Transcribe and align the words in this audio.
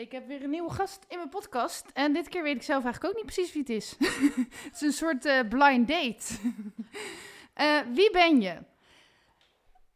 ik 0.00 0.12
heb 0.12 0.26
weer 0.26 0.42
een 0.42 0.50
nieuwe 0.50 0.70
gast 0.70 1.04
in 1.08 1.16
mijn 1.16 1.28
podcast. 1.28 1.90
En 1.92 2.12
dit 2.12 2.28
keer 2.28 2.42
weet 2.42 2.56
ik 2.56 2.62
zelf 2.62 2.84
eigenlijk 2.84 3.14
ook 3.14 3.22
niet 3.22 3.32
precies 3.34 3.52
wie 3.52 3.62
het 3.62 3.70
is. 3.70 3.96
het 4.64 4.72
is 4.74 4.80
een 4.80 4.92
soort 4.92 5.24
eh, 5.24 5.48
blind 5.48 5.88
date. 5.88 6.34
Eh, 7.54 7.80
wie 7.92 8.10
ben 8.10 8.40
je? 8.40 8.58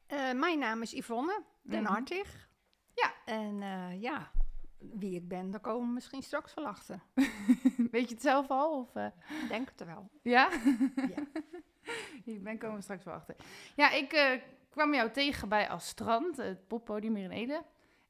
Uh, 0.08 0.32
mijn 0.32 0.58
naam 0.58 0.82
is 0.82 0.92
Yvonne 0.92 1.42
den 1.62 1.82
Mhm. 1.82 1.92
Hartig. 1.92 2.48
Ja. 2.94 3.12
En 3.24 3.58
ja, 4.00 4.30
wie 4.78 5.14
ik 5.14 5.28
ben, 5.28 5.50
daar 5.50 5.60
komen 5.60 5.86
we 5.86 5.92
misschien 5.92 6.22
straks 6.22 6.54
wel 6.54 6.66
achter. 6.66 7.00
Weet 7.90 8.08
je 8.08 8.14
het 8.14 8.22
zelf 8.22 8.48
al? 8.48 8.80
Of. 8.80 8.96
Ik 9.42 9.48
denk 9.48 9.68
het 9.76 9.86
wel. 9.86 10.10
Ja? 10.22 10.50
Ja. 10.94 11.42
ik 12.24 12.42
ben 12.42 12.58
komen 12.58 12.76
we 12.76 12.82
straks 12.82 13.04
wel 13.04 13.14
achter. 13.14 13.36
Ja, 13.76 13.90
ik 13.90 14.40
kwam 14.70 14.94
jou 14.94 15.10
tegen 15.10 15.48
bij 15.48 15.68
Astrand, 15.68 16.36
het 16.36 16.66
poppodium 16.66 17.14
hier 17.14 17.24
in 17.24 17.30
Ede. 17.30 17.62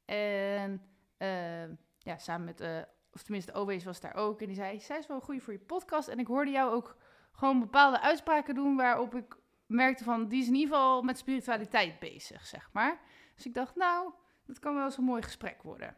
En 0.05 0.81
uh, 1.17 1.77
ja, 2.05 2.17
samen 2.17 2.45
met, 2.45 2.61
uh, 2.61 2.81
of 3.13 3.23
tenminste, 3.23 3.53
Owees 3.53 3.83
was 3.83 3.99
daar 3.99 4.15
ook. 4.15 4.41
En 4.41 4.47
die 4.47 4.55
zei, 4.55 4.79
zij 4.79 4.97
is 4.97 5.07
wel 5.07 5.21
goed 5.21 5.43
voor 5.43 5.53
je 5.53 5.59
podcast. 5.59 6.07
En 6.07 6.19
ik 6.19 6.27
hoorde 6.27 6.51
jou 6.51 6.73
ook 6.73 6.97
gewoon 7.31 7.59
bepaalde 7.59 8.01
uitspraken 8.01 8.55
doen 8.55 8.75
waarop 8.75 9.15
ik 9.15 9.37
merkte 9.65 10.03
van, 10.03 10.27
die 10.27 10.41
is 10.41 10.47
in 10.47 10.55
ieder 10.55 10.75
geval 10.75 11.01
met 11.01 11.17
spiritualiteit 11.17 11.99
bezig, 11.99 12.45
zeg 12.45 12.69
maar. 12.73 12.99
Dus 13.35 13.45
ik 13.45 13.53
dacht, 13.53 13.75
nou, 13.75 14.13
dat 14.45 14.59
kan 14.59 14.75
wel 14.75 14.85
eens 14.85 14.97
een 14.97 15.03
mooi 15.03 15.21
gesprek 15.21 15.63
worden. 15.63 15.97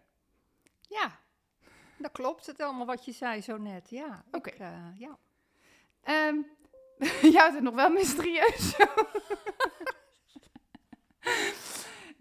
Ja, 0.82 1.20
dat 1.98 2.12
klopt 2.12 2.46
het 2.46 2.62
allemaal 2.62 2.86
wat 2.86 3.06
je 3.06 3.12
zei 3.12 3.42
zo 3.42 3.58
net, 3.58 3.90
ja. 3.90 4.24
Oké. 4.32 4.52
Uh, 4.60 4.88
ja. 4.96 5.18
Um, 6.28 6.46
je 7.32 7.38
houdt 7.38 7.54
het 7.54 7.64
nog 7.64 7.76
wel 7.76 7.90
mysterieus. 7.90 8.78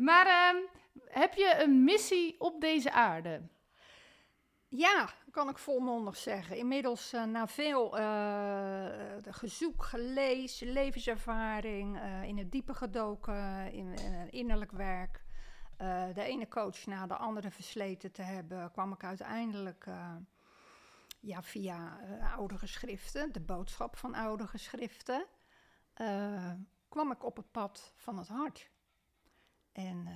maar 0.07 0.55
um, 0.55 0.69
heb 1.05 1.35
je 1.35 1.63
een 1.63 1.85
missie 1.85 2.41
op 2.41 2.61
deze 2.61 2.93
aarde? 2.93 3.43
Ja, 4.69 5.09
kan 5.31 5.49
ik 5.49 5.59
volmondig 5.59 6.17
zeggen. 6.17 6.57
Inmiddels 6.57 7.15
uh, 7.15 7.25
na 7.25 7.47
veel 7.47 7.99
uh, 7.99 8.87
gezoek, 9.23 9.85
gelezen, 9.85 10.69
levenservaring, 10.69 11.97
uh, 11.97 12.23
in 12.23 12.39
het 12.39 12.53
diepe 12.53 12.75
gedoken, 12.75 13.73
in, 13.73 13.95
in 13.95 14.31
innerlijk 14.31 14.73
werk. 14.73 15.25
De 16.15 16.23
ene 16.23 16.49
coach 16.49 16.87
na 16.87 17.07
de 17.07 17.17
andere 17.17 17.51
versleten 17.51 18.13
te 18.13 18.23
hebben, 18.23 18.71
kwam 18.73 18.93
ik 18.93 19.05
uiteindelijk 19.05 19.87
ja, 21.21 21.43
via 21.43 21.99
oude 22.35 22.59
geschriften, 22.59 23.33
de 23.33 23.41
boodschap 23.41 23.97
van 23.97 24.15
oude 24.15 24.47
geschriften, 24.47 25.27
kwam 26.89 27.11
ik 27.11 27.25
op 27.25 27.37
het 27.37 27.51
pad 27.51 27.93
van 27.97 28.19
het 28.19 28.29
hart. 28.29 28.71
En 29.73 30.09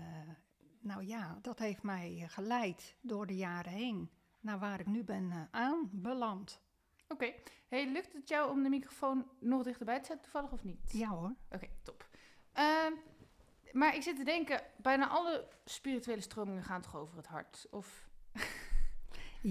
nou 0.80 1.04
ja, 1.04 1.38
dat 1.42 1.58
heeft 1.58 1.82
mij 1.82 2.24
geleid 2.28 2.96
door 3.00 3.26
de 3.26 3.36
jaren 3.36 3.72
heen 3.72 4.10
naar 4.40 4.58
waar 4.58 4.80
ik 4.80 4.86
nu 4.86 5.04
ben 5.04 5.30
uh, 5.30 5.40
aanbeland. 5.50 6.60
Oké. 7.08 7.12
Okay. 7.24 7.42
Hey, 7.68 7.92
lukt 7.92 8.12
het 8.12 8.28
jou 8.28 8.50
om 8.50 8.62
de 8.62 8.68
microfoon 8.68 9.26
nog 9.38 9.62
dichterbij 9.62 10.00
te 10.00 10.06
zetten, 10.06 10.30
toevallig 10.30 10.52
of 10.52 10.64
niet? 10.64 10.92
Ja 10.92 11.08
hoor. 11.08 11.34
Oké, 11.44 11.54
okay, 11.54 11.70
top. 11.82 12.08
Uh, 12.58 12.98
maar 13.72 13.94
ik 13.94 14.02
zit 14.02 14.16
te 14.16 14.24
denken, 14.24 14.62
bijna 14.76 15.08
alle 15.08 15.48
spirituele 15.64 16.20
stromingen 16.20 16.62
gaan 16.62 16.80
toch 16.80 16.96
over 16.96 17.16
het 17.16 17.26
hart? 17.26 17.66
Of... 17.70 18.08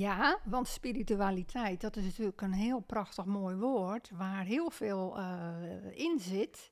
ja, 0.06 0.40
want 0.44 0.68
spiritualiteit, 0.68 1.82
dat 1.82 1.96
is 1.96 2.04
natuurlijk 2.04 2.42
een 2.42 2.54
heel 2.54 2.80
prachtig 2.80 3.26
mooi 3.26 3.56
woord, 3.56 4.10
waar 4.10 4.44
heel 4.44 4.70
veel 4.70 5.20
uh, 5.20 5.98
in 5.98 6.20
zit. 6.20 6.72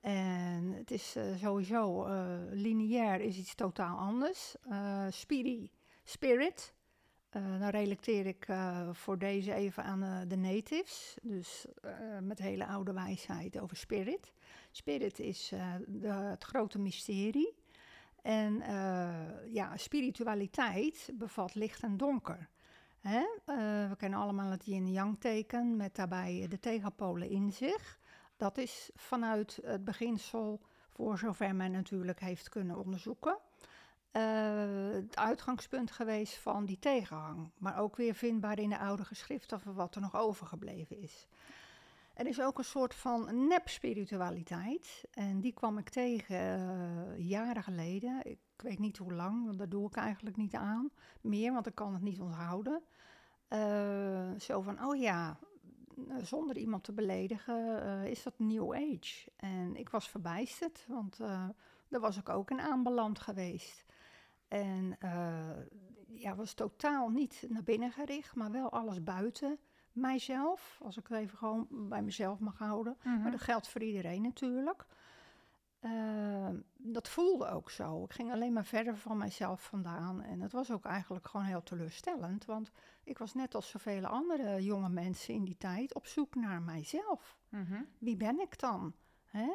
En 0.00 0.72
het 0.72 0.90
is 0.90 1.16
uh, 1.16 1.36
sowieso, 1.36 2.06
lineair 2.50 3.20
is 3.20 3.38
iets 3.38 3.54
totaal 3.54 3.98
anders. 3.98 4.56
spiri, 5.08 5.70
spirit, 6.04 6.74
uh, 7.36 7.60
dan 7.60 7.68
relateer 7.68 8.26
ik 8.26 8.48
uh, 8.48 8.88
voor 8.92 9.18
deze 9.18 9.54
even 9.54 9.84
aan 9.84 10.02
uh, 10.02 10.20
de 10.28 10.36
natives, 10.36 11.18
dus 11.22 11.66
met 12.20 12.38
hele 12.38 12.66
oude 12.66 12.92
wijsheid 12.92 13.60
over 13.60 13.76
spirit. 13.76 14.32
Spirit 14.70 15.18
is 15.18 15.52
het 16.02 16.44
grote 16.44 16.78
mysterie. 16.78 17.54
En 18.22 18.62
ja, 19.52 19.76
spiritualiteit 19.76 21.10
bevat 21.14 21.54
licht 21.54 21.82
en 21.82 21.96
donker. 21.96 22.48
Hè? 23.00 23.24
we 23.88 23.94
kennen 23.96 24.18
allemaal 24.18 24.50
het 24.50 24.64
yin-yang 24.64 25.20
teken 25.20 25.76
met 25.76 25.94
daarbij 25.94 26.46
de 26.48 26.60
tegenpolen 26.60 27.28
in 27.28 27.52
zich. 27.52 27.98
Dat 28.36 28.58
is 28.58 28.90
vanuit 28.94 29.58
het 29.62 29.84
beginsel, 29.84 30.60
voor 30.88 31.18
zover 31.18 31.54
men 31.54 31.70
natuurlijk 31.70 32.20
heeft 32.20 32.48
kunnen 32.48 32.78
onderzoeken 32.78 33.38
het 34.18 35.16
uitgangspunt 35.16 35.90
geweest 35.90 36.36
van 36.36 36.64
die 36.64 36.78
tegenhang. 36.78 37.50
Maar 37.58 37.78
ook 37.78 37.96
weer 37.96 38.14
vindbaar 38.14 38.58
in 38.58 38.68
de 38.68 38.78
oude 38.78 39.04
geschriften 39.04 39.60
van 39.60 39.74
wat 39.74 39.94
er 39.94 40.00
nog 40.00 40.16
overgebleven 40.16 41.00
is. 41.02 41.26
Er 42.14 42.26
is 42.26 42.40
ook 42.40 42.58
een 42.58 42.64
soort 42.64 42.94
van 42.94 43.46
nep-spiritualiteit. 43.48 45.04
En 45.10 45.40
die 45.40 45.52
kwam 45.52 45.78
ik 45.78 45.88
tegen 45.88 46.60
uh, 46.60 47.28
jaren 47.28 47.62
geleden. 47.62 48.20
Ik 48.24 48.38
weet 48.56 48.78
niet 48.78 48.96
hoe 48.96 49.12
lang, 49.12 49.46
want 49.46 49.58
daar 49.58 49.68
doe 49.68 49.86
ik 49.86 49.96
eigenlijk 49.96 50.36
niet 50.36 50.54
aan. 50.54 50.90
Meer, 51.20 51.52
want 51.52 51.66
ik 51.66 51.74
kan 51.74 51.92
het 51.92 52.02
niet 52.02 52.20
onthouden. 52.20 52.82
Uh, 53.48 54.30
zo 54.38 54.60
van, 54.60 54.84
oh 54.84 54.96
ja, 54.96 55.38
zonder 56.22 56.56
iemand 56.56 56.84
te 56.84 56.92
beledigen, 56.92 58.06
is 58.06 58.22
dat 58.22 58.38
New 58.38 58.74
Age. 58.74 59.30
En 59.36 59.76
ik 59.76 59.88
was 59.88 60.08
verbijsterd, 60.08 60.84
want 60.88 61.16
daar 61.88 62.00
was 62.00 62.16
ik 62.16 62.28
ook 62.28 62.50
in 62.50 62.60
aanbeland 62.60 63.18
geweest. 63.18 63.84
En 64.54 64.96
uh, 65.04 66.20
ja, 66.20 66.34
was 66.34 66.54
totaal 66.54 67.08
niet 67.08 67.44
naar 67.48 67.62
binnen 67.62 67.92
gericht, 67.92 68.34
maar 68.34 68.50
wel 68.50 68.70
alles 68.70 69.02
buiten 69.02 69.58
mijzelf. 69.92 70.78
Als 70.82 70.96
ik 70.96 71.06
het 71.08 71.18
even 71.18 71.38
gewoon 71.38 71.66
bij 71.70 72.02
mezelf 72.02 72.38
mag 72.38 72.58
houden. 72.58 72.96
Mhm. 73.02 73.22
Maar 73.22 73.30
dat 73.30 73.40
geldt 73.40 73.68
voor 73.68 73.82
iedereen 73.82 74.22
natuurlijk. 74.22 74.86
Uh, 75.80 76.48
dat 76.76 77.08
voelde 77.08 77.46
ook 77.46 77.70
zo. 77.70 78.04
Ik 78.04 78.12
ging 78.12 78.32
alleen 78.32 78.52
maar 78.52 78.64
verder 78.64 78.96
van 78.96 79.18
mijzelf 79.18 79.62
vandaan. 79.62 80.22
En 80.22 80.40
het 80.40 80.52
was 80.52 80.70
ook 80.70 80.84
eigenlijk 80.84 81.28
gewoon 81.28 81.46
heel 81.46 81.62
teleurstellend. 81.62 82.44
Want 82.44 82.70
ik 83.04 83.18
was 83.18 83.34
net 83.34 83.54
als 83.54 83.68
zoveel 83.68 84.06
andere 84.06 84.64
jonge 84.64 84.88
mensen 84.88 85.34
in 85.34 85.44
die 85.44 85.56
tijd 85.56 85.94
op 85.94 86.06
zoek 86.06 86.34
naar 86.34 86.62
mijzelf. 86.62 87.38
Mm 87.48 87.64
-hmm. 87.64 87.88
Wie 87.98 88.16
ben 88.16 88.40
ik 88.40 88.58
dan? 88.58 88.94
Hè? 89.24 89.54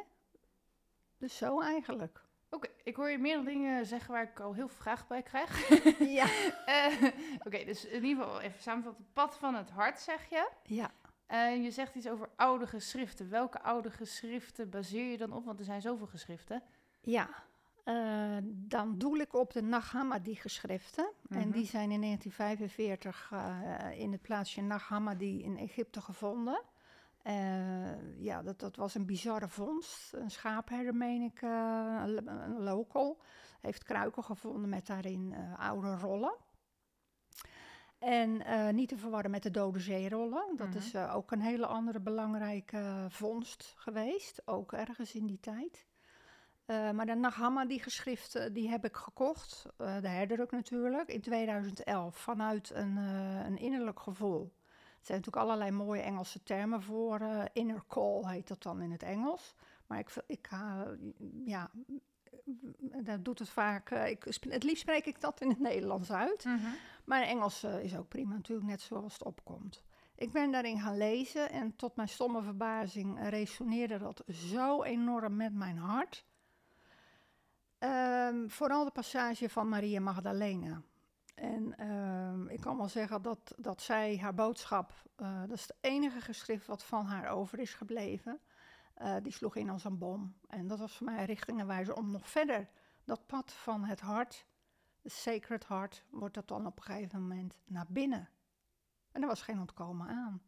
Dus 1.18 1.36
zo 1.36 1.60
eigenlijk. 1.60 2.28
Oké, 2.50 2.66
okay, 2.66 2.70
ik 2.84 2.96
hoor 2.96 3.10
je 3.10 3.18
meerdere 3.18 3.48
dingen 3.48 3.86
zeggen 3.86 4.12
waar 4.12 4.22
ik 4.22 4.40
al 4.40 4.52
heel 4.52 4.68
veel 4.68 4.76
vragen 4.76 5.06
bij 5.08 5.22
krijg. 5.22 5.68
ja. 6.18 6.26
uh, 6.66 7.02
Oké, 7.36 7.46
okay, 7.46 7.64
dus 7.64 7.84
in 7.84 8.04
ieder 8.04 8.24
geval 8.24 8.40
even 8.40 8.62
samenvatten. 8.62 9.04
Het 9.04 9.12
pad 9.12 9.36
van 9.36 9.54
het 9.54 9.70
hart, 9.70 10.00
zeg 10.00 10.28
je. 10.28 10.48
Ja. 10.62 10.90
Uh, 11.28 11.62
je 11.64 11.70
zegt 11.70 11.94
iets 11.94 12.08
over 12.08 12.28
oude 12.36 12.66
geschriften. 12.66 13.30
Welke 13.30 13.62
oude 13.62 13.90
geschriften 13.90 14.70
baseer 14.70 15.10
je 15.10 15.16
dan 15.16 15.32
op? 15.32 15.44
Want 15.44 15.58
er 15.58 15.64
zijn 15.64 15.80
zoveel 15.80 16.06
geschriften. 16.06 16.62
Ja, 17.00 17.28
uh, 17.84 18.36
dan 18.42 18.98
doel 18.98 19.16
ik 19.16 19.34
op 19.34 19.52
de 19.52 19.62
Nag 19.62 19.92
Hammadi 19.92 20.34
geschriften. 20.34 21.04
Mm 21.04 21.36
-hmm. 21.36 21.42
En 21.42 21.50
die 21.50 21.66
zijn 21.66 21.90
in 21.90 22.00
1945 22.00 23.32
in 23.98 24.12
het 24.12 24.22
plaatsje 24.22 24.62
Nag 24.62 24.88
Hammadi 24.88 25.42
in 25.42 25.58
Egypte 25.58 26.00
gevonden. 26.00 26.62
Uh, 27.30 28.22
ja, 28.24 28.42
dat, 28.42 28.60
dat 28.60 28.76
was 28.76 28.94
een 28.94 29.06
bizarre 29.06 29.48
vondst. 29.48 30.12
Een 30.12 30.30
schaapherder, 30.30 30.94
meen 30.94 31.22
ik, 31.22 31.42
uh, 31.42 32.02
een 32.06 32.62
local. 32.62 33.20
Heeft 33.60 33.84
kruiken 33.84 34.24
gevonden 34.24 34.68
met 34.68 34.86
daarin 34.86 35.32
uh, 35.32 35.58
oude 35.68 35.96
rollen. 35.96 36.34
En 37.98 38.42
niet 38.74 38.88
te 38.88 38.96
verwarren 38.96 39.30
met 39.30 39.42
de 39.42 39.50
Dode 39.50 39.78
Zeerollen. 39.78 40.56
Dat 40.56 40.68
Mhm. 40.68 40.76
is 40.76 40.96
ook 40.96 41.30
een 41.30 41.40
hele 41.40 41.66
andere 41.66 42.00
belangrijke 42.00 43.06
vondst 43.08 43.74
geweest. 43.76 44.42
Ook 44.44 44.72
ergens 44.72 45.14
in 45.14 45.26
die 45.26 45.40
tijd. 45.40 45.86
maar 46.66 47.06
de 47.06 47.14
Naghamma, 47.14 47.64
die 47.66 47.82
geschriften, 47.82 48.52
die 48.52 48.68
heb 48.68 48.84
ik 48.84 48.96
gekocht. 48.96 49.66
de 49.76 50.08
herder 50.08 50.40
ook 50.40 50.50
natuurlijk. 50.50 51.08
In 51.08 51.20
2011 51.20 52.16
vanuit 52.16 52.70
een, 52.74 52.96
een 52.96 53.56
innerlijk 53.58 54.00
gevoel. 54.00 54.52
Er 55.00 55.06
zijn 55.06 55.18
natuurlijk 55.18 55.46
allerlei 55.46 55.70
mooie 55.70 56.02
Engelse 56.02 56.42
termen 56.42 56.82
voor. 56.82 57.20
Uh, 57.20 57.42
inner 57.52 57.84
call 57.88 58.26
heet 58.26 58.48
dat 58.48 58.62
dan 58.62 58.82
in 58.82 58.90
het 58.90 59.02
Engels. 59.02 59.54
Maar 59.86 59.98
ik, 59.98 60.14
ik 60.26 60.50
uh, 60.52 60.80
ja, 61.44 61.70
dat 63.02 63.24
doet 63.24 63.38
het 63.38 63.48
vaak. 63.48 63.90
Ik, 63.90 64.24
het 64.48 64.62
liefst 64.62 64.80
spreek 64.80 65.06
ik 65.06 65.20
dat 65.20 65.40
in 65.40 65.48
het 65.48 65.58
Nederlands 65.58 66.12
uit. 66.12 66.44
Mhm. 66.44 66.66
Maar 67.04 67.22
Engels 67.22 67.62
eh, 67.62 67.84
is 67.84 67.96
ook 67.96 68.08
prima 68.08 68.34
natuurlijk, 68.34 68.68
net 68.68 68.80
zoals 68.80 69.12
het 69.12 69.24
opkomt. 69.24 69.82
Ik 70.14 70.32
ben 70.32 70.50
daarin 70.50 70.80
gaan 70.80 70.96
lezen 70.96 71.50
en 71.50 71.76
tot 71.76 71.96
mijn 71.96 72.08
stomme 72.08 72.42
verbazing 72.42 73.18
eh, 73.18 73.28
resoneerde 73.28 73.98
dat 73.98 74.22
zo 74.28 74.82
enorm 74.82 75.36
met 75.36 75.54
mijn 75.54 75.76
hart. 75.76 76.24
Ehm, 77.78 78.48
vooral 78.48 78.84
de 78.84 78.90
passage 78.90 79.48
van 79.48 79.68
Maria 79.68 80.00
Magdalena. 80.00 80.82
En 81.40 81.76
ehm, 81.76 82.48
ik 82.48 82.60
kan 82.60 82.76
wel 82.76 82.88
zeggen 82.88 83.22
dat, 83.22 83.54
dat 83.56 83.82
zij 83.82 84.18
haar 84.18 84.34
boodschap, 84.34 84.92
eh, 85.16 85.40
dat 85.40 85.56
is 85.56 85.62
het 85.62 85.74
enige 85.80 86.20
geschrift 86.20 86.66
wat 86.66 86.84
van 86.84 87.04
haar 87.04 87.28
over 87.28 87.58
is 87.58 87.74
gebleven. 87.74 88.40
Eh, 88.94 89.16
die 89.22 89.32
sloeg 89.32 89.56
in 89.56 89.70
als 89.70 89.84
een 89.84 89.98
bom. 89.98 90.34
En 90.48 90.66
dat 90.66 90.78
was 90.78 90.96
voor 90.96 91.06
mij 91.06 91.18
een 91.18 91.24
richtingenwijzer 91.24 91.94
om 91.96 92.10
nog 92.10 92.28
verder 92.28 92.68
dat 93.04 93.26
pad 93.26 93.52
van 93.52 93.84
het 93.84 94.00
hart, 94.00 94.46
het 95.02 95.12
sacred 95.12 95.68
heart, 95.68 96.04
wordt 96.10 96.34
dat 96.34 96.48
dan 96.48 96.66
op 96.66 96.76
een 96.76 96.82
gegeven 96.82 97.20
moment 97.20 97.58
naar 97.64 97.86
binnen. 97.88 98.28
En 99.12 99.22
er 99.22 99.28
was 99.28 99.42
geen 99.42 99.60
ontkomen 99.60 100.08
aan. 100.08 100.42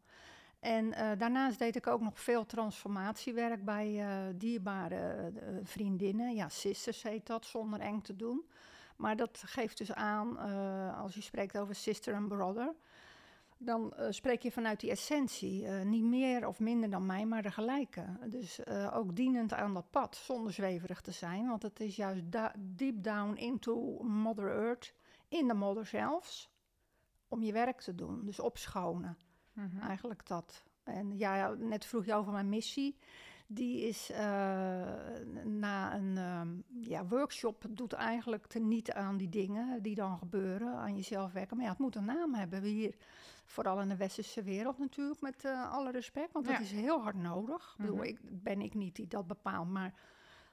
En 0.59 0.93
eh, 0.93 1.17
daarnaast 1.17 1.59
deed 1.59 1.75
ik 1.75 1.87
ook 1.87 2.01
nog 2.01 2.19
veel 2.19 2.45
transformatiewerk 2.45 3.65
bij 3.65 4.05
dierbare 4.35 5.31
vriendinnen. 5.63 6.35
Ja, 6.35 6.49
sisters 6.49 7.03
heet 7.03 7.25
dat, 7.25 7.45
zonder 7.45 7.79
eng 7.79 8.01
te 8.01 8.15
doen. 8.15 8.45
Maar 9.03 9.15
dat 9.15 9.43
geeft 9.45 9.77
dus 9.77 9.93
aan, 9.93 10.37
als 10.95 11.15
je 11.15 11.21
spreekt 11.21 11.57
over 11.57 11.75
sister 11.75 12.13
en 12.13 12.27
brother, 12.27 12.75
dan 13.57 13.93
uh, 13.99 14.05
spreek 14.09 14.41
je 14.41 14.51
vanuit 14.51 14.79
die 14.79 14.91
essentie. 14.91 15.63
Uh, 15.63 15.81
niet 15.81 16.03
meer 16.03 16.47
of 16.47 16.59
minder 16.59 16.89
dan 16.89 17.05
mij, 17.05 17.25
maar 17.25 17.41
de 17.41 17.51
gelijke. 17.51 18.05
Dus 18.25 18.67
ook 18.93 19.15
dienend 19.15 19.53
aan 19.53 19.73
dat 19.73 19.89
pad, 19.89 20.15
zonder 20.15 20.53
zweverig 20.53 21.01
te 21.01 21.11
zijn. 21.11 21.47
Want 21.47 21.61
het 21.61 21.79
is 21.79 21.95
juist 21.95 22.31
da 22.31 22.53
deep 22.57 23.03
down 23.03 23.35
into 23.35 24.03
Mother 24.03 24.51
Earth, 24.51 24.93
in 25.27 25.47
de 25.47 25.53
modder 25.53 25.85
zelfs, 25.85 26.49
om 27.27 27.43
je 27.43 27.51
werk 27.51 27.81
te 27.81 27.95
doen. 27.95 28.25
Dus 28.25 28.39
opschonen. 28.39 29.17
Mm 29.53 29.69
-hmm. 29.69 29.81
Eigenlijk 29.81 30.27
dat. 30.27 30.63
En 30.83 31.17
ja, 31.17 31.35
ja, 31.35 31.53
net 31.57 31.85
vroeg 31.85 32.05
je 32.05 32.13
over 32.13 32.31
mijn 32.31 32.49
missie. 32.49 32.97
Die 33.47 33.81
is 33.87 34.11
na 35.43 35.95
een 35.95 36.17
um, 36.17 36.63
ja, 36.81 37.05
workshop, 37.05 37.65
doet 37.69 37.93
eigenlijk 37.93 38.47
teniet 38.47 38.91
aan 38.91 39.17
die 39.17 39.29
dingen 39.29 39.81
die 39.81 39.95
dan 39.95 40.17
gebeuren, 40.17 40.75
aan 40.75 40.95
jezelf 40.95 41.31
werken. 41.31 41.55
Maar 41.55 41.65
ja, 41.65 41.71
het 41.71 41.81
moet 41.81 41.95
een 41.95 42.05
naam 42.05 42.33
hebben. 42.33 42.61
We 42.61 42.67
hier 42.67 42.95
Vooral 43.45 43.81
in 43.81 43.89
de 43.89 43.95
westerse 43.95 44.43
wereld 44.43 44.77
natuurlijk, 44.77 45.21
met 45.21 45.43
uh, 45.43 45.71
alle 45.71 45.91
respect. 45.91 46.31
Want 46.31 46.45
dat 46.45 46.59
is 46.59 46.71
heel 46.71 47.01
hard 47.01 47.15
nodig. 47.15 47.75
Mm 47.77 47.85
-hmm. 47.85 47.95
Ik 47.95 48.01
bedoel, 48.01 48.31
ik, 48.31 48.43
ben 48.43 48.61
ik 48.61 48.73
niet 48.73 48.95
die 48.95 49.07
dat 49.07 49.27
bepaalt. 49.27 49.69
Maar 49.69 49.93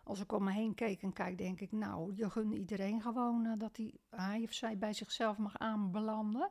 als 0.05 0.21
ik 0.21 0.33
om 0.33 0.45
me 0.45 0.53
heen 0.53 0.75
keek 0.75 1.03
en 1.03 1.13
kijk, 1.13 1.39
denk 1.39 1.61
ik... 1.61 1.73
nou, 1.73 2.15
je 2.15 2.31
gunt 2.31 2.55
iedereen 2.55 3.03
gewoon 3.03 3.47
uh, 3.47 3.53
dat 3.59 3.77
hij, 3.77 3.95
hij 4.11 4.43
of 4.43 4.53
zij 4.53 4.79
bij 4.79 4.93
zichzelf 4.93 5.39
mag 5.39 5.59
aanbelanden. 5.59 6.51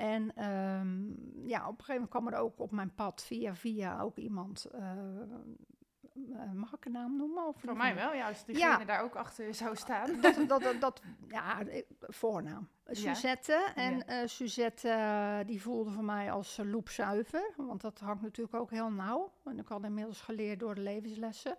En 0.00 0.50
um, 0.50 1.16
ja, 1.44 1.68
op 1.68 1.78
een 1.78 1.84
gegeven 1.84 1.94
moment 1.94 2.10
kwam 2.10 2.28
er 2.28 2.38
ook 2.38 2.58
op 2.58 2.70
mijn 2.70 2.94
pad 2.94 3.22
via 3.22 3.54
via 3.54 4.00
ook 4.00 4.16
iemand... 4.16 4.66
Uh, 4.74 6.52
mag 6.52 6.72
ik 6.72 6.84
een 6.84 6.92
naam 6.92 7.16
noemen? 7.16 7.46
Of 7.46 7.60
Voor 7.60 7.76
mij 7.76 7.94
wel, 7.94 8.14
ja. 8.14 8.28
Als 8.28 8.44
diegene 8.44 8.78
ja. 8.78 8.84
daar 8.84 9.02
ook 9.02 9.14
achter 9.14 9.54
zou 9.54 9.76
staan. 9.76 10.20
Dat, 10.20 10.48
dat, 10.48 10.62
dat, 10.62 10.80
dat 10.80 11.02
ja, 11.28 11.62
voornaam. 12.00 12.68
Suzette. 12.86 13.52
Ja. 13.52 13.74
En 13.74 14.02
ja. 14.06 14.22
Uh, 14.22 14.28
Suzette 14.28 14.88
uh, 14.88 15.46
die 15.46 15.62
voelde 15.62 15.90
voor 15.90 16.04
mij 16.04 16.32
als 16.32 16.58
uh, 16.58 16.70
loepzuiver. 16.70 17.52
Want 17.56 17.80
dat 17.80 17.98
hangt 17.98 18.22
natuurlijk 18.22 18.56
ook 18.56 18.70
heel 18.70 18.90
nauw. 18.90 19.32
En 19.44 19.58
ik 19.58 19.68
had 19.68 19.84
inmiddels 19.84 20.20
geleerd 20.20 20.60
door 20.60 20.74
de 20.74 20.80
levenslessen. 20.80 21.56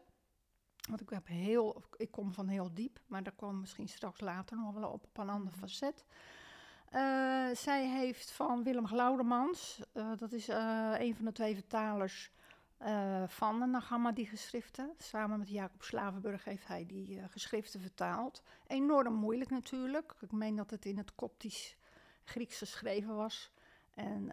Want 0.89 1.01
ik, 1.01 1.09
heb 1.09 1.27
heel, 1.27 1.83
ik 1.97 2.11
kom 2.11 2.33
van 2.33 2.47
heel 2.47 2.73
diep. 2.73 2.99
Maar 3.07 3.23
daar 3.23 3.35
kwam 3.35 3.59
misschien 3.59 3.87
straks 3.87 4.19
later 4.19 4.57
nog 4.57 4.73
wel 4.73 4.89
op, 4.89 5.03
op 5.03 5.17
een 5.17 5.29
ander 5.29 5.53
facet. 5.53 6.05
Zij 7.53 7.87
heeft 7.87 8.31
van 8.31 8.63
Willem 8.63 8.87
Glaudemans, 8.87 9.81
dat 10.17 10.31
is 10.31 10.47
een 10.47 11.15
van 11.15 11.25
de 11.25 11.31
twee 11.31 11.53
vertalers 11.53 12.31
van 13.27 13.59
de 13.59 13.65
Nagama 13.65 14.11
die 14.11 14.25
geschriften. 14.25 14.93
Samen 14.97 15.39
met 15.39 15.49
Jacob 15.49 15.83
Slavenburg 15.83 16.43
heeft 16.43 16.67
hij 16.67 16.85
die 16.85 17.21
geschriften 17.29 17.81
vertaald. 17.81 18.43
Enorm 18.67 19.13
moeilijk 19.13 19.49
natuurlijk. 19.49 20.13
Ik 20.19 20.31
meen 20.31 20.55
dat 20.55 20.69
het 20.69 20.85
in 20.85 20.97
het 20.97 21.15
Koptisch 21.15 21.77
Grieks 22.23 22.57
geschreven 22.57 23.15
was. 23.15 23.51
En 23.93 24.25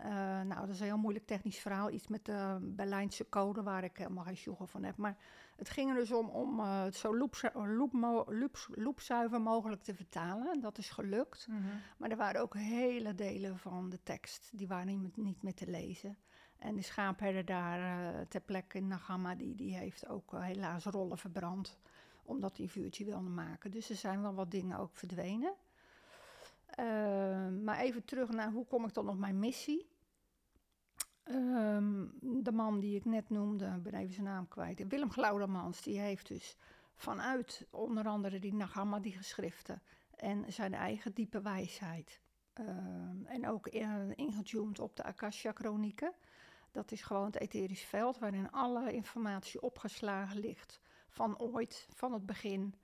nou, 0.48 0.60
dat 0.60 0.68
is 0.68 0.80
een 0.80 0.86
heel 0.86 0.98
moeilijk 0.98 1.26
technisch 1.26 1.58
verhaal. 1.58 1.90
Iets 1.90 2.08
met 2.08 2.24
de 2.24 2.58
Berlijnse 2.60 3.28
code 3.28 3.62
waar 3.62 3.84
ik 3.84 3.96
helemaal 3.96 4.24
geen 4.24 4.36
sjoegel 4.36 4.66
van 4.66 4.82
heb. 4.82 4.96
Maar 4.96 5.16
het 5.58 5.70
ging 5.70 5.90
er 5.90 5.96
dus 5.96 6.12
om, 6.12 6.28
om 6.28 6.60
het 6.60 6.96
zo 6.96 7.16
loop, 7.16 7.34
mogelijk 9.40 9.82
te 9.82 9.94
vertalen. 9.94 10.52
En 10.52 10.60
dat 10.60 10.78
is 10.78 10.90
gelukt. 10.90 11.46
Mm 11.48 11.56
-hmm. 11.56 11.80
Maar 11.96 12.10
er 12.10 12.16
waren 12.16 12.40
ook 12.40 12.54
hele 12.54 13.14
delen 13.14 13.58
van 13.58 13.88
de 13.88 14.02
tekst 14.02 14.50
die 14.52 14.68
waren 14.68 15.00
niet, 15.00 15.16
niet 15.16 15.42
meer 15.42 15.54
te 15.54 15.70
lezen. 15.70 16.18
En 16.58 16.74
de 16.74 16.82
schaapherder 16.82 17.44
daar 17.44 18.14
uh, 18.14 18.20
ter 18.28 18.40
plekke 18.40 18.78
in 18.78 18.86
Nagama, 18.86 19.34
die, 19.34 19.54
die 19.54 19.76
heeft 19.76 20.08
ook 20.08 20.32
uh, 20.32 20.42
helaas 20.42 20.84
rollen 20.84 21.18
verbrand. 21.18 21.78
Omdat 22.22 22.56
hij 22.56 22.64
een 22.64 22.70
vuurtje 22.70 23.04
wilde 23.04 23.28
maken. 23.28 23.70
Dus 23.70 23.90
er 23.90 23.96
zijn 23.96 24.22
wel 24.22 24.34
wat 24.34 24.50
dingen 24.50 24.78
ook 24.78 24.96
verdwenen. 24.96 25.54
Uh, 26.78 27.48
maar 27.64 27.78
even 27.78 28.04
terug 28.04 28.30
naar 28.30 28.50
hoe 28.50 28.66
kom 28.66 28.84
ik 28.84 28.94
dan 28.94 29.08
op 29.08 29.18
mijn 29.18 29.38
missie. 29.38 29.88
Um, 31.30 32.12
de 32.20 32.52
man 32.52 32.80
die 32.80 32.96
ik 32.96 33.04
net 33.04 33.30
noemde, 33.30 33.78
ben 33.78 33.94
even 33.94 34.14
zijn 34.14 34.26
naam 34.26 34.48
kwijt. 34.48 34.88
Willem 34.88 35.10
Glaudemans, 35.10 35.82
die 35.82 35.98
heeft 35.98 36.28
dus 36.28 36.56
vanuit 36.94 37.66
onder 37.70 38.06
andere 38.06 38.38
die 38.38 38.54
Nagama, 38.54 38.98
die 38.98 39.12
geschriften. 39.12 39.82
En 40.16 40.52
zijn 40.52 40.74
eigen 40.74 41.14
diepe 41.14 41.40
wijsheid. 41.40 42.20
en 43.24 43.48
ook 43.48 43.66
ingetuned 44.14 44.78
op 44.78 44.96
de 44.96 45.02
Akasha-chronieken. 45.02 46.12
Dat 46.72 46.92
is 46.92 47.02
gewoon 47.02 47.24
het 47.24 47.40
etherisch 47.40 47.84
veld 47.84 48.18
waarin 48.18 48.50
alle 48.50 48.92
informatie 48.92 49.60
opgeslagen 49.62 50.40
ligt. 50.40 50.80
Van 51.08 51.38
ooit, 51.38 51.88
van 51.90 52.12
het 52.12 52.26
begin. 52.26 52.74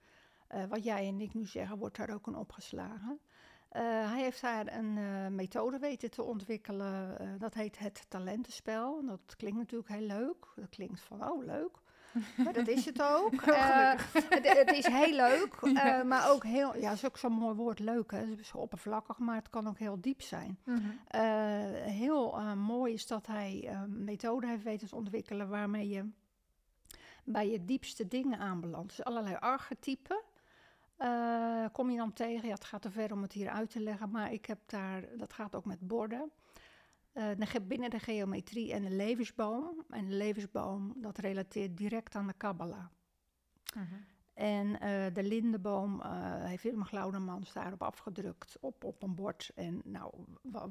Uh, 0.55 0.65
wat 0.65 0.85
jij 0.85 1.09
en 1.09 1.21
ik 1.21 1.35
nu 1.35 1.47
zeggen, 1.47 1.79
wordt 1.79 1.97
daar 1.97 2.11
ook 2.11 2.27
een 2.27 2.37
opgeslagen. 2.37 3.21
Uh, 3.77 4.11
hij 4.11 4.23
heeft 4.23 4.41
daar 4.41 4.73
een 4.73 4.97
uh, 4.97 5.27
methode 5.27 5.79
weten 5.79 6.11
te 6.11 6.23
ontwikkelen. 6.23 7.17
dat 7.39 7.55
heet 7.55 7.79
het 7.79 8.05
talentenspel. 8.09 8.99
En 8.99 9.07
dat 9.07 9.37
klinkt 9.37 9.59
natuurlijk 9.59 9.89
heel 9.89 10.07
leuk. 10.07 10.47
Dat 10.57 10.69
klinkt 10.69 11.01
van, 11.01 11.31
oh 11.31 11.45
leuk. 11.45 11.83
Maar 12.37 12.53
dat 12.53 12.69
is 12.69 12.85
het 12.85 13.03
ook. 13.03 13.33
Uh, 13.55 13.91
het, 14.29 14.59
het, 14.59 14.73
is 14.73 14.87
heel 14.87 15.17
leuk, 15.17 15.57
uh, 15.63 15.73
ja. 15.85 16.03
maar 16.03 16.31
ook 16.31 16.45
heel, 16.45 16.77
ja, 16.77 16.93
is 16.93 17.05
ook 17.05 17.17
zo'n 17.17 17.33
mooi 17.33 17.55
woord, 17.55 17.79
leuk. 17.79 18.11
Hè? 18.11 18.19
Het 18.19 18.39
is 18.39 18.49
zo 18.49 18.57
oppervlakkig, 18.57 19.19
maar 19.19 19.37
het 19.37 19.51
kan 19.51 19.69
ook 19.69 19.79
heel 19.79 20.01
diep 20.01 20.23
zijn. 20.23 20.59
Mm 20.65 20.75
-hmm. 20.75 21.01
uh, 21.15 21.83
heel 21.83 22.55
mooi 22.55 22.93
is 22.93 23.07
dat 23.07 23.27
hij 23.27 23.69
een 23.69 24.05
methode 24.05 24.47
heeft 24.47 24.63
weten 24.63 24.89
te 24.89 24.95
ontwikkelen 24.95 25.49
waarmee 25.49 25.89
je 25.89 26.11
bij 27.25 27.51
je 27.51 27.65
diepste 27.65 28.09
dingen 28.09 28.39
aanbelandt. 28.39 28.97
Dus 28.97 29.05
allerlei 29.05 29.37
archetypen. 29.37 30.21
Kom 31.73 31.91
je 31.91 31.97
dan 31.97 32.13
tegen? 32.13 32.49
Ja, 32.49 32.55
het 32.55 32.65
gaat 32.65 32.83
te 32.83 32.91
ver 32.91 33.13
om 33.13 33.23
het 33.23 33.33
hier 33.33 33.49
uit 33.49 33.71
te 33.71 33.81
leggen, 33.81 34.11
maar 34.11 34.33
ik 34.33 34.47
heb 34.47 34.59
daar, 34.67 35.05
dat 35.17 35.33
gaat 35.33 35.55
ook 35.55 35.65
met 35.65 35.81
borden. 35.81 36.33
Uh, 37.15 37.31
binnen 37.63 37.91
de 37.91 37.99
geometrie 37.99 38.73
en 38.73 38.83
de 38.83 38.91
levensboom. 38.91 39.85
En 39.89 40.07
de 40.07 40.15
levensboom, 40.15 40.93
dat 40.97 41.19
relateert 41.19 41.77
direct 41.77 42.15
aan 42.15 42.27
de 42.27 42.33
Kabbalah. 42.33 42.87
Uh 43.77 43.83
-huh. 43.91 43.99
En 44.35 44.67
uh, 44.67 44.79
de 45.15 45.23
lindenboom 45.23 46.03
heeft 46.43 46.63
Willem 46.63 46.85
Glaudermans 46.85 47.53
daarop 47.53 47.83
afgedrukt 47.83 48.57
op, 48.61 48.85
op 48.85 49.03
een 49.03 49.15
bord. 49.15 49.51
En 49.55 49.81
nou, 49.85 50.15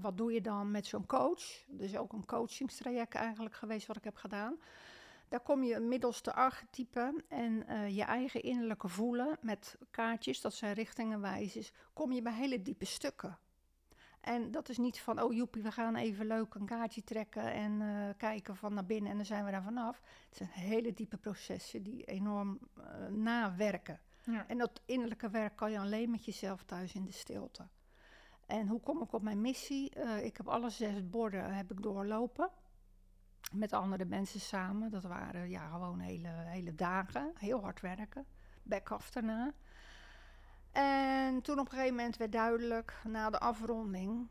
wat 0.01 0.17
doe 0.17 0.33
je 0.33 0.41
dan 0.41 0.71
met 0.71 0.85
zo'n 0.85 1.05
coach? 1.05 1.65
Dus 1.67 1.97
ook 1.97 2.13
een 2.13 2.25
coachingstraject 2.25 3.15
eigenlijk 3.15 3.55
geweest 3.55 3.87
wat 3.87 3.95
ik 3.97 4.03
heb 4.03 4.15
gedaan. 4.15 4.57
Daar 5.33 5.41
kom 5.41 5.63
je 5.63 5.79
middels 5.79 6.21
de 6.21 6.33
archetypen 6.33 7.23
en 7.27 7.65
je 7.93 8.03
eigen 8.03 8.41
innerlijke 8.41 8.87
voelen 8.87 9.37
met 9.41 9.77
kaartjes, 9.91 10.41
dat 10.41 10.53
zijn 10.53 10.73
richtingenwijzers, 10.73 11.71
kom 11.93 12.11
je 12.11 12.21
bij 12.21 12.33
hele 12.33 12.61
diepe 12.61 12.85
stukken. 12.85 13.37
En 14.21 14.51
dat 14.51 14.69
is 14.69 14.77
niet 14.77 14.99
van, 14.99 15.21
oh 15.21 15.33
joepie, 15.33 15.61
we 15.61 15.71
gaan 15.71 15.95
even 15.95 16.27
leuk 16.27 16.53
een 16.53 16.65
kaartje 16.65 17.03
trekken 17.03 17.53
en 17.53 17.81
uh, 17.81 18.09
kijken 18.17 18.55
van 18.55 18.73
naar 18.73 18.85
binnen 18.85 19.11
en 19.11 19.17
dan 19.17 19.25
zijn 19.25 19.45
we 19.45 19.51
daar 19.51 19.63
vanaf. 19.63 20.01
Het 20.27 20.37
zijn 20.37 20.49
hele 20.49 20.93
diepe 20.93 21.17
processen 21.17 21.83
die 21.83 22.03
enorm 22.03 22.59
uh, 22.77 23.07
nawerken. 23.07 23.99
Ja. 24.23 24.47
En 24.47 24.57
dat 24.57 24.81
innerlijke 24.85 25.29
werk 25.29 25.55
kan 25.55 25.71
je 25.71 25.79
alleen 25.79 26.11
met 26.11 26.25
jezelf 26.25 26.63
thuis 26.63 26.93
in 26.93 27.05
de 27.05 27.11
stilte. 27.11 27.67
En 28.45 28.67
hoe 28.67 28.79
kom 28.79 29.01
ik 29.01 29.13
op 29.13 29.21
mijn 29.21 29.41
missie? 29.41 29.97
Uh, 29.97 30.25
ik 30.25 30.37
heb 30.37 30.47
alle 30.47 30.69
zes 30.69 31.09
borden 31.09 31.53
heb 31.53 31.71
ik 31.71 31.83
doorlopen. 31.83 32.49
Met 33.53 33.73
andere 33.73 34.05
mensen 34.05 34.39
samen. 34.39 34.91
Dat 34.91 35.03
waren 35.03 35.49
ja, 35.49 35.67
gewoon 35.67 35.99
hele, 35.99 36.27
hele 36.27 36.75
dagen. 36.75 37.31
Heel 37.35 37.61
hard 37.61 37.81
werken. 37.81 38.25
Back-off 38.63 39.11
daarna. 39.11 39.53
En 40.71 41.41
toen 41.41 41.59
op 41.59 41.65
een 41.65 41.71
gegeven 41.71 41.95
moment 41.95 42.17
werd 42.17 42.31
duidelijk, 42.31 43.01
na 43.03 43.29
de 43.29 43.39
afronding, 43.39 44.29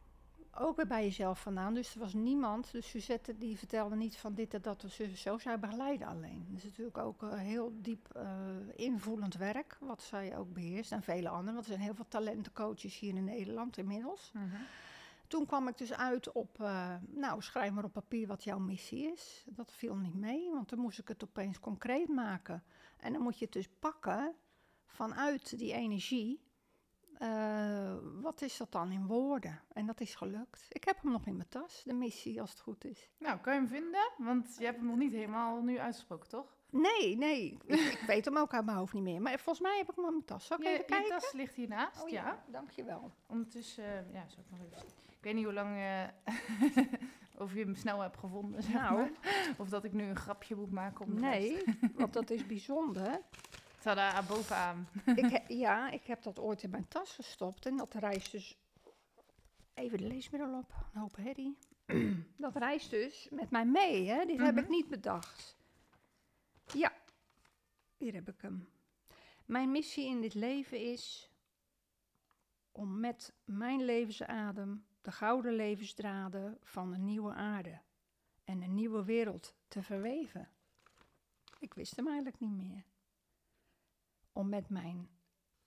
ook 0.59 0.77
weer 0.77 0.87
bij 0.87 1.03
jezelf 1.03 1.41
vandaan. 1.41 1.75
Dus 1.75 1.95
er 1.95 2.01
was 2.01 2.15
niemand, 2.15 2.73
dus 2.73 2.89
Suzette 2.89 3.39
die 3.39 3.59
vertelde 3.59 3.97
niet 3.97 4.17
van 4.17 4.35
dit 4.35 4.55
en 4.55 4.63
dat, 4.63 4.83
we 4.83 5.17
zo 5.17 5.39
zij 5.39 5.59
begeleiden 5.59 6.07
alleen. 6.07 6.47
Is 6.55 6.65
natuurlijk 6.65 6.99
ook 6.99 7.23
uh, 7.23 7.35
heel 7.35 7.73
diep 7.75 8.09
uh, 8.17 8.23
invoelend 8.75 9.35
werk, 9.35 9.77
wat 9.81 10.03
zij 10.03 10.37
ook 10.37 10.53
beheerst 10.53 10.93
en 10.93 11.03
vele 11.03 11.29
anderen. 11.29 11.55
Want 11.55 11.67
er 11.67 11.73
zijn 11.73 11.85
heel 11.85 11.95
veel 11.95 12.09
talentencoaches 12.09 12.99
hier 12.99 13.15
in 13.15 13.25
Nederland 13.25 13.79
inmiddels. 13.79 14.31
Mm. 14.35 14.51
Toen 15.33 15.47
kwam 15.47 15.69
ik 15.69 15.79
dus 15.79 15.93
uit 15.93 16.33
op, 16.33 16.61
eh, 16.61 16.95
nou 17.09 17.43
schrijf 17.43 17.73
maar 17.73 17.85
op 17.85 17.93
papier 17.93 18.27
wat 18.27 18.45
jouw 18.45 18.59
missie 18.59 19.13
is. 19.13 19.45
Dat 19.49 19.73
viel 19.73 19.97
niet 19.97 20.15
mee, 20.15 20.51
want 20.51 20.69
dan 20.69 20.79
moest 20.79 20.99
ik 20.99 21.09
het 21.09 21.25
opeens 21.25 21.61
concreet 21.61 22.09
maken. 22.09 22.65
En 22.97 23.13
dan 23.13 23.23
moet 23.23 23.39
je 23.39 23.45
het 23.45 23.55
dus 23.55 23.69
pakken 23.79 24.35
vanuit 24.87 25.59
die 25.59 25.73
energie. 25.73 26.51
eh, 27.19 27.97
wat 28.21 28.43
is 28.43 28.57
dat 28.57 28.73
dan 28.73 28.93
in 28.93 29.07
woorden? 29.07 29.61
En 29.73 29.87
dat 29.87 30.01
is 30.01 30.15
gelukt. 30.15 30.67
Ik 30.69 30.85
heb 30.85 31.03
hem 31.03 31.13
nog 31.13 31.27
in 31.27 31.37
mijn 31.37 31.49
tas, 31.49 31.83
de 31.85 31.93
missie, 31.95 32.41
als 32.41 32.51
het 32.51 32.61
goed 32.61 32.85
is. 32.85 33.11
Nou, 33.19 33.39
kan 33.39 33.53
je 33.55 33.59
hem 33.61 33.69
vinden? 33.69 34.11
Want 34.19 34.57
je 34.59 34.65
hebt 34.65 34.77
hem 34.77 34.87
nog 34.87 34.97
niet 34.97 35.13
helemaal 35.13 35.63
nu 35.63 35.79
uitgesproken, 35.79 36.29
toch? 36.29 36.57
Nee, 36.71 37.17
nee, 37.17 37.59
ik, 37.67 37.77
ik 37.93 38.05
weet 38.13 38.25
hem 38.25 38.37
ook 38.37 38.55
uit 38.55 38.65
mijn 38.65 38.77
hoofd 38.77 38.93
niet 38.93 39.03
meer. 39.03 39.21
Maar 39.23 39.39
volgens 39.39 39.61
mij 39.61 39.77
heb 39.79 39.91
ik 39.91 39.97
hem 39.97 40.05
in 40.05 40.11
mijn 40.11 40.25
tas. 40.25 40.47
Zal 40.47 40.57
ik 40.59 40.63
je, 40.63 40.69
even 40.69 40.81
je 40.85 40.91
kijken? 40.91 41.11
tas 41.19 41.33
ligt 41.33 41.55
hiernaast, 41.55 42.03
Oh 42.03 42.09
ja. 42.09 42.45
dankjewel. 42.49 43.13
Ondertussen, 43.27 43.85
eh, 43.85 44.13
ja, 44.15 44.29
zal 44.29 44.43
ik 44.45 44.51
nog 44.51 44.61
even. 44.61 44.89
Ik 45.23 45.29
weet 45.29 45.35
niet 45.37 45.45
hoe 45.45 45.53
lang, 45.55 45.77
eh, 45.77 46.09
of 47.43 47.55
je 47.55 47.61
hem 47.65 47.75
snel 47.75 48.01
hebt 48.01 48.17
gevonden, 48.19 48.63
zeg 48.63 48.73
Nou. 48.73 48.95
maar. 48.97 49.11
Of 49.59 49.69
dat 49.69 49.85
ik 49.85 49.93
nu 49.93 50.03
een 50.05 50.17
grapje 50.17 50.55
moet 50.55 50.71
maken 50.71 51.05
om. 51.07 51.21
Nee, 51.21 51.65
want 51.99 52.13
dat 52.13 52.31
is 52.31 52.47
bijzonder. 52.47 53.21
Tada, 53.81 54.23
bovenaan. 54.23 54.89
ik 55.15 55.31
he- 55.31 55.55
ja, 55.55 55.91
ik 55.91 56.05
heb 56.05 56.23
dat 56.23 56.39
ooit 56.39 56.63
in 56.63 56.71
mijn 56.71 56.89
tas 56.89 57.15
gestopt 57.15 57.67
en 57.67 57.77
dat 57.77 57.95
reist 57.95 58.31
dus... 58.33 58.59
Even 59.75 59.99
de 59.99 60.07
leesmiddel 60.07 60.59
op, 60.59 60.73
een 60.95 61.01
hoop 61.01 61.17
herrie. 61.17 61.59
dat 62.37 62.57
reist 62.57 62.91
dus 62.91 63.29
met 63.31 63.51
mij 63.51 63.65
mee, 63.67 64.09
hè. 64.09 64.25
Dit 64.25 64.39
heb 64.41 64.57
ik 64.57 64.63
Mhm. 64.63 64.71
niet 64.73 64.89
bedacht. 64.89 65.57
Ja, 66.73 66.93
hier 67.97 68.15
heb 68.15 68.29
ik 68.29 68.41
hem. 68.41 68.69
Mijn 69.47 69.71
missie 69.71 70.07
in 70.07 70.21
dit 70.21 70.35
leven 70.35 70.79
is 70.81 71.31
om 72.73 73.01
met 73.01 73.33
mijn 73.45 73.85
levensadem 73.85 74.85
de 75.03 75.13
gouden 75.13 75.55
levensdraden 75.55 76.59
van 76.63 76.93
een 76.93 77.05
nieuwe 77.05 77.33
aarde 77.33 77.81
en 78.45 78.63
een 78.63 78.75
nieuwe 78.75 79.05
wereld 79.05 79.55
te 79.69 79.83
verweven. 79.83 80.49
Ik 81.59 81.75
wist 81.75 81.97
hem 81.97 82.07
eigenlijk 82.07 82.41
niet 82.41 82.57
meer 82.57 82.85
om 84.33 84.49
met 84.49 84.69
mijn, 84.69 85.09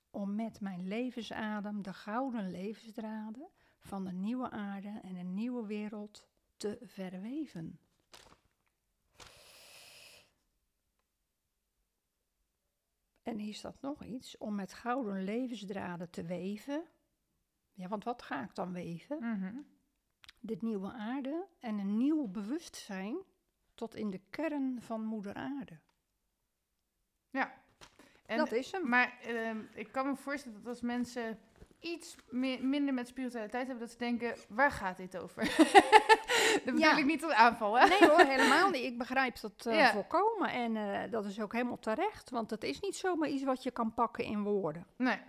om 0.10 0.36
met 0.36 0.62
mijn 0.62 0.88
levensadem 0.88 1.82
de 1.82 1.94
gouden 1.94 2.52
levensdraden 2.52 3.50
van 3.80 4.06
een 4.06 4.20
nieuwe 4.20 4.50
aarde 4.50 5.00
en 5.04 5.16
een 5.16 5.34
nieuwe 5.34 5.66
wereld 5.66 6.28
te 6.58 6.80
verweven. 6.82 7.80
En 13.22 13.38
hier 13.38 13.54
staat 13.54 13.82
nog 13.82 14.04
iets, 14.04 14.38
om 14.38 14.56
met 14.56 14.74
gouden 14.74 15.24
levensdraden 15.24 16.10
te 16.10 16.24
weven. 16.24 16.88
Ja, 17.76 17.88
want 17.88 18.04
wat 18.04 18.22
ga 18.22 18.44
ik 18.44 18.56
dan 18.56 18.74
weven? 18.74 19.18
Mhm. 19.20 19.56
Dit 20.40 20.62
nieuwe 20.62 20.92
aarde 20.92 21.46
en 21.60 21.80
een 21.80 21.98
nieuw 21.98 22.28
bewustzijn 22.28 23.18
tot 23.76 23.96
in 23.96 24.10
de 24.10 24.22
kern 24.30 24.82
van 24.82 25.04
moeder 25.06 25.34
aarde. 25.34 25.80
Ja. 27.30 27.54
En, 28.26 28.38
dat 28.38 28.52
is 28.52 28.72
hem. 28.72 28.90
Maar 28.90 29.18
ehm, 29.22 29.58
ik 29.74 29.92
kan 29.92 30.08
me 30.08 30.16
voorstellen 30.16 30.58
dat 30.58 30.68
als 30.68 30.82
mensen 30.82 31.40
iets 31.80 32.16
meer, 32.30 32.66
minder 32.66 32.94
met 32.94 33.08
spiritualiteit 33.08 33.68
hebben, 33.68 33.86
dat 33.86 33.92
ze 33.92 33.98
denken, 33.98 34.36
waar 34.50 34.72
gaat 34.72 34.98
dit 34.98 35.18
over? 35.18 35.44
dat 36.54 36.62
bedoel 36.66 36.80
Ja. 36.80 36.98
ik 36.98 37.06
niet 37.06 37.20
tot 37.20 37.32
aanval, 37.34 37.80
hè? 37.80 37.88
Nee 37.88 38.10
hoor, 38.10 38.20
helemaal 38.20 38.70
niet. 38.70 38.84
Ik 38.84 38.98
begrijp 38.98 39.40
dat 39.40 39.66
eh, 39.66 39.78
Ja. 39.78 39.92
volkomen. 39.92 40.50
En 40.50 40.76
eh, 40.78 41.12
dat 41.12 41.26
is 41.26 41.40
ook 41.42 41.54
helemaal 41.54 41.80
terecht. 41.80 42.30
Want 42.30 42.50
het 42.50 42.64
is 42.64 42.80
niet 42.80 42.96
zomaar 42.96 43.30
iets 43.30 43.44
wat 43.44 43.64
je 43.64 43.72
kan 43.72 43.94
pakken 43.94 44.24
in 44.24 44.44
woorden. 44.44 44.86
Nee. 44.98 45.20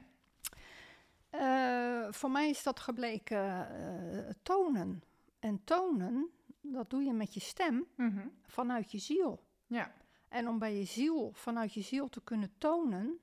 Eh, 1.39 2.13
voor 2.13 2.31
mij 2.31 2.49
is 2.49 2.63
dat 2.63 2.81
gebleken 2.81 3.69
eh, 3.71 4.31
tonen. 4.43 5.03
En 5.39 5.65
tonen, 5.65 6.31
dat 6.61 6.91
doe 6.91 7.03
je 7.03 7.13
met 7.13 7.35
je 7.35 7.41
stem 7.41 7.87
Mhm. 7.97 8.29
vanuit 8.47 8.91
je 8.93 8.99
ziel. 8.99 9.41
Ja. 9.67 9.93
En 10.29 10.49
om 10.49 10.59
bij 10.59 10.77
je 10.79 10.85
ziel, 10.85 11.31
vanuit 11.35 11.73
je 11.73 11.81
ziel 11.81 12.09
te 12.09 12.21
kunnen 12.25 12.53
tonen 12.59 13.19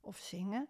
of 0.00 0.16
zingen, 0.18 0.68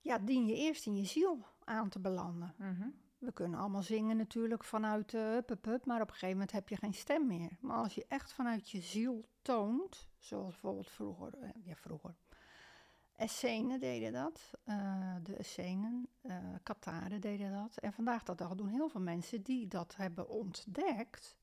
ja, 0.00 0.18
dien 0.18 0.46
je 0.46 0.54
eerst 0.54 0.86
in 0.86 0.96
je 0.96 1.04
ziel 1.04 1.44
aan 1.64 1.88
te 1.88 1.98
belanden. 1.98 2.54
Mhm. 2.58 2.88
We 3.18 3.32
kunnen 3.32 3.58
allemaal 3.60 3.82
zingen 3.82 4.16
natuurlijk 4.16 4.64
vanuit 4.64 5.10
de 5.10 5.18
hup, 5.18 5.48
hup, 5.48 5.64
hup, 5.64 5.86
maar 5.86 6.00
op 6.00 6.06
een 6.08 6.12
gegeven 6.12 6.32
moment 6.34 6.52
heb 6.52 6.68
je 6.68 6.76
geen 6.76 6.94
stem 6.94 7.26
meer. 7.26 7.56
Maar 7.60 7.76
als 7.76 7.94
je 7.94 8.04
echt 8.08 8.32
vanuit 8.32 8.70
je 8.70 8.80
ziel 8.80 9.28
toont, 9.42 10.08
zoals 10.18 10.50
bijvoorbeeld 10.50 10.90
vroeger, 10.90 11.34
eh, 11.40 11.48
ja 11.64 11.74
vroeger, 11.74 12.14
Essenen 13.16 13.80
deden 13.80 14.12
dat, 14.12 14.50
eh, 14.64 15.14
de 15.22 15.36
Essenen, 15.36 16.08
eh 16.20 16.36
Kataren 16.62 17.20
deden 17.20 17.52
dat. 17.52 17.76
En 17.76 17.92
vandaag 17.92 18.22
de 18.22 18.34
dag 18.34 18.54
doen 18.54 18.68
heel 18.68 18.88
veel 18.88 19.00
mensen 19.00 19.42
die 19.42 19.68
dat 19.68 19.96
hebben 19.96 20.28
ontdekt, 20.28 21.36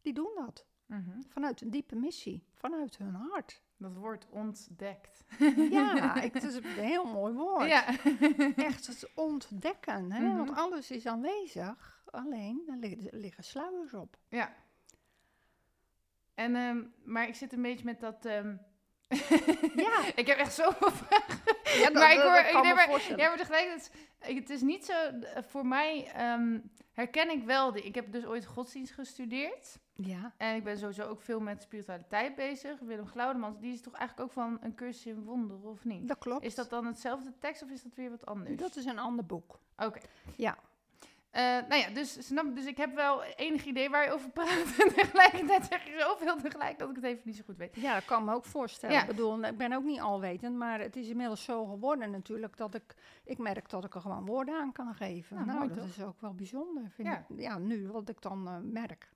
die 0.00 0.12
doen 0.12 0.32
dat. 0.34 0.66
Mhm. 0.86 1.20
Vanuit 1.28 1.60
een 1.60 1.70
diepe 1.70 1.96
missie, 1.96 2.46
vanuit 2.52 2.96
hun 2.98 3.14
hart. 3.14 3.62
Dat 3.76 3.94
wordt 3.94 4.26
ontdekt. 4.28 5.24
Ja, 5.70 6.20
ik, 6.22 6.34
het 6.34 6.42
is 6.42 6.54
een 6.54 6.64
heel 6.90 7.04
mooi 7.04 7.34
woord. 7.34 7.68
Ja. 7.68 7.86
Echt 8.68 8.86
het 8.86 9.10
ontdekken, 9.14 10.12
hè? 10.12 10.20
Mhm. 10.20 10.36
want 10.36 10.50
alles 10.56 10.90
is 10.90 11.06
aanwezig, 11.06 12.02
alleen 12.10 12.62
er 12.68 12.76
liggen, 12.76 13.10
er 13.12 13.18
liggen 13.18 13.44
sluiers 13.44 13.94
op. 13.94 14.18
ja. 14.28 14.54
En, 16.34 16.56
ehm, 16.56 16.84
maar 17.04 17.28
ik 17.28 17.34
zit 17.34 17.52
een 17.52 17.62
beetje 17.62 17.84
met 17.84 18.00
dat... 18.00 18.24
ehm, 18.24 18.56
Ja, 19.76 20.00
ik 20.14 20.26
heb 20.26 20.38
echt 20.38 20.54
zoveel 20.54 20.90
vragen. 20.90 21.40
ja 21.80 21.84
dat, 21.84 21.92
maar 21.94 22.12
ik 22.12 22.18
hoor, 22.20 22.32
dat 22.32 22.44
ik, 22.46 22.52
kan 22.52 22.60
nee, 22.62 22.70
me 22.70 22.76
maar, 22.76 22.88
voorstellen. 22.88 23.18
ja, 23.22 23.28
maar 23.28 23.38
tegelijkertijd, 23.38 23.90
is- 24.20 24.34
het 24.36 24.50
is 24.50 24.60
niet 24.60 24.84
zo, 24.84 24.94
voor 25.48 25.66
mij 25.66 26.06
ehm, 26.14 26.58
herken 26.92 27.30
ik 27.30 27.44
wel, 27.44 27.72
de, 27.72 27.82
ik 27.82 27.94
heb 27.94 28.12
dus 28.12 28.26
ooit 28.26 28.46
godsdienst 28.46 28.92
gestudeerd. 28.92 29.78
Ja, 29.96 30.32
En 30.36 30.56
ik 30.56 30.64
ben 30.64 30.78
sowieso 30.78 31.02
ook 31.08 31.22
veel 31.22 31.40
met 31.40 31.62
spiritualiteit 31.62 32.34
bezig. 32.34 32.78
Willem 32.80 33.06
Glaudemans, 33.06 33.58
die 33.60 33.72
is 33.72 33.80
toch 33.80 33.94
eigenlijk 33.94 34.28
ook 34.28 34.34
van 34.34 34.58
een 34.62 34.74
cursus 34.74 35.06
in 35.06 35.22
wonderen, 35.24 35.62
of 35.64 35.84
niet? 35.84 36.08
dat 36.08 36.18
klopt. 36.18 36.44
Is 36.44 36.54
dat 36.54 36.70
dan 36.70 36.86
hetzelfde 36.86 37.32
tekst 37.38 37.62
of 37.62 37.68
is 37.70 37.82
dat 37.82 37.94
weer 37.94 38.10
wat 38.10 38.26
anders? 38.26 38.56
Dat 38.56 38.76
is 38.76 38.84
een 38.84 38.98
ander 38.98 39.26
boek. 39.26 39.58
Oké. 39.76 40.00
Ja. 40.36 40.56
Eh, 41.32 41.42
nou 41.42 41.74
ja, 41.74 41.88
dus, 41.90 42.26
snap, 42.26 42.54
dus 42.54 42.64
ik 42.66 42.76
heb 42.76 42.94
wel 42.94 43.22
enig 43.22 43.64
idee 43.64 43.90
waar 43.90 44.04
je 44.04 44.10
over 44.12 44.30
praat. 44.30 44.76
En 44.84 44.94
tegelijkertijd 44.94 45.64
zeg 45.64 45.84
je 45.84 45.96
zoveel 45.98 46.36
tegelijk 46.36 46.78
dat 46.78 46.88
ik 46.90 46.94
het 46.96 47.04
even 47.04 47.22
niet 47.24 47.36
zo 47.36 47.42
goed 47.46 47.56
weet. 47.56 47.76
Ja, 47.76 47.94
dat 47.94 48.04
kan 48.04 48.24
me 48.24 48.34
ook 48.34 48.44
voorstellen. 48.44 48.94
Ja. 48.94 49.00
Ik 49.00 49.06
bedoel, 49.06 49.44
ik 49.44 49.56
ben 49.56 49.72
ook 49.72 49.84
niet 49.84 50.00
alwetend, 50.00 50.56
maar 50.56 50.80
het 50.80 50.96
is 50.96 51.08
inmiddels 51.08 51.44
zo 51.44 51.64
geworden 51.66 52.10
natuurlijk 52.10 52.56
dat 52.56 52.74
ik, 52.74 52.94
ik 53.24 53.38
merk 53.38 53.68
dat 53.70 53.84
ik 53.84 53.94
er 53.94 54.00
gewoon 54.00 54.26
woorden 54.26 54.60
aan 54.60 54.72
kan 54.72 54.94
geven. 54.94 55.36
Nou, 55.36 55.46
nou, 55.46 55.68
dat 55.68 55.76
toch? 55.78 55.86
is 55.86 56.02
ook 56.02 56.20
wel 56.20 56.34
bijzonder, 56.34 56.90
vind 56.90 57.08
Ja. 57.08 57.26
ik. 57.28 57.40
Ja, 57.40 57.58
nu, 57.58 57.88
wat 57.88 58.08
ik 58.08 58.20
dan 58.20 58.48
eh, 58.48 58.56
merk. 58.62 59.10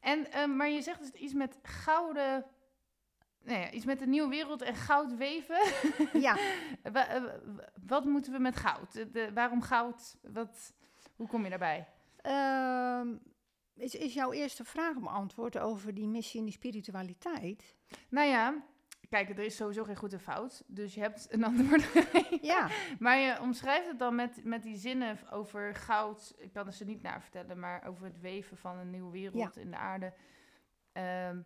En, 0.00 0.32
eh, 0.32 0.46
maar 0.46 0.68
je 0.68 0.82
zegt 0.82 1.00
dus 1.00 1.10
iets 1.12 1.32
met 1.32 1.58
gouden... 1.62 2.44
Nee, 3.42 3.60
ja, 3.60 3.70
iets 3.70 3.84
met 3.84 3.98
de 3.98 4.06
nieuwe 4.06 4.28
wereld 4.28 4.62
en 4.62 4.74
goud 4.74 5.16
weven. 5.16 5.58
ja, 6.12 6.36
wat 7.86 8.04
moeten 8.04 8.32
we 8.32 8.38
met 8.38 8.56
goud? 8.56 8.92
De- 8.92 9.30
waarom 9.34 9.62
goud? 9.62 10.16
Wat, 10.22 10.74
hoe 11.20 11.28
kom 11.28 11.42
je 11.42 11.48
daarbij? 11.48 11.86
Ehm, 12.16 13.16
is, 13.74 13.94
is 13.94 14.14
jouw 14.14 14.32
eerste 14.32 14.64
vraag 14.64 14.98
beantwoord 14.98 15.58
over 15.58 15.94
die 15.94 16.06
missie 16.06 16.38
en 16.38 16.44
die 16.44 16.54
spiritualiteit? 16.54 17.76
Nou 18.08 18.28
ja, 18.28 18.64
kijk, 19.08 19.28
er 19.28 19.38
is 19.38 19.56
sowieso 19.56 19.84
geen 19.84 19.96
goed 19.96 20.12
en 20.12 20.20
fout. 20.20 20.62
Dus 20.66 20.94
je 20.94 21.00
hebt 21.00 21.32
een 21.32 21.44
antwoord. 21.50 21.88
Ja, 22.42 22.68
Maar 22.98 23.18
je 23.18 23.40
omschrijft 23.40 23.86
het 23.88 23.98
dan 23.98 24.14
met, 24.14 24.44
met 24.44 24.62
die 24.62 24.76
zinnen 24.76 25.18
over 25.30 25.74
goud. 25.74 26.34
Ik 26.38 26.52
kan 26.52 26.66
er 26.66 26.72
ze 26.72 26.84
niet 26.84 27.02
naar 27.02 27.22
vertellen, 27.22 27.58
maar 27.58 27.86
over 27.86 28.04
het 28.04 28.20
weven 28.20 28.56
van 28.56 28.76
een 28.76 28.90
nieuwe 28.90 29.10
wereld 29.10 29.56
in 29.56 29.70
de 29.70 29.76
aarde. 29.76 30.12
Ehm, 30.92 31.40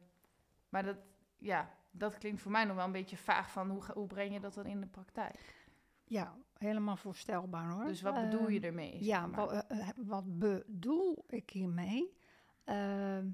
maar 0.68 0.82
dat, 0.82 0.98
ja, 1.38 1.70
dat 1.90 2.18
klinkt 2.18 2.40
voor 2.40 2.50
mij 2.50 2.64
nog 2.64 2.76
wel 2.76 2.84
een 2.84 2.92
beetje 2.92 3.16
vaag 3.16 3.50
van 3.50 3.70
hoe, 3.70 3.82
hoe 3.94 4.06
breng 4.06 4.32
je 4.32 4.40
dat 4.40 4.54
dan 4.54 4.66
in 4.66 4.80
de 4.80 4.86
praktijk? 4.86 5.63
Ja, 6.04 6.34
helemaal 6.58 6.96
voorstelbaar 6.96 7.70
hoor. 7.70 7.84
Dus 7.84 8.02
wat 8.02 8.14
bedoel 8.14 8.48
je 8.48 8.56
Ehm, 8.58 8.66
ermee? 8.66 9.04
Ja, 9.04 9.30
wat, 9.30 9.52
eh, 9.52 9.80
eh, 9.80 9.88
wat 9.96 10.38
bedoel 10.38 11.24
ik 11.28 11.50
hiermee? 11.50 12.16
Ehm, 12.64 13.28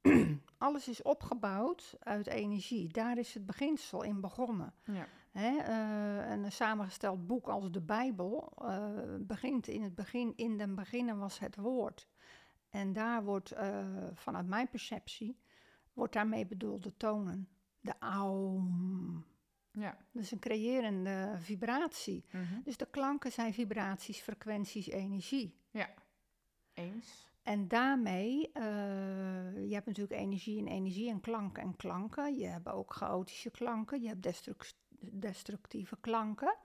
alles 0.58 0.88
is 0.88 1.02
opgebouwd 1.02 1.96
uit 1.98 2.26
energie. 2.26 2.88
Daar 2.88 3.18
is 3.18 3.34
het 3.34 3.46
beginsel 3.46 4.02
in 4.02 4.20
begonnen. 4.20 4.74
ja. 4.84 5.06
Hè? 5.30 5.56
eh, 5.56 6.30
een 6.30 6.52
samengesteld 6.52 7.26
boek 7.26 7.48
als 7.48 7.70
de 7.70 7.80
Bijbel 7.80 8.52
begint 9.20 9.68
in 9.68 9.82
het 9.82 9.94
begin. 9.94 10.32
In 10.36 10.58
den 10.58 10.74
beginnen 10.74 11.18
was 11.18 11.38
het 11.38 11.56
woord. 11.56 12.08
En 12.70 12.92
daar 12.92 13.24
wordt, 13.24 13.54
vanuit 14.14 14.46
mijn 14.46 14.68
perceptie, 14.68 15.38
wordt 15.92 16.12
daarmee 16.12 16.46
bedoeld 16.46 16.82
de 16.82 16.96
tonen. 16.96 17.48
De 17.80 17.94
aum. 17.98 19.24
Ja. 19.78 19.96
Dus 20.12 20.30
een 20.30 20.38
creërende 20.38 21.34
vibratie. 21.38 22.24
Mhm. 22.30 22.60
Dus 22.64 22.76
de 22.76 22.86
klanken 22.90 23.32
zijn 23.32 23.54
vibraties, 23.54 24.18
frequenties, 24.18 24.86
energie. 24.86 25.54
Eens. 26.74 27.26
En 27.42 27.68
daarmee, 27.68 28.52
eh, 28.52 29.68
je 29.68 29.74
hebt 29.74 29.86
natuurlijk 29.86 30.20
energie 30.20 30.58
en 30.58 30.66
energie 30.66 31.10
en 31.10 31.20
klanken 31.20 31.62
en 31.62 31.76
klanken. 31.76 32.36
Je 32.36 32.46
hebt 32.46 32.68
ook 32.68 32.94
chaotische 32.94 33.50
klanken, 33.50 34.00
je 34.02 34.08
hebt 34.08 34.22
destruc- 34.22 34.72
destructieve 35.12 35.96
klanken. 36.00 36.56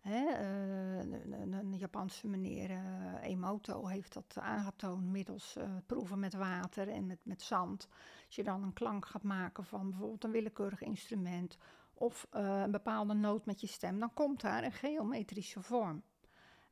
Hè? 0.00 0.26
eh, 0.26 0.98
een, 0.98 1.78
Japanse 1.78 2.28
meneer 2.28 2.70
eh, 2.70 3.22
Emoto 3.22 3.86
heeft 3.86 4.12
dat 4.12 4.38
aangetoond 4.38 5.04
middels 5.04 5.56
proeven 5.86 6.18
met 6.18 6.34
water 6.34 6.88
en 6.88 7.06
met, 7.06 7.18
met 7.22 7.42
zand. 7.42 7.88
Als 8.26 8.36
je 8.36 8.44
dan 8.44 8.62
een 8.62 8.72
klank 8.72 9.06
gaat 9.06 9.22
maken 9.22 9.64
van 9.64 9.90
bijvoorbeeld 9.90 10.24
een 10.24 10.30
willekeurig 10.30 10.82
instrument 10.82 11.58
of 11.94 12.26
eh, 12.30 12.60
een 12.60 12.70
bepaalde 12.70 13.14
noot 13.14 13.46
met 13.46 13.60
je 13.60 13.66
stem, 13.66 13.98
dan 13.98 14.14
komt 14.14 14.40
daar 14.40 14.64
een 14.64 14.72
geometrische 14.72 15.62
vorm. 15.62 16.02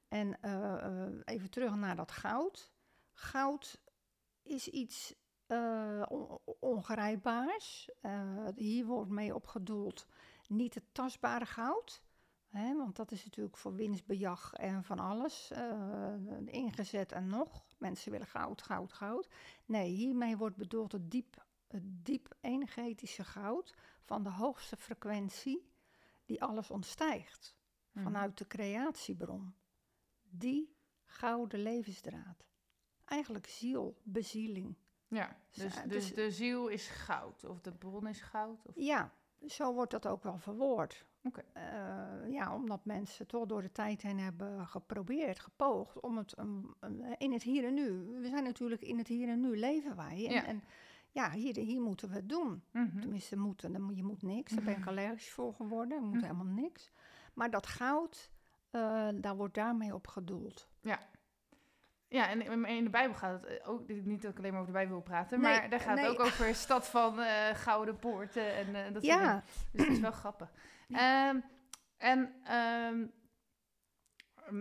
En 0.09 0.41
eh, 0.41 0.85
eh, 0.85 1.13
even 1.25 1.51
terug 1.51 1.75
naar 1.75 1.97
dat 1.97 2.13
goud. 2.13 2.73
Goud 3.13 3.81
is 4.43 4.69
iets 4.69 5.15
on- 6.09 6.39
ongrijpbaars. 6.61 7.91
Hier 8.55 8.87
wordt 8.87 9.11
mee 9.11 9.35
opgedoeld 9.35 10.07
niet 10.49 10.75
het 10.75 10.85
tastbare 10.93 11.47
goud. 11.47 12.03
Hè, 12.49 12.77
want 12.77 12.97
dat 12.97 13.11
is 13.13 13.25
natuurlijk 13.25 13.57
voor 13.57 13.75
winstbejag 13.75 14.53
en 14.53 14.85
van 14.85 14.99
alles 14.99 15.51
ingezet 16.45 17.13
en 17.13 17.27
nog. 17.27 17.65
Mensen 17.79 18.11
willen 18.13 18.27
goud, 18.27 18.63
goud, 18.63 18.93
goud. 18.93 19.29
Nee, 19.65 19.91
hiermee 19.91 20.37
wordt 20.37 20.57
bedoeld 20.57 20.93
het 20.93 21.11
diep, 21.11 21.45
het 21.73 22.05
diep 22.05 22.35
energetische 22.41 23.25
goud 23.25 23.75
van 24.05 24.23
de 24.23 24.31
hoogste 24.31 24.77
frequentie 24.77 25.71
die 26.25 26.43
alles 26.43 26.71
ontstijgt 26.71 27.57
Mhm. 27.93 28.05
vanuit 28.05 28.39
de 28.39 28.47
creatiebron. 28.47 29.55
Die 30.31 30.77
gouden 31.05 31.63
levensdraad. 31.63 32.47
Eigenlijk 33.05 33.47
ziel, 33.47 34.01
bezieling. 34.03 34.77
Ja, 35.09 35.37
dus, 35.51 35.75
Zo, 35.75 35.81
dus 35.89 36.07
dus- 36.07 36.15
de 36.15 36.31
ziel 36.31 36.69
is 36.69 36.89
goud, 36.89 37.45
of 37.45 37.61
de 37.61 37.73
bron 37.73 38.07
is 38.07 38.21
goud. 38.21 38.67
Of... 38.67 38.75
Ja, 38.77 39.13
zo 39.47 39.75
wordt 39.75 39.91
dat 39.91 40.07
ook 40.07 40.23
wel 40.23 40.39
verwoord. 40.39 41.07
Eh, 41.53 41.63
ja, 42.29 42.55
omdat 42.55 42.85
mensen 42.85 43.27
toch 43.27 43.47
door 43.47 43.63
de 43.63 43.73
tijd 43.73 44.03
heen 44.03 44.19
hebben 44.19 44.67
geprobeerd, 44.67 45.39
gepoogd 45.41 46.01
om 46.01 46.17
het 46.17 46.39
um, 46.39 46.75
um, 46.81 47.03
in 47.19 47.33
het 47.33 47.43
hier 47.43 47.65
en 47.65 47.75
nu. 47.75 48.19
We 48.21 48.29
zijn 48.29 48.45
natuurlijk 48.45 48.83
in 48.83 48.99
het 48.99 49.09
hier 49.09 49.29
en 49.29 49.41
nu 49.41 49.59
leven 49.59 49.97
wij. 49.97 50.27
En 50.27 50.33
ja, 50.33 50.45
en, 50.47 50.63
ja 51.13 51.31
hier, 51.31 51.57
hier 51.57 51.81
moeten 51.81 52.09
we 52.09 52.15
het 52.15 52.29
doen. 52.29 52.65
Mhm. 52.71 53.01
Tenminste, 53.01 53.37
moeten. 53.37 53.95
Je 53.95 54.05
moet 54.05 54.23
niks. 54.23 54.53
Daar 54.53 54.65
ben 54.65 54.77
ik 54.79 54.87
allergisch 54.87 55.31
voor 55.31 55.55
geworden. 55.55 55.99
Je 56.01 56.05
moet 56.07 56.15
Mhm. 56.15 56.23
helemaal 56.25 56.55
niks. 56.55 56.91
Maar 57.35 57.51
dat 57.51 57.67
goud, 57.67 58.31
eh, 58.71 59.09
daar 59.15 59.37
wordt 59.37 59.55
daarmee 59.55 59.95
op 59.95 60.07
gedoeld. 60.07 60.69
Ja, 62.09 62.29
en 62.29 62.67
in- 62.67 62.85
de 62.85 62.91
Bijbel 62.91 63.17
gaat 63.17 63.41
het 63.41 63.59
eh, 63.59 63.69
ook, 63.69 63.89
niet 63.89 64.23
dat 64.23 64.31
ik 64.33 64.39
alleen 64.39 64.51
maar 64.53 64.61
over 64.61 64.73
de 64.73 64.79
Bijbel 64.79 64.95
wil 64.95 65.03
praten, 65.05 65.41
Nee, 65.41 65.59
maar 65.59 65.71
daar 65.71 65.81
gaat 65.81 65.95
nee. 65.97 66.05
het 66.05 66.13
ook 66.19 66.21
over 66.27 66.55
stad 66.55 66.89
van 66.89 67.21
eh, 67.21 67.55
gouden 67.55 67.99
poorten 67.99 68.55
en 68.55 68.73
dat 68.73 68.83
soort 68.85 69.01
dingen. 69.01 69.19
Ja, 69.23 69.43
Dus 69.73 69.85
dat 69.85 69.93
is 69.93 70.01
wel 70.01 70.13
grappig. 70.13 70.53
Ehm, 70.89 71.41
en 71.97 72.35
ehm, 72.45 73.07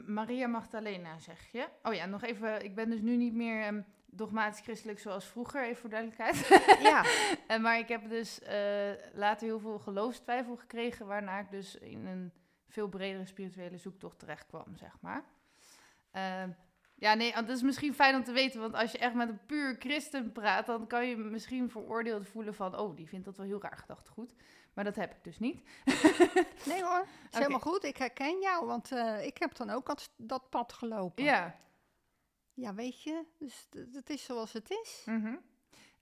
Maria 0.05 0.47
Magdalena 0.47 1.19
zeg 1.19 1.47
je. 1.51 1.67
Oh 1.83 1.93
ja, 1.93 2.05
nog 2.05 2.23
even, 2.23 2.63
ik 2.63 2.75
ben 2.75 2.89
dus 2.89 3.01
nu 3.01 3.15
niet 3.15 3.33
meer 3.33 3.61
ehm, 3.63 3.81
dogmatisch 4.11 4.59
christelijk 4.59 4.99
zoals 4.99 5.25
vroeger, 5.25 5.63
even 5.63 5.77
voor 5.77 5.89
duidelijkheid. 5.89 6.47
ja, 6.91 7.05
En 7.47 7.61
maar 7.61 7.77
ik 7.77 7.87
heb 7.87 8.09
dus 8.09 8.41
eh, 8.41 8.91
later 9.13 9.47
heel 9.47 9.59
veel 9.59 9.79
geloofstwijfel 9.79 10.55
gekregen, 10.55 11.05
waarna 11.05 11.39
ik 11.39 11.51
dus 11.51 11.75
in 11.75 12.05
een 12.05 12.31
veel 12.67 12.87
bredere 12.87 13.25
spirituele 13.25 13.77
zoektocht 13.77 14.19
terecht 14.19 14.47
kwam, 14.47 14.75
zeg 14.75 14.97
maar. 15.01 15.23
Ehm, 16.11 16.49
ja, 16.95 17.13
nee, 17.13 17.33
want 17.33 17.47
dat 17.47 17.55
is 17.55 17.63
misschien 17.63 17.93
fijn 17.93 18.15
om 18.15 18.23
te 18.23 18.31
weten, 18.31 18.59
want 18.59 18.73
als 18.73 18.91
je 18.91 18.97
echt 18.97 19.13
met 19.13 19.29
een 19.29 19.45
puur 19.45 19.75
christen 19.79 20.31
praat, 20.31 20.65
dan 20.65 20.87
kan 20.87 21.07
je 21.07 21.15
misschien 21.15 21.69
veroordeeld 21.69 22.27
voelen 22.27 22.55
van, 22.55 22.77
oh, 22.77 22.95
die 22.95 23.07
vindt 23.07 23.25
dat 23.25 23.37
wel 23.37 23.45
heel 23.45 23.61
raar 23.61 23.77
gedachtegoed. 23.77 24.33
Maar 24.73 24.83
dat 24.83 24.95
heb 24.95 25.11
ik 25.11 25.23
dus 25.23 25.39
niet. 25.39 25.63
nee 26.65 26.83
hoor. 26.83 27.05
Is 27.31 27.37
helemaal 27.37 27.59
goed. 27.59 27.83
Ik 27.83 27.97
herken 27.97 28.39
jou, 28.41 28.65
want 28.65 28.91
eh, 28.91 29.25
ik 29.25 29.37
heb 29.37 29.55
dan 29.55 29.69
ook 29.69 29.85
dat, 29.85 30.09
dat 30.17 30.49
pad 30.49 30.73
gelopen. 30.73 31.23
Ja. 31.23 31.55
Ja, 32.53 32.73
weet 32.73 33.03
je. 33.03 33.25
Dus 33.37 33.67
het 33.91 34.09
is 34.09 34.23
zoals 34.23 34.53
het 34.53 34.69
is. 34.69 35.01
mhm. 35.05 35.35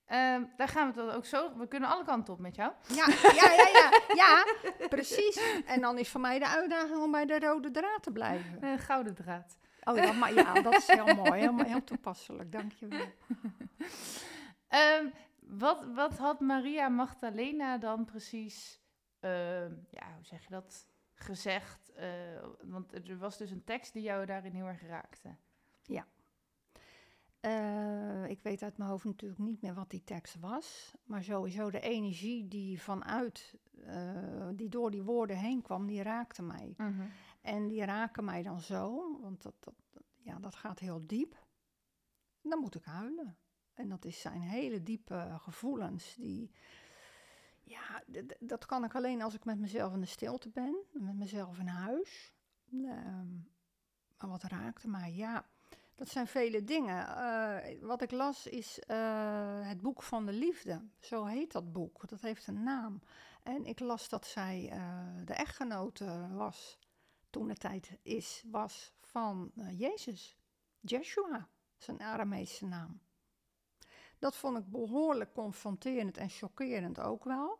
Ehm, 0.05 0.43
daar 0.57 0.67
gaan 0.67 0.91
we 0.91 0.99
het 0.99 1.07
dan 1.07 1.15
ook 1.15 1.25
zo. 1.25 1.57
We 1.57 1.67
kunnen 1.67 1.89
alle 1.89 2.03
kanten 2.03 2.33
op 2.33 2.39
met 2.39 2.55
jou. 2.55 2.71
Ja, 2.87 3.07
ja, 3.07 3.51
ja, 3.51 3.69
ja, 3.73 4.01
ja, 4.13 4.45
precies. 4.87 5.61
En 5.65 5.81
dan 5.81 5.97
is 5.97 6.09
voor 6.09 6.21
mij 6.21 6.39
de 6.39 6.47
uitdaging 6.47 7.01
om 7.01 7.11
bij 7.11 7.25
de 7.25 7.39
rode 7.39 7.71
draad 7.71 8.03
te 8.03 8.11
blijven. 8.11 8.61
Eh, 8.61 8.77
gouden 8.79 9.15
draad. 9.15 9.57
Oh, 9.83 9.95
ja, 9.95 10.11
maar, 10.11 10.33
ja 10.33 10.61
dat 10.61 10.75
is 10.75 10.87
heel 10.87 11.15
mooi. 11.15 11.39
Heel, 11.39 11.57
heel 11.63 11.83
toepasselijk, 11.83 12.51
dankjewel. 12.51 13.05
Ehm, 14.67 15.09
wat, 15.39 15.85
wat 15.93 16.17
had 16.17 16.39
Maria 16.39 16.89
Magdalena 16.89 17.77
dan 17.77 18.05
precies, 18.05 18.81
ehm, 19.19 19.73
ja, 19.89 20.13
hoe 20.15 20.25
zeg 20.25 20.43
je 20.43 20.49
dat, 20.49 20.87
gezegd? 21.13 21.91
Eh, 21.93 22.07
want 22.61 22.93
er 22.93 23.17
was 23.17 23.37
dus 23.37 23.51
een 23.51 23.63
tekst 23.63 23.93
die 23.93 24.03
jou 24.03 24.25
daarin 24.25 24.53
heel 24.53 24.67
erg 24.67 24.81
raakte. 24.87 25.35
Eh, 27.39 28.29
ik 28.29 28.41
weet 28.41 28.63
uit 28.63 28.77
mijn 28.77 28.89
hoofd 28.89 29.05
natuurlijk 29.05 29.39
niet 29.39 29.61
meer 29.61 29.73
wat 29.73 29.89
die 29.89 30.03
tekst 30.03 30.39
was. 30.39 30.93
Maar 31.03 31.23
sowieso 31.23 31.71
de 31.71 31.79
energie 31.79 32.47
die 32.47 32.81
vanuit, 32.81 33.57
eh, 33.85 34.47
die 34.53 34.69
door 34.69 34.91
die 34.91 35.03
woorden 35.03 35.37
heen 35.37 35.61
kwam, 35.61 35.87
die 35.87 36.01
raakte 36.01 36.41
mij. 36.41 36.75
En 37.41 37.67
die 37.67 37.85
raken 37.85 38.25
mij 38.25 38.43
dan 38.43 38.59
zo, 38.59 39.17
want 39.21 39.41
dat, 39.41 39.53
dat, 39.59 39.73
ja, 40.17 40.39
dat 40.39 40.55
gaat 40.55 40.79
heel 40.79 41.07
diep. 41.07 41.45
Dan 42.41 42.59
moet 42.59 42.75
ik 42.75 42.83
huilen. 42.83 43.37
En 43.73 43.89
dat 43.89 44.05
is 44.05 44.21
zijn 44.21 44.41
hele 44.41 44.83
diepe 44.83 45.35
gevoelens. 45.37 46.15
Die, 46.15 46.51
ja, 47.63 48.03
dat 48.39 48.65
kan 48.65 48.83
ik 48.83 48.95
alleen 48.95 49.21
als 49.21 49.33
ik 49.33 49.45
met 49.45 49.59
mezelf 49.59 49.93
in 49.93 49.99
de 49.99 50.05
stilte 50.05 50.49
ben, 50.49 50.75
met 50.91 51.15
mezelf 51.15 51.59
in 51.59 51.67
huis. 51.67 52.33
Ehm, 52.71 53.33
maar 54.17 54.29
wat 54.29 54.43
raakte 54.43 54.87
mij? 54.87 55.13
Ja, 55.13 55.49
dat 55.99 56.09
zijn 56.09 56.27
vele 56.27 56.63
dingen. 56.63 57.07
Eh, 57.07 57.81
wat 57.81 58.01
ik 58.01 58.11
las 58.11 58.47
is 58.47 58.79
eh, 58.79 59.67
het 59.67 59.81
boek 59.81 60.03
van 60.03 60.25
de 60.25 60.31
liefde. 60.31 60.81
Zo 60.99 61.25
heet 61.25 61.51
dat 61.51 61.71
boek. 61.71 62.07
Dat 62.09 62.21
heeft 62.21 62.47
een 62.47 62.63
naam. 62.63 63.01
En 63.43 63.65
ik 63.65 63.79
las 63.79 64.09
dat 64.09 64.25
zij 64.25 64.69
eh, 64.71 65.07
de 65.25 65.33
echtgenote 65.33 66.27
was 66.31 66.79
toen 67.29 67.47
de 67.47 67.55
tijd 67.55 67.97
is, 68.01 68.43
was 68.51 68.93
van 68.99 69.51
Jezus. 69.71 70.37
Joshua, 70.79 71.47
zijn 71.77 72.01
Aramese 72.01 72.65
naam. 72.65 73.01
Dat 74.19 74.35
vond 74.35 74.57
ik 74.57 74.69
behoorlijk 74.69 75.33
confronterend 75.33 76.17
en 76.17 76.29
chockerend 76.29 76.99
ook 76.99 77.23
wel. 77.23 77.59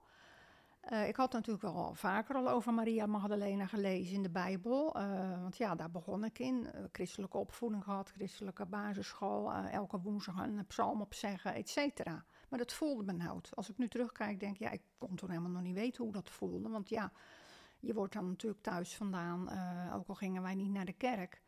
Eh, 0.90 1.08
ik 1.08 1.16
had 1.16 1.32
natuurlijk 1.32 1.62
wel 1.62 1.94
vaker 1.94 2.36
al 2.36 2.50
over 2.50 2.74
Maria 2.74 3.06
Magdalena 3.06 3.66
gelezen 3.68 4.16
in 4.16 4.24
de 4.24 4.30
Bijbel. 4.30 4.96
eh, 4.96 5.42
want 5.42 5.58
ja, 5.58 5.76
daar 5.76 5.92
begon 5.92 6.24
ik 6.24 6.40
in. 6.40 6.66
Eh, 6.72 6.84
christelijke 6.92 7.38
opvoeding 7.38 7.84
gehad, 7.84 8.10
christelijke 8.10 8.66
basisschool. 8.66 9.54
elke 9.54 10.00
woensdag 10.00 10.38
een 10.38 10.66
psalm 10.68 11.02
opzeggen, 11.02 11.54
et 11.54 11.70
cetera. 11.70 12.26
Maar 12.50 12.60
dat 12.60 12.74
voelde 12.74 13.04
me 13.04 13.12
nou. 13.12 13.42
Als 13.54 13.70
ik 13.70 13.78
nu 13.78 13.88
terugkijk, 13.88 14.40
denk 14.40 14.54
ik, 14.54 14.60
ja, 14.60 14.70
ik 14.70 14.82
kon 14.98 15.16
toen 15.16 15.30
helemaal 15.30 15.52
nog 15.52 15.62
niet 15.62 15.76
weten 15.76 16.04
hoe 16.04 16.14
dat 16.14 16.30
voelde. 16.30 16.70
Want 16.70 16.90
ja, 16.90 17.12
je 17.80 17.94
wordt 17.94 18.14
dan 18.14 18.28
natuurlijk 18.28 18.62
thuis 18.62 18.96
vandaan, 18.96 19.50
ook 19.94 20.08
al 20.08 20.16
gingen 20.16 20.42
wij 20.42 20.56
niet 20.56 20.72
naar 20.72 20.86
de 20.86 20.94
kerk. 20.94 21.42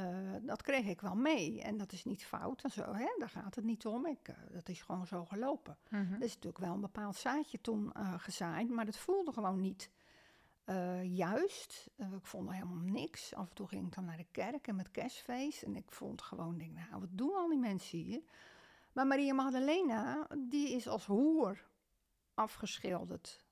Eh, 0.00 0.34
dat 0.42 0.62
kreeg 0.62 0.86
ik 0.86 1.00
wel 1.00 1.14
mee. 1.14 1.62
En 1.62 1.76
dat 1.76 1.92
is 1.92 2.04
niet 2.04 2.24
fout 2.24 2.62
en 2.62 2.70
zo, 2.70 2.94
hè? 2.94 3.08
daar 3.18 3.28
gaat 3.28 3.54
het 3.54 3.64
niet 3.64 3.86
om. 3.86 4.06
Ik, 4.06 4.28
eh, 4.28 4.34
dat 4.50 4.68
is 4.68 4.82
gewoon 4.82 5.06
zo 5.06 5.24
gelopen. 5.24 5.78
Mhm. 5.88 6.12
Er 6.12 6.22
is 6.22 6.34
natuurlijk 6.34 6.64
wel 6.64 6.74
een 6.74 6.80
bepaald 6.80 7.16
zaadje 7.16 7.60
toen 7.60 7.92
eh, 7.92 8.14
gezaaid, 8.16 8.70
maar 8.70 8.84
dat 8.84 8.96
voelde 8.96 9.32
gewoon 9.32 9.60
niet 9.60 9.90
juist. 11.02 11.90
Ik 11.96 12.26
vond 12.26 12.48
er 12.48 12.54
helemaal 12.54 12.82
niks. 12.82 13.34
Af 13.34 13.48
en 13.48 13.54
toe 13.54 13.68
ging 13.68 13.86
ik 13.86 13.94
dan 13.94 14.04
naar 14.04 14.16
de 14.16 14.26
kerk 14.30 14.66
en 14.66 14.76
met 14.76 14.90
kerstfeest. 14.90 15.62
En 15.62 15.76
ik 15.76 15.92
vond 15.92 16.22
gewoon, 16.22 16.58
denk, 16.58 16.72
nou, 16.72 17.00
wat 17.00 17.08
doen 17.12 17.34
al 17.34 17.48
die 17.48 17.58
mensen 17.58 17.98
hier? 17.98 18.22
Maar 18.92 19.06
Maria 19.06 19.34
Magdalena, 19.34 20.28
die 20.38 20.70
is 20.70 20.88
als 20.88 21.06
hoer 21.06 21.66
afgeschilderd 22.34 23.44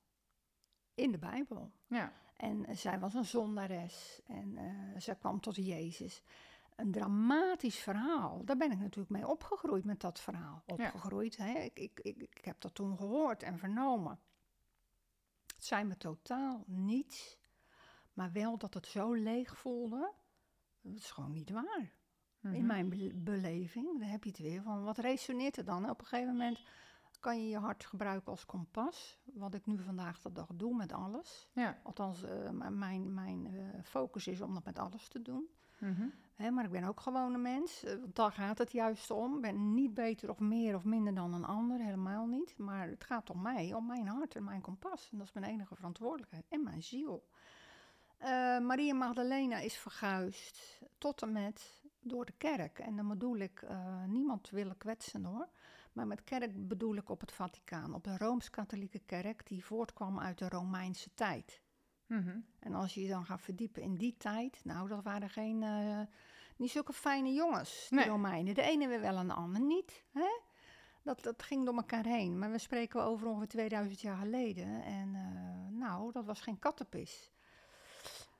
in 0.93 1.11
de 1.11 1.17
Bijbel. 1.17 1.71
Ja. 1.87 2.13
En 2.39 2.77
zij 2.77 2.99
was 2.99 3.13
een 3.13 3.25
zondares 3.25 4.21
en 4.27 4.57
eh, 4.57 4.99
zij 5.01 5.15
kwam 5.15 5.39
tot 5.39 5.55
Jezus. 5.55 6.21
Een 6.75 6.91
dramatisch 6.91 7.77
verhaal. 7.79 8.45
Daar 8.45 8.57
ben 8.57 8.71
ik 8.71 8.79
natuurlijk 8.79 9.09
mee 9.09 9.27
opgegroeid 9.27 9.85
met 9.85 9.99
dat 10.01 10.19
verhaal. 10.19 10.63
Opgegroeid, 10.65 11.37
hè? 11.37 11.53
Ik, 11.59 11.79
ik, 11.79 11.99
ik, 11.99 12.21
ik 12.21 12.45
heb 12.45 12.61
dat 12.61 12.73
toen 12.75 12.97
gehoord 12.97 13.43
en 13.43 13.57
vernomen. 13.57 14.19
Het 15.55 15.65
zei 15.65 15.83
me 15.83 15.97
totaal 15.97 16.63
niets, 16.67 17.37
maar 18.13 18.31
wel 18.31 18.57
dat 18.57 18.73
het 18.73 18.87
zo 18.87 19.13
leeg 19.13 19.57
voelde. 19.57 20.13
Dat 20.81 20.95
is 20.95 21.11
gewoon 21.11 21.31
niet 21.31 21.49
waar. 21.49 21.91
In 22.41 22.49
Mhm. 22.49 22.65
mijn 22.65 22.89
be- 22.89 23.11
beleving, 23.15 23.99
daar 23.99 24.09
heb 24.09 24.23
je 24.23 24.29
het 24.29 24.39
weer 24.39 24.61
van. 24.61 24.83
Wat 24.83 24.97
resoneert 24.97 25.57
er 25.57 25.65
dan? 25.65 25.89
Op 25.89 25.99
een 25.99 26.05
gegeven 26.07 26.31
moment 26.31 26.59
kan 27.19 27.41
je 27.41 27.49
je 27.49 27.57
hart 27.57 27.85
gebruiken 27.85 28.31
als 28.31 28.45
kompas. 28.45 29.19
Wat 29.23 29.53
ik 29.53 29.65
nu 29.65 29.77
vandaag 29.79 30.21
de 30.21 30.31
dag 30.31 30.47
doe 30.55 30.75
met 30.75 30.91
alles. 30.91 31.49
Ja. 31.53 31.79
Althans, 31.83 32.23
eh, 32.23 32.49
mijn, 32.49 33.13
mijn 33.13 33.45
eh, 33.45 33.83
focus 33.83 34.27
is 34.27 34.41
om 34.41 34.53
dat 34.53 34.65
met 34.65 34.79
alles 34.79 35.07
te 35.07 35.21
doen. 35.21 35.49
Mhm. 35.79 36.07
Hè, 36.35 36.51
maar 36.51 36.65
ik 36.65 36.71
ben 36.71 36.83
ook 36.83 36.99
gewoon 36.99 37.33
een 37.33 37.41
mens. 37.41 37.83
eh, 37.83 37.95
want 37.99 38.15
daar 38.15 38.31
gaat 38.31 38.57
het 38.57 38.71
juist 38.71 39.11
om. 39.11 39.35
Ik 39.35 39.41
ben 39.41 39.73
niet 39.73 39.93
beter 39.93 40.29
of 40.29 40.39
meer 40.39 40.75
of 40.75 40.83
minder 40.83 41.13
dan 41.13 41.33
een 41.33 41.45
ander. 41.45 41.79
Helemaal 41.79 42.25
niet. 42.25 42.57
Maar 42.57 42.87
het 42.87 43.03
gaat 43.03 43.29
om 43.29 43.41
mij, 43.41 43.73
om 43.73 43.85
mijn 43.85 44.07
hart 44.07 44.35
en 44.35 44.43
mijn 44.43 44.61
kompas. 44.61 45.09
En 45.11 45.17
dat 45.17 45.27
is 45.27 45.33
mijn 45.33 45.45
enige 45.45 45.75
verantwoordelijkheid. 45.75 46.45
En 46.49 46.63
mijn 46.63 46.83
ziel. 46.83 47.27
Eh, 48.17 48.59
Maria 48.59 48.93
Magdalena 48.93 49.59
is 49.59 49.77
verguisd 49.77 50.81
tot 50.97 51.21
en 51.21 51.31
met 51.31 51.83
door 52.01 52.25
de 52.25 52.33
kerk. 52.37 52.79
En 52.79 52.95
dan 52.95 53.07
bedoel 53.07 53.37
ik, 53.37 53.61
uh, 53.61 54.03
niemand 54.03 54.49
willen 54.49 54.77
kwetsen 54.77 55.25
hoor. 55.25 55.47
Maar 55.91 56.07
met 56.07 56.23
kerk 56.23 56.67
bedoel 56.67 56.95
ik 56.95 57.09
op 57.09 57.21
het 57.21 57.31
Vaticaan, 57.31 57.93
op 57.93 58.03
de 58.03 58.17
Rooms-Katholieke 58.17 58.99
kerk 58.99 59.47
die 59.47 59.65
voortkwam 59.65 60.19
uit 60.19 60.37
de 60.37 60.49
Romeinse 60.49 61.13
tijd. 61.13 61.61
Mhm. 62.05 62.37
En 62.59 62.73
als 62.73 62.93
je 62.93 63.01
je 63.01 63.07
dan 63.07 63.25
gaat 63.25 63.41
verdiepen 63.41 63.81
in 63.81 63.95
die 63.95 64.15
tijd, 64.17 64.61
nou, 64.63 64.87
dat 64.87 65.03
waren 65.03 65.29
geen, 65.29 65.61
uh, 65.61 66.01
niet 66.55 66.71
zulke 66.71 66.93
fijne 66.93 67.33
jongens, 67.33 67.87
de 67.89 67.95
Nee. 67.95 68.07
Romeinen. 68.07 68.55
De 68.55 68.61
ene 68.61 68.87
weer 68.87 69.01
wel 69.01 69.17
en 69.17 69.27
de 69.27 69.33
ander 69.33 69.61
niet. 69.61 70.03
Hè? 70.11 70.39
Dat, 71.03 71.23
dat 71.23 71.43
ging 71.43 71.65
door 71.65 71.75
elkaar 71.75 72.05
heen. 72.05 72.39
Maar 72.39 72.51
we 72.51 72.57
spreken 72.57 73.03
over 73.03 73.27
ongeveer 73.27 73.47
2000 73.47 74.01
jaar 74.01 74.17
geleden. 74.17 74.83
En 74.83 75.15
eh, 75.15 75.77
nou, 75.77 76.11
dat 76.11 76.25
was 76.25 76.41
geen 76.41 76.59
kattenpis. 76.59 77.31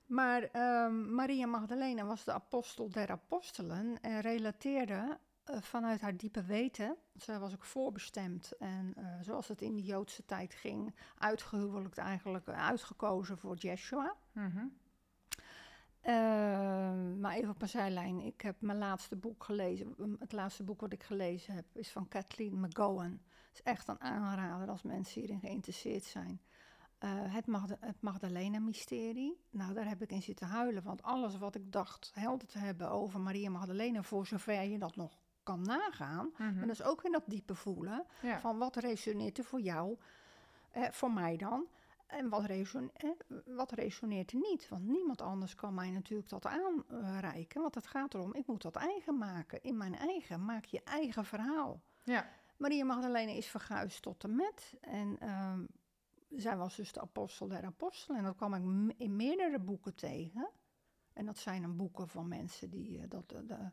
Maar 0.06 0.44
ehm, 0.44 1.14
Maria 1.16 1.46
Magdalena 1.46 2.06
was 2.06 2.24
de 2.24 2.34
apostel 2.34 2.90
der 2.90 3.10
apostelen 3.12 4.02
en 4.02 4.20
relateerde 4.20 4.94
eh, 4.94 5.16
vanuit 5.60 6.02
haar 6.02 6.18
diepe 6.18 6.44
weten. 6.44 6.98
Zij 7.16 7.40
was 7.40 7.54
ook 7.54 7.64
voorbestemd 7.64 8.58
en 8.58 8.94
eh, 8.96 9.06
zoals 9.22 9.48
het 9.48 9.62
in 9.62 9.76
de 9.76 9.84
Joodse 9.84 10.26
tijd 10.26 10.54
ging, 10.54 10.96
uitgehuwelijkt 11.18 11.98
eigenlijk, 11.98 12.48
eh, 12.48 12.68
uitgekozen 12.68 13.38
voor 13.38 13.56
Jeshua. 13.56 14.16
Mhm. 14.32 14.66
Ehm, 16.02 17.20
maar 17.20 17.36
even 17.36 17.50
op 17.50 17.62
een 17.62 17.70
zijlijn. 17.70 18.20
Ik 18.20 18.42
heb 18.42 18.62
mijn 18.62 18.78
laatste 18.78 19.16
boek 19.16 19.44
gelezen. 19.44 19.96
Het 20.20 20.32
laatste 20.32 20.64
boek 20.64 20.82
wat 20.82 20.94
ik 20.94 21.04
gelezen 21.04 21.54
heb 21.54 21.66
is 21.74 21.90
van 21.90 22.08
Kathleen 22.08 22.60
McGowan. 22.60 23.20
Het 23.48 23.54
is 23.54 23.62
echt 23.62 23.88
een 23.88 24.02
aanrader 24.02 24.70
als 24.70 24.82
mensen 24.82 25.22
hierin 25.22 25.40
geïnteresseerd 25.40 26.04
zijn. 26.04 26.42
Eh, 26.98 27.10
het, 27.14 27.48
Magda 27.48 27.78
het 27.80 28.02
Magdalena-mysterie. 28.02 29.40
Nou, 29.50 29.74
daar 29.74 29.88
heb 29.88 30.02
ik 30.02 30.12
in 30.12 30.22
zitten 30.22 30.48
huilen. 30.48 30.84
Want 30.84 31.04
alles 31.04 31.38
wat 31.38 31.56
ik 31.56 31.72
dacht 31.72 32.12
helder 32.14 32.48
te 32.48 32.58
hebben 32.58 32.90
over 32.92 33.20
Maria 33.20 33.50
Magdalena, 33.50 34.04
voor 34.04 34.28
zover 34.28 34.64
je 34.64 34.78
dat 34.78 34.96
nog 34.96 35.20
kan 35.50 35.62
nagaan. 35.62 36.32
Maar 36.38 36.68
dat 36.68 36.70
is 36.70 36.84
ook 36.84 37.04
in 37.04 37.12
dat 37.12 37.24
diepe 37.26 37.56
voelen. 37.56 38.06
Ja. 38.22 38.40
Van 38.40 38.58
wat 38.58 38.76
resoneert 38.76 39.38
er 39.38 39.44
voor 39.44 39.62
jou, 39.62 39.98
eh, 40.72 40.90
voor 40.92 41.12
mij 41.12 41.38
dan? 41.38 41.66
En 42.08 42.30
wat, 42.30 42.44
reson 42.46 42.92
eh, 42.94 43.10
wat 43.46 43.72
resoneert 43.72 44.32
er 44.32 44.38
niet? 44.38 44.70
Want 44.70 44.88
niemand 44.88 45.22
anders 45.22 45.56
kan 45.56 45.74
mij 45.74 45.90
natuurlijk 45.92 46.30
dat 46.30 46.46
aanreiken. 46.46 47.62
Want 47.62 47.76
het 47.76 47.88
gaat 47.88 48.14
erom, 48.14 48.34
ik 48.34 48.48
moet 48.48 48.62
dat 48.62 48.76
eigen 48.76 49.18
maken. 49.18 49.64
In 49.64 49.78
mijn 49.78 49.96
eigen, 49.96 50.46
maak 50.46 50.66
je 50.66 50.82
eigen 50.84 51.26
verhaal. 51.26 51.82
ja. 52.04 52.26
Maria 52.58 52.86
Magdalena 52.86 53.32
is 53.32 53.48
verguisd 53.48 54.02
tot 54.02 54.24
en 54.24 54.36
met. 54.36 54.74
En 54.82 55.20
ehm, 55.20 55.66
zij 56.30 56.58
was 56.58 56.76
dus 56.76 56.92
de 56.92 57.02
apostel 57.02 57.48
der 57.48 57.66
apostelen. 57.66 58.18
En 58.18 58.24
dat 58.24 58.36
kwam 58.36 58.54
ik 58.54 58.94
in 58.98 59.16
meerdere 59.16 59.60
boeken 59.60 59.96
tegen. 59.96 60.50
En 61.14 61.26
dat 61.26 61.38
zijn 61.38 61.62
dan 61.62 61.76
boeken 61.76 62.08
van 62.08 62.28
mensen 62.28 62.70
die 62.70 63.00
eh, 63.00 63.04
dat... 63.10 63.32
eh, 63.32 63.40
de, 63.48 63.70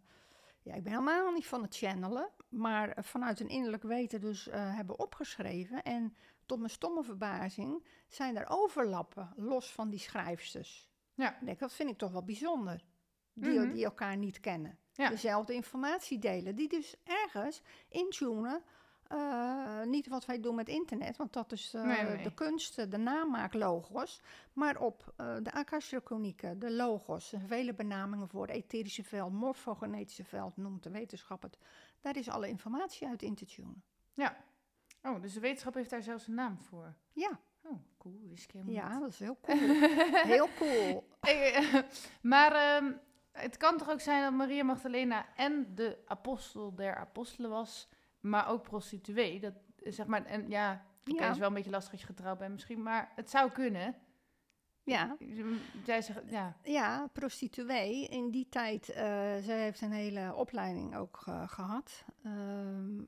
ja, 0.66 0.74
ik 0.74 0.82
ben 0.82 0.92
helemaal 0.92 1.32
niet 1.32 1.46
van 1.46 1.62
het 1.62 1.76
channelen, 1.76 2.30
maar 2.48 2.88
eh, 2.90 3.04
vanuit 3.04 3.40
een 3.40 3.48
innerlijk 3.48 3.82
weten 3.82 4.20
dus 4.20 4.48
eh, 4.48 4.74
hebben 4.76 4.98
opgeschreven. 4.98 5.82
En 5.82 6.16
tot 6.46 6.58
mijn 6.58 6.70
stomme 6.70 7.02
verbazing 7.02 7.86
zijn 8.08 8.36
er 8.36 8.44
overlappen, 8.48 9.32
los 9.36 9.72
van 9.72 9.90
die 9.90 9.98
schrijfsters. 9.98 10.90
Ja. 11.14 11.38
Ik 11.40 11.46
denk, 11.46 11.58
dat 11.58 11.72
vind 11.72 11.90
ik 11.90 11.98
toch 11.98 12.12
wel 12.12 12.24
bijzonder. 12.24 12.84
Die, 13.32 13.60
Mhm. 13.60 13.72
die 13.72 13.84
elkaar 13.84 14.16
niet 14.16 14.40
kennen. 14.40 14.78
Ja. 14.92 15.08
Dezelfde 15.08 15.54
informatie 15.54 16.18
delen. 16.18 16.54
Die 16.54 16.68
dus 16.68 16.96
ergens 17.04 17.62
intunen. 17.88 18.62
Eh, 19.08 19.82
niet 19.82 20.08
wat 20.08 20.24
wij 20.26 20.40
doen 20.40 20.54
met 20.54 20.68
internet, 20.68 21.16
want 21.16 21.32
dat 21.32 21.52
is 21.52 21.74
eh, 21.74 21.84
Nee, 21.84 22.02
nee. 22.02 22.22
de 22.22 22.34
kunst, 22.34 22.90
de 22.90 22.96
namaak-logos. 22.98 24.20
Maar 24.52 24.80
op 24.80 25.12
eh, 25.16 25.36
de 25.42 25.52
akasha-chronieken, 25.52 26.58
de 26.58 26.72
logos, 26.72 27.34
vele 27.46 27.74
benamingen 27.74 28.28
voor 28.28 28.46
het 28.46 28.56
etherische 28.56 29.04
veld, 29.04 29.32
morfogenetische 29.32 30.24
veld, 30.24 30.56
noemt 30.56 30.82
de 30.82 30.90
wetenschap 30.90 31.42
het. 31.42 31.58
Daar 32.00 32.16
is 32.16 32.28
alle 32.28 32.48
informatie 32.48 33.08
uit 33.08 33.22
in 33.22 33.34
te 33.34 33.44
tunen. 33.46 33.82
ja. 34.14 34.36
Oh, 35.02 35.22
dus 35.22 35.32
de 35.34 35.40
wetenschap 35.40 35.74
heeft 35.74 35.90
daar 35.90 36.02
zelfs 36.02 36.26
een 36.26 36.34
naam 36.34 36.58
voor. 36.58 36.94
Ja, 37.12 37.40
Oh, 37.62 37.78
cool. 37.98 38.20
Wist 38.28 38.44
ik 38.44 38.50
helemaal 38.50 38.74
ja, 38.74 38.88
niet. 38.92 39.00
dat 39.00 39.08
is 39.10 39.18
heel 39.18 39.38
cool. 39.40 39.58
heel 40.34 40.48
cool. 40.58 41.08
Eh, 41.20 41.74
maar 42.32 42.52
ehm, 42.52 42.92
het 43.32 43.56
kan 43.56 43.78
toch 43.78 43.90
ook 43.90 44.00
zijn 44.00 44.22
dat 44.22 44.32
Maria 44.32 44.64
Magdalena 44.64 45.26
en 45.36 45.74
de 45.74 45.98
apostel 46.06 46.74
der 46.74 46.94
apostelen 46.96 47.50
was, 47.50 47.88
maar 48.28 48.48
ook 48.48 48.62
prostituee. 48.62 49.40
Dat, 49.40 49.54
zeg 49.76 50.06
maar, 50.06 50.24
en 50.24 50.48
ja, 50.48 50.84
oké, 51.10 51.22
Ja. 51.24 51.30
is 51.30 51.38
wel 51.38 51.48
een 51.48 51.54
beetje 51.54 51.70
lastig 51.70 51.92
als 51.92 52.00
je 52.00 52.06
getrouwd 52.06 52.38
bent 52.38 52.52
misschien, 52.52 52.82
maar 52.82 53.12
het 53.14 53.30
zou 53.30 53.50
kunnen. 53.50 53.94
Ja, 54.82 55.16
Jij 55.84 56.02
zegt, 56.02 56.22
ja. 56.30 56.56
Ja, 56.62 57.06
prostituee. 57.12 58.06
In 58.08 58.30
die 58.30 58.48
tijd, 58.48 58.88
eh 58.88 59.04
zij 59.40 59.60
heeft 59.62 59.80
een 59.80 59.92
hele 59.92 60.34
opleiding 60.34 60.96
ook 60.96 61.22
eh, 61.26 61.48
gehad. 61.48 62.04
Ehm, 62.22 62.98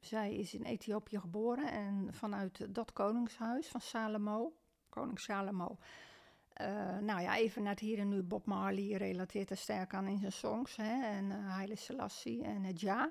zij 0.00 0.34
is 0.34 0.54
in 0.54 0.62
Ethiopië 0.64 1.18
geboren 1.20 1.70
en 1.70 2.08
vanuit 2.14 2.74
dat 2.74 2.92
koningshuis 2.92 3.68
van 3.68 3.80
Salomo, 3.80 4.52
koning 4.88 5.20
Salomo. 5.20 5.78
eh, 6.52 6.98
nou 6.98 7.20
ja, 7.20 7.36
even 7.36 7.62
naar 7.62 7.70
het 7.70 7.80
hier 7.80 7.98
en 7.98 8.08
nu. 8.08 8.22
Bob 8.22 8.46
Marley 8.46 8.96
relateert 8.96 9.50
er 9.50 9.56
sterk 9.56 9.94
aan 9.94 10.06
in 10.06 10.18
zijn 10.18 10.32
songs. 10.32 10.76
Hè, 10.76 11.02
en 11.04 11.30
eh 11.30 11.48
Haile 11.48 11.76
Selassie 11.76 12.42
en 12.42 12.62
het 12.62 12.80
Ja. 12.80 13.10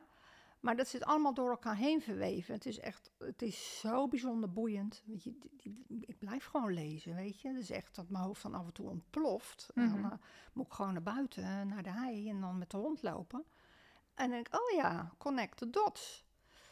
Maar 0.65 0.75
dat 0.75 0.87
zit 0.87 1.03
allemaal 1.05 1.33
door 1.33 1.49
elkaar 1.49 1.75
heen 1.75 2.01
verweven. 2.01 2.53
Het 2.53 2.65
is 2.65 2.79
echt, 2.79 3.11
het 3.19 3.41
is 3.41 3.79
zo 3.79 4.07
bijzonder 4.07 4.51
boeiend. 4.51 5.03
Weet 5.05 5.23
je, 5.23 5.37
die- 5.57 5.83
die- 5.87 6.05
ik 6.05 6.19
blijf 6.19 6.45
gewoon 6.45 6.73
lezen, 6.73 7.15
weet 7.15 7.41
je. 7.41 7.47
Het 7.47 7.57
is 7.57 7.69
echt 7.69 7.95
dat 7.95 8.09
mijn 8.09 8.23
hoofd 8.23 8.41
dan 8.41 8.53
af 8.53 8.65
en 8.65 8.73
toe 8.73 8.89
ontploft. 8.89 9.69
En 9.75 9.89
dan 9.89 9.99
Mhm. 9.99 10.11
eh, 10.11 10.17
moet 10.53 10.65
ik 10.65 10.71
gewoon 10.73 10.93
naar 10.93 11.03
buiten, 11.03 11.67
naar 11.67 11.83
de 11.83 11.89
hei 11.91 12.29
en 12.29 12.41
dan 12.41 12.57
met 12.57 12.69
de 12.71 12.77
hond 12.77 13.01
lopen. 13.03 13.39
En 14.13 14.29
dan 14.29 14.29
denk 14.29 14.47
ik, 14.47 14.55
oh 14.59 14.75
ja, 14.75 15.13
connect 15.17 15.57
the 15.57 15.69
dots. 15.69 16.25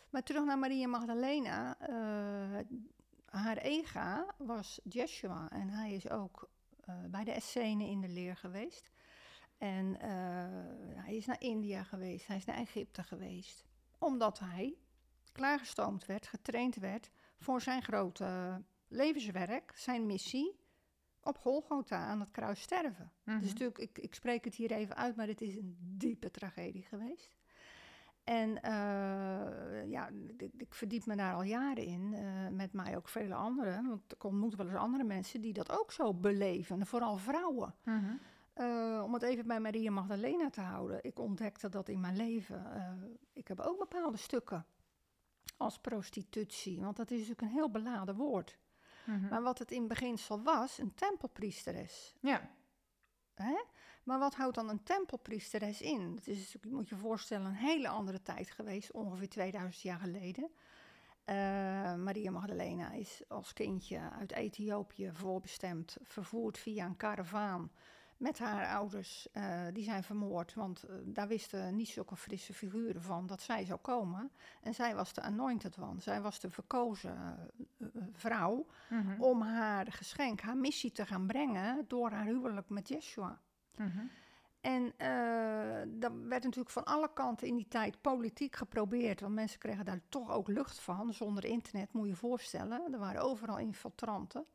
Maar 0.10 0.24
terug 0.24 0.46
naar 0.46 0.60
Maria 0.60 0.88
Magdalena. 0.88 1.80
eh, 1.80 2.60
haar 3.26 3.58
ega 3.58 4.26
was 4.38 4.80
Jeshua. 4.84 5.50
En 5.50 5.70
hij 5.70 5.94
is 5.94 6.10
ook 6.10 6.50
eh, 6.80 6.96
bij 7.10 7.24
de 7.24 7.32
Essenen 7.32 7.88
in 7.88 8.02
de 8.02 8.08
leer 8.10 8.36
geweest. 8.38 8.92
En 9.58 9.96
hij 10.96 11.16
is 11.16 11.26
naar 11.26 11.42
India 11.42 11.84
geweest, 11.84 12.28
hij 12.28 12.38
is 12.38 12.46
naar 12.46 12.56
Egypte 12.58 13.04
geweest. 13.04 13.64
Omdat 14.04 14.40
hij 14.40 14.78
klaargestoomd 15.32 16.06
werd, 16.06 16.28
getraind 16.28 16.76
werd 16.76 17.10
voor 17.38 17.62
zijn 17.62 17.84
grote 17.84 18.62
levenswerk, 18.88 19.72
zijn 19.76 20.06
missie 20.06 20.60
op 21.22 21.38
Golgotha 21.38 21.98
aan 21.98 22.20
het 22.20 22.32
kruis 22.32 22.62
sterven. 22.62 23.12
Mhm. 23.24 23.40
Dus 23.40 23.50
natuurlijk, 23.50 23.78
ik, 23.78 23.98
ik 23.98 24.16
spreek 24.16 24.46
het 24.46 24.56
hier 24.56 24.72
even 24.72 24.96
uit, 24.96 25.16
maar 25.16 25.28
het 25.28 25.42
is 25.42 25.56
een 25.56 25.78
diepe 25.80 26.32
tragedie 26.32 26.84
geweest. 26.84 27.36
En 28.24 28.62
eh, 28.62 29.90
ja, 29.90 30.10
ik, 30.38 30.52
ik 30.58 30.74
verdiep 30.74 31.06
me 31.06 31.16
daar 31.16 31.34
al 31.34 31.44
jaren 31.44 31.86
in, 31.86 32.14
eh, 32.14 32.48
met 32.52 32.74
mij 32.74 32.98
ook 32.98 33.08
vele 33.08 33.34
anderen. 33.34 33.88
Want 33.88 34.14
ik 34.14 34.24
ontmoet 34.24 34.56
wel 34.56 34.66
eens 34.66 34.76
andere 34.76 35.04
mensen 35.04 35.42
die 35.42 35.54
dat 35.54 35.80
ook 35.80 35.92
zo 35.92 36.14
beleven, 36.14 36.80
en 36.80 36.86
vooral 36.86 37.18
vrouwen. 37.18 37.76
Mhm. 37.84 38.14
Eh, 38.54 39.02
om 39.04 39.14
het 39.14 39.24
even 39.24 39.48
bij 39.48 39.60
Maria 39.60 39.92
Magdalena 39.92 40.50
te 40.50 40.62
houden. 40.62 41.04
Ik 41.04 41.20
ontdekte 41.20 41.70
dat 41.70 41.90
in 41.90 42.00
mijn 42.00 42.16
leven. 42.16 42.74
eh, 42.76 42.92
ik 43.34 43.48
heb 43.48 43.60
ook 43.60 43.78
bepaalde 43.78 44.18
stukken 44.18 44.66
als 45.58 45.80
prostitutie. 45.80 46.80
Want 46.82 46.96
dat 46.96 47.12
is 47.12 47.18
natuurlijk 47.18 47.42
een 47.42 47.58
heel 47.58 47.70
beladen 47.70 48.16
woord. 48.16 48.58
Mhm. 49.06 49.28
Maar 49.28 49.42
wat 49.42 49.60
het 49.60 49.72
in 49.72 49.88
beginsel 49.88 50.42
was, 50.44 50.78
een 50.78 50.94
tempelpriesteres. 50.94 52.16
Ja. 52.20 52.50
Hè? 53.34 53.64
Maar 54.04 54.20
wat 54.20 54.36
houdt 54.36 54.56
dan 54.56 54.70
een 54.70 54.84
tempelpriesteres 54.84 55.82
in? 55.82 56.16
Het 56.16 56.28
is, 56.28 56.56
je 56.62 56.74
moet 56.74 56.90
je 56.90 56.96
voorstellen, 56.96 57.46
een 57.46 57.54
hele 57.54 57.88
andere 57.88 58.22
tijd 58.22 58.52
geweest, 58.52 58.92
ongeveer 58.92 59.30
2000 59.30 59.82
jaar 59.82 60.00
geleden. 60.00 60.52
Eh, 61.24 61.36
Maria 61.96 62.32
Magdalena 62.32 62.92
is 62.92 63.24
als 63.28 63.54
kindje 63.54 64.00
uit 64.20 64.32
Ethiopië 64.32 65.12
voorbestemd, 65.14 65.98
vervoerd 66.02 66.58
via 66.58 66.86
een 66.86 66.98
karavaan 66.98 67.72
met 68.24 68.40
haar 68.40 68.68
ouders. 68.76 69.28
eh, 69.32 69.62
die 69.74 69.84
zijn 69.84 70.04
vermoord, 70.04 70.54
want 70.54 70.84
eh, 70.84 70.96
daar 71.04 71.28
wisten 71.28 71.76
niet 71.76 71.88
zulke 71.88 72.16
frisse 72.16 72.54
figuren 72.54 73.02
van 73.02 73.28
dat 73.28 73.42
zij 73.42 73.66
zou 73.66 73.80
komen. 73.80 74.32
En 74.62 74.74
zij 74.74 74.96
was 74.96 75.14
de 75.14 75.22
anointed 75.22 75.78
one, 75.80 76.02
zij 76.02 76.22
was 76.22 76.40
de 76.40 76.50
verkozen 76.50 77.38
eh, 77.80 77.88
vrouw 78.14 78.66
Mhm. 78.90 79.22
om 79.22 79.42
haar 79.42 79.92
geschenk, 79.92 80.42
haar 80.42 80.58
missie 80.58 80.92
te 80.92 81.06
gaan 81.06 81.26
brengen 81.28 81.86
door 81.88 82.12
haar 82.12 82.26
huwelijk 82.26 82.70
met 82.70 82.88
Yeshua. 82.88 83.40
Mhm. 83.76 84.00
En 84.62 84.84
dat 86.00 86.12
werd 86.14 86.44
natuurlijk 86.44 86.70
van 86.70 86.84
alle 86.86 87.10
kanten 87.14 87.48
in 87.48 87.56
die 87.56 87.68
tijd 87.68 88.02
politiek 88.02 88.56
geprobeerd, 88.56 89.20
want 89.22 89.34
mensen 89.34 89.60
kregen 89.60 89.86
daar 89.86 90.00
toch 90.10 90.32
ook 90.32 90.48
lucht 90.48 90.80
van. 90.80 91.14
Zonder 91.14 91.46
internet 91.46 91.94
moet 91.94 92.04
je 92.06 92.10
je 92.10 92.16
voorstellen, 92.18 92.94
er 92.94 93.00
waren 93.00 93.22
overal 93.22 93.58
infiltranten. 93.58 94.46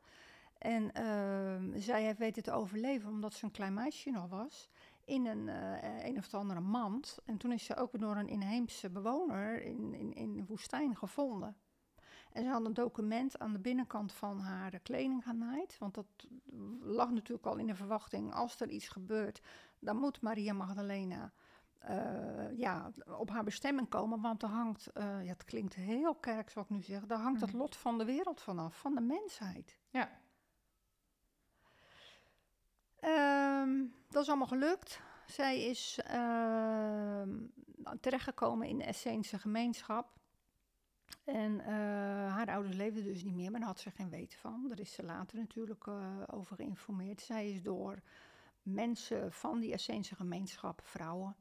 En 0.59 0.91
ehm, 0.93 1.79
zij 1.79 2.03
heeft 2.03 2.17
weten 2.17 2.43
te 2.43 2.51
overleven 2.51 3.09
omdat 3.09 3.33
ze 3.33 3.45
een 3.45 3.51
klein 3.51 3.73
meisje 3.73 4.09
nog 4.09 4.29
was 4.29 4.69
in 5.05 5.25
een, 5.25 5.49
eh, 5.49 6.05
een 6.05 6.17
of 6.17 6.33
andere 6.33 6.59
mand. 6.59 7.17
En 7.25 7.37
toen 7.37 7.51
is 7.51 7.63
ze 7.65 7.75
ook 7.75 7.99
door 7.99 8.15
een 8.15 8.27
inheemse 8.27 8.89
bewoner 8.89 9.61
in, 9.61 9.93
in, 9.93 10.13
in 10.13 10.35
de 10.35 10.45
woestijn 10.45 10.95
gevonden. 10.95 11.55
En 12.31 12.43
ze 12.43 12.49
had 12.49 12.65
een 12.65 12.73
document 12.73 13.39
aan 13.39 13.53
de 13.53 13.59
binnenkant 13.59 14.11
van 14.13 14.39
haar 14.39 14.79
kleding 14.79 15.23
genaaid. 15.23 15.77
Want 15.77 15.93
dat 15.93 16.05
lag 16.79 17.09
natuurlijk 17.09 17.47
al 17.47 17.57
in 17.57 17.67
de 17.67 17.75
verwachting. 17.75 18.33
Als 18.33 18.59
er 18.59 18.69
iets 18.69 18.87
gebeurt, 18.87 19.41
dan 19.79 19.97
moet 19.97 20.21
Maria 20.21 20.53
Magdalena 20.53 21.31
eh, 21.79 22.57
ja, 22.57 22.91
op 23.17 23.29
haar 23.29 23.43
bestemming 23.43 23.89
komen. 23.89 24.21
Want 24.21 24.43
er 24.43 24.49
hangt, 24.49 24.87
uh, 24.93 25.03
ja, 25.03 25.29
het 25.31 25.43
klinkt 25.43 25.73
heel 25.75 26.15
kerk, 26.15 26.49
zou 26.49 26.65
ik 26.65 26.71
nu 26.71 26.81
zeggen. 26.81 27.07
Daar 27.07 27.19
hangt 27.19 27.41
het 27.41 27.49
Mhm. 27.49 27.59
lot 27.59 27.75
van 27.77 27.97
de 27.97 28.05
wereld 28.05 28.41
vanaf, 28.41 28.79
van 28.79 28.95
de 28.95 29.01
mensheid. 29.01 29.79
Ja. 29.89 30.09
Ehm, 32.99 33.85
dat 34.09 34.21
is 34.21 34.27
allemaal 34.27 34.47
gelukt. 34.47 35.01
Zij 35.25 35.63
is 35.63 35.99
ehm, 36.03 37.37
terechtgekomen 38.01 38.67
in 38.67 38.77
de 38.77 38.83
Essense 38.83 39.39
gemeenschap. 39.39 40.17
En 41.23 41.59
eh, 41.59 41.73
haar 42.33 42.47
ouders 42.49 42.75
leefden 42.75 43.03
dus 43.03 43.23
niet 43.23 43.35
meer, 43.35 43.51
maar 43.51 43.59
daar 43.59 43.69
had 43.69 43.79
ze 43.79 43.91
geen 43.91 44.09
weten 44.09 44.39
van. 44.39 44.65
Daar 44.67 44.79
is 44.79 44.93
ze 44.93 45.03
later 45.03 45.37
natuurlijk 45.37 45.87
eh, 45.87 46.21
over 46.27 46.55
geïnformeerd. 46.55 47.21
Zij 47.21 47.49
is 47.49 47.61
door 47.61 47.99
mensen 48.61 49.31
van 49.31 49.59
die 49.59 49.73
Essense 49.73 50.15
gemeenschap, 50.15 50.81
vrouwen, 50.83 51.35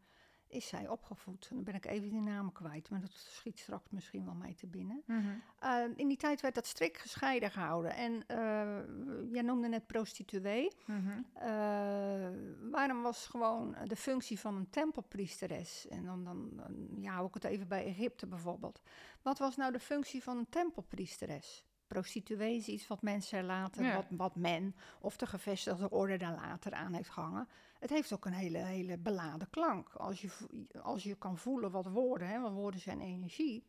is 0.49 0.67
zij 0.67 0.89
opgevoed. 0.89 1.47
En 1.51 1.55
dan 1.55 1.65
ben 1.65 1.75
ik 1.75 1.87
even 1.87 2.09
die 2.09 2.21
namen 2.21 2.53
kwijt, 2.53 2.91
maar 2.91 3.01
dat 3.01 3.13
schiet 3.13 3.59
straks 3.59 3.91
misschien 3.91 4.25
wel 4.25 4.35
mij 4.35 4.55
te 4.55 4.67
binnen. 4.67 5.03
Mhm. 5.07 5.27
Uh, 5.65 5.85
in 5.97 6.09
die 6.09 6.17
tijd 6.17 6.41
werd 6.41 6.55
dat 6.55 6.67
strikt 6.67 6.99
gescheiden 7.01 7.51
gehouden. 7.51 7.95
En 7.95 8.13
uh, 8.13 9.33
jij 9.33 9.43
noemde 9.43 9.69
net 9.69 9.87
prostituee. 9.87 10.73
Mhm. 10.87 11.09
Uh, 11.37 11.43
waarom 12.71 13.03
was 13.03 13.27
gewoon 13.27 13.77
de 13.85 13.97
functie 13.97 14.41
van 14.41 14.57
een 14.57 14.71
tempelpriesteres? 14.71 15.89
En 15.89 16.05
dan, 16.05 16.25
dan, 16.25 16.51
ja, 16.97 17.13
hou 17.13 17.27
ik 17.27 17.35
het 17.35 17.45
even 17.45 17.69
bij 17.69 17.85
Egypte 17.85 18.27
bijvoorbeeld. 18.27 18.81
Wat 19.23 19.39
was 19.39 19.57
nou 19.57 19.73
de 19.73 19.81
functie 19.81 20.23
van 20.23 20.37
een 20.37 20.49
tempelpriesteres? 20.49 21.67
Prostituee 21.87 22.57
is 22.57 22.69
iets 22.69 22.87
wat 22.87 23.03
mensen 23.03 23.45
later, 23.45 23.85
Ja. 23.85 23.95
wat, 23.95 24.07
wat 24.11 24.37
men 24.37 24.75
of 25.01 25.17
de 25.17 25.27
gevestigde 25.27 25.91
orde 25.91 26.17
daar 26.17 26.35
later 26.35 26.73
aan 26.73 26.93
heeft 26.93 27.11
gehangen. 27.11 27.49
Het 27.79 27.91
heeft 27.91 28.12
ook 28.12 28.25
een 28.25 28.33
hele, 28.33 28.59
hele 28.59 28.99
beladen 28.99 29.51
klank. 29.51 29.88
Als 29.95 30.21
je, 30.21 30.31
als 30.83 31.03
je 31.03 31.14
kan 31.14 31.38
voelen 31.38 31.71
wat 31.71 31.87
woorden, 31.87 32.29
hè, 32.29 32.41
want 32.41 32.55
woorden 32.55 32.81
zijn 32.81 33.01
energie. 33.01 33.64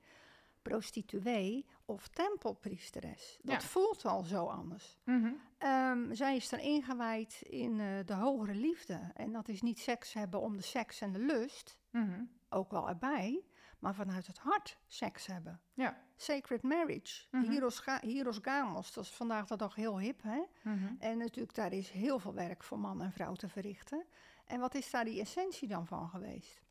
Prostituee 0.61 1.65
of 1.85 2.07
tempelpriesteres. 2.07 3.39
Dat 3.41 3.61
Ja. 3.61 3.67
voelt 3.67 4.05
al 4.05 4.23
zo 4.23 4.45
anders. 4.45 4.97
Mhm. 5.03 5.31
Ehm, 5.57 6.13
zij 6.13 6.35
is 6.35 6.51
er 6.51 6.59
ingewijd 6.59 7.41
in 7.41 7.79
eh, 7.79 7.87
de 8.05 8.13
hogere 8.13 8.53
liefde. 8.55 9.11
En 9.13 9.31
dat 9.31 9.47
is 9.47 9.61
niet 9.61 9.79
seks 9.79 10.13
hebben 10.13 10.39
om 10.41 10.55
de 10.57 10.63
seks 10.63 11.01
en 11.01 11.11
de 11.13 11.19
lust, 11.19 11.77
Mhm. 11.91 12.23
ook 12.49 12.71
wel 12.71 12.89
erbij, 12.89 13.43
maar 13.79 13.95
vanuit 13.95 14.27
het 14.27 14.37
hart 14.37 14.77
seks 14.87 15.25
hebben. 15.25 15.61
Ja. 15.73 15.97
Sacred 16.15 16.61
marriage, 16.63 17.25
Mhm. 17.31 17.49
Hieros, 17.49 17.79
ga- 17.79 17.99
Hieros 18.01 18.39
Gamos, 18.41 18.93
dat 18.93 19.03
is 19.03 19.09
vandaag 19.15 19.47
de 19.47 19.55
dag 19.55 19.75
heel 19.75 19.99
hip. 19.99 20.21
Hè? 20.21 20.41
Mhm. 20.63 20.93
En 20.99 21.17
natuurlijk, 21.17 21.55
daar 21.55 21.73
is 21.73 21.89
heel 21.89 22.19
veel 22.19 22.33
werk 22.33 22.63
voor 22.63 22.79
man 22.79 23.01
en 23.01 23.11
vrouw 23.11 23.33
te 23.33 23.49
verrichten. 23.49 24.05
En 24.45 24.59
wat 24.59 24.75
is 24.75 24.89
daar 24.91 25.05
die 25.05 25.19
essentie 25.21 25.67
dan 25.67 25.87
van 25.87 26.09
geweest? 26.09 26.61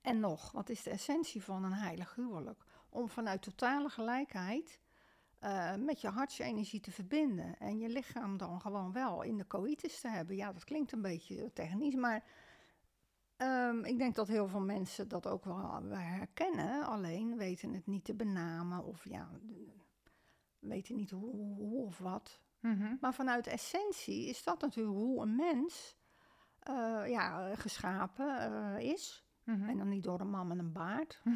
En 0.00 0.20
nog, 0.20 0.52
wat 0.52 0.68
is 0.68 0.82
de 0.82 0.90
essentie 0.90 1.42
van 1.42 1.64
een 1.64 1.72
heilig 1.72 2.14
huwelijk? 2.14 2.64
Om 2.88 3.08
vanuit 3.08 3.42
totale 3.42 3.88
gelijkheid 3.88 4.80
eh, 5.38 5.74
met 5.74 6.00
je 6.00 6.08
hartsenergie 6.08 6.80
te 6.80 6.90
verbinden. 6.90 7.58
En 7.58 7.78
je 7.78 7.88
lichaam 7.88 8.36
dan 8.36 8.60
gewoon 8.60 8.92
wel 8.92 9.22
in 9.22 9.36
de 9.36 9.46
coïtus 9.46 10.00
te 10.00 10.08
hebben. 10.08 10.36
Ja, 10.36 10.52
dat 10.52 10.64
klinkt 10.64 10.92
een 10.92 11.02
beetje 11.02 11.52
technisch, 11.52 11.94
maar 11.94 12.24
ehm, 13.36 13.84
ik 13.84 13.98
denk 13.98 14.14
dat 14.14 14.28
heel 14.28 14.48
veel 14.48 14.60
mensen 14.60 15.08
dat 15.08 15.26
ook 15.26 15.44
wel 15.44 15.82
herkennen. 15.90 16.86
Alleen 16.86 17.36
weten 17.36 17.72
het 17.72 17.86
niet 17.86 18.04
te 18.04 18.14
benamen 18.14 18.84
of 18.84 19.08
ja, 19.08 19.30
weten 20.58 20.96
niet 20.96 21.10
hoe, 21.10 21.34
hoe 21.54 21.84
of 21.84 21.98
wat. 21.98 22.40
Mhm. 22.60 22.96
Maar 23.00 23.14
vanuit 23.14 23.46
essentie 23.46 24.28
is 24.28 24.44
dat 24.44 24.60
natuurlijk 24.60 24.96
hoe 24.96 25.22
een 25.22 25.34
mens 25.36 25.96
eh, 26.58 27.02
ja, 27.06 27.54
geschapen 27.54 28.38
eh, 28.38 28.90
is. 28.90 29.24
Mhm. 29.44 29.68
En 29.68 29.78
dan 29.78 29.88
niet 29.88 30.02
door 30.02 30.20
een 30.20 30.30
man 30.30 30.46
met 30.46 30.58
een 30.58 30.72
baard. 30.72 31.20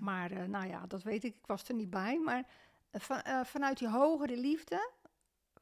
Maar 0.00 0.30
eh, 0.30 0.44
nou 0.44 0.66
ja, 0.66 0.86
dat 0.86 1.02
weet 1.02 1.24
ik, 1.24 1.34
ik 1.36 1.46
was 1.46 1.68
er 1.68 1.74
niet 1.74 1.90
bij. 1.90 2.18
Maar 2.18 2.46
van- 2.92 3.46
vanuit 3.46 3.78
die 3.78 3.88
hogere 3.88 4.36
liefde, 4.36 4.90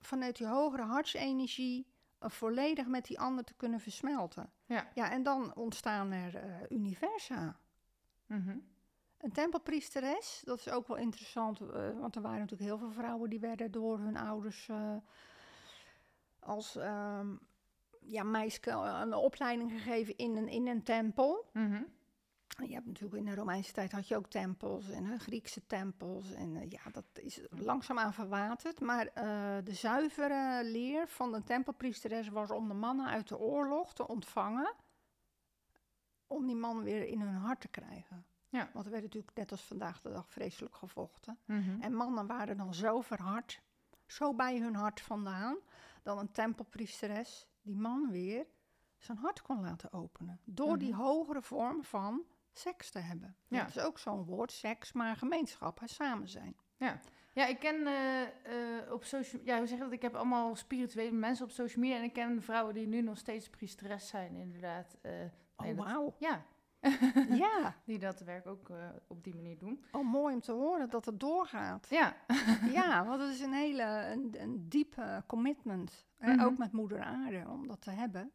vanuit 0.01 0.37
die 0.37 0.47
hogere 0.47 0.83
hartsenergie, 0.83 1.87
volledig 2.21 2.87
met 2.87 3.07
die 3.07 3.21
ander 3.21 3.45
te 3.45 3.55
kunnen 3.55 3.81
versmelten. 3.81 4.51
Ja. 4.65 4.89
Ja, 4.95 5.11
en 5.11 5.23
dan 5.23 5.55
ontstaan 5.55 6.13
er 6.13 6.35
eh, 6.35 6.61
universa. 6.69 7.57
Mhm. 8.27 8.57
Een 9.19 9.33
tempelpriesteres, 9.33 10.43
dat 10.45 10.59
is 10.59 10.69
ook 10.69 10.89
wel 10.89 10.97
interessant, 10.97 11.61
eh, 11.61 11.99
want 11.99 12.17
er 12.17 12.23
waren 12.23 12.39
natuurlijk 12.39 12.69
heel 12.69 12.79
veel 12.79 12.93
vrouwen 12.93 13.31
die 13.31 13.41
werden 13.41 13.71
door 13.71 13.99
hun 13.99 14.17
ouders 14.17 14.69
eh, 14.69 14.97
als 16.39 16.77
ehm, 16.77 17.37
ja, 18.01 18.23
meisje 18.23 18.71
een 18.71 19.15
opleiding 19.15 19.71
gegeven 19.71 20.17
in 20.17 20.37
een, 20.37 20.49
in 20.49 20.67
een 20.67 20.83
tempel. 20.83 21.51
Mhm. 21.53 21.83
Je 22.67 22.75
hebt 22.75 22.87
natuurlijk 22.87 23.15
in 23.15 23.25
de 23.25 23.35
Romeinse 23.35 23.73
tijd 23.73 23.93
had 23.93 24.09
je 24.09 24.17
ook 24.17 24.27
tempels 24.27 24.91
en 24.91 25.13
eh, 25.13 25.19
Griekse 25.19 25.67
tempels. 25.67 26.33
En 26.33 26.57
eh, 26.57 26.71
ja, 26.71 26.81
dat 26.93 27.05
is 27.15 27.41
langzaamaan 27.51 28.13
verwaterd. 28.13 28.81
Maar 28.81 29.07
eh, 29.07 29.65
de 29.65 29.75
zuivere 29.75 30.65
leer 30.65 31.09
van 31.09 31.33
de 31.33 31.43
tempelpriesteres 31.45 32.29
was 32.29 32.51
om 32.51 32.69
de 32.69 32.75
mannen 32.75 33.07
uit 33.07 33.29
de 33.29 33.39
oorlog 33.39 33.95
te 33.95 34.09
ontvangen. 34.09 34.75
Om 36.27 36.47
die 36.47 36.57
man 36.57 36.83
weer 36.83 37.07
in 37.07 37.21
hun 37.21 37.35
hart 37.35 37.61
te 37.61 37.69
krijgen. 37.69 38.27
Ja. 38.49 38.71
Want 38.73 38.85
er 38.85 38.91
werd 38.91 39.03
natuurlijk 39.05 39.37
net 39.37 39.51
als 39.51 39.63
vandaag 39.65 40.01
de 40.01 40.11
dag 40.11 40.31
vreselijk 40.31 40.75
gevochten. 40.75 41.39
Mhm. 41.45 41.81
En 41.81 41.95
mannen 41.95 42.27
waren 42.27 42.57
dan 42.57 42.75
zo 42.75 43.01
verhard, 43.01 43.61
zo 44.07 44.35
bij 44.35 44.59
hun 44.59 44.75
hart 44.75 45.01
vandaan, 45.01 45.57
dat 46.03 46.19
een 46.19 46.31
tempelpriesteres 46.33 47.49
die 47.63 47.77
man 47.77 48.11
weer 48.11 48.47
zijn 48.99 49.19
hart 49.19 49.43
kon 49.43 49.61
laten 49.61 49.93
openen. 49.93 50.41
Door 50.45 50.79
die 50.79 50.93
Mhm. 50.93 51.01
hogere 51.01 51.43
vorm 51.43 51.85
van 51.85 52.25
seks 52.59 52.91
te 52.91 52.99
hebben. 52.99 53.37
Ja. 53.49 53.59
Dat 53.65 53.77
is 53.77 53.83
ook 53.83 53.99
zo'n 53.99 54.25
woord, 54.25 54.53
seks, 54.53 54.93
maar 54.93 55.17
gemeenschap, 55.17 55.81
hè, 55.81 55.87
samen 55.87 56.29
zijn. 56.29 56.57
Ja, 57.33 57.47
ik 57.47 57.59
ken 57.59 57.87
eh, 57.87 58.23
eh, 58.23 58.93
op 58.93 59.05
social 59.05 59.43
ja, 59.45 59.59
hoe 59.59 59.67
zeg 59.67 59.79
je 59.79 59.85
dat? 59.85 59.93
Ik 59.93 60.03
heb 60.03 60.15
allemaal 60.15 60.57
spirituele 60.57 61.17
mensen 61.17 61.45
op 61.45 61.51
social 61.51 61.83
media 61.85 61.99
en 61.99 62.05
ik 62.05 62.13
ken 62.13 62.43
vrouwen 62.43 62.75
die 62.75 62.87
nu 62.87 63.03
nog 63.03 63.19
steeds 63.19 63.51
priesteres 63.51 64.09
zijn, 64.09 64.35
inderdaad. 64.37 64.97
eh, 65.03 65.13
Oh, 65.57 65.65
nee, 65.67 65.75
wauw. 65.75 66.15
ja, 66.19 66.45
ja, 67.45 67.75
die 67.85 67.99
dat 67.99 68.21
werk 68.21 68.47
ook 68.47 68.71
op 69.07 69.25
die 69.25 69.35
manier 69.35 69.59
doen. 69.59 69.85
oh, 69.93 70.05
mooi 70.11 70.35
om 70.35 70.41
te 70.41 70.53
horen 70.53 70.89
dat 70.91 71.05
het 71.05 71.21
doorgaat. 71.21 71.87
Ja, 71.91 72.17
ja, 72.73 73.05
want 73.07 73.21
het 73.21 73.31
is 73.31 73.41
een 73.41 73.53
hele 73.53 73.83
een, 74.13 74.35
een 74.39 74.69
diepe 74.69 75.23
commitment. 75.27 76.07
Mhm. 76.19 76.41
Ook 76.41 76.59
met 76.59 76.73
moeder 76.73 77.01
aarde, 77.03 77.45
om 77.49 77.67
dat 77.67 77.81
te 77.81 77.91
hebben. 77.91 78.31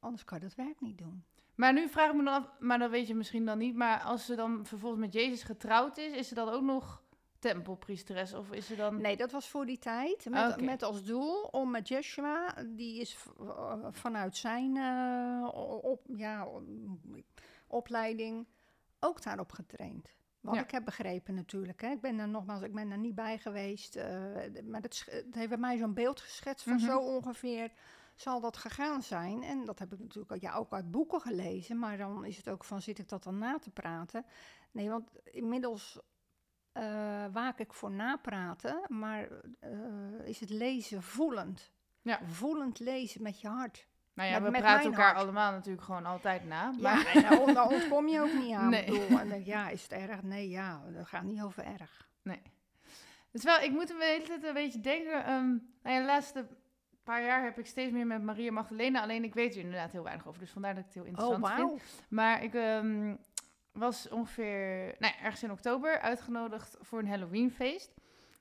Anders 0.00 0.24
kan 0.24 0.38
je 0.38 0.44
dat 0.44 0.54
werk 0.54 0.80
niet 0.80 0.98
doen. 0.98 1.24
Maar 1.54 1.72
nu 1.72 1.88
vraag 1.88 2.10
ik 2.10 2.16
me 2.16 2.24
dan 2.24 2.34
af, 2.34 2.50
maar 2.58 2.78
dat 2.78 2.90
weet 2.90 3.06
je 3.06 3.14
misschien 3.14 3.44
dan 3.44 3.58
niet, 3.58 3.74
maar 3.76 4.00
als 4.00 4.26
ze 4.26 4.34
dan 4.34 4.66
vervolgens 4.66 5.00
met 5.00 5.12
Jezus 5.12 5.42
getrouwd 5.42 5.98
is, 5.98 6.12
is 6.12 6.28
ze 6.28 6.34
dan 6.34 6.48
ook 6.48 6.62
nog 6.62 7.02
tempelpriesteres 7.38 8.34
of 8.34 8.52
is 8.52 8.66
ze 8.66 8.76
dan... 8.76 9.00
Nee, 9.00 9.16
dat 9.16 9.30
was 9.32 9.48
voor 9.48 9.66
die 9.66 9.78
tijd. 9.78 10.26
Met, 10.30 10.52
Oké. 10.52 10.62
met 10.64 10.82
als 10.82 11.04
doel 11.04 11.42
om 11.42 11.70
met 11.70 11.88
Joshua, 11.88 12.54
die 12.66 13.00
is 13.00 13.16
eh, 13.40 13.78
vanuit 13.90 14.36
zijn 14.36 14.76
eh, 14.76 15.48
op, 15.82 16.00
ja, 16.16 16.48
opleiding 17.66 18.46
ook 19.00 19.22
daarop 19.22 19.52
getraind. 19.52 20.16
Wat 20.40 20.54
Ja. 20.54 20.62
ik 20.62 20.70
heb 20.70 20.84
begrepen 20.84 21.34
natuurlijk. 21.34 21.80
Hè. 21.80 21.88
Ik 21.90 22.00
ben 22.00 22.18
er 22.18 22.28
nogmaals, 22.28 22.62
ik 22.62 22.74
ben 22.74 22.90
er 22.90 22.98
niet 22.98 23.14
bij 23.14 23.38
geweest. 23.38 23.96
eh, 23.96 24.06
maar 24.64 24.80
het 24.82 25.06
heeft 25.30 25.48
bij 25.48 25.58
mij 25.58 25.76
zo'n 25.76 25.94
beeld 25.94 26.20
geschetst 26.20 26.64
van 26.64 26.74
Mhm. 26.76 26.84
zo 26.84 26.98
ongeveer 26.98 27.72
zal 28.14 28.40
dat 28.40 28.56
gegaan 28.56 29.02
zijn. 29.02 29.42
En 29.42 29.64
dat 29.64 29.78
heb 29.78 29.92
ik 29.92 29.98
natuurlijk 29.98 30.40
ja, 30.40 30.54
ook 30.54 30.72
uit 30.72 30.90
boeken 30.90 31.20
gelezen. 31.20 31.78
Maar 31.78 31.96
dan 31.96 32.24
is 32.24 32.36
het 32.36 32.48
ook 32.48 32.64
van, 32.64 32.82
zit 32.82 32.98
ik 32.98 33.08
dat 33.08 33.22
dan 33.22 33.38
na 33.38 33.58
te 33.58 33.70
praten? 33.70 34.24
Nee, 34.70 34.90
want 34.90 35.10
inmiddels 35.24 36.00
eh, 36.72 36.82
waak 37.32 37.58
ik 37.58 37.72
voor 37.72 37.90
napraten. 37.90 38.80
Maar 38.88 39.28
eh, 39.60 39.70
is 40.24 40.40
het 40.40 40.50
lezen 40.50 41.02
voelend. 41.02 41.72
Ja. 42.02 42.20
Voelend 42.24 42.78
lezen 42.78 43.22
met 43.22 43.40
je 43.40 43.48
hart. 43.48 43.86
Nou 44.12 44.28
ja, 44.28 44.38
Met- 44.38 44.52
we 44.52 44.58
praten 44.58 44.84
elkaar 44.90 45.04
hart. 45.14 45.18
allemaal 45.18 45.52
natuurlijk 45.52 45.84
gewoon 45.84 46.06
altijd 46.06 46.44
na. 46.44 46.70
Maar 46.80 46.98
Ja, 46.98 47.12
en 47.46 47.54
daar, 47.54 47.66
ontkom 47.68 48.08
je 48.08 48.20
ook 48.20 48.32
niet 48.32 48.54
aan. 48.54 48.70
Nee. 48.70 48.88
Nee. 48.88 49.00
Bedoel, 49.00 49.18
en 49.18 49.28
dan, 49.28 49.44
ja, 49.44 49.68
is 49.68 49.82
het 49.82 49.92
erg? 49.92 50.22
Nee, 50.22 50.48
ja, 50.48 50.82
dat 50.92 51.06
gaat 51.06 51.22
niet 51.22 51.42
over 51.42 51.64
erg. 51.64 52.08
Terwijl 53.30 53.64
ik 53.64 53.70
moet 53.70 53.90
er 53.90 53.98
de 53.98 54.04
hele 54.04 54.24
tijd 54.24 54.44
een 54.44 54.54
beetje 54.54 54.80
denken. 54.80 55.24
ehm 55.24 55.46
nou 55.82 55.94
ja, 55.94 55.98
de 55.98 56.06
laatste 56.06 56.46
paar 57.04 57.24
jaar 57.24 57.42
heb 57.44 57.58
ik 57.58 57.66
steeds 57.66 57.92
meer 57.92 58.06
met 58.06 58.22
Maria 58.22 58.52
Magdalena. 58.52 59.02
Alleen 59.02 59.24
ik 59.24 59.34
weet 59.34 59.54
er 59.54 59.60
inderdaad 59.60 59.92
heel 59.92 60.02
weinig 60.02 60.26
over. 60.28 60.40
Dus 60.40 60.50
vandaar 60.50 60.74
dat 60.74 60.84
ik 60.84 60.94
het 60.94 60.94
heel 60.94 61.02
Oh, 61.02 61.08
interessant 61.08 61.46
vind. 61.54 61.68
wauw. 61.68 61.78
Maar 62.08 62.42
ik 62.42 62.54
ehm, 62.54 63.14
was 63.72 64.08
ongeveer 64.08 64.94
nou, 64.98 65.12
ja, 65.18 65.22
ergens 65.24 65.42
in 65.42 65.50
oktober 65.50 66.00
uitgenodigd 66.00 66.76
voor 66.80 66.98
een 66.98 67.08
Halloweenfeest. 67.08 67.94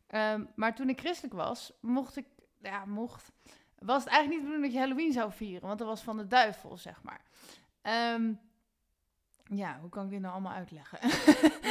Ehm, 0.08 0.44
maar 0.56 0.76
toen 0.76 0.90
ik 0.90 1.00
christelijk 1.00 1.34
was, 1.36 1.74
mocht 1.82 2.16
ik, 2.18 2.26
ja, 2.62 2.86
mocht, 2.86 3.32
was 3.80 4.04
het 4.04 4.14
eigenlijk 4.14 4.28
niet 4.30 4.40
de 4.40 4.46
bedoeling 4.46 4.64
dat 4.64 4.72
je 4.74 4.80
Halloween 4.80 5.12
zou 5.14 5.32
vieren, 5.32 5.68
want 5.68 5.80
dat 5.80 5.88
was 5.88 6.02
van 6.04 6.18
de 6.18 6.28
duivel, 6.28 6.78
zeg 6.78 7.04
maar. 7.04 7.22
Ehm, 7.82 8.32
Ja, 9.48 9.78
hoe 9.82 9.90
kan 9.90 10.04
ik 10.06 10.10
dit 10.10 10.20
nou 10.20 10.34
allemaal 10.34 10.54
uitleggen? 10.54 11.00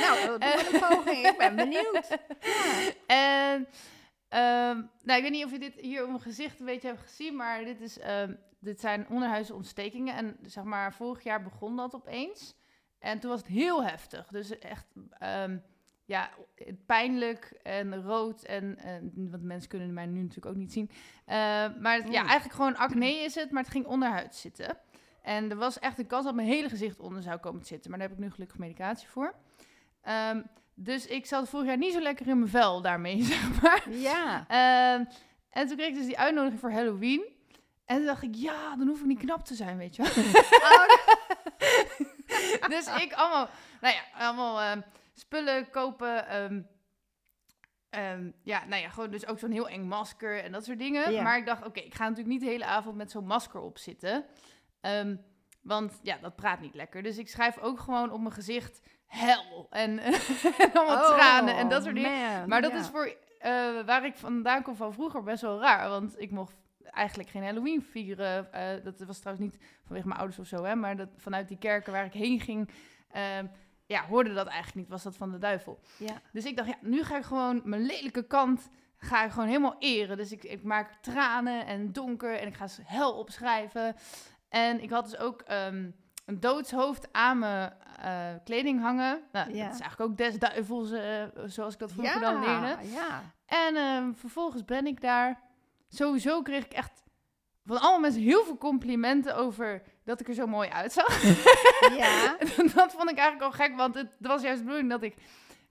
Nou, 0.03 0.27
doe 0.27 0.39
maar 0.39 0.67
een 0.73 0.81
poging. 0.89 1.27
Ik 1.27 1.39
ben 1.39 1.57
benieuwd. 1.57 2.19
Ja. 2.41 2.91
En, 3.07 3.69
ehm, 4.33 4.83
nou, 5.03 5.17
ik 5.19 5.23
weet 5.23 5.31
niet 5.31 5.45
of 5.45 5.51
je 5.51 5.59
dit 5.59 5.75
hier 5.75 6.03
op 6.03 6.09
mijn 6.09 6.21
gezicht 6.21 6.61
een 6.61 6.67
beetje 6.67 6.89
hebt 6.89 7.01
gezien, 7.01 7.37
maar 7.37 7.65
dit, 7.65 7.81
is, 7.81 7.99
ehm, 7.99 8.35
dit 8.59 8.81
zijn 8.81 9.09
onderhuidsontstekingen. 9.09 10.15
En 10.15 10.37
zeg 10.43 10.65
maar, 10.65 10.95
vorig 10.95 11.23
jaar 11.23 11.43
begon 11.43 11.77
dat 11.77 11.95
opeens. 11.95 12.55
En 12.99 13.19
toen 13.21 13.31
was 13.31 13.41
het 13.41 13.49
heel 13.49 13.85
heftig. 13.85 14.27
Dus 14.27 14.59
echt, 14.59 14.87
ehm, 15.19 15.59
ja, 16.05 16.31
pijnlijk 16.87 17.59
en 17.63 18.03
rood. 18.03 18.43
En, 18.43 18.79
en, 18.79 19.13
want 19.31 19.43
mensen 19.43 19.69
kunnen 19.69 19.93
mij 19.93 20.07
nu 20.07 20.21
natuurlijk 20.21 20.47
ook 20.47 20.57
niet 20.61 20.73
zien. 20.73 20.91
Maar 21.81 21.95
het- 21.95 22.13
ja, 22.13 22.23
Mm. 22.23 22.29
eigenlijk 22.29 22.53
gewoon 22.55 22.77
acne 22.77 23.15
is 23.15 23.35
het, 23.35 23.51
maar 23.51 23.63
het 23.63 23.73
ging 23.73 23.87
onderhuid 23.87 24.35
zitten. 24.35 24.79
En 25.23 25.51
er 25.51 25.57
was 25.57 25.79
echt 25.79 25.99
een 25.99 26.07
kans 26.07 26.25
dat 26.25 26.35
mijn 26.35 26.49
hele 26.49 26.69
gezicht 26.69 27.01
onder 27.01 27.23
zou 27.23 27.39
komen 27.39 27.61
te 27.61 27.67
zitten. 27.67 27.91
Maar 27.91 27.99
daar 27.99 28.09
heb 28.09 28.19
ik 28.19 28.25
nu 28.25 28.31
gelukkig 28.31 28.59
medicatie 28.59 29.09
voor. 29.09 29.35
Dus 30.75 31.07
ik 31.07 31.27
zat 31.27 31.49
vorig 31.49 31.67
jaar 31.67 31.77
niet 31.77 31.93
zo 31.93 32.01
lekker 32.01 32.29
in 32.29 32.39
mijn 32.39 32.51
vel 32.51 32.83
daarmee, 32.83 33.23
zeg 33.33 33.63
maar. 33.63 33.91
Ja. 33.91 34.45
Ehm, 34.49 35.05
en 35.51 35.67
toen 35.67 35.77
kreeg 35.77 35.89
ik 35.89 35.95
dus 35.95 36.07
die 36.07 36.19
uitnodiging 36.19 36.61
voor 36.61 36.73
Halloween. 36.73 37.25
En 37.85 37.97
toen 37.97 38.07
dacht 38.07 38.23
ik, 38.23 38.35
ja, 38.35 38.77
dan 38.77 38.89
hoef 38.89 39.01
ik 39.01 39.07
niet 39.07 39.19
knap 39.19 39.45
te 39.45 39.55
zijn, 39.55 39.77
weet 39.77 39.97
je 39.97 40.03
wel. 40.03 40.13
dus 42.79 43.03
ik 43.03 43.13
allemaal, 43.13 43.49
nou 43.81 43.95
ja, 43.95 44.27
allemaal 44.27 44.61
ehm, 44.61 44.81
spullen 45.15 45.71
kopen. 45.71 46.29
ehm, 47.91 48.31
ja, 48.43 48.65
nou 48.65 48.83
ja, 48.83 48.89
gewoon 48.89 49.11
dus 49.11 49.27
ook 49.27 49.39
zo'n 49.39 49.51
heel 49.51 49.69
eng 49.69 49.85
masker 49.85 50.45
en 50.45 50.53
dat 50.53 50.65
soort 50.65 50.79
dingen. 50.79 51.13
Ja. 51.13 51.23
Maar 51.23 51.39
ik 51.39 51.47
dacht, 51.47 51.67
oké, 51.67 51.81
ik 51.81 51.95
ga 51.95 52.03
natuurlijk 52.03 52.29
niet 52.29 52.41
de 52.41 52.47
hele 52.47 52.65
avond 52.65 52.97
met 52.97 53.11
zo'n 53.11 53.27
masker 53.27 53.61
op 53.61 53.79
zitten. 53.79 54.25
Want 55.63 56.01
ja, 56.03 56.19
dat 56.21 56.37
praat 56.37 56.61
niet 56.61 56.75
lekker. 56.75 57.03
Dus 57.03 57.19
ik 57.19 57.29
schrijf 57.29 57.59
ook 57.59 57.81
gewoon 57.81 58.11
op 58.11 58.21
mijn 58.21 58.33
gezicht 58.33 58.81
hel 59.07 59.67
en, 59.71 59.99
en 60.59 60.73
allemaal 60.73 61.15
tranen 61.15 61.57
en 61.57 61.69
dat 61.69 61.83
soort 61.83 61.95
dingen. 61.95 62.41
Oh, 62.41 62.47
Maar 62.47 62.63
dat 62.63 62.73
ja. 62.73 62.79
is 62.79 62.89
voor 62.89 63.17
eh, 63.39 63.85
waar 63.87 64.05
ik 64.05 64.17
vandaan 64.17 64.63
kom 64.63 64.77
van 64.77 64.93
vroeger 64.93 65.23
best 65.23 65.43
wel 65.43 65.61
raar. 65.61 65.89
Want 65.89 66.21
ik 66.21 66.31
mocht 66.31 66.55
eigenlijk 66.85 67.29
geen 67.29 67.43
Halloween 67.43 67.83
vieren. 67.83 68.53
Eh, 68.53 68.85
dat 68.85 68.99
was 69.07 69.19
trouwens 69.19 69.51
niet 69.51 69.63
vanwege 69.85 70.07
mijn 70.07 70.19
ouders 70.19 70.41
of 70.41 70.47
zo, 70.47 70.65
hè. 70.65 70.75
Maar 70.75 70.97
dat, 70.97 71.09
vanuit 71.17 71.49
die 71.49 71.59
kerken 71.59 71.93
waar 71.93 72.05
ik 72.05 72.13
heen 72.13 72.41
ging, 72.41 72.71
ehm, 73.11 73.47
ja, 73.87 74.07
hoorde 74.07 74.35
dat 74.35 74.47
eigenlijk 74.47 74.77
niet. 74.77 74.89
Was 74.89 75.03
dat 75.03 75.17
van 75.17 75.31
de 75.31 75.39
duivel. 75.39 75.81
Ja. 75.97 76.21
Dus 76.33 76.45
ik 76.45 76.57
dacht, 76.57 76.69
ja, 76.69 76.79
nu 76.81 77.03
ga 77.03 77.17
ik 77.17 77.25
gewoon 77.25 77.61
mijn 77.65 77.83
lelijke 77.83 78.27
kant 78.27 78.71
ga 78.97 79.25
ik 79.25 79.31
gewoon 79.31 79.49
helemaal 79.49 79.77
eren. 79.79 80.17
Dus 80.17 80.33
ik, 80.33 80.45
ik 80.45 80.63
maak 80.63 80.93
tranen 81.01 81.67
en 81.67 81.93
donker 81.93 82.39
en 82.39 82.47
ik 82.47 82.55
ga 82.55 82.67
hel 82.83 83.13
opschrijven. 83.13 83.97
En 84.53 84.83
ik 84.83 84.91
had 84.91 85.05
dus 85.05 85.19
ook 85.19 85.41
ehm, 85.41 85.91
een 86.27 86.41
doodshoofd 86.41 87.09
aan 87.13 87.39
mijn 87.39 87.73
eh, 88.01 88.27
kleding 88.45 88.81
hangen. 88.81 89.23
Nou, 89.33 89.55
Ja. 89.55 89.65
Dat 89.65 89.75
is 89.75 89.81
eigenlijk 89.81 90.11
ook 90.11 90.17
des 90.17 90.39
duivels, 90.39 90.91
eh, 90.91 91.23
zoals 91.45 91.73
ik 91.73 91.79
dat 91.79 91.93
vroeger 91.93 92.21
dan 92.21 92.41
leerde. 92.41 92.77
Ja, 92.83 93.23
En 93.47 93.77
ehm, 93.77 94.13
vervolgens 94.13 94.65
ben 94.65 94.87
ik 94.87 95.01
daar. 95.01 95.41
Sowieso 95.89 96.43
kreeg 96.43 96.65
ik 96.65 96.73
echt 96.73 97.03
van 97.65 97.81
allemaal 97.81 98.01
mensen 98.01 98.23
heel 98.23 98.45
veel 98.45 98.59
complimenten 98.59 99.37
over 99.37 99.83
dat 100.05 100.21
ik 100.21 100.29
er 100.29 100.35
zo 100.35 100.47
mooi 100.47 100.69
uitzag. 100.69 101.23
ja. 102.03 102.37
dat 102.75 102.93
vond 102.93 103.11
ik 103.11 103.19
eigenlijk 103.19 103.43
al 103.43 103.51
gek, 103.51 103.77
want 103.77 103.95
het 103.95 104.09
was 104.19 104.43
juist 104.43 104.59
de 104.59 104.65
bedoeling 104.65 104.91
dat 104.91 105.03
ik 105.03 105.15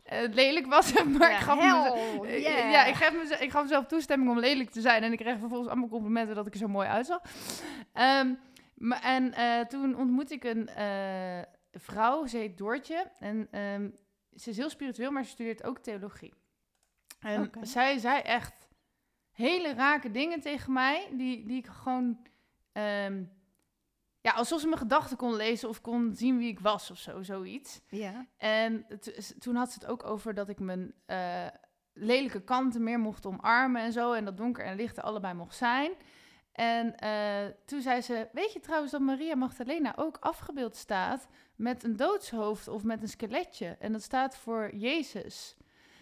eh, 0.03 0.33
lelijk 0.33 0.65
was. 0.65 0.93
Maar 1.17 1.29
Ja, 1.29 1.37
ik 1.37 1.43
gaf 1.43 1.59
hell, 1.59 1.69
mezelf, 1.69 2.27
yeah. 2.27 2.71
ja, 2.71 2.85
ik, 2.85 2.95
gaf 2.95 3.13
mezelf, 3.13 3.39
ik 3.41 3.51
gaf 3.51 3.61
mezelf 3.61 3.85
toestemming 3.85 4.29
om 4.29 4.39
lelijk 4.39 4.69
te 4.69 4.81
zijn. 4.81 5.03
En 5.03 5.11
ik 5.11 5.17
kreeg 5.17 5.39
vervolgens 5.39 5.69
allemaal 5.69 5.89
complimenten 5.89 6.35
dat 6.35 6.47
ik 6.47 6.53
er 6.53 6.59
zo 6.59 6.67
mooi 6.67 6.87
uitzag. 6.87 7.21
Ehm, 7.93 8.33
maar, 8.81 9.01
en 9.01 9.33
eh, 9.33 9.65
toen 9.65 9.95
ontmoette 9.95 10.33
ik 10.33 10.43
een 10.43 10.67
eh, 10.67 11.41
vrouw, 11.71 12.25
ze 12.25 12.37
heet 12.37 12.57
Doortje. 12.57 13.11
En 13.19 13.47
ehm, 13.51 13.89
ze 14.35 14.49
is 14.49 14.57
heel 14.57 14.69
spiritueel, 14.69 15.11
maar 15.11 15.23
ze 15.23 15.29
studeert 15.29 15.63
ook 15.63 15.79
theologie. 15.79 16.33
En 17.19 17.51
zij 17.61 17.97
zei 17.97 18.21
echt 18.21 18.67
hele 19.31 19.73
rake 19.73 20.11
dingen 20.11 20.39
tegen 20.39 20.73
mij, 20.73 21.09
die, 21.13 21.45
die 21.45 21.57
ik 21.57 21.67
gewoon... 21.67 22.27
ehm, 22.71 23.23
ja, 24.21 24.31
alsof 24.31 24.59
ze 24.59 24.67
mijn 24.67 24.79
gedachten 24.79 25.17
kon 25.17 25.35
lezen 25.35 25.69
of 25.69 25.81
kon 25.81 26.13
zien 26.15 26.37
wie 26.37 26.49
ik 26.49 26.59
was 26.59 26.91
of 26.91 26.97
zo, 26.97 27.23
zoiets. 27.23 27.81
ja. 27.89 28.25
En 28.37 28.85
toen 29.39 29.55
had 29.55 29.71
ze 29.71 29.79
het 29.79 29.89
ook 29.89 30.03
over 30.03 30.33
dat 30.33 30.49
ik 30.49 30.59
mijn 30.59 30.93
eh, 31.05 31.47
lelijke 31.93 32.43
kanten 32.43 32.83
meer 32.83 32.99
mocht 32.99 33.25
omarmen 33.25 33.81
en 33.81 33.91
zo. 33.91 34.13
En 34.13 34.25
dat 34.25 34.37
donker 34.37 34.65
en 34.65 34.75
licht 34.75 34.97
er 34.97 35.03
allebei 35.03 35.33
mocht 35.33 35.55
zijn. 35.55 35.91
En 36.61 36.97
eh, 36.97 37.45
toen 37.65 37.81
zei 37.81 38.01
ze, 38.01 38.27
weet 38.31 38.53
je 38.53 38.59
trouwens 38.59 38.91
dat 38.91 39.01
Maria 39.01 39.35
Magdalena 39.35 39.93
ook 39.95 40.17
afgebeeld 40.19 40.75
staat 40.75 41.27
met 41.55 41.83
een 41.83 41.95
doodshoofd 41.95 42.67
of 42.67 42.83
met 42.83 43.01
een 43.01 43.07
skeletje. 43.07 43.75
En 43.79 43.91
dat 43.91 44.01
staat 44.01 44.37
voor 44.37 44.75
Jezus. 44.75 45.55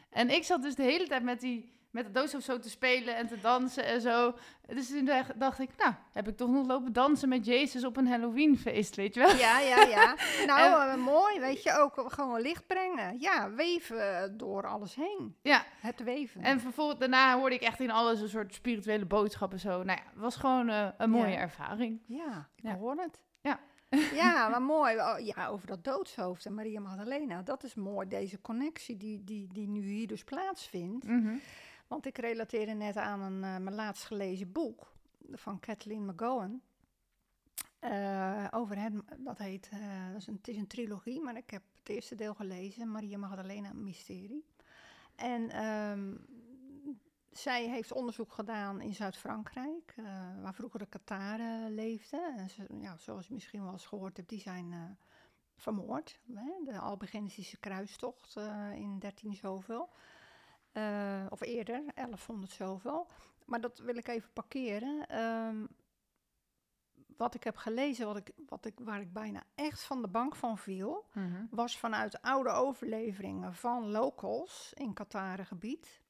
En 0.09 0.29
ik 0.29 0.43
zat 0.43 0.61
dus 0.61 0.75
de 0.75 0.83
hele 0.83 1.07
tijd 1.07 1.23
met 1.23 1.39
die 1.39 1.73
met 1.91 2.03
het 2.05 2.13
doodshoofd 2.13 2.45
zo 2.45 2.59
te 2.59 2.69
spelen 2.69 3.15
en 3.15 3.27
te 3.27 3.39
dansen 3.41 3.85
en 3.85 4.01
zo. 4.01 4.33
Dus 4.67 4.87
toen 4.89 5.09
dacht- 5.35 5.59
ik, 5.59 5.69
nou, 5.77 5.93
heb 6.13 6.27
ik 6.27 6.37
toch 6.37 6.49
nog 6.49 6.67
lopen 6.67 6.93
dansen 6.93 7.29
met 7.29 7.45
Jezus 7.45 7.83
op 7.85 7.97
een 7.97 8.07
Halloweenfeest, 8.07 8.95
weet 8.95 9.13
je 9.13 9.19
wel? 9.19 9.35
Ja, 9.35 9.59
ja, 9.59 9.81
ja. 9.83 10.15
Nou, 10.45 10.89
eh, 10.89 10.95
mooi, 11.05 11.39
weet 11.39 11.63
je, 11.63 11.73
ook 11.79 12.03
gewoon 12.13 12.41
licht 12.41 12.67
brengen. 12.67 13.19
Ja, 13.19 13.51
weven 13.51 14.37
door 14.37 14.67
alles 14.67 14.95
heen. 14.95 15.35
Ja, 15.41 15.63
Het 15.79 16.03
weven. 16.03 16.41
En 16.41 16.59
vervolgens 16.59 16.99
daarna 16.99 17.37
hoorde 17.37 17.55
ik 17.55 17.61
echt 17.61 17.79
in 17.79 17.91
alles 17.91 18.21
een 18.21 18.29
soort 18.29 18.53
spirituele 18.53 19.05
boodschappen 19.05 19.59
zo. 19.59 19.69
Nou 19.69 19.99
ja, 19.99 20.09
het 20.11 20.19
was 20.21 20.35
gewoon 20.35 20.69
eh, 20.69 20.87
een 20.97 21.09
mooie 21.09 21.31
Ja. 21.31 21.37
ervaring. 21.37 22.01
ja, 22.07 22.49
ik 22.55 22.63
Ja. 22.63 22.75
hoor 22.75 22.95
het. 22.97 23.19
Ja. 23.41 23.59
ja, 24.13 24.47
maar 24.49 24.61
mooi. 24.61 24.95
Oh, 24.95 25.19
Ja, 25.19 25.47
over 25.47 25.67
dat 25.67 25.83
doodshoofd 25.83 26.45
en 26.45 26.53
Maria 26.53 26.79
Magdalena. 26.79 27.41
Dat 27.41 27.63
is 27.63 27.75
mooi, 27.75 28.07
deze 28.07 28.41
connectie 28.41 28.97
die, 28.97 29.23
die, 29.23 29.47
die 29.53 29.67
nu 29.67 29.81
hier 29.81 30.07
dus 30.07 30.23
plaatsvindt. 30.23 31.07
Mhm. 31.07 31.35
Want 31.89 32.05
ik 32.05 32.17
relateerde 32.17 32.73
net 32.73 32.97
aan 32.97 33.21
een, 33.21 33.43
eh, 33.43 33.57
mijn 33.57 33.75
laatst 33.75 34.05
gelezen 34.05 34.51
boek 34.51 34.93
van 35.31 35.59
Kathleen 35.59 36.05
McGowan. 36.05 36.61
Eh, 37.79 38.47
over 38.51 38.81
het, 38.81 38.93
dat 39.17 39.37
heet, 39.37 39.69
eh, 39.71 40.07
dat 40.11 40.21
is 40.21 40.27
een, 40.27 40.35
het 40.35 40.47
is 40.47 40.57
een 40.57 40.67
trilogie, 40.67 41.21
maar 41.21 41.37
ik 41.37 41.49
heb 41.49 41.61
het 41.79 41.89
eerste 41.89 42.15
deel 42.15 42.33
gelezen, 42.33 42.91
Maria 42.91 43.17
Magdalena 43.17 43.73
Mysterie. 43.73 44.45
En 45.15 45.49
ehm, 45.49 46.15
zij 47.31 47.69
heeft 47.69 47.91
onderzoek 47.91 48.33
gedaan 48.33 48.81
in 48.81 48.93
Zuid-Frankrijk, 48.93 49.95
waar 50.41 50.53
vroeger 50.53 50.79
de 50.79 50.85
Kataren 50.85 51.73
leefden. 51.73 52.49
En 52.67 52.81
ja, 52.81 52.97
zoals 52.97 53.27
je 53.27 53.33
misschien 53.33 53.63
wel 53.63 53.71
eens 53.71 53.85
gehoord 53.85 54.17
hebt, 54.17 54.29
die 54.29 54.39
zijn 54.39 54.97
vermoord. 55.55 56.19
Hè? 56.33 56.51
De 56.63 56.79
Albigentische 56.79 57.57
kruistocht 57.57 58.35
in 58.75 58.99
13 58.99 59.35
zoveel. 59.35 59.89
Eh, 60.71 61.25
of 61.29 61.41
eerder, 61.41 61.83
1100 61.95 62.51
zoveel. 62.51 63.07
Maar 63.45 63.61
dat 63.61 63.79
wil 63.79 63.95
ik 63.97 64.07
even 64.07 64.33
parkeren. 64.33 65.07
Ehm, 65.07 65.65
wat 67.17 67.35
ik 67.35 67.43
heb 67.43 67.55
gelezen, 67.57 68.05
wat 68.05 68.17
ik, 68.17 68.31
wat 68.47 68.65
ik, 68.65 68.79
waar 68.79 69.01
ik 69.01 69.13
bijna 69.13 69.43
echt 69.55 69.83
van 69.83 70.01
de 70.01 70.07
bank 70.07 70.35
van 70.35 70.57
viel, 70.57 71.05
Mhm. 71.13 71.45
was 71.49 71.77
vanuit 71.77 72.21
oude 72.21 72.49
overleveringen 72.49 73.53
van 73.53 73.91
locals 73.91 74.71
in 74.73 74.93
Qatarengebied. 74.93 76.01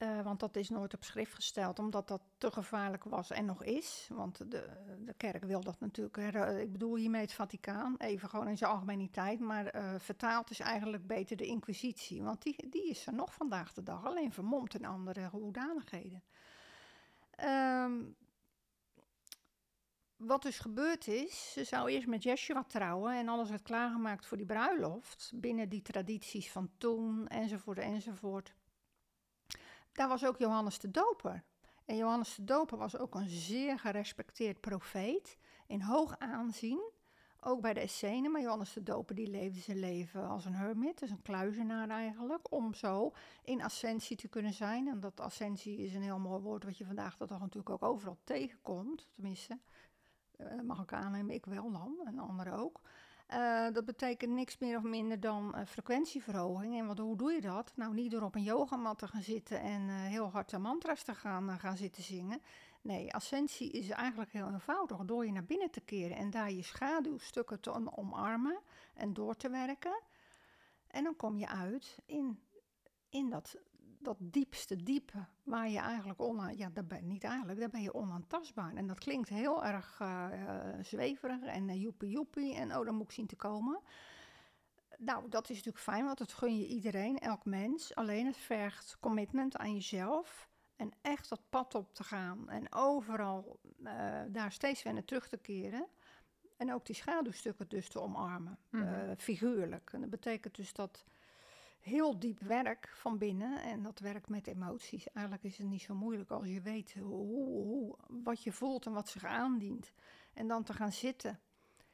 Eh, 0.00 0.22
want 0.22 0.40
dat 0.40 0.56
is 0.56 0.68
nooit 0.68 0.94
op 0.94 1.04
schrift 1.04 1.34
gesteld, 1.34 1.78
omdat 1.78 2.08
dat 2.08 2.22
te 2.38 2.50
gevaarlijk 2.50 3.04
was 3.04 3.30
en 3.30 3.44
nog 3.44 3.64
is. 3.64 4.08
Want 4.12 4.50
de, 4.50 4.68
de 5.04 5.14
kerk 5.16 5.44
wil 5.44 5.60
dat 5.60 5.80
natuurlijk. 5.80 6.16
ik 6.60 6.72
bedoel 6.72 6.96
hiermee 6.96 7.20
het 7.20 7.32
Vaticaan, 7.32 7.94
even 7.98 8.28
gewoon 8.28 8.48
in 8.48 8.58
zijn 8.58 8.70
algemeniteit. 8.70 9.40
Maar 9.40 9.66
eh, 9.66 9.94
vertaald 9.98 10.50
is 10.50 10.60
eigenlijk 10.60 11.06
beter 11.06 11.36
de 11.36 11.46
Inquisitie. 11.46 12.22
Want 12.22 12.42
die, 12.42 12.68
die 12.68 12.90
is 12.90 13.06
er 13.06 13.14
nog 13.14 13.34
vandaag 13.34 13.72
de 13.72 13.82
dag, 13.82 14.04
alleen 14.04 14.32
vermomd 14.32 14.74
in 14.74 14.84
andere 14.84 15.28
hoedanigheden. 15.28 16.22
Ehm, 17.30 18.02
wat 20.16 20.42
dus 20.42 20.58
gebeurd 20.58 21.06
is, 21.06 21.52
ze 21.52 21.64
zou 21.64 21.90
eerst 21.90 22.06
met 22.06 22.22
Yeshua 22.22 22.64
trouwen 22.64 23.14
en 23.14 23.28
alles 23.28 23.50
werd 23.50 23.62
klaargemaakt 23.62 24.26
voor 24.26 24.36
die 24.36 24.46
bruiloft. 24.46 25.32
Binnen 25.34 25.68
die 25.68 25.82
tradities 25.82 26.52
van 26.52 26.70
toen, 26.78 27.28
enzovoort, 27.28 27.78
enzovoort. 27.78 28.54
Daar 30.00 30.08
was 30.08 30.24
ook 30.24 30.38
Johannes 30.38 30.78
de 30.78 30.90
Doper. 30.90 31.44
En 31.84 31.96
Johannes 31.96 32.34
de 32.34 32.44
Doper 32.44 32.78
was 32.78 32.96
ook 32.96 33.14
een 33.14 33.28
zeer 33.28 33.78
gerespecteerd 33.78 34.60
profeet, 34.60 35.38
in 35.66 35.80
hoog 35.80 36.18
aanzien. 36.18 36.90
Ook 37.40 37.60
bij 37.60 37.74
de 37.74 37.80
Essenen, 37.80 38.30
maar 38.30 38.40
Johannes 38.40 38.72
de 38.72 38.82
Doper 38.82 39.14
die 39.14 39.30
leefde 39.30 39.60
zijn 39.60 39.78
leven 39.78 40.28
als 40.28 40.44
een 40.44 40.54
hermit, 40.54 40.98
dus 40.98 41.10
een 41.10 41.22
kluizenaar 41.22 41.88
eigenlijk, 41.88 42.52
om 42.52 42.74
zo 42.74 43.12
in 43.44 43.62
ascensie 43.62 44.16
te 44.16 44.28
kunnen 44.28 44.52
zijn. 44.52 44.88
En 44.88 45.00
dat 45.00 45.20
ascensie 45.20 45.78
is 45.78 45.94
een 45.94 46.02
heel 46.02 46.18
mooi 46.18 46.42
woord 46.42 46.64
wat 46.64 46.78
je 46.78 46.84
vandaag 46.84 47.16
de 47.16 47.26
dag 47.26 47.40
natuurlijk 47.40 47.70
ook 47.70 47.82
overal 47.82 48.18
tegenkomt, 48.24 49.08
tenminste. 49.14 49.58
Eh, 50.36 50.60
mag 50.60 50.82
ik 50.82 50.92
aannemen, 50.92 51.34
ik 51.34 51.46
wel 51.46 51.72
dan, 51.72 52.00
en 52.04 52.18
anderen 52.18 52.52
ook. 52.52 52.80
Eh, 53.30 53.66
dat 53.72 53.84
betekent 53.84 54.32
niks 54.32 54.58
meer 54.58 54.76
of 54.76 54.82
minder 54.82 55.20
dan 55.20 55.54
eh, 55.54 55.66
frequentieverhoging. 55.66 56.78
En 56.78 56.86
wat, 56.86 56.98
hoe 56.98 57.16
doe 57.16 57.32
je 57.32 57.40
dat? 57.40 57.72
Nou, 57.76 57.94
niet 57.94 58.10
door 58.10 58.22
op 58.22 58.34
een 58.34 58.42
yogamat 58.42 58.98
te 58.98 59.06
gaan 59.08 59.22
zitten 59.22 59.60
en 59.60 59.88
eh, 59.88 59.94
heel 59.94 60.30
hard 60.30 60.50
de 60.50 60.58
mantra's 60.58 61.02
te 61.02 61.14
gaan, 61.14 61.58
gaan 61.58 61.76
zitten 61.76 62.02
zingen. 62.02 62.42
Nee, 62.80 63.14
ascensie 63.14 63.70
is 63.70 63.88
eigenlijk 63.88 64.32
heel 64.32 64.48
eenvoudig. 64.48 64.98
Door 65.04 65.26
je 65.26 65.32
naar 65.32 65.44
binnen 65.44 65.70
te 65.70 65.80
keren 65.80 66.16
en 66.16 66.30
daar 66.30 66.50
je 66.50 66.62
schaduwstukken 66.62 67.60
te 67.60 67.72
om- 67.72 67.88
omarmen 67.88 68.58
en 68.94 69.12
door 69.12 69.36
te 69.36 69.50
werken. 69.50 70.00
En 70.86 71.04
dan 71.04 71.16
kom 71.16 71.38
je 71.38 71.48
uit 71.48 71.98
in, 72.06 72.40
in 73.08 73.30
dat, 73.30 73.56
dat 74.02 74.16
diepste 74.20 74.82
diepe, 74.82 75.24
waar 75.42 75.68
je 75.68 75.78
eigenlijk 75.78 76.20
ona, 76.20 76.48
ja, 76.48 76.70
daar 76.72 76.86
ben, 76.86 77.06
niet 77.06 77.24
eigenlijk, 77.24 77.60
daar 77.60 77.68
ben 77.68 77.82
je 77.82 77.94
onaantastbaar. 77.94 78.74
En 78.74 78.86
dat 78.86 78.98
klinkt 78.98 79.28
heel 79.28 79.64
erg 79.64 80.00
eh, 80.00 80.26
eh, 80.32 80.84
zweverig 80.84 81.42
en 81.42 81.68
uh, 81.68 81.82
joepie 81.82 82.10
joepie 82.10 82.54
en 82.54 82.76
oh, 82.76 82.84
dan 82.84 82.94
moet 82.94 83.04
ik 83.04 83.12
zien 83.12 83.26
te 83.26 83.36
komen. 83.36 83.80
Nou, 84.98 85.28
dat 85.28 85.42
is 85.42 85.56
natuurlijk 85.56 85.84
fijn, 85.84 86.04
want 86.04 86.18
dat 86.18 86.32
gun 86.32 86.58
je 86.58 86.66
iedereen, 86.66 87.18
elk 87.18 87.44
mens. 87.44 87.94
Alleen 87.94 88.26
het 88.26 88.36
vergt 88.36 88.96
commitment 89.00 89.56
aan 89.56 89.72
jezelf 89.72 90.48
en 90.76 90.92
echt 91.00 91.28
dat 91.28 91.40
pad 91.50 91.74
op 91.74 91.94
te 91.94 92.04
gaan 92.04 92.48
en 92.48 92.72
overal 92.72 93.60
uh, 93.78 94.20
daar 94.28 94.52
steeds 94.52 94.82
weer 94.82 94.92
naar 94.92 95.04
terug 95.04 95.28
te 95.28 95.36
keren. 95.36 95.86
En 96.56 96.72
ook 96.72 96.86
die 96.86 96.94
schaduwstukken 96.94 97.68
dus 97.68 97.88
te 97.88 98.00
omarmen, 98.00 98.58
mm 98.70 98.82
-hmm. 98.82 99.10
uh, 99.10 99.16
figuurlijk. 99.16 99.90
En 99.92 100.00
dat 100.00 100.10
betekent 100.10 100.54
dus 100.56 100.72
dat 100.72 101.04
heel 101.80 102.18
diep 102.18 102.40
werk 102.40 102.88
van 102.94 103.18
binnen 103.18 103.62
en 103.62 103.82
dat 103.82 103.98
werk 103.98 104.28
met 104.28 104.46
emoties. 104.46 105.12
Eigenlijk 105.12 105.46
is 105.46 105.58
het 105.58 105.66
niet 105.66 105.82
zo 105.82 105.94
moeilijk 105.94 106.30
als 106.30 106.46
je 106.46 106.60
weet 106.60 106.94
hoe, 106.94 107.96
wat 108.08 108.42
je 108.42 108.52
voelt 108.52 108.86
en 108.86 108.92
wat 108.92 109.08
zich 109.08 109.24
aandient. 109.24 109.92
En 110.34 110.48
dan 110.48 110.62
te 110.62 110.72
gaan 110.72 110.92
zitten 110.92 111.40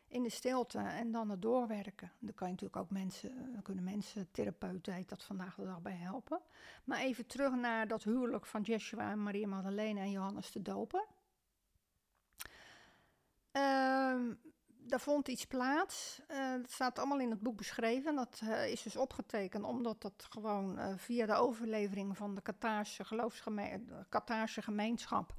in 0.09 0.22
de 0.22 0.28
stilte 0.30 0.78
en 0.78 1.11
dan 1.11 1.30
het 1.30 1.43
doorwerken. 1.43 2.12
Dan 2.18 2.34
kan 2.34 2.47
je 2.47 2.53
natuurlijk 2.53 2.82
ook 2.82 2.91
mensen, 2.91 3.61
kunnen 3.62 3.84
mensen, 3.84 4.30
therapeuten 4.30 5.05
dat 5.07 5.24
vandaag 5.24 5.55
de 5.55 5.64
dag 5.64 5.82
bij 5.82 5.97
helpen. 5.97 6.41
Maar 6.84 6.99
even 6.99 7.26
terug 7.26 7.55
naar 7.55 7.89
dat 7.89 8.05
huwelijk 8.05 8.47
van 8.47 8.62
Joshua 8.62 9.11
en 9.11 9.22
Maria 9.22 9.47
Magdalena 9.47 10.01
en 10.01 10.11
Johannes 10.11 10.53
de 10.53 10.62
Doper. 10.62 11.07
Uh, 13.53 14.20
daar 14.89 15.01
vond 15.01 15.28
iets 15.28 15.45
plaats. 15.47 16.20
Uh, 16.30 16.53
dat 16.53 16.70
staat 16.70 16.99
allemaal 16.99 17.20
in 17.20 17.30
het 17.30 17.41
boek 17.41 17.57
beschreven. 17.57 18.14
Dat 18.14 18.41
uh, 18.45 18.68
is 18.68 18.82
dus 18.82 18.97
opgetekend 18.97 19.64
omdat 19.64 20.01
dat 20.03 20.26
gewoon 20.30 20.78
uh, 20.78 20.93
via 20.97 21.26
de 21.26 21.34
overlevering 21.34 22.16
van 22.16 22.34
de 22.34 22.41
Kataarse 22.41 23.05
geloofsgemeenschap, 23.05 24.28
gemeenschap 24.45 25.34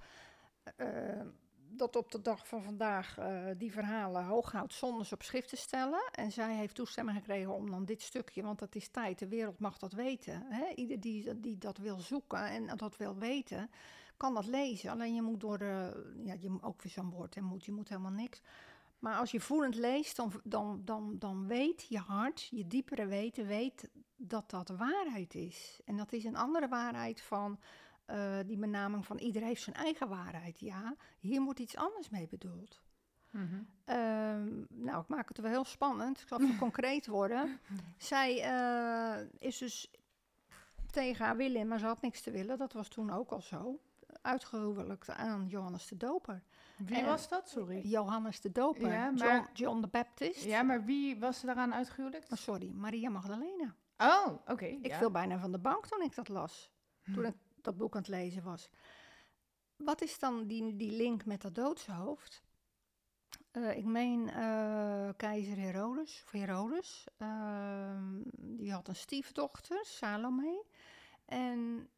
dat 1.70 1.95
op 1.95 2.12
de 2.12 2.22
dag 2.22 2.48
van 2.48 2.64
vandaag 2.64 3.18
die 3.58 3.72
verhalen 3.72 4.26
hoog 4.26 4.52
houdt 4.52 4.74
zonder 4.74 5.06
ze 5.06 5.14
op 5.14 5.24
schrift 5.24 5.50
te 5.50 5.56
stellen. 5.56 6.10
En 6.12 6.32
zij 6.32 6.56
heeft 6.56 6.76
toestemming 6.76 7.18
gekregen 7.18 7.54
om 7.54 7.72
dan 7.72 7.86
dit 7.86 8.02
stukje, 8.02 8.43
want 8.43 8.60
dat 8.60 8.76
is 8.76 8.88
tijd, 8.88 9.20
de 9.20 9.28
wereld 9.28 9.60
mag 9.60 9.78
dat 9.78 9.93
weten. 9.93 10.45
Hè? 10.50 10.74
Ieder 10.76 11.00
die, 11.00 11.39
die 11.39 11.58
dat 11.58 11.78
wil 11.78 12.00
zoeken 12.00 12.45
en 12.45 12.78
dat 12.78 12.98
wil 12.98 13.18
weten, 13.18 13.70
kan 14.18 14.34
dat 14.34 14.45
lezen. 14.45 14.91
Alleen 14.91 15.16
je 15.16 15.22
moet 15.22 15.39
door 15.39 15.58
de, 15.58 16.06
ja, 16.24 16.34
je 16.39 16.58
ook 16.62 16.82
weer 16.82 16.91
zo'n 16.91 17.10
woord, 17.10 17.36
hè, 17.36 17.41
moet, 17.41 17.66
je 17.66 17.72
moet 17.72 17.89
helemaal 17.89 18.12
niks. 18.12 18.41
Maar 19.00 19.16
als 19.16 19.32
je 19.32 19.39
voelend 19.39 19.76
leest, 19.76 20.16
dan, 20.16 20.32
dan, 20.43 20.82
dan, 20.86 21.16
dan 21.20 21.48
weet 21.48 21.86
je 21.89 21.98
hart, 21.98 22.48
je 22.52 22.68
diepere 22.68 23.06
weten, 23.06 23.48
weet 23.48 23.89
dat 24.16 24.50
dat 24.50 24.70
waarheid 24.70 25.36
is. 25.36 25.80
En 25.86 25.98
dat 25.98 26.14
is 26.14 26.24
een 26.24 26.36
andere 26.36 26.68
waarheid 26.68 27.22
van 27.22 27.60
uh, 28.08 28.38
die 28.45 28.58
benaming 28.58 29.06
van 29.06 29.18
iedereen 29.18 29.48
heeft 29.48 29.62
zijn 29.64 29.76
eigen 29.76 30.10
waarheid. 30.10 30.60
Ja, 30.60 30.95
hier 31.20 31.41
moet 31.41 31.60
iets 31.60 31.76
anders 31.76 32.10
mee 32.10 32.28
bedoeld. 32.28 32.82
Mm 33.32 33.50
-hmm. 33.50 33.68
uh, 33.86 34.64
nou, 34.70 35.02
ik 35.02 35.08
maak 35.08 35.28
het 35.28 35.38
wel 35.38 35.52
heel 35.52 35.66
spannend. 35.66 36.22
Ik 36.22 36.28
zal 36.28 36.41
even 36.41 36.58
concreet 36.68 37.08
worden. 37.08 37.60
Zij 37.98 38.52
uh, 38.52 39.28
is 39.38 39.58
dus 39.58 39.91
tegen 40.91 41.26
haar 41.26 41.38
willen, 41.38 41.68
maar 41.68 41.80
ze 41.80 41.86
had 41.86 42.02
niks 42.02 42.22
te 42.22 42.32
willen. 42.32 42.58
Dat 42.58 42.74
was 42.74 42.88
toen 42.88 43.12
ook 43.12 43.32
al 43.32 43.41
zo. 43.41 43.80
Uitgehuwelijkd 44.28 45.09
aan 45.09 45.47
Johannes 45.47 45.88
de 45.88 45.97
Doper. 45.97 46.43
Wie 46.78 46.97
en 46.97 47.05
was 47.05 47.30
dat? 47.30 47.49
Sorry. 47.49 47.82
Johannes 47.82 48.41
de 48.41 48.51
Doper. 48.51 48.91
Ja, 48.91 49.09
maar, 49.09 49.38
John, 49.38 49.47
John 49.53 49.82
the 49.82 49.88
Baptist. 49.88 50.43
Ja, 50.43 50.61
maar 50.63 50.86
wie 50.86 51.19
was 51.19 51.41
daaraan 51.41 51.73
uitgehuwelijkd? 51.73 52.32
Oh, 52.32 52.38
sorry, 52.38 52.69
Maria 52.69 53.09
Magdalena. 53.09 53.75
Oh, 53.97 54.28
oké. 54.28 54.51
Okay, 54.51 54.80
ik 54.82 54.88
ja. 54.88 54.97
viel 54.97 55.11
bijna 55.11 55.39
van 55.39 55.51
de 55.51 55.59
bank 55.59 55.88
toen 55.88 56.01
ik 56.01 56.15
dat 56.15 56.28
las. 56.28 56.71
Toen 57.13 57.25
ik 57.25 57.36
dat 57.61 57.78
boek 57.78 57.95
aan 57.95 58.01
het 58.01 58.09
lezen 58.09 58.43
was. 58.43 58.69
Wat 59.75 60.01
is 60.01 60.19
dan 60.19 60.47
die, 60.47 60.75
die 60.75 60.91
link 60.91 61.25
met 61.25 61.41
dat 61.41 61.55
doodshoofd? 61.55 62.43
Uh, 63.51 63.78
ik 63.78 63.86
meen 63.86 64.28
uh, 64.28 65.09
keizer 65.17 65.57
Herodes, 65.57 66.21
of 66.25 66.32
Herodes. 66.32 67.07
Uh, 67.17 67.97
die 68.38 68.71
had 68.71 68.88
een 68.88 68.95
stiefdochter, 68.95 69.86
Salome. 69.86 70.65
En 71.25 71.89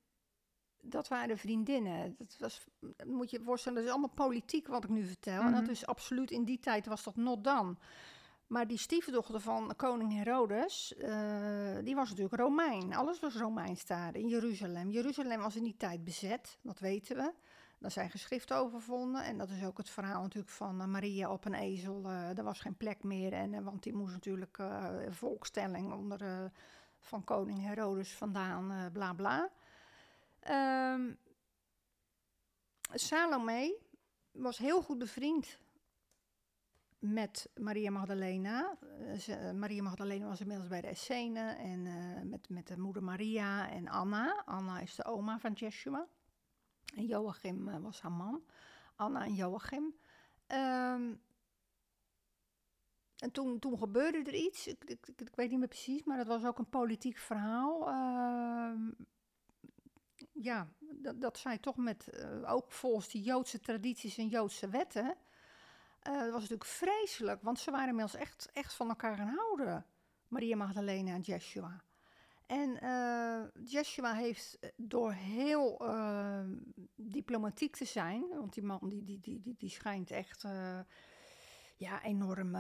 dat 0.82 1.08
waren 1.08 1.38
vriendinnen. 1.38 2.16
Dat 2.18 2.36
was, 2.40 2.66
moet 3.06 3.30
je 3.30 3.38
je 3.38 3.44
voorstellen, 3.44 3.78
dat 3.78 3.88
is 3.88 3.92
allemaal 3.92 4.28
politiek 4.28 4.68
wat 4.68 4.84
ik 4.84 4.90
nu 4.90 5.06
vertel. 5.06 5.34
Mm 5.34 5.40
-hmm. 5.40 5.54
En 5.54 5.60
dat 5.62 5.70
is 5.70 5.86
absoluut, 5.86 6.32
in 6.32 6.44
die 6.44 6.60
tijd 6.60 6.86
was 6.86 7.04
dat 7.04 7.16
not 7.16 7.44
dan. 7.44 7.78
Maar 8.50 8.68
die 8.68 8.78
stiefdochter 8.78 9.40
van 9.40 9.74
koning 9.76 10.14
Herodes, 10.14 10.94
uh, 10.98 11.78
die 11.84 11.96
was 11.96 12.10
natuurlijk 12.10 12.36
Romein. 12.36 12.94
Alles 12.94 13.20
was 13.20 13.36
Romeins 13.36 13.86
daar 13.86 14.16
in 14.16 14.28
Jeruzalem. 14.28 14.90
Jeruzalem 14.90 15.40
was 15.40 15.56
in 15.56 15.64
die 15.64 15.78
tijd 15.78 16.04
bezet, 16.04 16.58
dat 16.62 16.80
weten 16.80 17.16
we. 17.16 17.34
Daar 17.80 17.92
zijn 17.92 18.10
geschriften 18.10 18.58
over 18.58 18.80
gevonden. 18.80 19.24
En 19.24 19.38
dat 19.38 19.50
is 19.50 19.66
ook 19.66 19.78
het 19.78 19.90
verhaal 19.90 20.22
natuurlijk 20.22 20.54
van 20.54 20.82
uh, 20.82 20.88
Maria 20.88 21.32
op 21.32 21.46
een 21.46 21.54
ezel. 21.54 22.04
Uh, 22.06 22.38
er 22.38 22.44
was 22.44 22.60
geen 22.60 22.78
plek 22.78 23.04
meer, 23.04 23.34
en, 23.34 23.64
want 23.64 23.84
die 23.84 23.94
moest 23.94 24.14
natuurlijk 24.14 24.58
volkstelling 25.10 25.94
onder 25.94 26.52
van 27.00 27.24
koning 27.24 27.62
Herodes 27.62 28.14
vandaan, 28.14 28.92
bla 28.92 29.14
bla. 29.14 29.50
Um, 30.48 31.18
Salome 32.94 33.78
was 34.32 34.58
heel 34.58 34.82
goed 34.82 34.98
bevriend 34.98 35.60
met 37.00 37.50
Maria 37.56 37.92
Magdalena. 37.92 38.78
Uh, 39.00 39.14
ze, 39.14 39.54
Maria 39.56 39.82
Magdalena 39.82 40.28
was 40.28 40.40
inmiddels 40.40 40.70
bij 40.70 40.82
de 40.82 40.88
Essene 40.88 41.40
en 41.40 41.86
uh, 41.86 42.22
met, 42.24 42.50
met 42.50 42.68
de 42.68 42.78
moeder 42.78 43.04
Maria 43.04 43.70
en 43.70 43.88
Anna. 43.88 44.44
Anna 44.46 44.80
is 44.80 44.96
de 44.96 45.06
oma 45.06 45.40
van 45.40 45.54
Jeshua. 45.54 46.08
En 46.96 47.06
Joachim 47.06 47.82
was 47.82 48.02
haar 48.02 48.12
man. 48.12 48.44
Anna 48.96 49.24
en 49.24 49.34
Joachim. 49.34 49.96
Um, 50.48 51.22
en 53.18 53.32
toen, 53.32 53.60
toen 53.60 53.78
gebeurde 53.78 54.18
er 54.18 54.36
iets. 54.36 54.68
Ik, 54.68 54.84
ik, 54.84 55.08
ik, 55.18 55.36
weet 55.36 55.50
niet 55.50 55.60
meer 55.60 55.68
precies, 55.68 56.04
maar 56.04 56.18
dat 56.18 56.28
was 56.28 56.46
ook 56.46 56.58
een 56.58 56.70
politiek 56.70 57.18
verhaal. 57.18 57.88
Uh, 57.88 58.72
ja, 60.42 60.68
dat, 60.80 61.22
dat 61.22 61.38
zij 61.38 61.58
toch 61.58 61.78
met, 61.78 62.10
uh, 62.14 62.52
ook 62.52 62.72
volgens 62.72 63.10
die 63.10 63.24
Joodse 63.24 63.60
tradities 63.60 64.18
en 64.18 64.28
Joodse 64.28 64.70
wetten. 64.70 65.16
Uh, 66.08 66.20
dat 66.20 66.32
was 66.32 66.42
natuurlijk 66.42 66.70
vreselijk, 66.70 67.42
want 67.42 67.60
ze 67.60 67.72
waren 67.72 67.88
inmiddels 67.88 68.16
echt, 68.16 68.50
echt 68.54 68.74
van 68.74 68.90
elkaar 68.90 69.18
gaan 69.18 69.36
houden. 69.36 69.86
Maria 70.28 70.56
Magdalena 70.56 71.14
en 71.14 71.22
Jeshua. 71.22 71.84
En 72.46 72.84
uh, 72.84 73.42
Jeshua 73.64 74.14
heeft 74.14 74.60
door 74.76 75.12
heel 75.12 75.82
diplomatiek 76.96 77.76
te 77.76 77.86
zijn, 77.86 78.28
want 78.30 78.54
die 78.54 78.64
man 78.64 78.80
die, 78.90 79.04
die, 79.04 79.20
die, 79.20 79.40
die, 79.40 79.56
die 79.58 79.70
schijnt 79.70 80.12
echt 80.12 80.44
ja, 81.80 82.04
enorm 82.04 82.56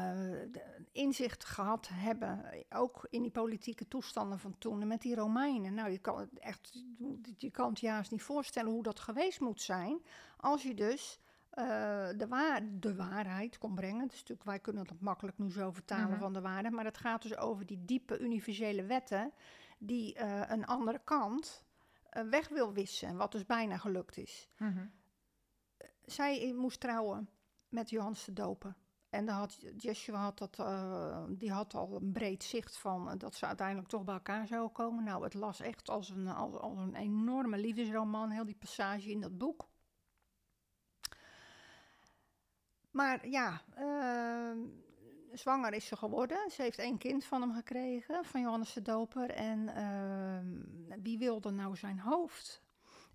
inzicht 0.92 1.46
gehad 1.46 1.90
hebben, 1.94 2.66
ook 2.70 3.08
in 3.10 3.22
die 3.22 3.32
politieke 3.32 3.88
toestanden 3.88 4.40
van 4.40 4.58
toen 4.58 4.88
met 4.88 5.02
die 5.02 5.16
Romeinen. 5.16 5.74
Nou, 5.74 5.90
je 5.92 5.98
kan, 5.98 6.20
het 6.20 6.40
echt, 6.40 6.84
je 7.38 7.52
kan 7.52 7.70
het 7.70 7.80
juist 7.80 8.12
niet 8.12 8.22
voorstellen 8.22 8.72
hoe 8.72 8.84
dat 8.84 9.00
geweest 9.00 9.40
moet 9.40 9.62
zijn 9.62 10.02
als 10.38 10.64
je 10.64 10.74
dus 10.74 11.20
uh, 11.54 12.08
de, 12.18 12.26
waar, 12.28 12.62
de 12.80 12.96
waarheid 12.96 13.58
kon 13.58 13.76
brengen. 13.76 14.08
Dus 14.08 14.20
natuurlijk, 14.20 14.48
wij 14.48 14.60
kunnen 14.60 14.88
het 14.88 15.02
makkelijk 15.02 15.38
nu 15.38 15.52
zo 15.52 15.72
vertalen 15.72 16.06
mm 16.06 16.12
-hmm. 16.12 16.20
van 16.20 16.34
de 16.34 16.42
waarheid. 16.42 16.74
Maar 16.74 16.86
het 16.86 16.98
gaat 16.98 17.22
dus 17.22 17.38
over 17.38 17.66
die 17.66 17.86
diepe 17.86 18.20
universele 18.20 18.84
wetten 18.84 19.34
die 19.78 20.16
uh, 20.16 20.42
een 20.48 20.66
andere 20.66 21.02
kant 21.04 21.66
uh, 22.14 22.24
weg 22.24 22.48
wil 22.48 22.74
wissen. 22.74 23.18
Wat 23.18 23.32
dus 23.32 23.46
bijna 23.46 23.78
gelukt 23.78 24.18
is. 24.18 24.50
Mm 24.58 24.74
-hmm. 24.74 24.92
Zij 26.06 26.54
moest 26.54 26.80
trouwen 26.80 27.30
met 27.70 27.90
Johannes 27.90 28.26
de 28.26 28.34
Doper. 28.34 28.76
En 29.10 29.26
dan 29.26 29.36
had, 29.36 29.60
Joshua 29.78 30.20
had, 30.20 30.38
dat, 30.38 30.56
die 31.40 31.52
had 31.52 31.74
al 31.74 31.96
een 31.96 32.12
breed 32.12 32.44
zicht 32.44 32.78
van 32.78 33.18
dat 33.18 33.36
ze 33.36 33.46
uiteindelijk 33.46 33.88
toch 33.88 34.04
bij 34.04 34.14
elkaar 34.14 34.48
zouden 34.48 34.72
komen. 34.72 35.04
Nou, 35.04 35.24
het 35.24 35.34
las 35.34 35.60
echt 35.60 35.90
als 35.90 36.10
een, 36.10 36.28
als, 36.28 36.56
als 36.56 36.78
een 36.78 36.96
enorme 36.96 37.58
liefdesroman, 37.58 38.30
heel 38.30 38.46
die 38.46 38.56
passage 38.56 39.10
in 39.10 39.22
dat 39.22 39.38
boek. 39.38 39.70
Maar 42.92 43.28
ja, 43.28 43.62
uh, 43.78 44.52
zwanger 45.32 45.74
is 45.74 45.86
ze 45.86 45.96
geworden. 45.96 46.52
Ze 46.52 46.62
heeft 46.62 46.78
één 46.78 46.98
kind 46.98 47.26
van 47.26 47.42
hem 47.42 47.54
gekregen, 47.54 48.26
van 48.26 48.42
Johannes 48.42 48.74
de 48.74 48.82
Doper. 48.82 49.30
En 49.30 49.60
uh, 49.60 51.00
wie 51.02 51.18
wilde 51.18 51.52
nou 51.52 51.76
zijn 51.76 52.00
hoofd? 52.00 52.64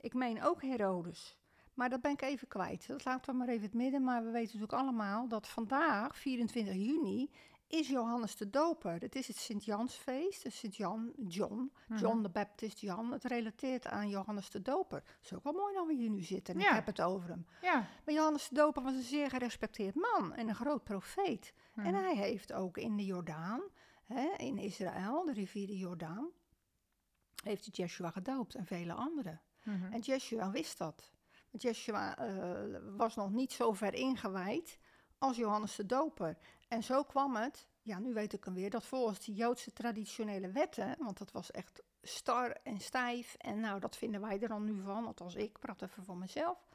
Ik 0.00 0.14
meen 0.14 0.42
ook 0.42 0.62
Herodes. 0.62 1.38
Maar 1.74 1.88
dat 1.90 2.00
ben 2.00 2.10
ik 2.12 2.22
even 2.22 2.48
kwijt. 2.48 2.86
Dat 2.86 3.04
laten 3.04 3.32
we 3.32 3.38
maar 3.38 3.48
even 3.48 3.62
het 3.62 3.74
midden. 3.74 4.04
Maar 4.04 4.24
we 4.24 4.30
weten 4.30 4.44
natuurlijk 4.58 4.72
allemaal 4.82 5.28
dat 5.28 5.48
vandaag, 5.48 6.16
24 6.16 6.74
juni, 6.74 7.30
is 7.66 7.88
Johannes 7.88 8.36
de 8.36 8.50
Doper. 8.50 9.00
Het 9.00 9.14
is 9.14 9.26
het 9.28 9.36
Sint-Jansfeest, 9.36 10.42
de 10.42 10.50
Sint-Jan, 10.50 11.12
John, 11.26 11.72
Mhm. 11.88 11.98
John 12.00 12.22
de 12.22 12.28
Baptist 12.28 12.78
Jan. 12.78 13.12
Het 13.12 13.24
relateert 13.24 13.86
aan 13.86 14.08
Johannes 14.08 14.50
de 14.50 14.62
Doper. 14.62 14.98
Het 15.06 15.24
is 15.24 15.34
ook 15.34 15.42
wel 15.42 15.52
mooi 15.52 15.74
dat 15.74 15.86
we 15.86 15.94
hier 15.94 16.10
nu 16.10 16.22
zitten 16.22 16.54
en 16.54 16.60
Ja. 16.60 16.68
ik 16.68 16.74
heb 16.74 16.86
het 16.86 17.00
over 17.00 17.28
hem. 17.28 17.46
Ja. 17.62 17.86
Maar 18.04 18.14
Johannes 18.14 18.48
de 18.48 18.54
Doper 18.54 18.82
was 18.82 18.94
een 18.94 19.02
zeer 19.02 19.30
gerespecteerd 19.30 19.94
man 19.94 20.34
en 20.34 20.48
een 20.48 20.54
groot 20.54 20.84
profeet. 20.84 21.52
En 21.74 21.82
Mhm. 21.94 22.02
hij 22.02 22.16
heeft 22.16 22.52
ook 22.52 22.76
in 22.78 22.96
de 22.96 23.04
Jordaan, 23.04 23.62
hè, 24.04 24.28
in 24.36 24.58
Israël, 24.58 25.24
de 25.24 25.32
rivier 25.32 25.66
de 25.66 25.76
Jordaan, 25.78 26.28
heeft 27.44 27.64
hij 27.64 27.72
Jeshua 27.84 28.10
gedoopt 28.10 28.54
en 28.54 28.66
vele 28.66 28.92
anderen. 28.92 29.40
Mhm. 29.64 29.92
En 29.92 30.00
Jeshua 30.00 30.50
wist 30.50 30.78
dat. 30.78 31.12
Want 31.54 31.66
Jeshua 31.66 32.18
eh, 32.18 32.80
was 32.96 33.14
nog 33.14 33.30
niet 33.30 33.52
zo 33.52 33.72
ver 33.72 33.94
ingewijd 33.94 34.78
als 35.18 35.36
Johannes 35.36 35.76
de 35.76 35.86
Doper. 35.86 36.36
En 36.68 36.82
zo 36.82 37.02
kwam 37.02 37.36
het, 37.36 37.66
ja 37.82 37.98
nu 37.98 38.14
weet 38.14 38.32
ik 38.32 38.44
hem 38.44 38.54
weer, 38.54 38.70
dat 38.70 38.86
volgens 38.86 39.20
die 39.20 39.34
Joodse 39.34 39.72
traditionele 39.72 40.50
wetten, 40.50 40.96
want 40.98 41.18
dat 41.18 41.32
was 41.32 41.50
echt 41.50 41.82
star 42.02 42.50
en 42.62 42.80
stijf, 42.80 43.34
en 43.34 43.60
nou 43.60 43.80
dat 43.80 43.96
vinden 43.96 44.20
wij 44.20 44.40
er 44.40 44.48
dan 44.48 44.64
nu 44.64 44.82
van, 44.82 45.06
althans 45.06 45.34
ik 45.34 45.58
praat 45.58 45.82
even 45.82 46.04
voor 46.04 46.16
mezelf. 46.16 46.68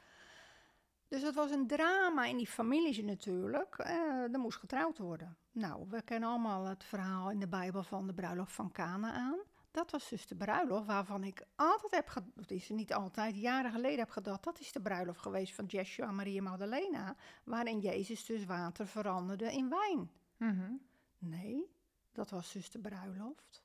Dus 1.08 1.22
het 1.22 1.36
was 1.36 1.52
een 1.52 1.68
drama 1.68 2.26
in 2.26 2.38
die 2.38 2.48
families 2.48 3.02
natuurlijk. 3.02 3.78
Eh, 3.78 4.34
er 4.34 4.40
moest 4.40 4.60
getrouwd 4.60 4.98
worden. 4.98 5.38
Nou, 5.52 5.86
we 5.90 6.02
kennen 6.02 6.30
allemaal 6.30 6.66
het 6.66 6.84
verhaal 6.84 7.32
in 7.32 7.40
de 7.40 7.48
Bijbel 7.48 7.84
van 7.84 8.08
de 8.08 8.14
bruiloft 8.14 8.54
van 8.54 8.72
Canaan. 8.72 9.40
Dat 9.72 9.92
was 9.92 10.10
dus 10.10 10.28
de 10.28 10.36
bruiloft 10.36 10.86
waarvan 10.86 11.24
ik 11.24 11.44
altijd 11.56 11.92
heb 11.92 12.08
gedacht, 12.08 12.38
dat 12.38 12.52
is 12.52 12.70
niet 12.70 12.94
altijd, 12.94 13.36
jaren 13.36 13.72
geleden 13.72 14.00
heb 14.00 14.10
gedacht, 14.10 14.44
dat 14.44 14.60
is 14.60 14.72
de 14.72 14.82
bruiloft 14.82 15.20
geweest 15.22 15.56
van 15.56 15.66
Jeshua 15.66 16.08
en 16.08 16.16
Maria 16.16 16.42
Magdalena, 16.42 17.16
waarin 17.44 17.80
Jezus 17.80 18.26
dus 18.26 18.46
water 18.46 18.88
veranderde 18.88 19.54
in 19.54 19.70
wijn. 19.70 20.12
Mhm. 20.38 20.74
Nee, 21.18 21.76
dat 22.12 22.30
was 22.30 22.52
dus 22.52 22.70
de 22.70 22.80
bruiloft 22.80 23.64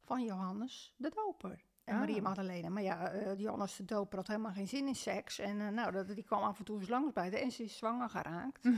van 0.00 0.24
Johannes 0.24 0.94
de 0.96 1.10
Doper. 1.10 1.64
En 1.88 1.94
Ah. 1.94 2.00
Maria 2.00 2.22
Magdalena. 2.22 2.68
Maar 2.68 2.82
ja, 2.82 3.10
eh, 3.10 3.38
Johannes 3.38 3.76
de 3.76 3.84
Doper 3.84 4.16
had 4.18 4.26
helemaal 4.26 4.52
geen 4.52 4.68
zin 4.68 4.86
in 4.86 4.94
seks. 4.94 5.38
En 5.38 5.60
eh, 5.60 5.68
nou, 5.68 5.92
dat, 5.92 6.08
die 6.14 6.24
kwam 6.24 6.42
af 6.42 6.58
en 6.58 6.64
toe 6.64 6.80
eens 6.80 6.88
langs 6.88 7.12
bij 7.12 7.30
de 7.30 7.38
en 7.38 7.50
ze 7.50 7.62
is 7.64 7.76
zwanger 7.76 8.08
geraakt. 8.08 8.64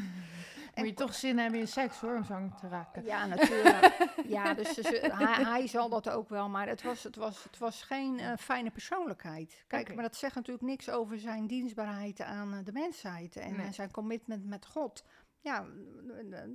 Moet 0.74 0.86
je 0.88 0.94
toch 0.94 1.14
zin 1.14 1.38
hebben 1.38 1.60
in 1.60 1.68
seks 1.68 2.00
hoor, 2.00 2.16
om 2.16 2.24
zwanger 2.24 2.54
te 2.60 2.68
raken. 2.68 3.04
Ja, 3.04 3.26
natuurlijk. 3.26 4.10
ja, 4.36 4.54
dus 4.54 4.76
hij, 4.76 5.44
hij 5.44 5.66
zal 5.66 5.88
dat 5.88 6.10
ook 6.10 6.28
wel. 6.28 6.48
Maar 6.48 6.68
het 6.68 6.82
was, 6.82 7.02
het 7.02 7.16
was, 7.16 7.44
het 7.44 7.58
was 7.58 7.82
geen 7.82 8.18
eh, 8.18 8.32
fijne 8.38 8.70
persoonlijkheid. 8.70 9.64
Kijk, 9.66 9.94
maar 9.94 10.02
dat 10.04 10.16
zegt 10.16 10.34
natuurlijk 10.34 10.66
niks 10.66 10.90
over 10.90 11.18
zijn 11.18 11.46
dienstbaarheid 11.46 12.20
aan 12.20 12.60
de 12.64 12.72
mensheid. 12.72 13.36
En, 13.36 13.56
Nee. 13.56 13.66
en 13.66 13.74
zijn 13.74 13.90
commitment 13.90 14.46
met 14.46 14.66
God. 14.66 15.04
Ja, 15.42 15.66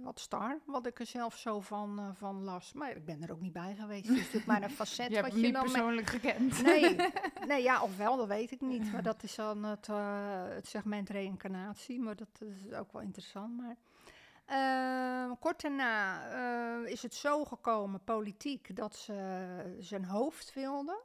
wat 0.03 0.19
star, 0.19 0.59
wat 0.65 0.85
ik 0.85 0.99
er 0.99 1.05
zelf 1.05 1.37
zo 1.37 1.59
van, 1.59 1.99
eh, 1.99 2.09
van 2.13 2.43
las. 2.43 2.73
Maar 2.73 2.95
ik 2.95 3.05
ben 3.05 3.21
er 3.23 3.31
ook 3.31 3.41
niet 3.41 3.53
bij 3.53 3.75
geweest. 3.75 4.07
Het 4.07 4.11
is 4.17 4.23
natuurlijk 4.23 4.45
maar 4.45 4.63
een 4.63 4.69
facet 4.85 5.11
Je 5.11 5.21
wat 5.21 5.31
je 5.35 5.41
niet 5.41 5.53
dan... 5.53 5.63
met- 5.63 5.71
persoonlijk 5.71 6.07
gekend. 6.07 6.61
Nee, 6.63 6.95
nee, 7.47 7.63
ja, 7.63 7.81
ofwel, 7.81 8.17
dat 8.17 8.27
weet 8.27 8.51
ik 8.51 8.61
niet. 8.61 8.91
Maar 8.91 9.03
dat 9.03 9.23
is 9.23 9.35
dan 9.35 9.63
het, 9.63 9.89
eh, 9.89 10.43
het 10.47 10.67
segment 10.67 11.09
reïncarnatie. 11.09 11.99
Maar 11.99 12.15
dat 12.15 12.41
is 12.41 12.73
ook 12.73 12.91
wel 12.91 13.01
interessant. 13.01 13.57
Maar 13.57 13.75
Ehm, 14.45 15.29
kort 15.39 15.61
daarna 15.61 16.21
eh, 16.85 16.91
is 16.91 17.01
het 17.01 17.13
zo 17.13 17.45
gekomen, 17.45 18.03
politiek, 18.03 18.75
dat 18.75 18.95
ze 18.95 19.75
zijn 19.79 20.05
hoofd 20.05 20.53
wilden. 20.53 20.97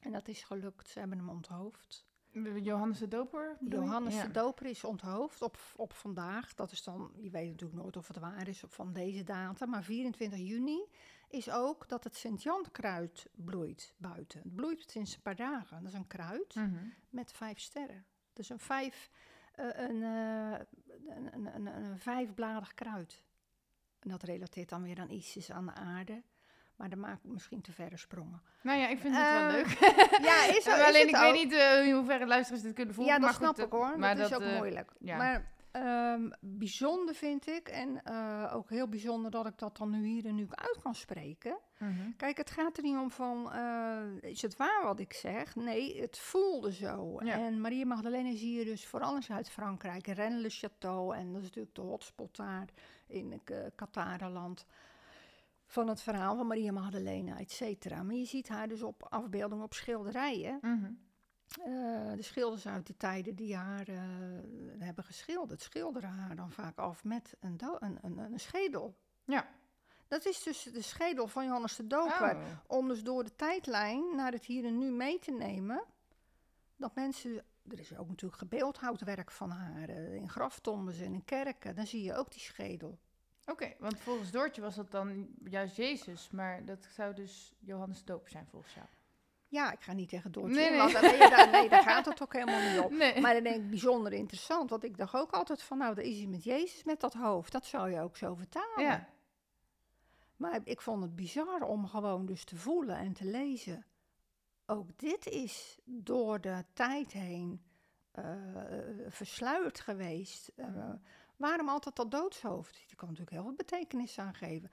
En 0.00 0.12
dat 0.12 0.28
is 0.28 0.42
gelukt. 0.42 0.88
Ze 0.88 0.98
hebben 0.98 1.18
hem 1.18 1.28
onthoofd. 1.28 2.04
Johannes 2.62 2.98
de 2.98 3.08
Doper? 3.08 3.56
Johannes 3.68 4.14
Ja. 4.14 4.22
de 4.24 4.30
Doper 4.30 4.66
is 4.66 4.84
onthoofd 4.84 5.42
op, 5.42 5.58
op 5.76 5.92
vandaag. 5.92 6.54
Dat 6.54 6.72
is 6.72 6.82
dan, 6.82 7.10
je 7.16 7.30
weet 7.30 7.50
natuurlijk 7.50 7.80
nooit 7.82 7.96
of 7.96 8.08
het 8.08 8.18
waar 8.18 8.48
is 8.48 8.62
van 8.66 8.92
deze 8.92 9.22
datum. 9.24 9.70
Maar 9.70 9.82
24 9.84 10.38
juni 10.38 10.88
is 11.28 11.50
ook 11.50 11.88
dat 11.88 12.04
het 12.04 12.16
Sint-Jan-kruid 12.16 13.26
bloeit 13.34 13.94
buiten. 13.96 14.40
Het 14.42 14.54
bloeit 14.54 14.84
sinds 14.90 15.14
een 15.14 15.22
paar 15.22 15.36
dagen. 15.36 15.82
Dat 15.82 15.92
is 15.92 15.98
een 15.98 16.06
kruid 16.06 16.54
Mhm. 16.54 16.86
met 17.10 17.32
vijf 17.32 17.60
sterren. 17.60 18.04
Dus 18.32 18.48
een 18.48 18.58
vijf, 18.60 19.10
eh, 19.54 19.66
een, 19.72 20.02
eh, 20.02 20.58
een, 21.16 21.34
een, 21.34 21.54
een, 21.54 21.66
een 21.66 21.98
vijfbladig 21.98 22.74
kruid. 22.74 23.22
En 23.98 24.08
dat 24.08 24.22
relateert 24.22 24.68
dan 24.68 24.82
weer 24.82 25.00
aan 25.00 25.10
Isis, 25.10 25.50
aan 25.50 25.66
de 25.66 25.72
aarde. 25.74 26.22
Maar 26.82 26.90
dat 26.90 27.00
maakt 27.00 27.24
misschien 27.24 27.60
te 27.60 27.72
verre 27.72 27.96
sprongen. 27.96 28.42
Nou 28.62 28.78
ja, 28.78 28.88
ik 28.88 28.98
vind 28.98 29.14
het 29.16 29.24
wel 29.30 29.48
Eh, 29.48 29.52
leuk. 29.52 29.66
Ja, 30.28 30.44
is, 30.44 30.56
is 30.66 30.66
alleen 30.66 31.08
ik 31.08 31.16
ook. 31.16 31.22
weet 31.22 31.44
niet 31.44 31.52
eh, 31.52 31.86
in 31.86 31.94
hoeverre 31.94 32.26
luisteraars 32.26 32.62
dit 32.62 32.72
kunnen 32.74 32.94
volgen. 32.94 33.12
Ja, 33.12 33.18
dat 33.18 33.28
maar 33.28 33.38
goed, 33.38 33.56
snap 33.56 33.66
ik 33.66 33.72
eh, 33.72 33.78
hoor. 33.78 33.98
Maar 33.98 34.16
dat, 34.16 34.30
is 34.30 34.36
ook 34.36 34.42
eh, 34.42 34.56
moeilijk. 34.56 34.90
ja. 34.98 35.16
Maar 35.16 35.50
ehm, 35.70 36.30
bijzonder 36.40 37.14
vind 37.14 37.46
ik, 37.46 37.68
en 37.68 38.06
ook 38.52 38.70
heel 38.70 38.88
bijzonder 38.88 39.30
dat 39.30 39.46
ik 39.46 39.58
dat 39.58 39.76
dan 39.76 39.90
nu 39.90 40.06
hier 40.06 40.26
en 40.26 40.34
nu 40.34 40.46
uit 40.50 40.78
kan 40.82 40.94
spreken. 40.94 41.58
mhm. 41.78 42.10
Kijk, 42.16 42.36
het 42.36 42.50
gaat 42.50 42.76
er 42.76 42.82
niet 42.82 42.96
om 42.96 43.10
van, 43.10 43.52
is 44.20 44.42
het 44.42 44.56
waar 44.56 44.82
wat 44.82 44.98
ik 45.00 45.12
zeg? 45.12 45.56
Nee, 45.56 46.00
het 46.00 46.18
voelde 46.18 46.72
zo. 46.72 47.16
Ja. 47.24 47.38
En 47.38 47.60
Maria 47.60 47.86
Magdalena 47.86 48.36
zie 48.36 48.58
je 48.58 48.64
dus 48.64 48.86
vooral 48.86 49.16
in 49.16 49.22
Zuid-Frankrijk, 49.22 50.06
Rennes-le-Château. 50.06 51.14
En 51.16 51.32
dat 51.32 51.40
is 51.42 51.46
natuurlijk 51.48 51.74
de 51.74 51.80
hotspot 51.80 52.36
daar 52.36 52.68
in 53.06 53.40
uh, 53.50 53.56
Katarenland. 53.74 54.66
Van 55.72 55.88
het 55.88 56.00
verhaal 56.02 56.36
van 56.36 56.46
Maria 56.46 56.72
Magdalena, 56.72 57.38
et 57.38 57.50
cetera. 57.50 58.02
Maar 58.02 58.14
je 58.14 58.24
ziet 58.24 58.48
haar 58.48 58.68
dus 58.68 58.82
op 58.82 59.06
afbeeldingen 59.08 59.64
op 59.64 59.74
schilderijen. 59.74 60.58
Mhm. 60.62 60.92
Eh, 61.60 62.12
de 62.16 62.22
schilders 62.22 62.66
uit 62.66 62.86
die 62.86 62.96
tijden 62.96 63.34
die 63.34 63.56
haar 63.56 63.88
eh, 63.88 64.00
hebben 64.78 65.04
geschilderd, 65.04 65.60
schilderen 65.62 66.10
haar 66.10 66.36
dan 66.36 66.50
vaak 66.50 66.78
af 66.78 67.04
met 67.04 67.36
een, 67.40 67.60
een, 67.78 67.98
een, 68.02 68.18
een 68.18 68.40
schedel. 68.40 68.96
Ja. 69.24 69.48
Dat 70.08 70.24
is 70.24 70.42
dus 70.42 70.62
de 70.62 70.82
schedel 70.82 71.26
van 71.26 71.44
Johannes 71.44 71.76
de 71.76 71.86
Doper. 71.86 72.36
Oh. 72.36 72.44
Om 72.66 72.88
dus 72.88 73.02
door 73.02 73.24
de 73.24 73.36
tijdlijn 73.36 74.16
naar 74.16 74.32
het 74.32 74.44
hier 74.44 74.64
en 74.64 74.78
nu 74.78 74.90
mee 74.90 75.18
te 75.18 75.30
nemen. 75.30 75.84
Dat 76.76 76.94
mensen. 76.94 77.44
Er 77.68 77.78
is 77.80 77.96
ook 77.96 78.08
natuurlijk 78.08 78.40
gebeeldhouwwerk 78.40 79.30
van 79.30 79.50
haar. 79.50 79.88
eh, 79.88 80.14
in 80.14 80.28
graftombes 80.28 81.00
en 81.00 81.12
in 81.14 81.24
kerken. 81.24 81.74
Dan 81.74 81.86
zie 81.86 82.02
je 82.02 82.14
ook 82.14 82.30
die 82.30 82.40
schedel. 82.40 82.98
Oké, 83.46 83.74
want 83.78 83.98
volgens 83.98 84.30
Doortje 84.30 84.60
was 84.60 84.74
dat 84.74 84.90
dan 84.90 85.28
juist 85.44 85.76
Jezus, 85.76 86.30
maar 86.30 86.64
dat 86.64 86.88
zou 86.90 87.14
dus 87.14 87.52
Johannes 87.58 87.98
de 87.98 88.04
Doper 88.04 88.30
zijn 88.30 88.46
volgens 88.50 88.74
jou. 88.74 88.86
Ja, 89.46 89.72
ik 89.72 89.80
ga 89.80 89.92
niet 89.92 90.08
tegen 90.08 90.32
Doortje 90.32 90.54
Nee, 90.54 90.70
nee. 90.70 90.78
want 90.78 90.90
je 90.92 91.26
daar, 91.30 91.50
nee, 91.50 91.68
daar 91.68 91.82
gaat 91.82 92.04
het 92.04 92.22
ook 92.22 92.32
helemaal 92.32 92.70
niet 92.70 92.80
op. 92.80 92.90
Nee. 93.02 93.20
Maar 93.20 93.34
dan 93.34 93.42
denk 93.42 93.56
ik 93.56 93.70
bijzonder 93.70 94.12
interessant. 94.12 94.70
Want 94.70 94.84
ik 94.84 94.96
dacht 94.96 95.14
ook 95.14 95.30
altijd 95.30 95.62
van, 95.62 95.78
nou, 95.78 95.96
er 95.96 96.02
is 96.02 96.16
iets 96.16 96.30
met 96.30 96.44
Jezus 96.44 96.84
met 96.84 97.00
dat 97.00 97.14
hoofd. 97.14 97.52
Dat 97.52 97.64
zou 97.64 97.90
je 97.90 98.00
ook 98.00 98.16
zo 98.16 98.34
vertalen. 98.34 98.84
ja. 98.84 99.08
Maar 100.36 100.60
ik 100.64 100.80
vond 100.80 101.02
het 101.02 101.16
bizar 101.16 101.62
om 101.62 101.86
gewoon 101.86 102.26
dus 102.26 102.44
te 102.44 102.56
voelen 102.56 102.96
en 102.96 103.12
te 103.12 103.24
lezen. 103.24 103.86
Ook 104.66 104.98
dit 104.98 105.26
is 105.26 105.78
door 105.84 106.40
de 106.40 106.64
tijd 106.72 107.12
heen 107.12 107.62
eh, 108.10 108.24
versluierd 109.08 109.80
geweest. 109.80 110.52
Eh, 110.56 110.90
waarom 111.42 111.68
altijd 111.68 111.96
dat 111.96 112.10
doodshoofd? 112.10 112.74
Die 112.86 112.96
kan 112.96 113.08
natuurlijk 113.08 113.36
heel 113.36 113.44
veel 113.46 113.54
betekenis 113.54 114.18
aangeven. 114.18 114.70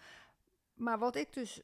Maar 0.73 0.99
wat 0.99 1.15
ik 1.15 1.33
dus 1.33 1.61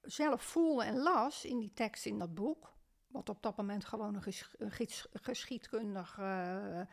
zelf 0.00 0.42
voelde 0.42 0.84
en 0.84 0.96
las 0.98 1.44
in 1.44 1.58
die 1.58 1.72
tekst 1.72 2.06
in 2.06 2.18
dat 2.18 2.34
boek, 2.34 2.72
wat 3.06 3.28
op 3.28 3.42
dat 3.42 3.56
moment 3.56 3.84
gewoon 3.84 4.14
een 4.14 4.22
ges- 4.70 5.06
geschiedkundig 5.12 6.18
eh, 6.18 6.80
eh, 6.80 6.86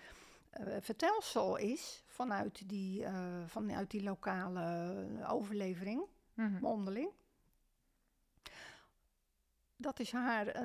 vertelsel 0.82 1.56
is 1.58 2.04
vanuit 2.08 2.70
die, 2.70 3.04
eh, 3.06 3.44
vanuit 3.46 3.92
die 3.92 4.04
lokale 4.04 5.26
overlevering 5.30 6.06
Mhm. 6.34 6.60
mondeling. 6.62 7.10
Dat 9.76 10.00
is 10.00 10.12
haar, 10.12 10.58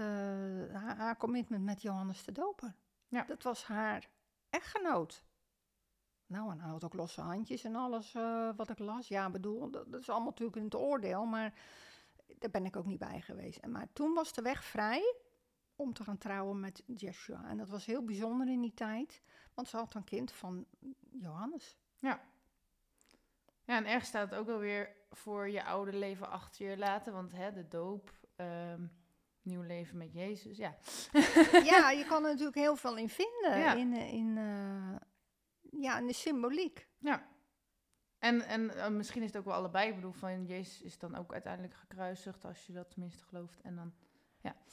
haar, 0.73 0.97
haar 0.97 1.17
commitment 1.17 1.65
met 1.65 1.83
Johannes 1.83 2.25
de 2.25 2.33
Doper. 2.33 2.75
Ja. 3.09 3.23
Dat 3.25 3.43
was 3.43 3.65
haar 3.65 4.09
echtgenoot. 4.51 5.23
Nou, 6.33 6.51
en 6.51 6.61
hij 6.61 6.71
had 6.71 6.85
ook 6.85 6.95
losse 6.95 7.21
handjes 7.21 7.65
en 7.65 7.77
alles 7.77 8.15
eh, 8.15 8.49
wat 8.57 8.71
ik 8.71 8.79
las. 8.79 9.09
Ja, 9.09 9.31
bedoel, 9.31 9.71
dat, 9.71 9.93
dat 9.93 10.01
is 10.01 10.09
allemaal 10.09 10.29
natuurlijk 10.29 10.57
in 10.57 10.65
het 10.65 10.75
oordeel, 10.75 11.25
maar 11.25 11.55
daar 12.39 12.51
ben 12.51 12.65
ik 12.65 12.77
ook 12.77 12.87
niet 12.87 12.99
bij 12.99 13.21
geweest. 13.21 13.59
En, 13.59 13.71
maar 13.71 13.89
toen 13.93 14.15
was 14.15 14.33
de 14.33 14.43
weg 14.43 14.65
vrij 14.65 15.15
om 15.77 15.93
te 15.93 16.05
gaan 16.05 16.19
trouwen 16.19 16.61
met 16.61 16.83
Joshua. 16.87 17.49
En 17.49 17.57
dat 17.57 17.69
was 17.69 17.87
heel 17.87 18.05
bijzonder 18.05 18.49
in 18.49 18.61
die 18.61 18.75
tijd, 18.75 19.23
want 19.55 19.69
ze 19.69 19.77
had 19.77 19.95
een 19.95 20.05
kind 20.05 20.33
van 20.33 20.67
Johannes. 21.11 21.77
Ja, 21.99 22.21
en 23.65 23.87
erg 23.87 24.05
staat 24.05 24.31
het 24.31 24.39
ook 24.39 24.49
alweer 24.49 24.97
voor 25.11 25.49
je 25.49 25.65
oude 25.65 25.93
leven 25.93 26.31
achter 26.31 26.71
je 26.71 26.79
laten, 26.79 27.13
want 27.13 27.33
hè, 27.33 27.53
de 27.53 27.69
doop, 27.69 28.13
ehm, 28.37 28.87
nieuw 29.43 29.63
leven 29.63 29.97
met 29.97 30.13
Jezus, 30.13 30.57
ja. 30.57 30.77
ja, 31.65 31.91
je 31.99 32.05
kan 32.09 32.25
er 32.25 32.31
natuurlijk 32.31 32.57
heel 32.57 32.77
veel 32.77 32.97
in 32.97 33.09
vinden. 33.09 33.59
Ja. 33.59 33.75
In, 33.75 33.93
eh, 33.95 34.13
in, 34.13 34.39
eh, 34.39 34.97
ja, 35.81 35.99
in 35.99 36.07
de 36.07 36.13
symboliek. 36.13 36.89
Ja. 36.99 37.31
En, 38.19 38.43
en 38.43 38.77
eh, 38.77 38.89
misschien 38.89 39.23
is 39.23 39.29
het 39.29 39.37
ook 39.37 39.45
wel 39.45 39.55
allebei. 39.55 39.89
Ik 39.89 39.95
bedoel, 39.95 40.13
van 40.13 40.45
Jezus 40.47 40.83
is 40.83 40.99
dan 40.99 41.15
ook 41.17 41.33
uiteindelijk 41.33 41.75
gekruisigd, 41.75 42.45
als 42.45 42.67
je 42.67 42.73
dat 42.73 42.91
tenminste 42.91 43.25
gelooft. 43.25 43.61
En 43.61 43.77
dan, 43.77 43.93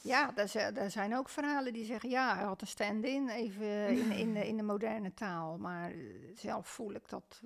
Ja, 0.02 0.32
daar, 0.32 0.48
zi- 0.48 0.72
daar 0.72 0.92
zijn 0.92 1.16
ook 1.16 1.30
verhalen 1.30 1.74
die 1.74 1.86
zeggen... 1.86 2.10
ja, 2.10 2.36
hij 2.36 2.44
had 2.44 2.62
een 2.62 2.68
stand-in, 2.68 3.30
even 3.30 3.88
in, 3.88 4.12
in, 4.12 4.34
de, 4.34 4.48
in 4.48 4.58
de 4.58 4.64
moderne 4.64 5.14
taal. 5.14 5.58
Maar 5.58 5.92
eh, 5.92 5.98
zelf 6.36 6.68
voel 6.68 6.94
ik 6.94 7.10
dat... 7.10 7.42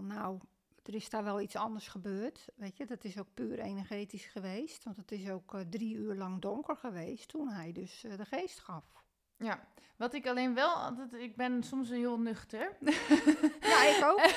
nou, 0.00 0.38
er 0.82 0.94
is 0.94 1.10
daar 1.10 1.24
wel 1.24 1.40
iets 1.40 1.56
anders 1.56 1.88
gebeurd. 1.88 2.48
Weet 2.54 2.76
je, 2.76 2.86
dat 2.86 3.04
is 3.04 3.18
ook 3.18 3.34
puur 3.34 3.58
energetisch 3.58 4.24
geweest. 4.26 4.84
Want 4.84 4.96
het 4.96 5.12
is 5.12 5.30
ook 5.30 5.54
eh, 5.54 5.60
drie 5.60 5.94
uur 5.94 6.14
lang 6.14 6.40
donker 6.40 6.76
geweest 6.76 7.28
toen 7.28 7.48
hij 7.48 7.72
dus 7.72 8.00
de 8.00 8.24
geest 8.24 8.58
gaf. 8.58 9.03
Ja, 9.38 9.64
wat 9.96 10.14
ik 10.14 10.26
alleen 10.26 10.54
wel 10.54 10.68
altijd, 10.74 11.12
ik 11.14 11.36
ben 11.36 11.62
soms 11.62 11.88
heel 11.88 12.18
nuchter. 12.18 12.76
Ja, 13.60 13.84
ik 13.84 14.00
ook. 14.04 14.20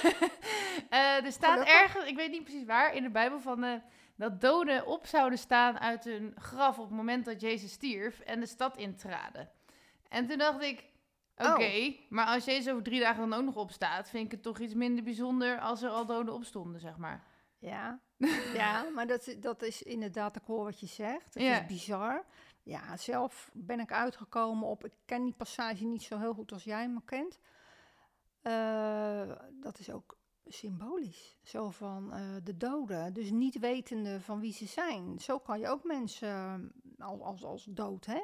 Eh, 0.90 1.26
er 1.26 1.32
staat 1.32 1.52
Gelukkig. 1.52 1.74
ergens, 1.82 2.06
ik 2.06 2.16
weet 2.16 2.32
niet 2.32 2.44
precies 2.44 2.66
waar, 2.66 2.94
in 2.96 3.04
de 3.04 3.10
Bijbel 3.10 3.40
van 3.40 3.64
eh, 3.64 3.74
dat 4.16 4.42
doden 4.42 4.86
op 4.86 5.06
zouden 5.06 5.40
staan 5.40 5.80
uit 5.80 6.04
hun 6.04 6.34
graf 6.38 6.78
op 6.80 6.86
het 6.88 6.94
moment 6.98 7.26
dat 7.26 7.42
Jezus 7.42 7.72
stierf 7.72 8.20
en 8.20 8.40
de 8.40 8.46
stad 8.46 8.78
intraden. 8.78 9.50
En 10.10 10.28
toen 10.28 10.38
dacht 10.38 10.62
ik, 10.62 10.84
oké, 11.38 11.96
maar 12.10 12.26
als 12.26 12.46
Jezus 12.46 12.72
over 12.72 12.84
drie 12.84 13.00
dagen 13.00 13.30
dan 13.30 13.40
ook 13.40 13.46
nog 13.46 13.56
opstaat, 13.56 14.10
vind 14.10 14.26
ik 14.26 14.32
het 14.32 14.42
toch 14.44 14.60
iets 14.60 14.74
minder 14.74 15.04
bijzonder 15.04 15.60
als 15.60 15.82
er 15.82 15.90
al 15.90 16.06
doden 16.06 16.34
opstonden, 16.34 16.82
zeg 16.82 16.98
maar. 16.98 17.24
Ja, 17.60 18.00
ja 18.54 18.86
maar 18.96 19.08
dat, 19.08 19.28
is- 19.28 19.40
dat 19.40 19.62
is 19.64 19.84
inderdaad, 19.84 20.36
ik 20.36 20.44
hoor 20.46 20.64
wat 20.64 20.80
je 20.80 20.88
zegt. 20.88 21.34
Het 21.34 21.44
Ja. 21.44 21.60
is 21.60 21.66
bizar. 21.66 22.26
Ja, 22.68 22.98
zelf 22.98 23.50
ben 23.54 23.80
ik 23.80 23.92
uitgekomen 23.92 24.68
op, 24.68 24.86
ik 24.86 24.94
ken 25.06 25.24
die 25.24 25.34
passage 25.34 25.86
niet 25.86 26.04
zo 26.04 26.20
heel 26.20 26.34
goed 26.34 26.52
als 26.52 26.64
jij 26.64 26.82
hem 26.82 27.06
kent. 27.06 27.40
Eh, 28.42 29.32
dat 29.52 29.80
is 29.80 29.92
ook 29.92 30.18
symbolisch. 30.46 31.38
Zo 31.44 31.70
van 31.70 32.14
eh, 32.14 32.36
de 32.44 32.58
doden, 32.58 33.14
dus 33.14 33.32
niet 33.32 33.60
wetende 33.60 34.22
van 34.22 34.40
wie 34.40 34.54
ze 34.54 34.66
zijn. 34.66 35.20
Zo 35.20 35.40
kan 35.40 35.60
je 35.60 35.68
ook 35.68 35.84
mensen 35.84 36.28
eh, 36.98 37.08
als, 37.08 37.22
als, 37.22 37.44
als 37.44 37.64
dood, 37.70 38.06
hè? 38.06 38.22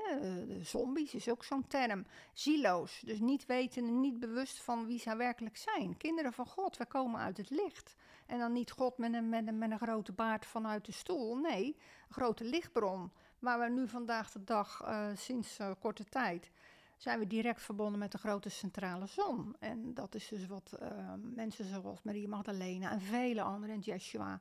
Zombies 0.63 1.13
is 1.13 1.29
ook 1.29 1.43
zo'n 1.43 1.67
term. 1.67 2.05
Zieloos, 2.33 3.01
dus 3.05 3.19
niet 3.19 3.45
wetende, 3.45 3.91
niet 3.91 4.19
bewust 4.19 4.61
van 4.61 4.85
wie 4.85 4.99
zij 4.99 5.17
werkelijk 5.17 5.57
zijn. 5.57 5.97
Kinderen 5.97 6.33
van 6.33 6.47
God, 6.47 6.77
wij 6.77 6.87
komen 6.87 7.19
uit 7.19 7.37
het 7.37 7.49
licht. 7.49 7.95
En 8.25 8.39
dan 8.39 8.51
niet 8.51 8.71
God 8.71 8.97
met 8.97 9.13
een, 9.13 9.29
met 9.29 9.47
een, 9.47 9.57
met 9.57 9.71
een 9.71 9.79
grote 9.79 10.11
baard 10.11 10.45
vanuit 10.45 10.85
de 10.85 10.91
stoel. 10.91 11.35
Nee, 11.35 11.65
een 12.07 12.13
grote 12.13 12.43
lichtbron. 12.43 13.11
Waar 13.43 13.59
we 13.59 13.69
nu 13.69 13.87
vandaag 13.87 14.31
de 14.31 14.43
dag, 14.43 14.81
eh, 14.81 15.07
sinds 15.15 15.59
eh, 15.59 15.71
korte 15.79 16.03
tijd, 16.03 16.51
zijn 16.97 17.19
we 17.19 17.27
direct 17.27 17.61
verbonden 17.61 17.99
met 17.99 18.11
de 18.11 18.17
grote 18.17 18.49
centrale 18.49 19.05
zon. 19.05 19.55
En 19.59 19.93
dat 19.93 20.15
is 20.15 20.27
dus 20.27 20.47
wat 20.47 20.73
eh, 20.79 21.13
mensen 21.17 21.65
zoals 21.65 22.01
Maria 22.01 22.27
Magdalena 22.27 22.91
en 22.91 23.01
vele 23.01 23.41
anderen, 23.41 23.75
en 23.75 23.81
Jeshua 23.81 24.39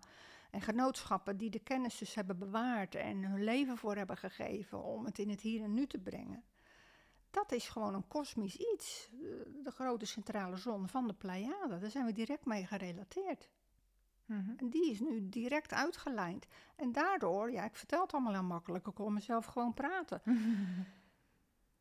en 0.50 0.60
genootschappen 0.60 1.36
die 1.36 1.50
de 1.50 1.58
kennis 1.58 1.98
dus 1.98 2.14
hebben 2.14 2.38
bewaard 2.38 2.94
en 2.94 3.24
hun 3.24 3.44
leven 3.44 3.76
voor 3.76 3.96
hebben 3.96 4.16
gegeven 4.16 4.82
om 4.82 5.04
het 5.04 5.18
in 5.18 5.30
het 5.30 5.40
hier 5.40 5.62
en 5.62 5.74
nu 5.74 5.86
te 5.86 5.98
brengen. 5.98 6.44
Dat 7.30 7.52
is 7.52 7.68
gewoon 7.68 7.94
een 7.94 8.08
kosmisch 8.08 8.56
iets. 8.56 9.08
De 9.62 9.70
grote 9.70 10.06
centrale 10.06 10.56
zon 10.56 10.88
van 10.88 11.06
de 11.06 11.14
Pleiade. 11.14 11.78
Daar 11.78 11.90
zijn 11.90 12.06
we 12.06 12.12
direct 12.12 12.44
mee 12.44 12.66
gerelateerd. 12.66 13.48
En 14.56 14.70
die 14.70 14.90
is 14.90 15.00
nu 15.00 15.28
direct 15.28 15.72
uitgelijnd. 15.72 16.46
En 16.76 16.92
daardoor, 16.92 17.52
ja, 17.52 17.64
ik 17.64 17.76
vertel 17.76 18.02
het 18.02 18.12
allemaal 18.12 18.32
heel 18.32 18.42
makkelijk. 18.42 18.86
Ik 18.86 18.96
hoor 18.96 19.12
mezelf 19.12 19.44
gewoon 19.44 19.74
praten. 19.74 20.20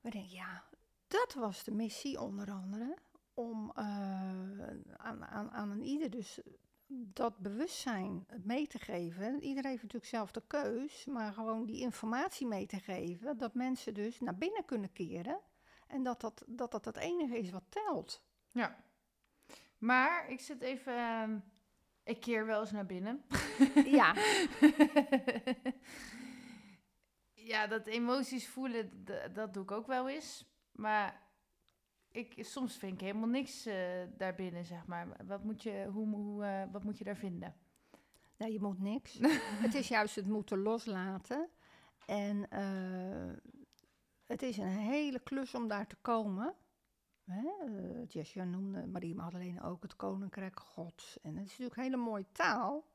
Maar 0.01 0.13
ik 0.15 0.19
denk, 0.19 0.29
ja, 0.29 0.63
dat 1.07 1.33
was 1.33 1.63
de 1.63 1.71
missie 1.71 2.21
onder 2.21 2.51
andere. 2.51 2.97
Om 3.33 3.71
eh, 3.75 3.85
aan, 4.97 5.25
aan, 5.25 5.51
aan 5.51 5.69
een 5.69 5.83
ieder 5.83 6.09
dus 6.09 6.39
dat 6.93 7.37
bewustzijn 7.37 8.25
mee 8.43 8.67
te 8.67 8.79
geven. 8.79 9.43
Iedereen 9.43 9.69
heeft 9.69 9.83
natuurlijk 9.83 10.11
zelf 10.11 10.31
de 10.31 10.43
keus, 10.47 11.05
maar 11.05 11.33
gewoon 11.33 11.65
die 11.65 11.81
informatie 11.81 12.47
mee 12.47 12.65
te 12.65 12.79
geven. 12.79 13.37
Dat 13.37 13.53
mensen 13.53 13.93
dus 13.93 14.19
naar 14.19 14.35
binnen 14.35 14.65
kunnen 14.65 14.93
keren. 14.93 15.39
En 15.87 16.03
dat 16.03 16.21
dat, 16.21 16.43
dat, 16.47 16.71
dat 16.71 16.85
het 16.85 16.97
enige 16.97 17.37
is 17.37 17.49
wat 17.49 17.63
telt. 17.69 18.23
Ja. 18.51 18.83
Maar 19.77 20.29
ik 20.29 20.39
zit 20.39 20.61
even, 20.61 20.95
ehm, 20.97 21.39
ik 22.03 22.19
keer 22.19 22.45
wel 22.45 22.59
eens 22.59 22.71
naar 22.71 22.85
binnen. 22.85 23.21
Ja, 23.85 24.13
ja, 27.51 27.67
dat 27.67 27.87
emoties 27.87 28.47
voelen, 28.47 29.05
dat 29.33 29.53
doe 29.53 29.63
ik 29.63 29.71
ook 29.71 29.87
wel 29.87 30.09
eens. 30.09 30.45
Maar 30.71 31.21
ik, 32.11 32.33
soms 32.37 32.77
vind 32.77 32.93
ik 32.93 33.01
helemaal 33.01 33.27
niks 33.27 33.65
eh, 33.65 33.75
daarbinnen, 34.17 34.65
zeg 34.65 34.85
maar. 34.85 35.07
Wat 35.25 35.43
moet 35.43 35.63
je, 35.63 35.87
hoe, 35.91 36.15
hoe, 36.15 36.43
eh, 36.43 36.63
wat 36.71 36.83
moet 36.83 36.97
je 36.97 37.03
daar 37.03 37.15
vinden? 37.15 37.55
Nee, 38.37 38.51
je 38.51 38.61
moet 38.61 38.79
niks. 38.79 39.17
het 39.65 39.73
is 39.73 39.87
juist 39.87 40.15
het 40.15 40.27
moeten 40.27 40.61
loslaten. 40.61 41.49
En 42.05 42.49
eh, 42.49 43.33
het 44.25 44.41
is 44.41 44.57
een 44.57 44.67
hele 44.67 45.19
klus 45.19 45.55
om 45.55 45.67
daar 45.67 45.87
te 45.87 45.97
komen. 46.01 46.55
Hè? 47.23 47.49
Jesja 48.07 48.43
noemde 48.43 48.87
Marie 48.87 49.15
Magdalene 49.15 49.63
ook 49.63 49.81
het 49.81 49.95
Koninkrijk 49.95 50.59
Gods. 50.59 51.19
En 51.21 51.35
het 51.35 51.45
is 51.45 51.51
natuurlijk 51.51 51.75
hele 51.75 51.97
mooie 51.97 52.31
taal. 52.31 52.85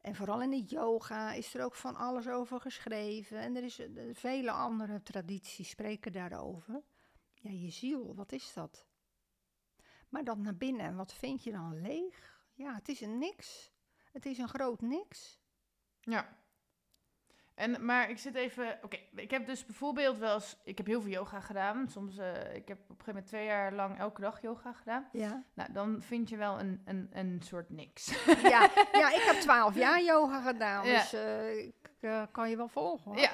En 0.00 0.14
vooral 0.14 0.42
in 0.42 0.50
de 0.50 0.62
yoga 0.62 1.32
is 1.32 1.54
er 1.54 1.64
ook 1.64 1.74
van 1.74 1.96
alles 1.96 2.28
over 2.28 2.60
geschreven. 2.60 3.38
En 3.38 3.56
er 3.56 3.64
is 3.64 3.78
eh, 3.78 3.88
vele 4.12 4.50
andere 4.50 5.02
tradities 5.02 5.68
spreken 5.68 6.12
daarover. 6.12 6.82
Ja, 7.34 7.50
je 7.50 7.70
ziel, 7.70 8.14
wat 8.14 8.32
is 8.32 8.52
dat? 8.52 8.86
Maar 10.08 10.24
dan 10.24 10.42
naar 10.42 10.56
binnen, 10.56 10.86
en 10.86 10.96
wat 10.96 11.12
vind 11.12 11.44
je 11.44 11.52
dan 11.52 11.80
leeg? 11.80 12.38
Ja, 12.54 12.74
het 12.74 12.88
is 12.88 13.00
een 13.00 13.18
niks. 13.18 13.72
Het 14.12 14.26
is 14.26 14.38
een 14.38 14.48
groot 14.48 14.80
niks. 14.80 15.40
Ja. 16.00 16.38
En, 17.60 17.84
maar 17.84 18.10
ik 18.10 18.18
zit 18.18 18.34
even... 18.34 18.78
Oké, 18.82 18.96
ik 19.14 19.30
heb 19.30 19.46
dus 19.46 19.64
bijvoorbeeld 19.64 20.18
wel 20.18 20.34
eens... 20.34 20.56
Ik 20.64 20.76
heb 20.76 20.86
heel 20.86 21.00
veel 21.00 21.10
yoga 21.10 21.40
gedaan. 21.40 21.88
Soms, 21.88 22.18
eh, 22.18 22.54
ik 22.54 22.68
heb 22.68 22.78
op 22.78 22.88
een 22.88 22.94
gegeven 22.96 23.06
moment 23.06 23.26
twee 23.26 23.44
jaar 23.44 23.72
lang 23.72 23.98
elke 23.98 24.20
dag 24.20 24.42
yoga 24.42 24.72
gedaan. 24.72 25.08
Ja. 25.12 25.44
Nou, 25.54 25.72
dan 25.72 26.02
vind 26.02 26.28
je 26.28 26.36
wel 26.36 26.60
een, 26.60 26.82
een, 26.84 27.08
een 27.12 27.40
soort 27.44 27.70
niks. 27.70 28.24
ja, 28.42 28.70
ja, 29.02 29.08
ik 29.14 29.22
heb 29.26 29.36
twaalf 29.40 29.74
jaar 29.74 30.02
yoga 30.02 30.40
gedaan, 30.40 30.86
Ja. 30.86 30.92
dus 30.92 31.12
eh, 31.12 31.58
ik 31.58 31.90
eh, 32.00 32.22
kan 32.30 32.50
je 32.50 32.56
wel 32.56 32.68
volgen. 32.68 33.10
Hoor. 33.10 33.20
Ja, 33.20 33.32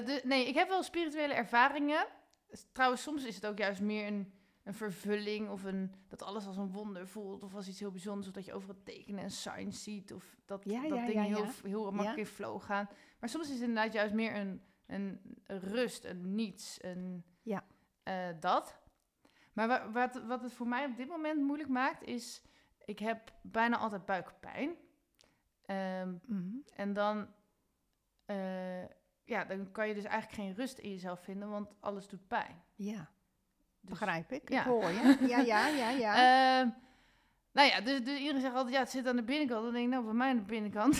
de, 0.00 0.20
nee, 0.24 0.48
ik 0.48 0.54
heb 0.54 0.68
wel 0.68 0.82
spirituele 0.82 1.34
ervaringen. 1.34 2.06
Trouwens, 2.72 3.02
soms 3.02 3.24
is 3.24 3.34
het 3.34 3.46
ook 3.46 3.58
juist 3.58 3.80
meer 3.80 4.06
een, 4.06 4.32
een 4.64 4.74
vervulling 4.74 5.48
of 5.48 5.64
een, 5.64 5.94
dat 6.08 6.22
alles 6.22 6.46
als 6.46 6.56
een 6.56 6.72
wonder 6.72 7.08
voelt 7.08 7.42
of 7.42 7.54
als 7.54 7.68
iets 7.68 7.80
heel 7.80 7.90
bijzonders. 7.90 8.26
Of 8.28 8.34
dat 8.34 8.44
je 8.44 8.54
overal 8.54 8.76
tekenen 8.84 9.22
en 9.22 9.30
signs 9.30 9.82
ziet 9.82 10.12
of 10.12 10.24
dat, 10.44 10.64
Ja, 10.64 10.80
dat 10.88 10.98
ja, 10.98 11.06
dingen 11.06 11.24
heel, 11.24 11.46
heel 11.62 11.90
makkelijk 11.90 12.18
in 12.18 12.26
flow 12.26 12.62
gaan. 12.62 12.88
Maar 13.20 13.28
soms 13.28 13.46
is 13.48 13.52
het 13.54 13.62
inderdaad 13.68 13.92
juist 13.92 14.14
meer 14.14 14.34
een, 14.36 14.62
een, 14.86 15.20
rust, 15.46 16.04
een 16.04 16.34
niets, 16.34 16.78
een 16.82 17.24
Ja. 17.42 17.64
eh, 18.02 18.28
dat. 18.40 18.78
Maar 19.52 19.68
wa- 19.68 19.90
wat, 19.90 20.22
wat 20.26 20.42
het 20.42 20.52
voor 20.52 20.66
mij 20.66 20.84
op 20.84 20.96
dit 20.96 21.08
moment 21.08 21.40
moeilijk 21.40 21.68
maakt 21.68 22.02
is, 22.02 22.42
ik 22.84 22.98
heb 22.98 23.32
bijna 23.42 23.76
altijd 23.76 24.04
buikpijn. 24.06 24.76
Mhm. 26.26 26.56
en 26.74 26.92
dan, 26.92 27.28
eh, 28.24 28.82
ja, 29.24 29.44
dan 29.44 29.70
kan 29.72 29.88
je 29.88 29.94
dus 29.94 30.04
eigenlijk 30.04 30.34
geen 30.42 30.54
rust 30.54 30.78
in 30.78 30.90
jezelf 30.90 31.20
vinden, 31.20 31.48
want 31.48 31.74
alles 31.80 32.08
doet 32.08 32.26
pijn. 32.28 32.62
ja 32.74 33.10
Dus- 33.80 33.90
begrijp 33.90 34.32
ik. 34.32 34.48
ja. 34.50 34.60
Ik 34.60 34.66
hoor 34.66 34.90
je. 34.90 35.16
Ja, 35.28 35.38
ja, 35.38 35.66
ja, 35.68 35.90
ja. 35.90 36.14
Ehm, 36.60 36.68
nou 37.52 37.68
ja, 37.68 37.80
dus, 37.80 38.04
dus 38.04 38.18
iedereen 38.18 38.40
zegt 38.40 38.54
altijd, 38.54 38.74
ja, 38.74 38.80
het 38.80 38.90
zit 38.90 39.06
aan 39.06 39.16
de 39.16 39.22
binnenkant. 39.22 39.62
Dan 39.64 39.72
denk 39.72 39.84
ik, 39.84 39.90
nou, 39.92 40.04
bij 40.04 40.14
mij 40.14 40.30
aan 40.30 40.36
de 40.36 40.42
binnenkant. 40.42 40.96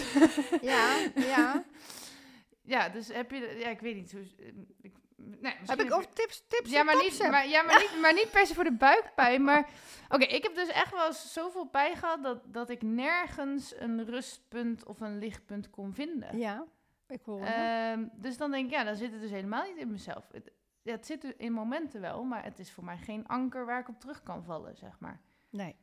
ja, 0.60 0.96
ja. 1.14 1.64
ja, 2.70 2.88
dus 2.88 3.08
heb 3.08 3.30
je, 3.30 3.56
ja, 3.58 3.68
ik 3.68 3.80
weet 3.80 3.94
niet 3.94 4.12
hoe, 4.12 4.20
eh, 4.20 4.46
ik, 4.80 4.92
nee, 5.16 5.54
Heb 5.66 5.80
ik 5.80 5.92
ook 5.92 6.04
tips, 6.04 6.44
tips 6.48 6.70
ja, 6.70 6.82
maar 6.82 6.96
niet, 6.96 7.18
maar, 7.30 7.48
ja, 7.48 7.62
maar, 7.62 7.78
niet, 7.78 8.00
maar 8.02 8.12
niet 8.12 8.30
per 8.30 8.46
se 8.46 8.54
voor 8.54 8.64
de 8.64 8.72
buikpijn. 8.72 9.44
Maar 9.44 9.68
oké, 10.08 10.24
ik 10.24 10.42
heb 10.42 10.54
dus 10.54 10.68
echt 10.68 10.92
wel 10.92 11.06
eens 11.06 11.32
zoveel 11.32 11.64
pijn 11.64 11.96
gehad 11.96 12.22
dat, 12.22 12.42
dat 12.44 12.70
ik 12.70 12.82
nergens 12.82 13.74
een 13.76 14.04
rustpunt 14.04 14.84
of 14.84 15.00
een 15.00 15.18
lichtpunt 15.18 15.70
kon 15.70 15.94
vinden. 15.94 16.38
Ja, 16.38 16.66
ik 17.06 17.20
hoor. 17.24 17.40
Ehm, 17.40 18.06
dus 18.12 18.36
dan 18.36 18.50
denk 18.50 18.64
ik, 18.64 18.70
ja, 18.70 18.84
dan 18.84 18.96
zit 18.96 19.12
het 19.12 19.20
dus 19.20 19.30
helemaal 19.30 19.64
niet 19.64 19.76
in 19.76 19.90
mezelf. 19.90 20.28
Het, 20.32 20.50
ja, 20.82 20.92
het 20.92 21.06
zit 21.06 21.24
er 21.24 21.34
in 21.36 21.52
momenten 21.52 22.00
wel, 22.00 22.24
maar 22.24 22.44
het 22.44 22.58
is 22.58 22.72
voor 22.72 22.84
mij 22.84 22.98
geen 22.98 23.26
anker 23.26 23.66
waar 23.66 23.80
ik 23.80 23.88
op 23.88 24.00
terug 24.00 24.22
kan 24.22 24.44
vallen, 24.44 24.76
zeg 24.76 24.98
maar. 24.98 25.20
Nee. 25.50 25.76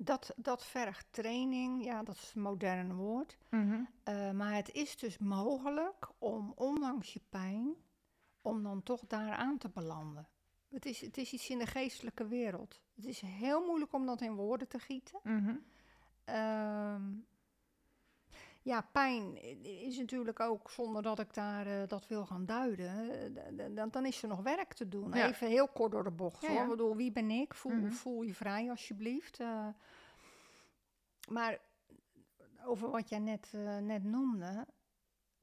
Dat, 0.00 0.32
dat 0.36 0.64
vergt 0.64 1.06
training, 1.10 1.84
ja, 1.84 2.02
dat 2.02 2.14
is 2.14 2.32
een 2.34 2.42
modern 2.42 2.94
woord. 2.94 3.38
Eh, 4.02 4.30
maar 4.30 4.54
het 4.54 4.72
is 4.72 4.96
dus 4.96 5.18
mogelijk 5.18 6.08
om, 6.18 6.52
ondanks 6.56 7.12
je 7.12 7.20
pijn, 7.28 7.74
om 8.42 8.62
dan 8.62 8.82
toch 8.82 9.06
daar 9.06 9.32
aan 9.32 9.58
te 9.58 9.68
belanden. 9.68 10.28
Het 10.68 10.86
is, 10.86 11.00
het 11.00 11.16
is 11.16 11.32
iets 11.32 11.48
in 11.48 11.58
de 11.58 11.66
geestelijke 11.66 12.26
wereld. 12.26 12.80
Het 12.94 13.04
is 13.04 13.20
heel 13.20 13.66
moeilijk 13.66 13.92
om 13.92 14.06
dat 14.06 14.20
in 14.20 14.34
woorden 14.34 14.68
te 14.68 14.78
gieten. 14.78 15.20
Mhm. 15.22 15.56
Ehm, 16.24 17.02
ja, 18.68 18.80
pijn 18.92 19.36
is 19.64 19.98
natuurlijk 19.98 20.40
ook, 20.40 20.70
zonder 20.70 21.02
dat 21.02 21.18
ik 21.18 21.34
daar 21.34 21.66
eh, 21.66 21.88
dat 21.88 22.06
wil 22.06 22.26
gaan 22.26 22.46
duiden, 22.46 23.10
eh, 23.58 23.74
dan, 23.76 23.90
dan 23.90 24.06
is 24.06 24.22
er 24.22 24.28
nog 24.28 24.40
werk 24.42 24.72
te 24.74 24.88
doen. 24.88 25.12
Ja. 25.12 25.28
Even 25.28 25.48
heel 25.48 25.68
kort 25.68 25.92
door 25.92 26.04
de 26.04 26.10
bocht 26.10 26.42
Ja, 26.42 26.48
hoor. 26.48 26.56
ja. 26.56 26.62
Ik 26.62 26.68
bedoel, 26.70 26.96
wie 26.96 27.12
ben 27.12 27.30
ik? 27.30 27.54
Voel, 27.54 27.72
Mhm. 27.72 27.90
voel 27.90 28.22
je 28.22 28.34
vrij 28.34 28.70
alsjeblieft. 28.70 29.40
Eh, 29.40 29.68
maar 31.30 31.58
over 32.64 32.90
wat 32.90 33.08
jij 33.08 33.18
net, 33.18 33.48
net 33.82 34.04
noemde, 34.04 34.66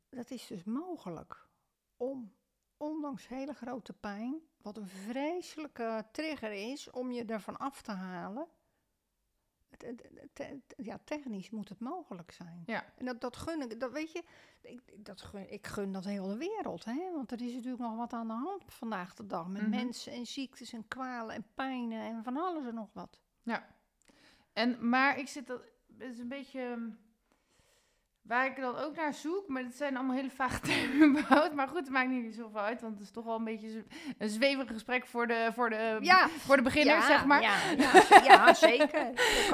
dat 0.09 0.29
is 0.31 0.47
dus 0.47 0.63
mogelijk 0.63 1.47
om, 1.97 2.33
ondanks 2.77 3.27
hele 3.27 3.53
grote 3.53 3.93
pijn, 3.93 4.39
wat 4.61 4.77
een 4.77 4.87
vreselijke 4.87 6.05
trigger 6.11 6.51
is 6.71 6.89
om 6.91 7.11
je 7.11 7.25
ervan 7.25 7.57
af 7.57 7.81
te 7.81 7.91
halen, 7.91 8.47
het, 8.47 8.49
te- 8.49 8.49
te- 8.49 9.64
te- 9.64 9.64
ja, 10.77 10.99
technisch 11.03 11.49
moet 11.49 11.69
het 11.69 11.79
mogelijk 11.79 12.31
zijn. 12.31 12.63
Ja. 12.65 12.85
En 12.97 13.05
dat, 13.05 13.21
dat 13.21 13.35
gun 13.37 13.61
ik, 13.61 13.79
dat 13.79 13.91
weet 13.91 14.11
je, 14.11 14.23
ik, 14.61 15.05
dat 15.05 15.21
gun, 15.21 15.51
ik 15.51 15.67
gun 15.67 15.91
dat 15.91 16.05
heel 16.05 16.27
de 16.27 16.37
wereld, 16.37 16.85
hè? 16.85 17.11
Want 17.13 17.31
er 17.31 17.41
is 17.41 17.53
natuurlijk 17.53 17.81
nog 17.81 17.95
wat 17.95 18.13
aan 18.13 18.27
de 18.27 18.33
hand 18.33 18.63
vandaag 18.67 19.13
de 19.13 19.25
dag. 19.25 19.47
Met 19.47 19.61
Mhm. 19.61 19.69
mensen 19.71 20.13
en 20.13 20.25
ziektes 20.25 20.73
en 20.73 20.87
kwalen 20.87 21.35
en 21.35 21.45
pijnen 21.53 22.01
en 22.01 22.23
van 22.23 22.37
alles 22.37 22.65
en 22.65 22.73
nog 22.73 22.89
wat. 22.93 23.19
En, 24.53 24.89
maar 24.89 25.19
ik 25.19 25.27
zit 25.27 25.47
dat, 25.47 25.61
het 25.97 26.11
is 26.11 26.19
een 26.19 26.27
beetje 26.27 26.93
waar 28.27 28.45
ik 28.45 28.55
dan 28.55 28.77
ook 28.77 28.95
naar 28.95 29.13
zoek, 29.13 29.47
maar 29.47 29.63
het 29.63 29.75
zijn 29.75 29.95
allemaal 29.95 30.15
hele 30.15 30.29
vage 30.29 30.59
termen. 30.69 31.25
Maar 31.55 31.67
goed, 31.67 31.79
het 31.79 31.89
maakt 31.89 32.09
niet 32.09 32.35
zoveel 32.35 32.59
uit, 32.59 32.81
want 32.81 32.93
het 32.93 33.03
is 33.03 33.11
toch 33.11 33.25
wel 33.25 33.35
een 33.35 33.43
beetje 33.43 33.83
een 34.17 34.29
zweverig 34.29 34.71
gesprek 34.71 35.05
voor 35.05 35.27
de, 35.27 35.49
voor 35.53 35.69
de, 35.69 35.97
Ja, 36.01 36.29
voor 36.29 36.55
de 36.55 36.61
beginners, 36.61 37.07
ja, 37.07 37.17
zeg 37.17 37.25
maar. 37.25 37.41
Ja, 37.41 37.57
ja, 38.29 38.53
zeker. 38.53 39.09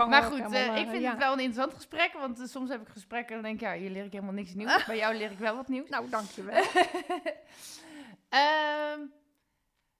Maar 0.08 0.24
goed, 0.24 0.40
eh, 0.40 0.66
ik 0.66 0.86
eh, 0.86 0.90
vind 0.90 1.02
ja. 1.02 1.10
het 1.10 1.20
wel 1.20 1.34
een 1.34 1.40
interessant 1.40 1.74
gesprek, 1.74 2.14
want 2.14 2.40
eh, 2.40 2.46
soms 2.46 2.70
heb 2.70 2.82
ik 2.82 2.88
gesprekken 2.88 3.36
en 3.36 3.42
dan 3.42 3.52
denk 3.52 3.62
ik, 3.62 3.68
ja, 3.68 3.82
hier 3.82 3.92
leer 3.92 4.06
ik 4.06 4.12
helemaal 4.12 4.34
niks 4.34 4.54
nieuws. 4.54 4.86
Bij 4.86 4.98
jou 4.98 5.16
leer 5.16 5.32
ik 5.32 5.40
wel 5.40 5.56
wat 5.56 5.68
nieuws. 5.68 5.90
Nou, 5.90 6.10
dankjewel. 6.10 6.64
Ehm 8.30 9.00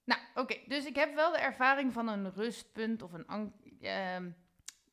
nou, 0.04 0.20
oké. 0.34 0.58
Dus 0.66 0.84
ik 0.84 0.96
heb 0.96 1.14
wel 1.14 1.32
de 1.32 1.38
ervaring 1.38 1.92
van 1.92 2.08
een 2.08 2.32
rustpunt 2.34 3.02
of 3.02 3.12
een, 3.12 3.52
ehm, 3.80 4.30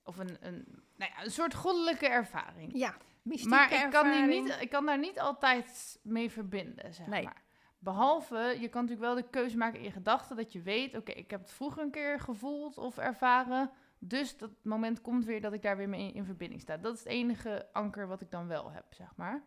of 0.04 0.18
een, 0.18 0.38
een, 0.40 0.84
nou 0.96 1.12
ja, 1.16 1.24
een 1.24 1.32
soort 1.32 1.54
goddelijke 1.54 2.08
ervaring. 2.08 2.72
Ja, 2.74 2.96
mystieke 3.30 3.56
maar 3.56 3.74
ik 3.86 3.90
kan, 3.92 4.12
die 4.12 4.42
niet, 4.42 4.58
ik 4.62 4.70
kan 4.70 4.86
daar 4.86 5.00
niet 5.00 5.20
altijd 5.20 6.00
mee 6.04 6.32
verbinden, 6.32 6.94
zeg 6.94 7.08
Nee. 7.08 7.24
maar. 7.24 7.42
Behalve, 7.82 8.38
je 8.60 8.70
kan 8.70 8.82
natuurlijk 8.86 9.14
wel 9.14 9.16
de 9.16 9.30
keuze 9.30 9.58
maken 9.58 9.78
in 9.80 9.86
je 9.86 9.92
gedachten 9.92 10.36
dat 10.36 10.52
je 10.54 10.62
weet, 10.62 10.96
oké, 10.96 11.12
ik 11.12 11.32
heb 11.32 11.40
het 11.42 11.52
vroeger 11.52 11.84
een 11.84 11.92
keer 11.92 12.20
gevoeld 12.20 12.78
of 12.78 12.98
ervaren. 12.98 13.72
Dus 14.00 14.38
dat 14.38 14.52
moment 14.64 15.02
komt 15.02 15.26
weer 15.26 15.42
dat 15.42 15.54
ik 15.54 15.62
daar 15.62 15.78
weer 15.78 15.90
mee 15.90 16.08
in, 16.08 16.14
in 16.14 16.26
verbinding 16.26 16.62
sta. 16.62 16.78
Dat 16.78 16.94
is 16.94 17.00
het 17.00 17.08
enige 17.08 17.70
anker 17.74 18.08
wat 18.08 18.22
ik 18.22 18.32
dan 18.32 18.48
wel 18.48 18.72
heb, 18.72 18.86
zeg 18.90 19.16
maar. 19.16 19.44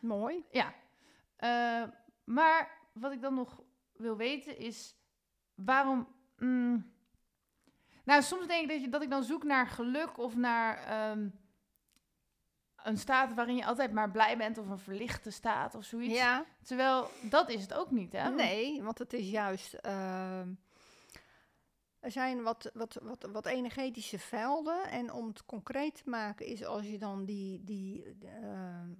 Mooi. 0.00 0.44
Ja. 0.50 0.74
Eh, 1.36 1.82
maar 2.24 2.78
wat 2.92 3.12
ik 3.12 3.20
dan 3.20 3.34
nog 3.34 3.62
wil 3.92 4.16
weten 4.16 4.58
is 4.58 4.96
waarom. 5.54 6.08
mm, 6.36 6.92
nou, 8.04 8.22
soms 8.22 8.46
denk 8.46 8.62
ik 8.62 8.68
dat, 8.68 8.80
je, 8.80 8.88
dat 8.88 9.02
ik 9.02 9.10
dan 9.10 9.22
zoek 9.22 9.44
naar 9.44 9.66
geluk 9.66 10.18
of 10.18 10.36
naar 10.36 10.78
ehm, 10.84 11.28
een 12.88 12.98
staat 12.98 13.34
waarin 13.34 13.56
je 13.56 13.64
altijd 13.64 13.92
maar 13.92 14.10
blij 14.10 14.36
bent 14.36 14.58
of 14.58 14.68
een 14.68 14.78
verlichte 14.78 15.30
staat 15.30 15.74
of 15.74 15.84
zoiets. 15.84 16.14
Ja, 16.14 16.44
Terwijl 16.62 17.10
dat 17.22 17.50
is 17.50 17.62
het 17.62 17.74
ook 17.74 17.90
niet, 17.90 18.12
hè? 18.12 18.30
nee, 18.30 18.82
want 18.82 18.98
het 18.98 19.12
is 19.12 19.30
juist... 19.30 19.74
ehm, 19.74 20.48
er 22.00 22.10
zijn 22.10 22.42
wat, 22.42 22.70
wat, 22.74 22.98
wat, 23.02 23.28
wat 23.32 23.46
energetische 23.46 24.18
velden. 24.18 24.90
En 24.90 25.12
om 25.12 25.26
het 25.26 25.44
concreet 25.44 25.94
te 25.94 26.10
maken 26.10 26.46
is 26.46 26.64
als 26.64 26.86
je 26.86 26.98
dan 26.98 27.24
die... 27.24 27.64
die 27.64 28.16
ehm, 28.20 28.90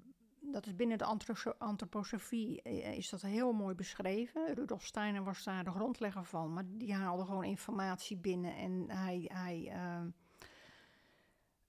dat 0.40 0.66
is 0.66 0.76
binnen 0.76 0.98
de 0.98 1.04
antro- 1.04 1.54
antroposofie 1.58 2.62
eh, 2.62 2.96
is 2.96 3.08
dat 3.08 3.22
heel 3.22 3.52
mooi 3.52 3.74
beschreven. 3.74 4.54
Rudolf 4.54 4.84
Steiner 4.84 5.24
was 5.24 5.44
daar 5.44 5.64
de 5.64 5.70
grondlegger 5.70 6.24
van. 6.24 6.52
Maar 6.52 6.64
die 6.66 6.94
haalde 6.94 7.24
gewoon 7.24 7.44
informatie 7.44 8.16
binnen 8.16 8.56
en 8.56 8.84
hij... 8.90 9.30
hij 9.32 9.68
ehm, 9.72 10.08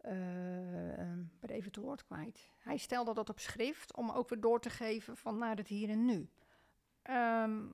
ik 0.01 1.39
ben 1.39 1.49
even 1.49 1.63
het 1.71 1.75
woord 1.75 2.05
kwijt. 2.05 2.49
Hij 2.57 2.77
stelde 2.77 3.13
dat 3.13 3.29
op 3.29 3.39
schrift 3.39 3.95
om 3.95 4.09
ook 4.09 4.29
weer 4.29 4.39
door 4.39 4.59
te 4.61 4.69
geven 4.69 5.17
van 5.17 5.37
naar 5.37 5.55
het 5.57 5.67
hier 5.67 5.89
en 5.89 6.05
nu. 6.05 6.29
Ehm, 7.01 7.65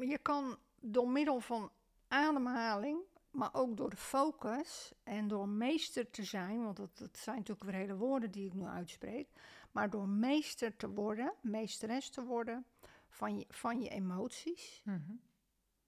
je 0.00 0.18
kan 0.22 0.58
door 0.80 1.08
middel 1.08 1.40
van 1.40 1.70
ademhaling, 2.08 2.98
maar 3.30 3.50
ook 3.54 3.76
door 3.76 3.90
de 3.90 3.96
focus 3.96 4.92
en 5.02 5.28
door 5.28 5.48
meester 5.48 6.10
te 6.10 6.24
zijn, 6.24 6.62
want 6.64 6.76
dat, 6.76 6.98
dat 6.98 7.18
zijn 7.18 7.36
natuurlijk 7.36 7.70
weer 7.70 7.80
hele 7.80 7.96
woorden 7.96 8.30
die 8.30 8.46
ik 8.46 8.54
nu 8.54 8.64
uitspreek, 8.64 9.28
maar 9.70 9.90
door 9.90 10.08
meester 10.08 10.76
te 10.76 10.90
worden, 10.90 11.32
meesteres 11.40 12.08
te 12.10 12.24
worden 12.24 12.64
van 13.08 13.38
je, 13.38 13.44
van 13.48 13.80
je 13.80 13.88
emoties, 13.88 14.82
Mhm. 14.84 15.12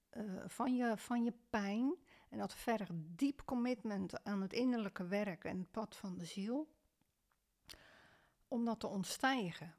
eh, 0.09 0.23
van, 0.47 0.75
je, 0.75 0.97
van 0.97 1.23
je 1.23 1.33
pijn. 1.49 1.95
En 2.29 2.37
dat 2.37 2.53
vergt 2.53 2.91
diep 2.93 3.41
commitment 3.45 4.23
aan 4.23 4.41
het 4.41 4.53
innerlijke 4.53 5.07
werk 5.07 5.43
en 5.43 5.57
het 5.57 5.71
pad 5.71 5.95
van 5.95 6.17
de 6.17 6.25
ziel. 6.25 6.67
Om 8.47 8.65
dat 8.65 8.79
te 8.79 8.87
ontstijgen. 8.87 9.75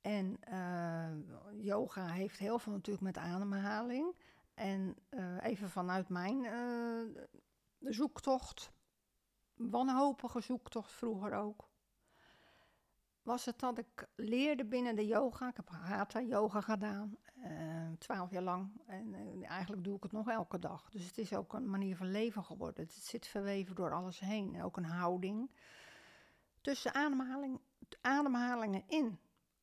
En 0.00 0.36
eh, 0.40 1.64
yoga 1.64 2.06
heeft 2.06 2.38
heel 2.38 2.58
veel 2.58 2.72
natuurlijk 2.72 3.04
met 3.04 3.16
ademhaling. 3.16 4.16
En 4.54 4.96
eh, 5.08 5.44
even 5.44 5.70
vanuit 5.70 6.08
mijn 6.08 6.44
eh, 6.44 7.22
zoektocht, 7.80 8.72
wanhopige 9.54 10.40
zoektocht 10.40 10.92
vroeger 10.92 11.32
ook, 11.32 11.68
was 13.28 13.44
het 13.44 13.58
dat 13.58 13.78
ik 13.78 14.06
leerde 14.16 14.64
binnen 14.64 14.96
de 14.96 15.06
yoga. 15.06 15.48
Ik 15.48 15.56
heb 15.56 15.68
hatha 15.68 16.20
yoga 16.20 16.60
gedaan, 16.60 17.16
eh, 17.42 17.92
twaalf 17.98 18.30
jaar 18.30 18.42
lang. 18.42 18.70
En 18.86 19.14
eh, 19.14 19.50
eigenlijk 19.50 19.84
doe 19.84 19.96
ik 19.96 20.02
het 20.02 20.12
nog 20.12 20.28
elke 20.28 20.58
dag. 20.58 20.90
Dus 20.90 21.04
het 21.04 21.18
is 21.18 21.34
ook 21.34 21.52
een 21.52 21.70
manier 21.70 21.96
van 21.96 22.10
leven 22.10 22.44
geworden. 22.44 22.84
Het 22.84 22.92
zit 22.92 23.26
verweven 23.26 23.74
door 23.74 23.92
alles 23.92 24.20
heen. 24.20 24.54
En 24.54 24.62
ook 24.62 24.76
een 24.76 24.84
houding. 24.84 25.50
Tussen 26.60 26.94
ademhaling, 26.94 27.60
ademhalingen 28.00 28.84
in 28.86 29.18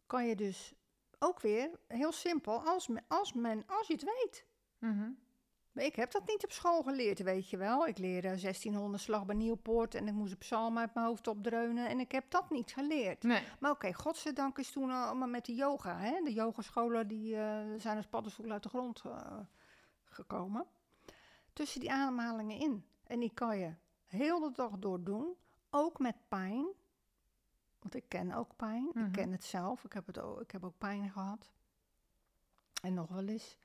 kan 0.06 0.28
je 0.28 0.36
dus 0.36 0.74
ook 1.20 1.40
weer, 1.40 1.70
heel 1.88 2.12
simpel, 2.12 2.62
als, 2.62 2.88
men, 2.88 3.04
als, 3.08 3.34
men, 3.34 3.64
als 3.68 3.88
je 3.88 3.94
het 3.94 4.04
weet. 4.04 4.46
Mhm. 4.80 5.10
Ik 5.76 5.96
heb 5.96 6.12
dat 6.12 6.28
niet 6.28 6.44
op 6.44 6.52
school 6.52 6.84
geleerd, 6.84 7.20
weet 7.20 7.50
je 7.50 7.58
wel. 7.58 7.88
Ik 7.88 7.98
leerde 7.98 8.28
1600 8.28 9.04
slag 9.04 9.26
bij 9.26 9.36
Nieuwpoort 9.36 9.96
en 9.96 10.08
ik 10.08 10.14
moest 10.14 10.32
een 10.32 10.38
psalm 10.38 10.78
uit 10.78 10.94
mijn 10.94 11.06
hoofd 11.06 11.28
opdreunen. 11.28 11.90
En 11.90 12.00
ik 12.00 12.12
heb 12.12 12.24
dat 12.30 12.50
niet 12.50 12.74
geleerd. 12.74 13.24
Nee. 13.24 13.44
Maar 13.60 13.72
oké, 13.72 13.94
godzijdank 13.94 14.58
is 14.58 14.72
toen 14.72 14.92
allemaal 14.92 15.28
met 15.28 15.46
de 15.46 15.56
yoga. 15.56 15.98
Hè? 15.98 16.22
De 16.24 16.34
yogascholen 16.34 17.08
die, 17.08 17.36
eh, 17.36 17.58
zijn 17.78 17.98
als 17.98 18.08
paddenstoel 18.08 18.52
uit 18.52 18.64
de 18.64 18.70
grond 18.70 19.02
eh, 19.06 19.40
gekomen. 20.06 20.66
Tussen 21.54 21.80
die 21.80 21.92
ademhalingen 21.92 22.60
in. 22.60 22.86
En 23.04 23.20
die 23.20 23.32
kan 23.34 23.58
je 23.58 23.74
heel 24.06 24.40
de 24.40 24.52
dag 24.52 24.72
door 24.80 25.04
doen. 25.04 25.36
Ook 25.70 26.00
met 26.00 26.16
pijn. 26.28 26.66
Want 27.80 27.96
ik 27.96 28.06
ken 28.08 28.32
ook 28.32 28.56
pijn. 28.56 28.90
Mhm. 28.94 29.06
Ik 29.06 29.12
ken 29.12 29.32
het 29.32 29.44
zelf. 29.44 29.84
Ik 29.84 29.94
heb, 29.94 30.08
het 30.08 30.20
ook, 30.20 30.42
ik 30.42 30.52
heb 30.52 30.64
ook 30.64 30.78
pijn 30.78 31.10
gehad. 31.10 31.50
En 32.82 32.94
nog 32.94 33.10
wel 33.10 33.28
eens. 33.28 33.58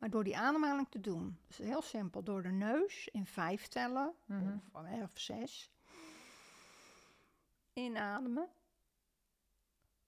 Maar 0.00 0.10
door 0.10 0.24
die 0.24 0.36
ademhaling 0.38 0.86
te 0.90 1.00
doen. 1.00 1.38
Dus 1.46 1.58
heel 1.58 1.82
simpel. 1.82 2.22
Door 2.22 2.42
de 2.42 2.48
neus 2.50 3.08
in 3.12 3.26
vijf 3.26 3.66
tellen. 3.66 4.12
Mhm. 4.24 4.56
Of, 4.72 4.84
eh, 4.84 5.02
of 5.02 5.10
zes. 5.14 5.70
Inademen. 7.72 8.48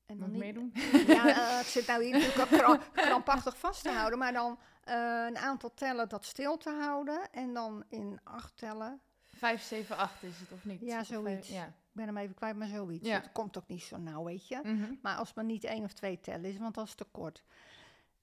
En 0.07 0.19
niet- 0.19 0.39
meedoen? 0.39 0.73
ja, 1.07 1.29
eh, 1.29 1.57
het 1.59 1.67
zit 1.67 1.87
nou 1.87 2.05
hier 2.05 2.13
natuurlijk 2.19 2.53
ook 2.53 2.59
kra- 2.59 3.03
krampachtig 3.03 3.57
vast 3.59 3.83
te 3.83 3.91
houden. 3.91 4.19
Maar 4.19 4.33
dan 4.33 4.59
eh, 4.85 4.95
een 5.29 5.39
aantal 5.39 5.75
tellen 5.75 6.09
dat 6.09 6.25
stil 6.25 6.57
te 6.57 6.71
houden. 6.71 7.31
En 7.33 7.55
dan 7.55 7.85
in 7.89 8.21
acht 8.25 8.57
tellen. 8.57 9.01
5, 9.35 9.63
7, 9.63 9.97
8 9.97 10.23
is 10.23 10.39
het, 10.41 10.53
of 10.53 10.65
niet? 10.65 10.81
Ja, 10.81 10.99
eh, 10.99 11.05
zoiets. 11.05 11.49
ja. 11.49 11.65
Ik 11.67 11.73
ben 11.99 12.07
hem 12.07 12.17
even 12.17 12.35
kwijt, 12.35 12.57
maar 12.57 12.69
zoiets. 12.69 13.09
Ja. 13.09 13.15
Het 13.21 13.33
komt 13.33 13.59
ook 13.59 13.67
niet 13.69 13.83
zo 13.83 13.97
nauw, 13.97 14.25
weet 14.25 14.49
je. 14.49 14.61
Mhm. 14.63 14.95
Maar 15.03 15.17
als 15.17 15.27
het 15.27 15.37
maar 15.37 15.45
niet 15.45 15.65
één 15.65 15.85
of 15.85 15.93
twee 15.93 16.21
tellen 16.21 16.45
is, 16.45 16.59
want 16.59 16.75
dat 16.75 16.87
is 16.87 16.95
te 16.95 17.05
kort. 17.05 17.43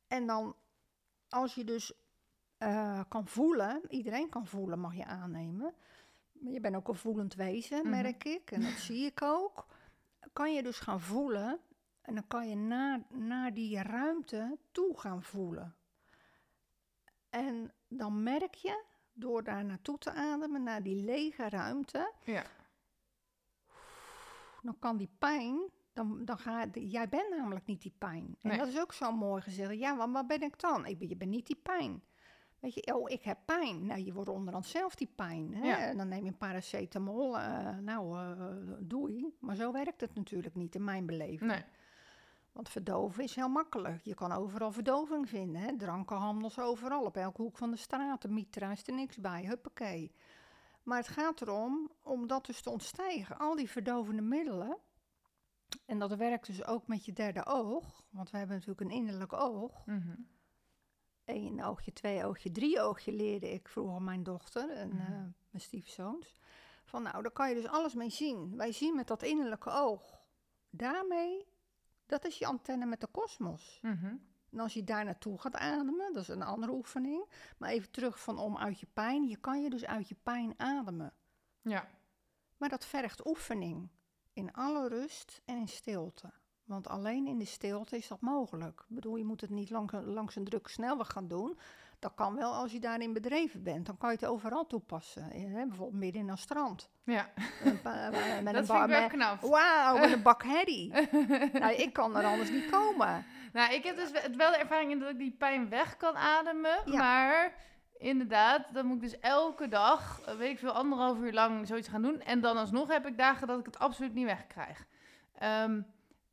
En 0.08 0.28
dan, 0.28 0.56
als 1.30 1.56
je 1.56 1.64
dus 1.64 1.94
eh, 2.58 3.02
kan 3.10 3.28
voelen, 3.28 3.82
iedereen 3.90 4.30
kan 4.30 4.46
voelen, 4.48 4.80
mag 4.80 4.96
je 4.96 5.06
aannemen. 5.06 5.74
Je 6.32 6.60
bent 6.60 6.76
ook 6.76 6.88
een 6.88 6.96
voelend 6.96 7.34
wezen, 7.36 7.80
Mhm. 7.80 7.90
merk 7.90 8.24
ik. 8.24 8.52
En 8.52 8.62
dat 8.62 8.72
zie 8.72 9.06
ik 9.06 9.22
ook. 9.22 9.66
Kan 10.34 10.54
je 10.54 10.64
dus 10.64 10.80
gaan 10.80 11.02
voelen. 11.02 11.60
En 12.02 12.14
dan 12.16 12.28
kan 12.28 12.50
je 12.50 12.56
naar, 12.56 13.02
naar 13.10 13.54
die 13.54 13.82
ruimte 13.82 14.58
toe 14.72 15.00
gaan 15.00 15.24
voelen. 15.24 15.76
En 17.30 17.74
dan 17.88 18.24
merk 18.24 18.54
je, 18.56 18.84
door 19.14 19.44
daar 19.44 19.66
naartoe 19.66 19.98
te 19.98 20.12
ademen, 20.12 20.64
naar 20.64 20.84
die 20.84 21.04
lege 21.04 21.50
ruimte, 21.50 22.12
Ja. 22.24 22.44
dan 24.62 24.80
kan 24.80 24.98
die 24.98 25.10
pijn, 25.20 25.70
dan, 26.00 26.26
dan 26.26 26.38
ga 26.38 26.66
jij 26.74 27.10
bent 27.10 27.30
namelijk 27.38 27.66
niet 27.66 27.82
die 27.82 27.94
pijn. 27.98 28.36
En 28.42 28.50
Nee. 28.50 28.58
dat 28.58 28.68
is 28.68 28.80
ook 28.80 28.94
zo 28.94 29.12
mooi 29.12 29.42
gezegd. 29.42 29.74
Ja, 29.80 29.94
maar 29.94 30.12
wat 30.12 30.28
ben 30.28 30.42
ik 30.42 30.60
dan? 30.60 30.86
Ik 30.86 31.00
ben, 31.00 31.08
je 31.10 31.16
bent 31.16 31.30
niet 31.32 31.48
die 31.48 31.56
pijn. 31.64 32.04
Weet 32.60 32.74
je, 32.74 32.96
oh, 32.96 33.10
ik 33.10 33.24
heb 33.24 33.38
pijn. 33.46 33.86
Nou, 33.86 34.00
je 34.00 34.14
wordt 34.14 34.30
onderhand 34.30 34.66
zelf 34.66 34.96
die 34.96 35.12
pijn. 35.16 35.54
Hè? 35.56 35.68
Ja. 35.68 35.94
Dan 35.94 36.08
neem 36.08 36.24
je 36.24 36.30
een 36.32 36.38
paracetamol. 36.38 37.38
eh, 37.40 37.78
nou, 37.78 38.18
eh, 38.18 38.46
doei. 38.80 39.36
Maar 39.40 39.56
zo 39.56 39.72
werkt 39.72 40.02
het 40.02 40.16
natuurlijk 40.16 40.56
niet 40.56 40.76
in 40.76 40.84
mijn 40.84 41.06
beleving. 41.06 41.52
Nee. 41.52 41.64
Want 42.52 42.70
verdoven 42.70 43.24
is 43.24 43.36
heel 43.36 43.50
makkelijk. 43.50 44.04
Je 44.04 44.14
kan 44.14 44.32
overal 44.32 44.72
verdoving 44.72 45.30
vinden. 45.30 45.62
Hè? 45.62 45.78
Drankenhandels 45.78 46.60
overal. 46.60 47.04
Op 47.04 47.18
elke 47.18 47.42
hoek 47.42 47.58
van 47.58 47.72
de 47.72 47.78
straat. 47.78 48.22
De 48.22 48.28
mitra 48.30 48.72
is 48.72 48.88
er 48.88 48.94
niks 48.94 49.18
bij. 49.18 49.46
Huppakee. 49.46 50.12
Maar 50.84 50.98
het 50.98 51.08
gaat 51.08 51.42
erom 51.42 51.92
om 52.04 52.28
dat 52.28 52.46
dus 52.46 52.62
te 52.62 52.70
ontstijgen. 52.70 53.38
Al 53.38 53.56
die 53.56 53.70
verdovende 53.70 54.22
middelen. 54.22 54.78
En 55.86 56.00
dat 56.00 56.16
werkt 56.16 56.46
dus 56.46 56.66
ook 56.66 56.88
met 56.88 57.06
je 57.06 57.14
derde 57.14 57.46
oog. 57.46 58.04
Want 58.10 58.30
we 58.32 58.38
hebben 58.38 58.56
natuurlijk 58.56 58.82
een 58.82 58.98
innerlijk 58.98 59.34
oog. 59.34 59.86
Mhm. 59.86 60.16
Eén 61.26 61.64
oogje, 61.64 61.94
twee 61.94 62.26
oogje, 62.26 62.52
drie 62.52 62.82
oogje 62.82 63.12
leerde 63.12 63.52
ik 63.52 63.68
vroeger 63.68 64.02
mijn 64.02 64.24
dochter 64.24 64.70
en 64.72 64.88
Mhm. 64.90 65.00
eh, 65.02 65.08
mijn 65.50 65.62
stiefzoons. 65.64 66.40
Van 66.84 67.04
nou, 67.04 67.22
daar 67.22 67.32
kan 67.32 67.50
je 67.50 67.56
dus 67.56 67.68
alles 67.68 67.94
mee 67.94 68.10
zien. 68.10 68.56
Wij 68.58 68.72
zien 68.72 68.96
met 68.96 69.08
dat 69.08 69.24
innerlijke 69.24 69.70
oog. 69.70 70.20
Daarmee, 70.70 71.46
dat 72.06 72.26
is 72.26 72.38
je 72.38 72.46
antenne 72.46 72.86
met 72.86 73.02
de 73.02 73.08
kosmos. 73.08 73.80
Mhm. 73.82 74.16
En 74.52 74.60
als 74.60 74.74
je 74.74 74.84
daar 74.84 75.06
naartoe 75.06 75.40
gaat 75.40 75.56
ademen, 75.56 76.14
dat 76.14 76.22
is 76.22 76.28
een 76.28 76.42
andere 76.44 76.72
oefening. 76.72 77.26
Maar 77.58 77.70
even 77.70 77.92
terug 77.92 78.20
van 78.20 78.38
om 78.38 78.58
uit 78.58 78.80
je 78.80 78.88
pijn. 78.94 79.28
Je 79.28 79.38
kan 79.38 79.62
je 79.62 79.70
dus 79.70 79.86
uit 79.86 80.10
je 80.10 80.16
pijn 80.24 80.54
ademen. 80.58 81.14
Ja. 81.62 81.88
Maar 82.58 82.70
dat 82.70 82.86
vergt 82.86 83.28
oefening. 83.28 83.90
In 84.40 84.54
alle 84.54 84.88
rust 84.88 85.42
en 85.46 85.58
in 85.58 85.68
stilte. 85.68 86.32
Want 86.66 86.88
alleen 86.88 87.28
in 87.28 87.38
de 87.38 87.46
stilte 87.46 87.98
is 87.98 88.08
dat 88.08 88.22
mogelijk. 88.22 88.80
Ik 88.80 88.96
bedoel, 88.96 89.16
je 89.16 89.24
moet 89.26 89.42
het 89.42 89.50
niet 89.50 89.70
lang, 89.70 89.92
langs 90.06 90.36
een 90.36 90.44
druk 90.44 90.68
snelweg 90.68 91.08
gaan 91.08 91.28
doen. 91.28 91.58
Dat 92.00 92.14
kan 92.16 92.36
wel 92.36 92.54
als 92.54 92.72
je 92.72 92.80
daarin 92.80 93.14
bedreven 93.14 93.64
bent. 93.64 93.86
Dan 93.86 93.98
kan 93.98 94.10
je 94.10 94.16
het 94.16 94.26
overal 94.26 94.68
toepassen. 94.68 95.32
Eh, 95.32 95.42
hè, 95.44 95.66
bijvoorbeeld 95.66 96.00
midden 96.00 96.22
in 96.22 96.30
een 96.30 96.38
strand. 96.38 96.90
Ja, 97.04 97.30
Een 97.64 97.80
eh, 97.84 98.10
met 98.42 98.54
dat 98.68 98.70
een 98.70 98.90
vind 98.90 99.08
knap. 99.12 99.42
Wauw, 99.42 99.98
met 99.98 100.12
een 100.12 100.22
bak 100.22 100.44
herrie. 100.44 100.94
nou, 101.60 101.74
ik 101.74 101.94
kan 101.94 102.18
er 102.18 102.26
anders 102.26 102.50
niet 102.50 102.70
komen. 102.70 103.26
Nou, 103.54 103.74
ik 103.74 103.84
heb 103.84 103.96
dus 103.96 104.12
wel- 104.12 104.52
de 104.52 104.58
ervaring 104.58 104.92
in 104.92 105.00
dat 105.00 105.10
ik 105.10 105.18
die 105.18 105.36
pijn 105.38 105.70
weg 105.70 105.98
kan 105.98 106.16
ademen. 106.16 106.82
Ja. 106.86 106.98
Maar 106.98 107.54
inderdaad, 108.00 108.74
dan 108.74 108.86
moet 108.86 108.96
ik 108.96 109.02
dus 109.02 109.20
elke 109.20 109.68
dag, 109.68 110.22
eh, 110.22 110.36
weet 110.36 110.52
ik 110.52 110.60
veel, 110.60 110.72
anderhalf 110.72 111.20
uur 111.20 111.34
lang 111.34 111.68
zoiets 111.68 111.88
gaan 111.88 112.02
doen. 112.02 112.22
En 112.22 112.42
dan 112.42 112.58
alsnog 112.58 112.88
heb 112.88 113.08
ik 113.08 113.18
dagen 113.18 113.48
dat 113.48 113.60
ik 113.60 113.66
het 113.66 113.80
absoluut 113.80 114.14
niet 114.14 114.26
wegkrijg. 114.26 114.86
Ehm, 115.34 115.82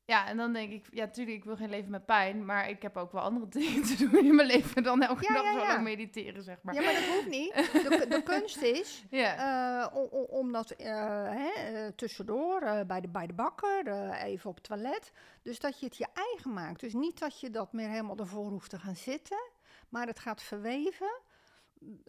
ja, 0.04 0.26
en 0.26 0.36
dan 0.36 0.52
denk 0.52 0.72
ik, 0.72 0.86
ja, 0.90 1.08
tuurlijk, 1.08 1.36
ik 1.36 1.44
wil 1.44 1.56
geen 1.56 1.70
leven 1.70 1.90
met 1.90 2.06
pijn. 2.06 2.44
Maar 2.44 2.68
ik 2.68 2.82
heb 2.82 2.96
ook 2.96 3.12
wel 3.12 3.22
andere 3.22 3.48
dingen 3.58 3.82
te 3.82 4.08
doen 4.08 4.24
in 4.24 4.34
mijn 4.34 4.48
leven 4.48 4.82
dan 4.82 5.02
elke 5.02 5.24
Ja, 5.28 5.34
dag 5.34 5.42
ja, 5.42 5.52
zo 5.52 5.66
lang 5.66 5.82
mediteren, 5.82 6.42
zeg 6.42 6.58
maar. 6.62 6.74
Ja, 6.74 6.80
maar 6.82 6.92
dat 6.92 7.04
hoeft 7.04 7.28
niet. 7.28 7.54
De, 7.54 8.06
de 8.08 8.22
kunst 8.22 8.62
is 8.62 9.04
eh, 9.10 9.86
om, 10.28 10.52
dat 10.52 10.70
eh, 10.70 11.30
hè, 11.30 11.92
tussendoor, 11.92 12.84
bij, 12.86 13.00
de, 13.00 13.08
bij 13.08 13.26
de 13.26 13.32
bakker, 13.32 14.10
even 14.12 14.50
op 14.50 14.54
het 14.54 14.64
toilet. 14.64 15.12
Dus 15.42 15.58
dat 15.58 15.80
je 15.80 15.86
het 15.86 15.96
je 15.96 16.06
eigen 16.14 16.52
maakt. 16.52 16.80
Dus 16.80 16.92
niet 16.92 17.18
dat 17.18 17.40
je 17.40 17.50
dat 17.50 17.72
meer 17.72 17.88
helemaal 17.88 18.16
ervoor 18.16 18.50
hoeft 18.50 18.70
te 18.70 18.78
gaan 18.78 18.96
zitten, 18.96 19.50
maar 19.88 20.06
het 20.06 20.18
gaat 20.18 20.42
verweven. 20.42 21.20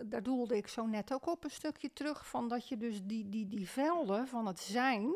Daar 0.06 0.24
doelde 0.24 0.58
ik 0.58 0.68
zo 0.68 0.86
net 0.86 1.14
ook 1.14 1.28
op 1.28 1.44
een 1.44 1.50
stukje 1.50 1.94
terug, 1.94 2.28
van 2.28 2.48
dat 2.48 2.68
je 2.68 2.78
dus 2.78 3.04
die, 3.04 3.30
die, 3.30 3.48
die 3.48 3.70
velden 3.70 4.28
van 4.28 4.46
het 4.46 4.60
zijn. 4.60 5.16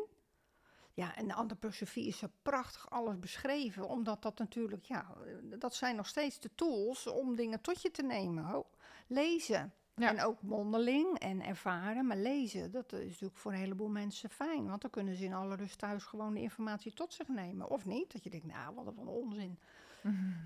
Ja, 0.94 1.16
en 1.16 1.26
de 1.26 1.34
antroposofie 1.34 2.06
is 2.06 2.18
zo 2.18 2.26
prachtig 2.42 2.90
alles 2.90 3.18
beschreven, 3.18 3.88
omdat 3.88 4.22
dat 4.22 4.38
natuurlijk, 4.38 4.84
ja, 4.84 5.14
dat 5.42 5.74
zijn 5.74 5.96
nog 5.96 6.06
steeds 6.06 6.40
de 6.40 6.50
tools 6.54 7.06
om 7.06 7.36
dingen 7.36 7.60
tot 7.60 7.82
je 7.82 7.90
te 7.90 8.02
nemen. 8.02 8.54
Oh, 8.54 8.64
lezen. 9.06 9.72
Ja. 9.94 10.08
En 10.08 10.22
ook 10.22 10.42
mondeling 10.42 11.18
en 11.18 11.42
ervaren, 11.42 12.06
maar 12.06 12.16
lezen, 12.16 12.70
dat 12.70 12.92
is 12.92 13.08
natuurlijk 13.10 13.38
voor 13.38 13.52
een 13.52 13.58
heleboel 13.58 13.88
mensen 13.88 14.30
fijn. 14.30 14.68
Want 14.68 14.80
dan 14.80 14.90
kunnen 14.90 15.14
ze 15.14 15.24
in 15.24 15.32
alle 15.32 15.54
rust 15.54 15.78
thuis 15.78 16.04
gewoon 16.04 16.34
de 16.34 16.40
informatie 16.40 16.92
tot 16.92 17.12
zich 17.12 17.28
nemen. 17.28 17.70
Of 17.70 17.84
niet, 17.84 18.12
dat 18.12 18.24
je 18.24 18.30
denkt, 18.30 18.46
nou, 18.46 18.74
wat 18.74 18.96
een 18.96 19.06
onzin. 19.06 19.58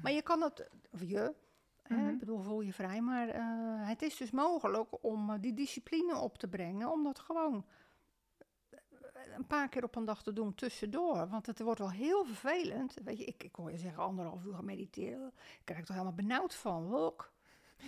Maar 0.02 0.12
je 0.12 0.22
kan 0.22 0.42
het, 0.42 0.70
of 0.90 1.02
je, 1.02 1.34
Mhm. 1.88 2.08
ik 2.08 2.18
bedoel, 2.18 2.40
voel 2.42 2.60
je 2.60 2.72
vrij. 2.72 3.00
Maar 3.00 3.28
eh, 3.28 3.42
het 3.88 4.02
is 4.02 4.16
dus 4.16 4.30
mogelijk 4.30 5.04
om 5.04 5.30
eh, 5.30 5.36
die 5.40 5.54
discipline 5.54 6.16
op 6.18 6.38
te 6.38 6.48
brengen, 6.48 6.90
om 6.92 7.02
dat 7.04 7.18
gewoon 7.18 7.64
eh, 8.70 8.78
een 9.36 9.46
paar 9.46 9.68
keer 9.68 9.84
op 9.84 9.96
een 9.96 10.04
dag 10.04 10.22
te 10.22 10.32
doen 10.32 10.54
tussendoor. 10.54 11.28
Want 11.28 11.46
het 11.46 11.60
wordt 11.60 11.78
wel 11.78 11.90
heel 11.90 12.24
vervelend. 12.24 12.96
Weet 13.04 13.18
je, 13.18 13.24
ik, 13.24 13.42
ik 13.42 13.54
hoor 13.54 13.70
je 13.70 13.78
zeggen 13.78 14.02
anderhalf 14.02 14.44
uur 14.44 14.54
gaan 14.54 14.64
mediteren. 14.64 15.32
Ik 15.36 15.60
krijg 15.64 15.80
er 15.80 15.86
toch 15.86 15.96
helemaal 15.96 16.16
benauwd 16.16 16.54
van. 16.54 16.94
Ook. 16.94 17.32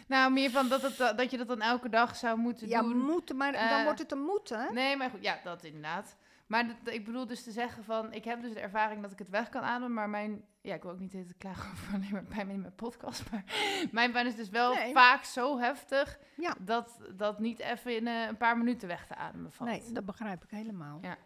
Nou, 0.06 0.32
meer 0.32 0.50
van 0.50 0.68
dat, 0.68 0.82
het, 0.82 1.16
dat 1.16 1.30
je 1.30 1.36
dat 1.36 1.48
dan 1.48 1.60
elke 1.60 1.88
dag 1.88 2.16
zou 2.16 2.38
moeten 2.38 2.68
Ja, 2.68 2.80
doen. 2.82 2.98
moeten, 2.98 3.36
maar 3.36 3.52
dan 3.52 3.84
wordt 3.84 3.98
het 3.98 4.12
een 4.12 4.22
moeten. 4.24 4.74
Nee, 4.74 4.96
maar 4.96 5.10
goed, 5.10 5.22
ja, 5.22 5.38
dat 5.44 5.64
inderdaad. 5.64 6.16
Maar 6.48 6.66
dat- 6.66 6.94
ik 6.94 7.04
bedoel 7.04 7.26
dus 7.26 7.42
te 7.42 7.50
zeggen 7.50 7.84
van, 7.84 8.12
ik 8.12 8.24
heb 8.24 8.42
dus 8.42 8.52
de 8.52 8.60
ervaring 8.60 9.02
dat 9.02 9.12
ik 9.12 9.18
het 9.18 9.28
weg 9.28 9.48
kan 9.48 9.62
ademen, 9.62 9.92
maar 9.94 10.08
mijn, 10.10 10.44
ja, 10.60 10.74
ik 10.74 10.82
wil 10.82 10.90
ook 10.92 10.98
niet 10.98 11.10
te 11.10 11.34
klagen 11.38 11.70
over 11.72 11.94
alleen 11.94 12.12
maar 12.12 12.24
pijn 12.24 12.48
in 12.50 12.60
mijn 12.60 12.74
podcast, 12.74 13.30
maar 13.30 13.44
mijn 13.92 14.12
pijn 14.12 14.26
is 14.26 14.36
dus 14.36 14.48
wel 14.48 14.74
Nee. 14.74 14.92
vaak 14.92 15.24
zo 15.24 15.58
heftig 15.58 16.18
Ja. 16.36 16.54
dat 16.58 16.98
dat 17.16 17.38
niet 17.38 17.58
even 17.58 17.96
in 17.96 18.06
eh, 18.06 18.26
een 18.26 18.36
paar 18.36 18.58
minuten 18.58 18.88
weg 18.88 19.06
te 19.06 19.14
ademen 19.14 19.52
valt. 19.52 19.70
Nee, 19.70 19.82
dat 19.92 20.04
begrijp 20.04 20.44
ik 20.44 20.50
helemaal. 20.50 20.98
Ja. 21.02 21.16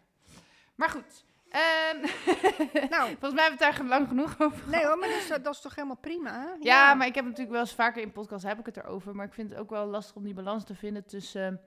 Maar 0.75 0.89
goed, 0.89 1.25
ehm, 1.49 1.97
Nou, 2.89 3.09
volgens 3.09 3.33
mij 3.33 3.43
hebben 3.43 3.59
we 3.59 3.65
het 3.65 3.77
daar 3.77 3.83
lang 3.85 4.07
genoeg 4.07 4.39
over 4.39 4.69
nee 4.69 4.85
hoor, 4.85 4.97
maar 4.97 5.09
dat 5.09 5.17
is, 5.17 5.27
dat 5.27 5.47
is 5.53 5.61
toch 5.61 5.75
helemaal 5.75 5.97
prima? 5.97 6.31
hè? 6.41 6.47
Ja, 6.59 6.93
maar 6.93 7.07
ik 7.07 7.15
heb 7.15 7.23
natuurlijk 7.23 7.51
wel 7.51 7.59
eens 7.61 7.73
vaker 7.75 8.01
in 8.01 8.11
podcasts 8.11 8.45
heb 8.47 8.59
ik 8.59 8.65
het 8.65 8.77
erover, 8.77 9.15
maar 9.15 9.25
ik 9.25 9.33
vind 9.33 9.49
het 9.49 9.59
ook 9.59 9.69
wel 9.69 9.85
lastig 9.85 10.15
om 10.15 10.23
die 10.23 10.33
balans 10.33 10.63
te 10.63 10.75
vinden 10.75 11.05
tussen, 11.05 11.61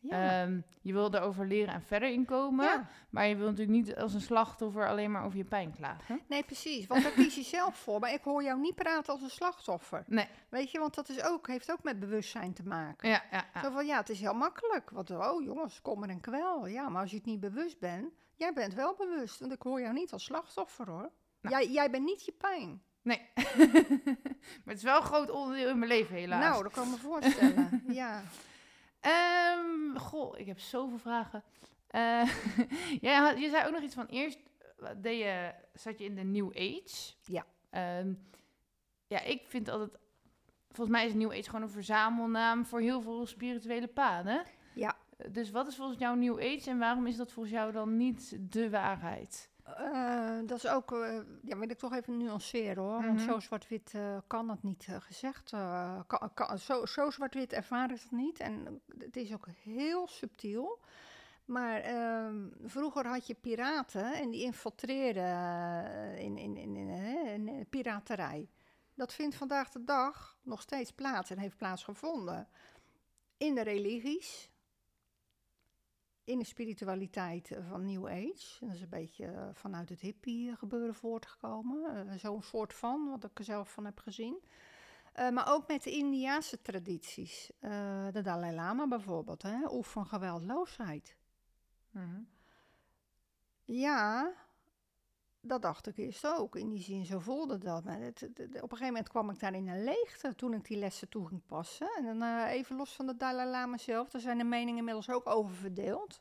Ja. 0.00 0.42
ehm, 0.42 0.60
je 0.80 0.92
wil 0.92 1.14
erover 1.14 1.46
leren 1.46 1.74
en 1.74 1.82
verder 1.82 2.10
inkomen, 2.10 2.64
Ja. 2.64 2.88
maar 3.10 3.26
je 3.26 3.36
wil 3.36 3.44
natuurlijk 3.50 3.78
niet 3.78 3.96
als 3.96 4.14
een 4.14 4.20
slachtoffer 4.20 4.88
alleen 4.88 5.10
maar 5.10 5.24
over 5.24 5.38
je 5.38 5.44
pijn 5.44 5.72
klagen. 5.72 6.20
Nee, 6.26 6.42
precies. 6.42 6.86
Want 6.86 7.02
daar 7.02 7.12
kies 7.12 7.34
je 7.34 7.42
zelf 7.42 7.76
voor. 7.76 8.00
Maar 8.00 8.12
ik 8.12 8.22
hoor 8.22 8.42
jou 8.42 8.60
niet 8.60 8.74
praten 8.74 9.12
als 9.12 9.22
een 9.22 9.30
slachtoffer. 9.30 10.04
Nee. 10.06 10.28
Weet 10.48 10.70
je, 10.70 10.78
want 10.78 10.94
dat 10.94 11.08
is 11.08 11.22
ook, 11.24 11.46
heeft 11.46 11.72
ook 11.72 11.82
met 11.82 12.00
bewustzijn 12.00 12.52
te 12.52 12.62
maken. 12.62 13.08
Ja, 13.08 13.22
ja, 13.30 13.44
ja. 13.54 13.62
Zo 13.62 13.70
van, 13.70 13.86
ja, 13.86 13.96
het 13.96 14.08
is 14.08 14.20
heel 14.20 14.34
makkelijk. 14.34 14.90
Want, 14.90 15.10
oh 15.10 15.42
jongens, 15.42 15.80
kommer 15.82 16.08
en 16.08 16.20
kwel. 16.20 16.66
Ja, 16.66 16.88
maar 16.88 17.00
als 17.00 17.10
je 17.10 17.16
het 17.16 17.26
niet 17.26 17.40
bewust 17.40 17.78
bent, 17.78 18.12
jij 18.34 18.52
bent 18.52 18.74
wel 18.74 18.94
bewust. 18.94 19.40
Want 19.40 19.52
ik 19.52 19.62
hoor 19.62 19.80
jou 19.80 19.92
niet 19.92 20.12
als 20.12 20.24
slachtoffer, 20.24 20.90
hoor. 20.90 21.10
Nou. 21.40 21.54
Jij, 21.54 21.72
jij 21.72 21.90
bent 21.90 22.04
niet 22.04 22.24
je 22.24 22.32
pijn. 22.32 22.82
Nee. 23.02 23.30
maar 24.64 24.74
het 24.74 24.76
is 24.76 24.82
wel 24.82 24.96
een 24.96 25.02
groot 25.02 25.30
onderdeel 25.30 25.68
in 25.68 25.78
mijn 25.78 25.90
leven, 25.90 26.14
helaas. 26.14 26.44
Nou, 26.50 26.62
dat 26.62 26.72
kan 26.72 26.84
ik 26.84 26.90
me 26.90 26.96
voorstellen. 26.96 27.82
ja. 28.02 28.22
Ehm, 29.08 29.96
goh, 29.96 30.38
ik 30.38 30.46
heb 30.46 30.58
zoveel 30.58 30.98
vragen. 30.98 31.42
Eh, 31.86 32.28
je 33.00 33.48
zei 33.50 33.66
ook 33.66 33.72
nog 33.72 33.82
iets 33.82 33.94
van 33.94 34.06
eerst, 34.06 34.38
eh, 34.78 34.88
deed 34.96 35.18
je, 35.18 35.54
zat 35.74 35.98
je 35.98 36.04
in 36.04 36.14
de 36.14 36.22
New 36.22 36.48
Age. 36.48 37.12
Ja. 37.24 37.46
Ehm, 37.70 38.12
ja, 39.06 39.20
ik 39.20 39.42
vind 39.46 39.68
altijd, 39.68 39.98
volgens 40.68 40.96
mij 40.96 41.06
is 41.06 41.14
New 41.14 41.30
Age 41.30 41.42
gewoon 41.42 41.62
een 41.62 41.70
verzamelnaam 41.70 42.66
voor 42.66 42.80
heel 42.80 43.00
veel 43.00 43.26
spirituele 43.26 43.88
paden. 43.88 44.42
Ja. 44.74 44.96
Dus 45.30 45.50
wat 45.50 45.66
is 45.66 45.76
volgens 45.76 45.98
jou 45.98 46.18
New 46.18 46.38
Age 46.38 46.70
en 46.70 46.78
waarom 46.78 47.06
is 47.06 47.16
dat 47.16 47.32
volgens 47.32 47.54
jou 47.54 47.72
dan 47.72 47.96
niet 47.96 48.52
de 48.52 48.70
waarheid? 48.70 49.50
Eh, 49.76 50.38
dat 50.46 50.56
is 50.56 50.66
ook, 50.68 50.92
eh, 50.92 51.20
ja, 51.42 51.58
wil 51.58 51.70
ik 51.70 51.78
toch 51.78 51.92
even 51.94 52.16
nuanceren 52.16 52.82
hoor. 52.82 53.02
Want 53.02 53.18
Mhm. 53.18 53.30
zo 53.30 53.40
zwart-wit 53.40 53.92
eh, 53.94 54.16
kan 54.26 54.48
het 54.48 54.62
niet 54.62 54.86
gezegd. 55.00 55.50
kan, 56.06 56.30
kan- 56.34 56.58
zo, 56.58 56.86
zo 56.86 57.10
zwart-wit 57.10 57.52
ervaar 57.52 57.90
ik 57.90 58.02
het 58.02 58.10
niet. 58.10 58.40
En 58.40 58.80
het 58.98 59.16
is 59.16 59.32
ook 59.32 59.46
heel 59.62 60.06
subtiel. 60.08 60.78
Maar 61.44 61.80
ehm, 61.80 62.46
vroeger 62.64 63.06
had 63.06 63.26
je 63.26 63.34
piraten 63.34 64.14
en 64.14 64.30
die 64.30 64.42
infiltreerden 64.42 66.18
in, 66.18 66.38
in, 66.38 66.56
in, 66.56 67.66
piraterij. 67.70 68.48
Dat 68.94 69.12
vindt 69.14 69.34
vandaag 69.36 69.70
de 69.70 69.84
dag 69.84 70.36
nog 70.42 70.60
steeds 70.60 70.90
plaats 70.92 71.30
en 71.30 71.38
heeft 71.38 71.56
plaatsgevonden. 71.56 72.48
In 73.36 73.54
de 73.54 73.62
religies, 73.62 74.50
in 76.28 76.38
de 76.38 76.44
spiritualiteit 76.44 77.50
eh, 77.50 77.68
van 77.68 77.84
New 77.84 78.06
Age. 78.06 78.56
Dat 78.60 78.74
is 78.74 78.80
een 78.80 78.88
beetje 78.88 79.26
eh, 79.26 79.48
vanuit 79.52 79.88
het 79.88 80.00
hippie 80.00 80.56
gebeuren 80.56 80.94
voortgekomen. 80.94 82.08
Eh, 82.08 82.18
Zo'n 82.18 82.42
soort 82.42 82.74
van, 82.74 83.08
wat 83.10 83.24
ik 83.24 83.38
er 83.38 83.44
zelf 83.44 83.72
van 83.72 83.84
heb 83.84 83.98
gezien. 84.00 84.42
Eh, 85.12 85.30
maar 85.30 85.52
ook 85.52 85.68
met 85.68 85.82
de 85.82 85.90
Indiaanse 85.90 86.62
tradities. 86.62 87.50
Eh, 87.58 88.06
de 88.12 88.22
Dalai 88.22 88.54
Lama 88.54 88.88
bijvoorbeeld, 88.88 89.42
hè? 89.42 89.72
oefen 89.72 90.06
geweldloosheid. 90.06 91.16
Mhm. 91.90 92.20
Ja, 93.64 94.32
dat 95.48 95.62
dacht 95.62 95.86
ik 95.86 95.96
eerst 95.96 96.26
ook. 96.26 96.56
In 96.56 96.68
die 96.68 96.82
zin, 96.82 97.04
zo 97.04 97.18
voelde 97.18 97.58
dat. 97.58 97.84
Maar 97.84 98.00
het, 98.00 98.22
op 98.22 98.38
een 98.38 98.52
gegeven 98.52 98.86
moment 98.86 99.08
kwam 99.08 99.30
ik 99.30 99.40
daar 99.40 99.54
in 99.54 99.68
een 99.68 99.84
leegte 99.84 100.34
toen 100.34 100.54
ik 100.54 100.64
die 100.64 100.78
lessen 100.78 101.08
toe 101.08 101.28
ging 101.28 101.40
passen. 101.46 101.90
En 101.96 102.04
dan 102.04 102.22
eh, 102.22 102.52
even 102.52 102.76
los 102.76 102.92
van 102.92 103.06
de 103.06 103.16
Dalai 103.16 103.50
Lama 103.50 103.76
zelf, 103.76 104.10
daar 104.10 104.20
zijn 104.20 104.38
de 104.38 104.44
meningen 104.44 104.78
inmiddels 104.78 105.10
ook 105.10 105.26
over 105.26 105.54
verdeeld. 105.54 106.20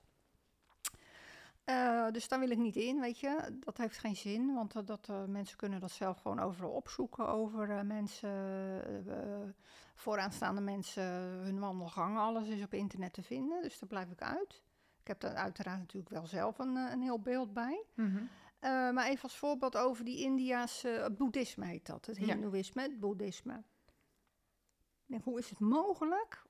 Eh, 1.64 2.08
dus 2.12 2.28
daar 2.28 2.40
wil 2.40 2.50
ik 2.50 2.58
niet 2.58 2.76
in, 2.76 3.00
weet 3.00 3.20
je. 3.20 3.58
Dat 3.60 3.78
heeft 3.78 3.98
geen 3.98 4.16
zin, 4.16 4.54
want 4.54 4.88
dat, 4.88 5.10
eh, 5.10 5.24
mensen 5.26 5.58
kunnen 5.58 5.80
dat 5.80 5.92
zelf 5.92 6.22
gewoon 6.22 6.40
overal 6.40 6.72
opzoeken 6.72 7.28
over 7.28 7.86
mensen, 7.86 8.30
vooraanstaande 9.96 10.62
mensen, 10.62 11.04
hun 11.44 11.60
wandelgangen. 11.60 12.22
Alles 12.22 12.48
is 12.48 12.64
op 12.64 12.74
internet 12.74 13.14
te 13.14 13.24
vinden, 13.24 13.62
dus 13.62 13.80
daar 13.80 13.90
blijf 13.90 14.12
ik 14.12 14.22
uit. 14.22 14.64
Ik 15.02 15.08
heb 15.08 15.32
daar 15.32 15.36
uiteraard 15.36 15.80
natuurlijk 15.80 16.14
wel 16.14 16.28
zelf 16.28 16.60
een, 16.60 16.76
een 16.76 17.02
heel 17.02 17.20
beeld 17.20 17.54
bij. 17.54 17.84
Mhm. 17.94 18.24
Eh, 18.60 18.70
maar 18.92 19.08
even 19.08 19.24
als 19.24 19.38
voorbeeld 19.38 19.78
over 19.78 20.06
die 20.06 20.18
Indiaanse 20.22 20.88
het 20.88 21.18
boeddhisme 21.18 21.66
heet 21.66 21.86
dat. 21.86 22.06
Het 22.06 22.18
Ja. 22.18 22.26
hindoeïsme, 22.26 22.82
het 22.82 23.00
boeddhisme. 23.00 23.64
Denk, 25.06 25.24
hoe 25.24 25.38
is 25.40 25.50
het 25.50 25.60
mogelijk 25.60 26.46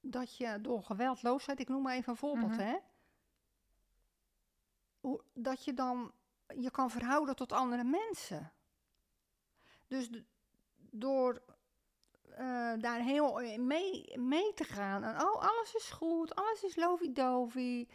dat 0.00 0.36
je 0.36 0.60
door 0.60 0.82
geweldloosheid, 0.82 1.60
ik 1.60 1.68
noem 1.68 1.82
maar 1.82 1.94
even 1.94 2.10
een 2.12 2.18
voorbeeld, 2.18 2.50
Mhm. 2.50 2.60
hè. 2.60 2.76
Hoe, 5.00 5.24
dat 5.34 5.64
je 5.64 5.74
dan 5.74 6.12
je 6.56 6.70
kan 6.70 6.90
verhouden 6.90 7.36
tot 7.36 7.52
andere 7.52 7.84
mensen. 7.84 8.52
Dus 9.88 10.10
door 10.76 11.42
eh, 12.30 12.72
daar 12.78 13.00
heel 13.00 13.58
mee, 13.58 14.18
mee 14.18 14.54
te 14.54 14.64
gaan. 14.64 15.04
En 15.04 15.14
oh, 15.22 15.34
alles 15.34 15.74
is 15.74 15.90
goed, 15.90 16.34
alles 16.34 16.62
is 16.62 16.76
lovey-dovey. 16.76 17.88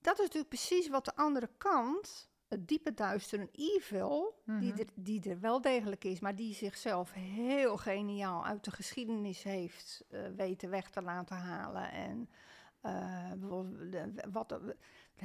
Dat 0.00 0.14
is 0.14 0.20
natuurlijk 0.24 0.48
precies 0.48 0.88
wat 0.88 1.04
de 1.04 1.16
andere 1.16 1.50
kant, 1.56 2.28
het 2.48 2.68
diepe 2.68 2.94
duister 2.94 3.40
en 3.40 3.48
evil, 3.52 4.42
die, 4.44 4.54
Mhm. 4.72 4.78
er, 4.80 4.86
die 4.94 5.30
er 5.30 5.40
wel 5.40 5.60
degelijk 5.60 6.04
is, 6.04 6.20
maar 6.20 6.34
die 6.34 6.54
zichzelf 6.54 7.12
heel 7.12 7.76
geniaal 7.76 8.44
uit 8.46 8.64
de 8.64 8.70
geschiedenis 8.70 9.42
heeft 9.42 10.04
eh, 10.10 10.20
weten 10.36 10.70
weg 10.70 10.90
te 10.90 11.02
laten 11.02 11.36
halen. 11.36 11.90
En 11.92 12.28
eh, 12.80 13.32
bijvoorbeeld, 13.38 13.92
de- 13.92 14.24
wat, 14.32 14.60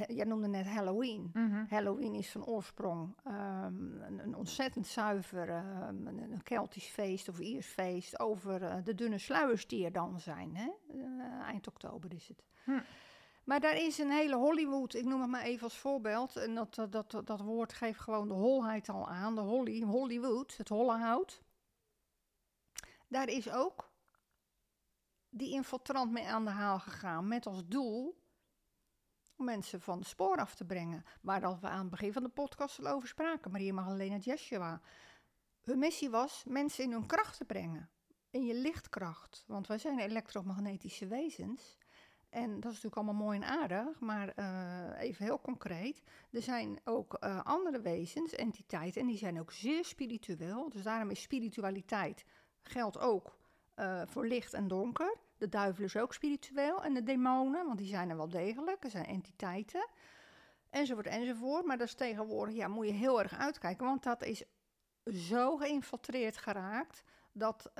jij 0.07 0.25
noemde 0.25 0.47
net 0.47 0.65
Halloween. 0.65 1.29
Mhm. 1.33 1.65
Halloween 1.69 2.13
is 2.13 2.29
van 2.31 2.45
oorsprong 2.45 3.15
ehm, 3.23 4.01
een, 4.01 4.19
een 4.19 4.35
ontzettend 4.35 4.87
zuiver 4.87 5.49
ehm, 5.49 6.07
een, 6.07 6.31
een 6.31 6.43
Keltisch 6.43 6.87
feest 6.87 7.29
of 7.29 7.39
Iers 7.39 7.67
feest 7.67 8.19
over 8.19 8.63
eh, 8.63 8.75
de 8.83 8.95
dunne 8.95 9.17
sluiers 9.17 9.67
die 9.67 9.85
er 9.85 9.91
dan 9.91 10.19
zijn. 10.19 10.55
Hè? 10.55 10.69
Eind 11.43 11.67
oktober 11.67 12.13
is 12.13 12.27
het. 12.27 12.43
Hm. 12.63 12.79
Maar 13.45 13.59
daar 13.59 13.77
is 13.77 13.97
een 13.97 14.11
hele 14.11 14.35
Hollywood, 14.35 14.93
ik 14.93 15.05
noem 15.05 15.21
het 15.21 15.29
maar 15.29 15.41
even 15.41 15.63
als 15.63 15.77
voorbeeld. 15.77 16.35
En 16.35 16.55
dat, 16.55 16.75
dat, 16.89 17.21
dat, 17.25 17.39
woord 17.39 17.73
geeft 17.73 17.99
gewoon 17.99 18.27
de 18.27 18.33
holheid 18.33 18.89
al 18.89 19.09
aan. 19.09 19.35
De 19.35 19.41
Holly, 19.41 19.81
Hollywood, 19.81 20.57
het 20.57 20.69
holle 20.69 20.97
hout. 20.97 21.41
Daar 23.07 23.27
is 23.27 23.49
ook 23.49 23.91
die 25.29 25.51
infiltrant 25.51 26.11
mee 26.11 26.27
aan 26.27 26.45
de 26.45 26.51
haal 26.51 26.79
gegaan 26.79 27.27
met 27.27 27.45
als 27.45 27.67
doel 27.67 28.23
om 29.35 29.45
mensen 29.45 29.81
van 29.81 29.99
de 29.99 30.05
spoor 30.05 30.37
af 30.37 30.55
te 30.55 30.65
brengen. 30.65 31.05
Waar 31.21 31.41
dat 31.41 31.59
we 31.59 31.67
aan 31.67 31.79
het 31.79 31.89
begin 31.89 32.13
van 32.13 32.23
de 32.23 32.29
podcast 32.29 32.79
al 32.79 32.87
over 32.87 33.07
spraken, 33.07 33.51
Maria 33.51 33.73
Magdalena 33.73 34.17
Joshua. 34.17 34.81
Hun 35.61 35.79
missie 35.79 36.09
was 36.09 36.43
mensen 36.47 36.83
in 36.83 36.91
hun 36.91 37.05
kracht 37.05 37.37
te 37.37 37.45
brengen, 37.45 37.89
in 38.29 38.45
je 38.45 38.53
lichtkracht. 38.53 39.43
Want 39.47 39.67
wij 39.67 39.77
zijn 39.77 39.99
elektromagnetische 39.99 41.07
wezens. 41.07 41.77
En 42.35 42.49
dat 42.59 42.71
is 42.71 42.81
natuurlijk 42.81 42.95
allemaal 42.95 43.25
mooi 43.25 43.39
en 43.39 43.47
aardig, 43.47 43.99
maar 43.99 44.29
eh, 44.29 45.01
even 45.01 45.25
heel 45.25 45.41
concreet. 45.41 46.01
Er 46.31 46.41
zijn 46.41 46.79
ook 46.83 47.13
eh, 47.13 47.41
andere 47.43 47.81
wezens, 47.81 48.33
entiteiten, 48.33 49.01
en 49.01 49.07
die 49.07 49.17
zijn 49.17 49.39
ook 49.39 49.51
zeer 49.51 49.85
spiritueel. 49.85 50.69
Dus 50.69 50.83
daarom 50.83 51.09
is 51.09 51.21
spiritualiteit, 51.21 52.25
geldt 52.63 52.99
ook 52.99 53.37
eh, 53.75 54.01
voor 54.05 54.27
licht 54.27 54.53
en 54.53 54.67
donker. 54.67 55.17
De 55.37 55.49
duivel 55.49 55.83
is 55.83 55.97
ook 55.97 56.13
spiritueel 56.13 56.83
en 56.83 56.93
de 56.93 57.03
demonen, 57.03 57.65
want 57.65 57.77
die 57.77 57.87
zijn 57.87 58.09
er 58.09 58.17
wel 58.17 58.29
degelijk. 58.29 58.83
Er 58.83 58.89
zijn 58.89 59.05
entiteiten, 59.05 59.87
enzovoort, 60.69 61.07
enzovoort. 61.07 61.65
Maar 61.65 61.77
dat 61.77 61.87
is 61.87 61.95
tegenwoordig, 61.95 62.55
ja, 62.55 62.67
moet 62.67 62.87
je 62.87 62.93
heel 62.93 63.21
erg 63.21 63.37
uitkijken, 63.37 63.85
want 63.85 64.03
dat 64.03 64.23
is 64.23 64.43
zo 65.05 65.57
geïnfiltreerd 65.57 66.37
geraakt 66.37 67.03
dat 67.31 67.75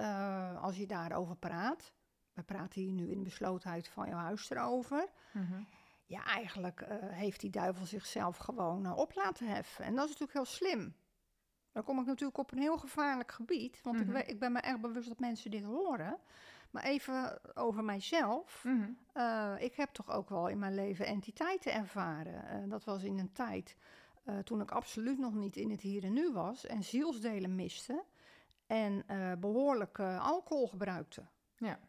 als 0.61 0.77
je 0.77 0.87
daarover 0.87 1.35
praat, 1.35 1.93
we 2.35 2.43
praten 2.43 2.81
hier 2.81 2.91
nu 2.91 3.09
in 3.11 3.17
de 3.17 3.23
beslotenheid 3.23 3.87
van 3.87 4.07
jouw 4.07 4.17
huis 4.17 4.49
erover. 4.49 5.07
Mhm. 5.33 5.61
Ja, 6.05 6.25
eigenlijk 6.25 6.81
eh, 6.81 6.95
heeft 7.01 7.39
die 7.39 7.49
duivel 7.49 7.85
zichzelf 7.85 8.37
gewoon 8.37 8.85
eh, 8.85 8.97
op 8.97 9.15
laten 9.15 9.47
heffen. 9.47 9.85
En 9.85 9.95
dat 9.95 10.03
is 10.09 10.17
natuurlijk 10.17 10.33
heel 10.33 10.45
slim. 10.69 10.95
Dan 11.71 11.83
kom 11.83 11.99
ik 11.99 12.05
natuurlijk 12.05 12.37
op 12.37 12.51
een 12.51 12.57
heel 12.59 12.77
gevaarlijk 12.77 13.31
gebied. 13.31 13.81
Want 13.83 13.97
Mhm. 13.99 14.05
ik, 14.07 14.13
we- 14.25 14.31
ik 14.31 14.39
ben 14.39 14.51
me 14.51 14.59
erg 14.59 14.79
bewust 14.79 15.07
dat 15.07 15.19
mensen 15.19 15.51
dit 15.51 15.63
horen. 15.63 16.17
Maar 16.71 16.83
even 16.83 17.39
over 17.57 17.83
mijzelf. 17.83 18.63
Mhm. 18.63 18.89
Eh, 19.13 19.53
ik 19.59 19.75
heb 19.75 19.89
toch 19.89 20.11
ook 20.11 20.29
wel 20.29 20.47
in 20.47 20.59
mijn 20.59 20.75
leven 20.75 21.05
entiteiten 21.05 21.73
ervaren. 21.73 22.69
Dat 22.69 22.83
was 22.83 23.03
in 23.03 23.19
een 23.19 23.31
tijd 23.31 23.77
toen 24.43 24.61
ik 24.61 24.71
absoluut 24.71 25.17
nog 25.19 25.33
niet 25.33 25.55
in 25.55 25.69
het 25.71 25.81
hier 25.81 26.03
en 26.03 26.13
nu 26.13 26.31
was. 26.31 26.65
En 26.65 26.83
zielsdelen 26.83 27.55
miste. 27.55 28.03
En 28.67 29.03
eh, 29.07 29.31
behoorlijk 29.39 29.97
eh, 29.99 30.25
alcohol 30.27 30.67
gebruikte. 30.67 31.25
Ja. 31.57 31.79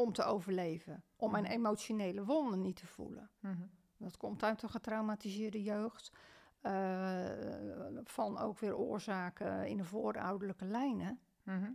Om 0.00 0.12
te 0.12 0.22
overleven. 0.24 1.04
Om 1.16 1.30
mijn 1.30 1.44
Mhm. 1.44 1.52
emotionele 1.52 2.24
wonden 2.24 2.62
niet 2.62 2.76
te 2.76 2.86
voelen. 2.86 3.30
Mhm. 3.40 3.66
Dat 3.96 4.16
komt 4.16 4.42
uit 4.42 4.62
een 4.62 4.70
getraumatiseerde 4.70 5.62
jeugd. 5.62 6.10
eh, 6.60 7.30
van 8.04 8.38
ook 8.38 8.58
weer 8.58 8.76
oorzaken 8.76 9.66
in 9.68 9.76
de 9.76 9.84
voorouderlijke 9.84 10.64
lijnen. 10.64 11.20
Mhm. 11.42 11.72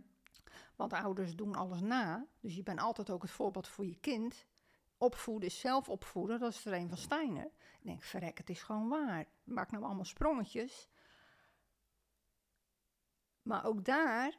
Want 0.76 0.92
ouders 0.92 1.36
doen 1.36 1.54
alles 1.54 1.80
na. 1.80 2.26
Dus 2.40 2.56
je 2.56 2.62
bent 2.62 2.80
altijd 2.80 3.10
ook 3.10 3.22
het 3.22 3.30
voorbeeld 3.30 3.68
voor 3.68 3.86
je 3.86 3.96
kind. 4.00 4.46
Opvoeden 4.98 5.48
is 5.48 5.60
zelf 5.60 5.88
opvoeden. 5.88 6.40
Dat 6.40 6.52
is 6.52 6.64
er 6.66 6.72
een 6.72 6.88
van 6.88 6.96
Steiner. 6.98 7.44
Ik 7.44 7.80
denk, 7.82 8.02
verrek, 8.02 8.38
het 8.38 8.50
is 8.50 8.62
gewoon 8.62 8.88
waar. 8.88 9.26
Maak 9.44 9.70
nou 9.70 9.84
allemaal 9.84 10.04
sprongetjes. 10.04 10.88
Maar 13.42 13.64
ook 13.64 13.84
daar, 13.84 14.38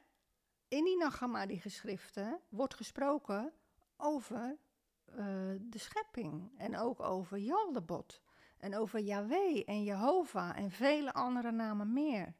in 0.68 0.84
die 0.84 0.98
Nagamadi 0.98 1.60
geschriften, 1.60 2.40
wordt 2.50 2.74
gesproken 2.76 3.54
over 3.98 4.58
eh, 5.06 5.16
de 5.60 5.78
schepping. 5.78 6.52
En 6.58 6.78
ook 6.78 7.00
over 7.00 7.38
Jaldebot. 7.38 8.22
En 8.58 8.76
over 8.76 9.00
Yahweh 9.00 9.64
en 9.66 9.84
Jehovah 9.84 10.58
en 10.58 10.72
vele 10.72 11.14
andere 11.14 11.52
namen 11.52 11.94
meer. 11.94 12.34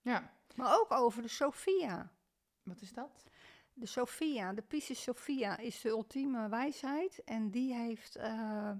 Ja. 0.00 0.32
Maar 0.54 0.78
ook 0.80 0.90
over 0.90 1.22
de 1.22 1.28
Sophia. 1.28 2.12
Wat 2.62 2.80
is 2.80 2.92
dat? 2.92 3.24
De 3.72 3.86
Sophia, 3.86 4.52
de 4.52 4.62
Pisces 4.62 5.02
Sophia 5.02 5.56
is 5.58 5.80
de 5.80 5.88
ultieme 5.88 6.48
wijsheid 6.48 7.24
en 7.24 7.50
die 7.50 7.74
heeft 7.74 8.16
eh, 8.16 8.72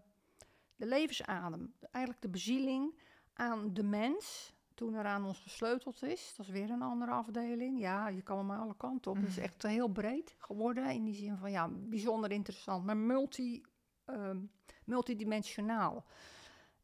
de 0.77 0.87
levensadem, 0.87 1.75
eigenlijk 1.91 2.23
de 2.23 2.31
bezieling 2.31 3.01
aan 3.33 3.75
de 3.75 3.83
mens, 3.83 4.55
toen 4.81 4.95
er 4.95 5.05
aan 5.05 5.25
ons 5.25 5.39
gesleuteld 5.39 6.03
is. 6.03 6.35
Dat 6.37 6.47
is 6.47 6.53
weer 6.53 6.71
een 6.71 6.83
andere 6.83 7.11
afdeling. 7.11 7.81
Ja, 7.81 8.09
je 8.09 8.23
kan 8.23 8.47
maar 8.47 8.59
alle 8.59 8.77
kanten 8.77 9.11
op. 9.11 9.17
Het 9.17 9.29
is 9.29 9.39
echt 9.39 9.63
heel 9.63 9.89
breed 9.89 10.35
geworden 10.39 10.91
in 10.91 11.05
die 11.05 11.15
zin 11.15 11.37
van, 11.37 11.51
ja, 11.51 11.69
bijzonder 11.69 12.31
interessant, 12.31 12.85
maar 12.85 12.97
multi, 12.97 13.63
ehm, 14.05 14.39
multidimensionaal. 14.85 16.05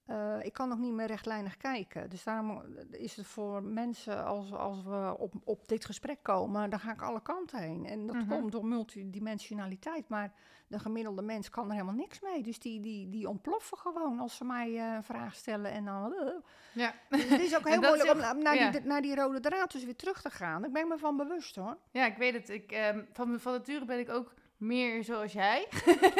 Eh, 0.06 0.36
ik 0.42 0.52
kan 0.52 0.68
nog 0.68 0.78
niet 0.78 0.92
meer 0.92 1.06
rechtlijnig 1.06 1.56
kijken. 1.56 2.10
Dus 2.10 2.24
daarom 2.24 2.62
is 2.90 3.16
het 3.16 3.26
voor 3.26 3.62
mensen, 3.62 4.24
als, 4.24 4.52
als 4.52 4.82
we 4.82 5.14
op, 5.18 5.32
op 5.44 5.68
dit 5.68 5.84
gesprek 5.84 6.18
komen, 6.22 6.70
dan 6.70 6.80
ga 6.80 6.92
ik 6.92 7.02
alle 7.02 7.22
kanten 7.22 7.58
heen. 7.58 7.86
En 7.86 8.06
dat 8.06 8.16
Mhm. 8.16 8.28
komt 8.28 8.52
door 8.52 8.66
multidimensionaliteit. 8.66 10.08
Maar 10.08 10.32
de 10.66 10.78
gemiddelde 10.78 11.22
mens 11.22 11.50
kan 11.50 11.64
er 11.66 11.72
helemaal 11.72 11.94
niks 11.94 12.20
mee. 12.20 12.42
Dus 12.42 12.58
die, 12.58 12.80
die, 12.80 13.08
die 13.10 13.28
ontploffen 13.28 13.78
gewoon 13.78 14.18
als 14.18 14.36
ze 14.36 14.44
mij 14.44 14.76
eh, 14.78 14.94
een 14.94 15.02
vraag 15.02 15.34
stellen. 15.34 15.70
En 15.70 15.84
dan. 15.84 16.14
eh. 16.14 16.26
Ja. 16.72 16.92
Dus 17.08 17.28
het 17.28 17.40
is 17.40 17.56
ook 17.56 17.68
heel 17.68 17.80
moeilijk 17.80 18.12
om 18.12 18.18
naar, 18.42 18.54
ja. 18.56 18.70
die, 18.70 18.80
naar 18.80 19.02
die 19.02 19.14
rode 19.14 19.40
draad 19.40 19.72
dus 19.72 19.84
weer 19.84 19.96
terug 19.96 20.22
te 20.22 20.30
gaan. 20.30 20.64
Ik 20.64 20.72
ben 20.72 20.88
me 20.88 20.98
van 20.98 21.16
bewust 21.16 21.56
hoor. 21.56 21.76
Ja, 21.90 22.06
ik 22.06 22.16
weet 22.16 22.32
het. 22.34 22.48
Ik, 22.48 22.72
ehm, 22.72 23.02
van, 23.12 23.40
van 23.40 23.52
nature 23.52 23.84
ben 23.84 23.98
ik 23.98 24.10
ook 24.10 24.34
meer 24.56 25.04
zoals 25.04 25.32
jij. 25.32 25.68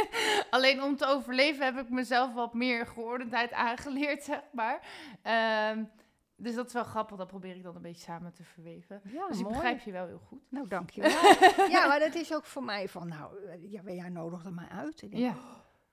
Alleen 0.51 0.83
om 0.83 0.97
te 0.97 1.07
overleven 1.07 1.65
heb 1.65 1.77
ik 1.77 1.91
mezelf 1.91 2.35
wat 2.35 2.55
meer 2.55 2.87
geordendheid 2.87 3.53
aangeleerd, 3.53 4.23
zeg 4.23 4.43
maar. 4.53 4.81
Ehm, 5.23 5.85
dus 6.37 6.55
dat 6.55 6.67
is 6.67 6.73
wel 6.73 6.85
grappig. 6.85 7.17
Dat 7.17 7.27
probeer 7.27 7.57
ik 7.57 7.63
dan 7.63 7.77
een 7.77 7.83
beetje 7.83 8.03
samen 8.03 8.33
te 8.33 8.45
verweven. 8.45 9.01
Ja, 9.05 9.29
dus 9.29 9.39
ik 9.39 9.49
begrijp 9.49 9.81
je 9.81 9.93
wel 9.93 10.07
heel 10.07 10.23
goed. 10.27 10.41
Nou, 10.49 10.69
dankjewel. 10.69 11.11
ja, 11.77 11.87
maar 11.87 11.99
dat 11.99 12.15
is 12.15 12.35
ook 12.35 12.45
voor 12.45 12.65
mij 12.65 12.89
van, 12.89 13.09
nou, 13.09 13.47
eh, 13.47 13.73
ja, 13.73 13.83
jij 13.85 14.09
nodigde 14.09 14.51
mij 14.51 14.69
uit. 14.69 15.03
Ik 15.03 15.11
denk, 15.11 15.23
Ja. 15.23 15.35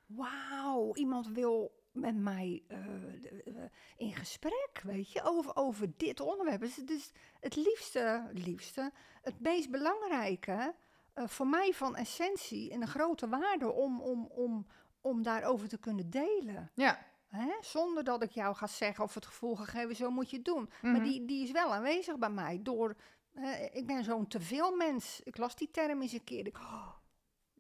wauw, 0.05 0.95
iemand 0.95 1.27
wil 1.27 1.81
met 1.91 2.15
mij 2.15 2.63
eh, 2.67 2.77
eh, 2.77 3.63
in 3.97 4.13
gesprek, 4.13 4.81
weet 4.83 5.11
je, 5.11 5.21
over, 5.23 5.55
over 5.55 5.87
dit 5.97 6.19
onderwerp. 6.19 6.61
Dus, 6.61 6.75
dus 6.75 7.11
het 7.39 7.55
liefste, 7.55 8.25
het 8.27 8.45
liefste, 8.45 8.91
het 9.21 9.39
meest 9.39 9.69
belangrijke 9.69 10.75
eh, 11.13 11.27
voor 11.27 11.47
mij 11.47 11.73
van 11.73 11.95
essentie 11.95 12.71
en 12.71 12.81
een 12.81 12.87
grote 12.87 13.27
waarde 13.29 13.71
om, 13.71 14.01
om, 14.01 14.25
om, 14.25 14.67
om 15.01 15.23
daarover 15.23 15.67
te 15.67 15.77
kunnen 15.77 16.09
delen. 16.09 16.71
Ja. 16.73 16.99
Hè? 17.27 17.51
Zonder 17.61 18.03
dat 18.03 18.23
ik 18.23 18.31
jou 18.31 18.55
ga 18.55 18.67
zeggen 18.67 19.03
of 19.03 19.13
het 19.13 19.25
gevoel 19.25 19.55
ga 19.55 19.63
geven, 19.65 19.95
zo 19.95 20.09
moet 20.11 20.29
je 20.29 20.35
het 20.35 20.45
doen. 20.45 20.69
Maar 20.81 20.91
Mhm. 20.91 21.03
die, 21.03 21.25
die 21.25 21.43
is 21.43 21.51
wel 21.51 21.73
aanwezig 21.73 22.17
bij 22.17 22.29
mij. 22.29 22.59
Door, 22.63 22.95
eh, 23.33 23.75
ik 23.75 23.85
ben 23.87 24.03
zo'n 24.03 24.27
teveel 24.27 24.75
mens. 24.75 25.21
Ik 25.23 25.37
las 25.37 25.55
die 25.55 25.71
term 25.71 26.01
eens 26.01 26.11
een 26.13 26.23
keer. 26.23 26.47
Ik, 26.47 26.57
oh, 26.57 26.87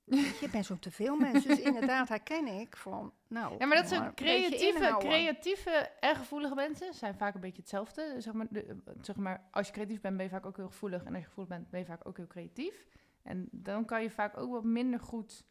je, 0.03 0.37
ik 0.41 0.51
ben 0.51 0.63
zo'n 0.63 0.79
teveel 0.79 1.15
mens. 1.15 1.43
Dus 1.45 1.59
inderdaad 1.69 2.09
herken 2.09 2.47
ik 2.47 2.77
van, 2.77 3.13
nou... 3.27 3.55
Ja, 3.59 3.65
maar 3.65 3.77
dat 3.77 3.87
zijn 3.87 4.13
creatieve, 4.13 4.95
creatieve 4.99 5.71
en 5.99 6.15
gevoelige 6.15 6.55
mensen. 6.55 6.93
zijn 6.93 7.15
vaak 7.15 7.33
een 7.35 7.41
beetje 7.41 7.61
hetzelfde. 7.61 8.15
Zeg 8.17 8.33
maar, 8.33 8.47
de- 8.49 8.81
zeg 9.01 9.15
maar, 9.15 9.47
als 9.51 9.67
je 9.67 9.73
creatief 9.73 10.01
bent, 10.01 10.15
ben 10.17 10.25
je 10.25 10.31
vaak 10.31 10.45
ook 10.45 10.57
heel 10.57 10.67
gevoelig. 10.67 11.03
En 11.03 11.07
als 11.13 11.17
je 11.21 11.27
gevoelig 11.27 11.51
bent, 11.57 11.69
ben 11.69 11.79
je 11.79 11.85
vaak 11.85 12.07
ook 12.07 12.17
heel 12.17 12.27
creatief. 12.27 12.87
En 13.23 13.47
dan 13.51 13.85
kan 13.85 14.01
je 14.01 14.09
vaak 14.09 14.37
ook 14.37 14.51
wat 14.51 14.63
minder 14.63 14.99
goed 14.99 15.43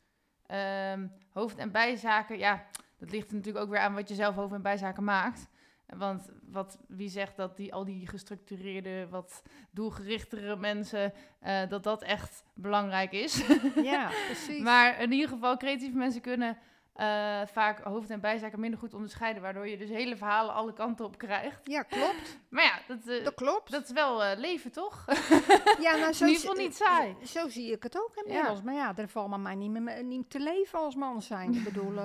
ehm, 0.47 1.07
hoofd- 1.31 1.59
en 1.59 1.71
bijzaken... 1.71 2.39
Ja, 2.39 2.65
dat 2.99 3.11
ligt 3.11 3.29
er 3.29 3.35
natuurlijk 3.37 3.65
ook 3.65 3.71
weer 3.71 3.81
aan 3.81 3.95
wat 3.95 4.09
je 4.09 4.15
zelf 4.15 4.35
hoofd- 4.35 4.53
en 4.53 4.63
bijzaken 4.63 5.05
maakt. 5.05 5.49
Want 5.87 6.31
wat, 6.43 6.79
wie 6.89 7.09
zegt 7.09 7.37
dat 7.37 7.57
die, 7.57 7.75
al 7.75 7.85
die 7.85 8.07
gestructureerde, 8.09 9.09
wat 9.11 9.43
doelgerichtere 9.71 10.57
mensen... 10.57 11.13
eh, 11.41 11.69
dat 11.69 11.83
dat 11.83 12.03
echt 12.03 12.45
belangrijk 12.55 13.13
is. 13.13 13.47
Ja, 13.83 14.11
precies. 14.27 14.63
Maar 14.63 15.01
in 15.01 15.13
ieder 15.13 15.29
geval, 15.29 15.57
creatieve 15.57 15.97
mensen 15.97 16.21
kunnen 16.21 16.59
eh, 16.93 17.41
vaak 17.53 17.81
hoofd- 17.81 18.11
en 18.11 18.21
bijzaken 18.21 18.61
minder 18.61 18.79
goed 18.79 18.95
onderscheiden, 18.95 19.43
waardoor 19.43 19.69
je 19.69 19.77
dus 19.77 19.89
hele 19.89 20.17
verhalen 20.17 20.55
alle 20.55 20.73
kanten 20.73 21.05
op 21.05 21.19
krijgt. 21.19 21.61
Ja, 21.65 21.83
klopt. 21.83 22.39
Maar 22.49 22.65
ja, 22.65 22.79
dat, 22.87 23.07
eh, 23.07 23.25
Dat 23.25 23.35
klopt. 23.35 23.71
dat 23.71 23.83
is 23.85 23.93
wel 23.93 24.25
eh, 24.25 24.39
leven, 24.39 24.73
toch? 24.73 25.05
ja, 25.81 25.97
nou, 25.97 26.13
in 26.13 26.27
ieder 26.27 26.41
geval 26.41 26.55
niet 26.55 26.77
saai. 26.77 27.17
Zo, 27.21 27.27
zo 27.41 27.49
zie 27.49 27.73
ik 27.73 27.83
het 27.83 27.97
ook 27.97 28.15
inmiddels. 28.25 28.63
Maar 28.63 28.75
ja, 28.75 28.93
er 28.97 29.09
valt 29.09 29.29
maar 29.29 29.41
mij 29.41 29.55
niet, 29.55 29.71
meer, 29.71 30.05
niet 30.05 30.31
te 30.31 30.41
leven 30.41 30.79
als 30.79 30.95
man 30.95 31.23
zijn. 31.23 31.55
Ik 31.55 31.65
bedoel, 31.65 31.93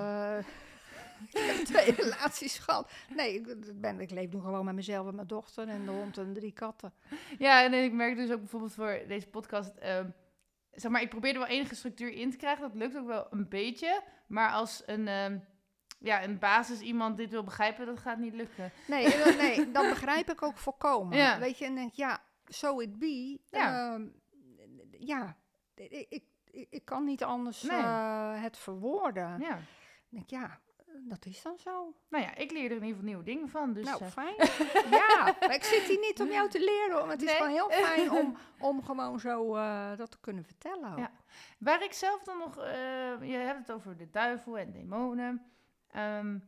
ik 1.32 1.40
heb 1.40 1.64
twee 1.64 1.92
relaties 1.92 2.58
gehad. 2.58 2.90
Nee, 3.14 3.34
ik, 3.34 3.80
ben, 3.80 4.00
ik 4.00 4.10
leef 4.10 4.32
nu 4.32 4.40
gewoon 4.40 4.64
met 4.64 4.74
mezelf 4.74 5.06
en 5.06 5.14
mijn 5.14 5.26
dochter 5.26 5.68
en 5.68 5.84
de 5.84 5.90
hond 5.90 6.18
en 6.18 6.32
drie 6.32 6.52
katten. 6.52 6.92
Ja, 7.38 7.64
en 7.64 7.72
ik 7.72 7.92
merk 7.92 8.16
dus 8.16 8.30
ook 8.30 8.38
bijvoorbeeld 8.40 8.74
voor 8.74 9.00
deze 9.08 9.26
podcast... 9.28 9.72
zeg 10.80 10.90
maar, 10.90 11.02
ik 11.02 11.08
probeer 11.08 11.32
er 11.32 11.38
wel 11.38 11.48
enige 11.48 11.74
structuur 11.74 12.12
in 12.12 12.30
te 12.30 12.36
krijgen. 12.36 12.62
Dat 12.62 12.74
lukt 12.74 12.96
ook 12.96 13.06
wel 13.06 13.26
een 13.30 13.48
beetje. 13.48 14.02
Maar 14.26 14.50
als 14.50 14.82
een, 14.86 15.08
ehm, 15.08 15.38
ja, 15.98 16.22
een 16.22 16.38
basis 16.38 16.80
iemand 16.80 17.16
dit 17.16 17.30
wil 17.30 17.44
begrijpen, 17.44 17.86
dat 17.86 17.98
gaat 17.98 18.18
niet 18.18 18.34
lukken. 18.34 18.70
Nee, 18.86 19.04
eh, 19.14 19.36
nee 19.38 19.70
dat 19.70 19.88
begrijp 19.88 20.30
ik 20.30 20.42
ook 20.42 20.56
volkomen. 20.56 21.16
Ja. 21.16 21.38
Weet 21.38 21.58
je, 21.58 21.64
en 21.64 21.74
denk 21.74 21.92
ja, 21.94 22.22
so 22.44 22.80
it 22.80 22.98
be. 22.98 23.40
Ja. 23.50 23.92
Ehm, 23.92 24.06
ja, 24.98 25.36
ik, 25.74 26.06
ik, 26.08 26.24
ik, 26.70 26.84
kan 26.84 27.04
niet 27.04 27.22
anders 27.22 27.62
Nee. 27.62 27.78
eh, 27.78 28.42
het 28.42 28.58
verwoorden. 28.58 29.40
Ja. 29.40 29.56
Ik 29.56 30.06
denk, 30.08 30.30
ja, 30.30 30.60
dat 31.02 31.26
is 31.26 31.42
dan 31.42 31.58
zo. 31.58 31.94
Nou 32.08 32.24
ja, 32.24 32.34
ik 32.34 32.50
leer 32.50 32.64
er 32.64 32.70
in 32.70 32.72
ieder 32.74 32.88
geval 32.88 33.04
nieuwe 33.04 33.22
dingen 33.24 33.48
van. 33.48 33.72
Dus, 33.72 33.84
nou, 33.84 34.02
eh, 34.04 34.10
fijn. 34.10 34.34
ja, 35.00 35.36
maar 35.40 35.54
ik 35.54 35.62
zit 35.64 35.82
hier 35.82 35.98
niet 35.98 36.20
om 36.20 36.28
jou 36.30 36.48
te 36.48 36.58
leren. 36.60 37.00
maar 37.06 37.10
Het 37.16 37.22
is 37.22 37.26
Nee. 37.28 37.36
gewoon 37.36 37.52
heel 37.52 37.70
fijn 37.70 38.10
om, 38.20 38.36
om 38.60 38.82
gewoon 38.84 39.20
zo 39.20 39.54
eh, 39.56 39.96
dat 39.96 40.10
te 40.10 40.18
kunnen 40.20 40.44
vertellen. 40.44 40.96
Ja. 40.96 41.10
Waar 41.58 41.82
ik 41.82 41.92
zelf 41.92 42.22
dan 42.22 42.38
nog... 42.38 42.58
eh, 42.58 42.72
je 43.20 43.36
hebt 43.36 43.58
het 43.58 43.72
over 43.72 43.96
de 43.96 44.10
duivel 44.10 44.58
en 44.58 44.72
demonen. 44.72 45.50
Ehm, 45.90 46.38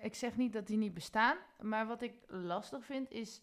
ik 0.00 0.14
zeg 0.14 0.36
niet 0.36 0.52
dat 0.52 0.66
die 0.66 0.76
niet 0.76 0.94
bestaan. 0.94 1.36
Maar 1.60 1.86
wat 1.86 2.02
ik 2.02 2.14
lastig 2.26 2.84
vind 2.84 3.10
is... 3.10 3.42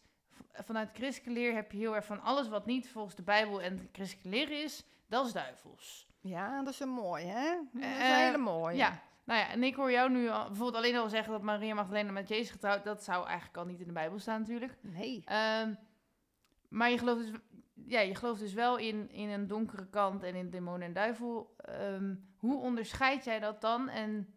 Vanuit 0.54 0.90
christelijke 0.94 1.40
leer 1.40 1.54
heb 1.54 1.72
je 1.72 1.78
heel 1.78 1.96
erg 1.96 2.06
van 2.06 2.22
alles 2.22 2.48
wat 2.48 2.66
niet 2.66 2.90
volgens 2.90 3.16
de 3.16 3.24
Bijbel 3.24 3.62
en 3.62 3.90
christelijke 3.92 4.30
leer 4.30 4.64
is, 4.64 4.86
dat 5.08 5.26
is 5.26 5.32
duivels. 5.34 6.08
Ja, 6.22 6.62
dat 6.64 6.74
is 6.74 6.80
een 6.80 6.90
mooie, 6.90 7.26
hè? 7.26 7.56
Dat 7.72 7.82
is 7.84 7.88
een 7.88 8.02
hele 8.02 8.38
mooie. 8.38 8.76
Ja, 8.76 9.02
nou 9.32 9.44
ja, 9.44 9.50
en 9.50 9.64
ik 9.64 9.76
hoor 9.76 9.92
jou 9.92 10.10
nu 10.10 10.30
al, 10.30 10.48
bijvoorbeeld 10.48 10.84
alleen 10.84 10.96
al 10.96 11.10
zeggen 11.10 11.32
dat 11.32 11.42
Maria 11.42 11.74
Magdalena 11.74 12.12
met 12.12 12.28
Jezus 12.28 12.52
getrouwd, 12.52 12.84
dat 12.84 13.04
zou 13.04 13.26
eigenlijk 13.26 13.58
al 13.58 13.66
niet 13.66 13.80
in 13.80 13.88
de 13.88 13.94
Bijbel 13.94 14.20
staan 14.20 14.40
natuurlijk. 14.40 14.78
Nee. 14.82 15.22
Ehm, 15.26 15.74
maar 16.70 16.90
je 16.90 16.98
gelooft 16.98 17.20
dus, 17.20 17.40
ja, 17.74 18.00
je 18.00 18.16
gelooft 18.16 18.40
dus 18.40 18.54
wel 18.54 18.78
in, 18.78 19.12
in 19.12 19.30
een 19.30 19.48
donkere 19.48 19.90
kant 19.90 20.24
en 20.24 20.36
in 20.36 20.50
demon 20.50 20.82
en 20.82 20.94
duivel. 20.94 21.56
Ehm, 21.58 22.16
hoe 22.38 22.62
onderscheid 22.62 23.24
jij 23.24 23.40
dat 23.40 23.62
dan? 23.62 23.90
En 23.90 24.34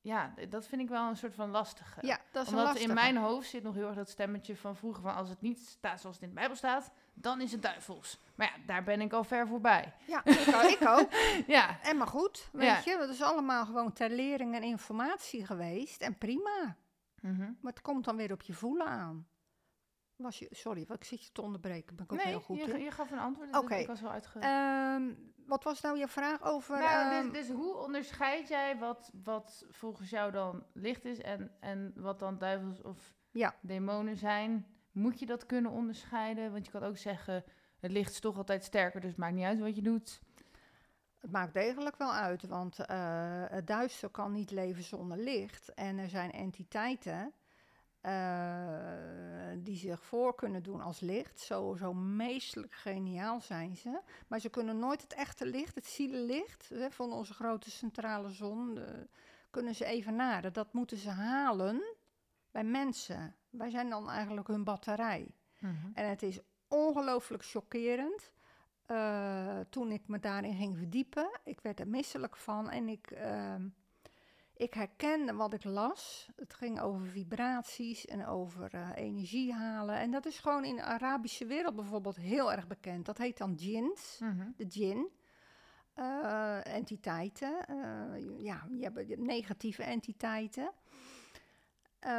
ja, 0.00 0.34
dat 0.48 0.66
vind 0.66 0.82
ik 0.82 0.88
wel 0.88 1.08
een 1.08 1.16
soort 1.16 1.34
van 1.34 1.50
lastige. 1.50 2.06
Ja, 2.06 2.19
dat 2.32 2.46
is 2.46 2.52
Omdat 2.52 2.76
in 2.78 2.94
mijn 2.94 3.16
hoofd 3.16 3.48
zit 3.48 3.62
nog 3.62 3.74
heel 3.74 3.86
erg 3.86 3.96
dat 3.96 4.08
stemmetje 4.10 4.56
van 4.56 4.76
vroeger 4.76 5.02
van 5.02 5.14
als 5.14 5.28
het 5.28 5.40
niet 5.40 5.58
staat 5.58 6.00
zoals 6.00 6.16
het 6.16 6.24
in 6.24 6.28
de 6.30 6.34
Bijbel 6.40 6.56
staat, 6.56 6.90
dan 7.14 7.40
is 7.40 7.52
het 7.52 7.62
duivels. 7.62 8.18
Maar 8.34 8.46
ja, 8.56 8.62
daar 8.66 8.82
ben 8.82 9.00
ik 9.00 9.12
al 9.12 9.24
ver 9.24 9.46
voorbij. 9.46 9.92
Ja, 10.06 10.24
ik 10.24 10.54
ook. 10.54 10.62
ik 10.62 10.88
ook. 10.88 11.08
Ja, 11.56 11.80
En 11.82 11.96
maar 11.96 12.06
goed, 12.06 12.48
weet 12.52 12.66
Ja. 12.84 12.92
je, 12.92 12.98
dat 12.98 13.08
is 13.08 13.22
allemaal 13.22 13.64
gewoon 13.64 13.92
ter 13.92 14.10
lering 14.10 14.54
en 14.54 14.62
informatie 14.62 15.46
geweest. 15.46 16.00
En 16.02 16.18
prima. 16.18 16.76
Mhm. 17.20 17.40
Maar 17.60 17.72
het 17.72 17.82
komt 17.82 18.04
dan 18.04 18.16
weer 18.16 18.32
op 18.32 18.42
je 18.42 18.52
voelen 18.52 18.86
aan. 18.86 19.26
Was 20.20 20.38
je, 20.38 20.48
sorry, 20.50 20.86
ik 20.88 21.04
zit 21.04 21.24
je 21.24 21.32
te 21.32 21.42
onderbreken. 21.42 21.96
Ben 21.96 22.04
ik 22.04 22.12
ook 22.12 22.18
nee, 22.18 22.26
heel 22.26 22.40
goed 22.40 22.56
je, 22.56 22.72
in. 22.72 22.80
je 22.80 22.90
gaf 22.90 23.10
een 23.10 23.18
antwoord. 23.18 23.52
dus 23.52 23.60
Oké. 23.60 23.74
Ik 23.74 23.86
was 23.86 24.00
wel 24.00 24.10
uitge... 24.10 24.38
Ehm, 24.38 25.12
wat 25.46 25.64
was 25.64 25.80
nou 25.80 25.98
je 25.98 26.08
vraag 26.08 26.42
over... 26.42 26.78
Nou, 26.78 27.12
ehm, 27.12 27.32
dus, 27.32 27.46
dus 27.46 27.56
hoe 27.56 27.76
onderscheid 27.76 28.48
jij 28.48 28.78
wat, 28.78 29.10
wat 29.22 29.66
volgens 29.68 30.10
jou 30.10 30.32
dan 30.32 30.64
licht 30.72 31.04
is 31.04 31.20
en, 31.20 31.56
en 31.60 31.92
wat 31.96 32.18
dan 32.18 32.38
duivels 32.38 32.82
of 32.82 33.14
Ja. 33.30 33.54
demonen 33.60 34.16
zijn? 34.16 34.66
Moet 34.92 35.18
je 35.18 35.26
dat 35.26 35.46
kunnen 35.46 35.70
onderscheiden? 35.70 36.52
Want 36.52 36.64
je 36.66 36.72
kan 36.72 36.82
ook 36.82 36.96
zeggen, 36.96 37.44
het 37.78 37.92
licht 37.92 38.10
is 38.10 38.20
toch 38.20 38.36
altijd 38.36 38.64
sterker, 38.64 39.00
dus 39.00 39.10
het 39.10 39.18
maakt 39.18 39.34
niet 39.34 39.44
uit 39.44 39.60
wat 39.60 39.76
je 39.76 39.82
doet. 39.82 40.20
Het 41.18 41.30
maakt 41.30 41.54
degelijk 41.54 41.96
wel 41.96 42.12
uit, 42.12 42.46
want 42.46 42.78
eh, 42.78 43.44
het 43.48 43.66
duister 43.66 44.08
kan 44.08 44.32
niet 44.32 44.50
leven 44.50 44.82
zonder 44.82 45.18
licht. 45.18 45.74
En 45.74 45.98
er 45.98 46.08
zijn 46.08 46.32
entiteiten 46.32 47.32
eh, 48.00 49.48
die 49.58 49.76
zich 49.76 50.02
voor 50.04 50.34
kunnen 50.34 50.62
doen 50.62 50.80
als 50.80 51.00
licht. 51.00 51.40
Zo, 51.40 51.74
zo 51.78 51.92
meestelijk 51.94 52.74
geniaal 52.74 53.40
zijn 53.40 53.76
ze. 53.76 54.00
Maar 54.28 54.38
ze 54.40 54.48
kunnen 54.48 54.78
nooit 54.78 55.02
het 55.02 55.14
echte 55.14 55.46
licht, 55.46 55.74
het 55.74 55.86
zielenlicht 55.86 56.68
hè, 56.68 56.90
van 56.90 57.12
onze 57.12 57.34
grote 57.34 57.70
centrale 57.70 58.30
zon, 58.30 58.74
de- 58.74 59.08
kunnen 59.50 59.74
ze 59.74 59.84
evenaren. 59.84 60.52
Dat 60.52 60.72
moeten 60.72 60.96
ze 60.96 61.10
halen 61.10 61.82
bij 62.50 62.64
mensen. 62.64 63.34
Wij 63.50 63.70
zijn 63.70 63.90
dan 63.90 64.10
eigenlijk 64.10 64.46
hun 64.46 64.64
batterij. 64.64 65.34
En 65.94 66.08
het 66.08 66.22
is 66.22 66.38
ongelooflijk 66.68 67.44
chockerend. 67.44 68.32
eh, 68.86 69.58
toen 69.68 69.90
ik 69.92 70.08
me 70.08 70.18
daarin 70.18 70.54
ging 70.54 70.76
verdiepen, 70.76 71.40
ik 71.44 71.60
werd 71.60 71.80
er 71.80 71.88
misselijk 71.88 72.36
van 72.36 72.70
en 72.70 72.88
ik, 72.88 73.10
ehm, 73.10 73.68
ik 74.60 74.74
herkende 74.74 75.34
wat 75.34 75.52
ik 75.52 75.64
las. 75.64 76.28
Het 76.36 76.54
ging 76.54 76.80
over 76.80 77.06
vibraties 77.06 78.06
en 78.06 78.26
over 78.26 78.74
eh, 78.74 78.88
energie 78.94 79.52
halen. 79.54 79.94
En 79.98 80.10
dat 80.10 80.26
is 80.26 80.38
gewoon 80.38 80.64
in 80.64 80.76
de 80.76 80.82
Arabische 80.82 81.46
wereld 81.46 81.74
bijvoorbeeld 81.76 82.16
heel 82.16 82.52
erg 82.52 82.66
bekend. 82.66 83.06
Dat 83.06 83.18
heet 83.18 83.38
dan 83.38 83.54
djinns, 83.54 84.18
Mhm. 84.20 84.48
de 84.56 84.66
djinn. 84.66 85.08
eh, 85.94 86.66
entiteiten, 86.66 87.66
eh, 87.66 88.38
ja, 88.42 88.66
je 88.70 88.82
hebt 88.92 89.18
negatieve 89.18 89.82
entiteiten. 89.82 90.72
Eh, 91.98 92.10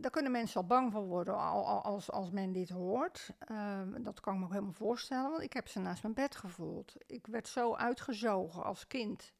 daar 0.00 0.10
kunnen 0.10 0.32
mensen 0.32 0.60
al 0.60 0.66
bang 0.66 0.92
van 0.92 1.04
worden 1.06 1.36
al, 1.38 1.66
al- 1.66 1.82
als, 1.82 2.10
als 2.10 2.30
men 2.30 2.52
dit 2.52 2.68
hoort. 2.68 3.30
Ehm, 3.38 4.02
dat 4.02 4.20
kan 4.20 4.32
ik 4.32 4.38
me 4.38 4.44
ook 4.44 4.52
helemaal 4.52 4.72
voorstellen, 4.72 5.30
want 5.30 5.42
ik 5.42 5.52
heb 5.52 5.68
ze 5.68 5.78
naast 5.78 6.02
mijn 6.02 6.14
bed 6.14 6.36
gevoeld. 6.36 6.94
Ik 7.06 7.26
werd 7.26 7.48
zo 7.48 7.74
uitgezogen 7.74 8.64
als 8.64 8.86
kind. 8.86 9.32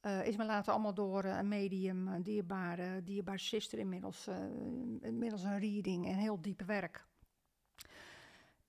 Eh, 0.00 0.26
is 0.26 0.36
me 0.36 0.44
later 0.44 0.72
allemaal 0.72 0.94
door 0.94 1.24
eh, 1.24 1.36
een 1.38 1.48
medium, 1.48 2.08
een 2.08 2.22
dierbare, 2.22 3.04
dierbare 3.04 3.38
sister 3.38 3.78
inmiddels, 3.78 4.26
eh, 4.26 4.36
inmiddels 5.00 5.42
een 5.42 5.58
reading 5.58 6.06
en 6.06 6.14
heel 6.14 6.40
diep 6.40 6.62
werk. 6.62 7.08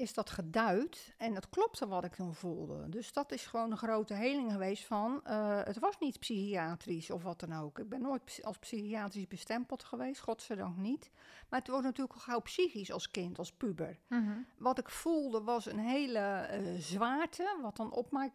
Is 0.02 0.14
dat 0.14 0.30
geduid 0.30 1.14
en 1.18 1.36
het 1.36 1.50
klopte 1.50 1.88
wat 1.88 2.04
ik 2.04 2.16
toen 2.16 2.34
voelde. 2.34 2.90
Dus 2.90 3.14
dat 3.14 3.32
is 3.32 3.46
gewoon 3.46 3.72
een 3.72 3.78
grote 3.78 4.14
heling 4.14 4.52
geweest 4.52 4.86
van, 4.86 5.22
eh, 5.24 5.64
het 5.64 5.80
was 5.80 6.00
niet 6.00 6.20
psychiatrisch 6.20 7.10
of 7.10 7.24
wat 7.24 7.40
dan 7.40 7.54
ook. 7.54 7.80
Ik 7.80 7.90
ben 7.90 8.02
nooit 8.02 8.40
als 8.44 8.58
psychiatrisch 8.58 9.28
bestempeld 9.28 9.84
geweest, 9.84 10.22
godzijdank 10.22 10.78
niet. 10.78 11.12
Maar 11.50 11.60
het 11.60 11.70
wordt 11.70 11.86
natuurlijk 11.86 12.14
al 12.16 12.22
gauw 12.22 12.40
psychisch 12.40 12.92
als 12.92 13.12
kind, 13.12 13.38
als 13.38 13.52
puber. 13.52 14.00
Mhm. 14.08 14.38
Wat 14.58 14.78
ik 14.80 14.90
voelde 14.90 15.42
was 15.42 15.66
een 15.66 15.80
hele 15.80 16.20
eh, 16.20 16.62
zwaarte, 16.78 17.58
wat 17.62 17.76
dan 17.76 17.92
op 17.92 18.12
mij 18.12 18.32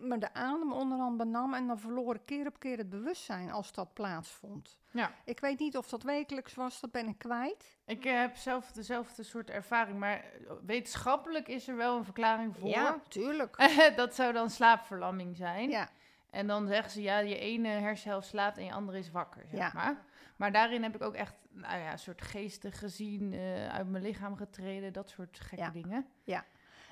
me 0.00 0.18
de 0.18 0.34
adem 0.34 0.72
onderhand 0.72 1.16
benam. 1.16 1.54
En 1.54 1.66
dan 1.66 1.78
verloor 1.78 2.14
ik 2.14 2.20
keer 2.24 2.46
op 2.46 2.58
keer 2.58 2.78
het 2.78 2.90
bewustzijn 2.90 3.50
als 3.50 3.72
dat 3.72 3.92
plaatsvond. 3.94 4.78
Ja. 4.90 5.10
Ik 5.24 5.40
weet 5.40 5.58
niet 5.58 5.76
of 5.76 5.88
dat 5.88 6.02
wekelijks 6.02 6.54
was, 6.54 6.80
dat 6.80 6.90
ben 6.90 7.08
ik 7.08 7.18
kwijt. 7.18 7.78
Ik 7.84 8.04
eh, 8.04 8.20
heb 8.20 8.36
zelf 8.36 8.72
dezelfde 8.72 9.22
soort 9.22 9.50
ervaring, 9.50 9.98
maar 9.98 10.16
eh, 10.16 10.52
wetenschappelijk 10.66 11.48
is 11.48 11.68
er 11.68 11.76
wel 11.76 11.96
een 11.96 12.04
verklaring 12.04 12.56
voor. 12.56 12.68
Ja, 12.68 13.00
tuurlijk. 13.08 13.56
dat 13.96 14.14
zou 14.14 14.32
dan 14.32 14.50
slaapverlamming 14.50 15.36
zijn. 15.36 15.70
Ja, 15.70 15.88
En 16.30 16.46
dan 16.46 16.66
zeggen 16.66 16.90
ze, 16.90 17.02
ja, 17.02 17.18
je 17.18 17.38
ene 17.38 17.68
hersenhelft 17.68 18.28
slaapt 18.28 18.58
en 18.58 18.64
je 18.64 18.72
andere 18.72 18.98
is 18.98 19.10
wakker, 19.10 19.42
zeg 19.50 19.58
Ja. 19.60 19.70
maar. 19.74 20.04
Maar 20.36 20.52
daarin 20.52 20.82
heb 20.82 20.94
ik 20.94 21.02
ook 21.02 21.14
echt, 21.14 21.34
nou 21.50 21.78
ja, 21.78 21.92
een 21.92 21.98
soort 21.98 22.22
geesten 22.22 22.72
gezien, 22.72 23.32
eh, 23.32 23.68
uit 23.68 23.88
mijn 23.88 24.02
lichaam 24.02 24.36
getreden, 24.36 24.92
dat 24.92 25.10
soort 25.10 25.40
gekke 25.40 25.64
Ja. 25.64 25.70
dingen. 25.70 26.06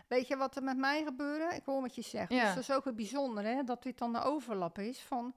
Weet 0.08 0.28
je 0.28 0.36
wat 0.36 0.56
er 0.56 0.62
met 0.62 0.76
mij 0.76 1.04
gebeurde? 1.04 1.54
Ik 1.54 1.64
hoor 1.64 1.80
wat 1.80 1.94
je 1.94 2.02
zegt. 2.02 2.32
Ja. 2.32 2.44
Dus 2.44 2.54
dat 2.54 2.62
is 2.62 2.72
ook 2.72 2.84
het 2.84 2.96
bijzondere, 2.96 3.48
hè, 3.48 3.62
dat 3.62 3.82
dit 3.82 3.98
dan 3.98 4.12
de 4.12 4.20
overlap 4.20 4.78
is 4.78 5.00
van... 5.00 5.34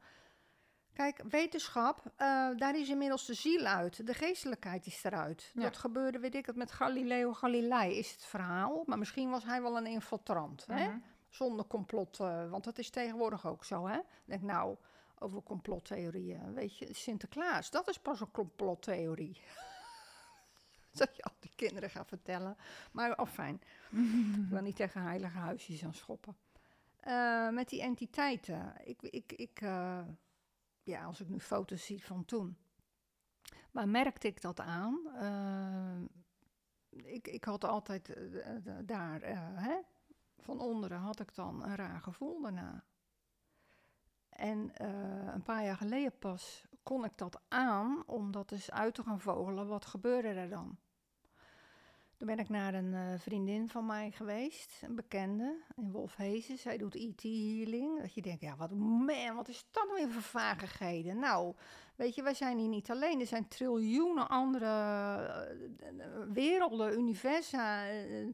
Kijk, 0.93 1.23
wetenschap, 1.29 2.01
eh, 2.15 2.49
daar 2.55 2.75
is 2.75 2.89
inmiddels 2.89 3.25
de 3.25 3.33
ziel 3.33 3.65
uit. 3.65 4.05
De 4.07 4.13
geestelijkheid 4.13 4.85
is 4.85 5.03
eruit. 5.03 5.51
Ja. 5.53 5.61
Dat 5.61 5.77
gebeurde, 5.77 6.19
weet 6.19 6.35
ik 6.35 6.45
het, 6.45 6.55
met 6.55 6.71
Galileo 6.71 7.33
Galilei 7.33 7.97
is 7.97 8.11
het 8.11 8.25
verhaal. 8.25 8.83
Maar 8.85 8.97
misschien 8.97 9.29
was 9.29 9.43
hij 9.43 9.61
wel 9.61 9.77
een 9.77 9.85
infiltrant, 9.85 10.65
hè? 10.67 10.87
Mhm. 10.87 10.97
Zonder 11.29 11.65
complot, 11.65 12.19
eh, 12.19 12.49
want 12.49 12.63
dat 12.63 12.77
is 12.77 12.89
tegenwoordig 12.89 13.47
ook 13.47 13.65
zo, 13.65 13.87
hè? 13.87 13.97
Ik 13.97 14.03
Denk 14.25 14.41
nou, 14.41 14.75
over 15.19 15.43
complottheorieën. 15.43 16.53
Weet 16.53 16.77
je, 16.77 16.93
Sinterklaas, 16.93 17.69
dat 17.69 17.87
is 17.87 17.99
pas 17.99 18.21
een 18.21 18.31
complottheorie. 18.31 19.41
dat 20.99 21.15
je 21.15 21.23
al 21.23 21.35
die 21.39 21.51
kinderen 21.55 21.89
gaat 21.89 22.07
vertellen. 22.07 22.57
Maar, 22.91 23.19
oh 23.19 23.27
fijn. 23.27 23.61
Ik 24.43 24.49
wil 24.49 24.61
niet 24.61 24.75
tegen 24.75 25.01
heilige 25.01 25.37
huisjes 25.37 25.83
aan 25.83 25.93
schoppen. 25.93 26.35
Eh, 27.01 27.49
met 27.49 27.69
die 27.69 27.81
entiteiten. 27.81 28.73
Ik, 28.83 29.01
ik, 29.01 29.31
ik, 29.31 29.61
eh, 29.61 30.07
ja, 30.83 31.03
als 31.03 31.21
ik 31.21 31.29
nu 31.29 31.39
foto's 31.39 31.85
zie 31.85 32.05
van 32.05 32.25
toen. 32.25 32.57
Waar 33.71 33.89
merkte 33.89 34.27
ik 34.27 34.41
dat 34.41 34.59
aan? 34.59 34.99
Eh, 35.15 36.01
ik, 37.13 37.27
ik 37.27 37.43
had 37.43 37.63
altijd 37.63 38.15
daar, 38.85 39.21
hè, 39.55 39.79
van 40.37 40.59
onderen 40.59 40.97
had 40.97 41.19
ik 41.19 41.35
dan 41.35 41.63
een 41.63 41.75
raar 41.75 42.01
gevoel 42.01 42.41
daarna. 42.41 42.83
En 44.29 44.83
een 45.33 45.43
paar 45.43 45.63
jaar 45.63 45.77
geleden 45.77 46.17
pas 46.19 46.65
kon 46.83 47.05
ik 47.05 47.11
dat 47.15 47.41
aan 47.47 48.03
om 48.05 48.31
dat 48.31 48.51
eens 48.51 48.71
uit 48.71 48.93
te 48.93 49.03
gaan 49.03 49.19
vogelen. 49.19 49.67
Wat 49.67 49.85
gebeurde 49.85 50.27
er 50.27 50.49
dan? 50.49 50.77
Toen 52.21 52.29
ben 52.29 52.39
ik 52.39 52.49
naar 52.49 52.73
een 52.73 52.93
eh, 52.93 53.19
vriendin 53.19 53.69
van 53.69 53.85
mij 53.85 54.11
geweest, 54.11 54.81
een 54.81 54.95
bekende, 54.95 55.55
in 55.75 55.91
Wolfhezen. 55.91 56.57
Zij 56.57 56.77
doet 56.77 56.95
IT-healing. 56.95 58.01
Dat 58.01 58.13
je 58.13 58.21
denkt, 58.21 58.41
ja, 58.41 58.55
wat 58.55 58.71
man, 58.71 59.35
wat 59.35 59.47
is 59.47 59.65
dat 59.71 59.83
nou 59.87 59.97
weer 59.97 60.09
voor 60.11 60.21
vagigheden? 60.21 61.19
Nou, 61.19 61.55
weet 61.95 62.15
je, 62.15 62.23
wij 62.23 62.33
zijn 62.33 62.57
hier 62.57 62.67
niet 62.67 62.91
alleen. 62.91 63.19
Er 63.19 63.27
zijn 63.27 63.47
triljoenen 63.47 64.29
andere 64.29 64.67
uh, 64.67 66.33
werelden, 66.33 66.99
universa, 66.99 67.93
uh, 67.93 68.27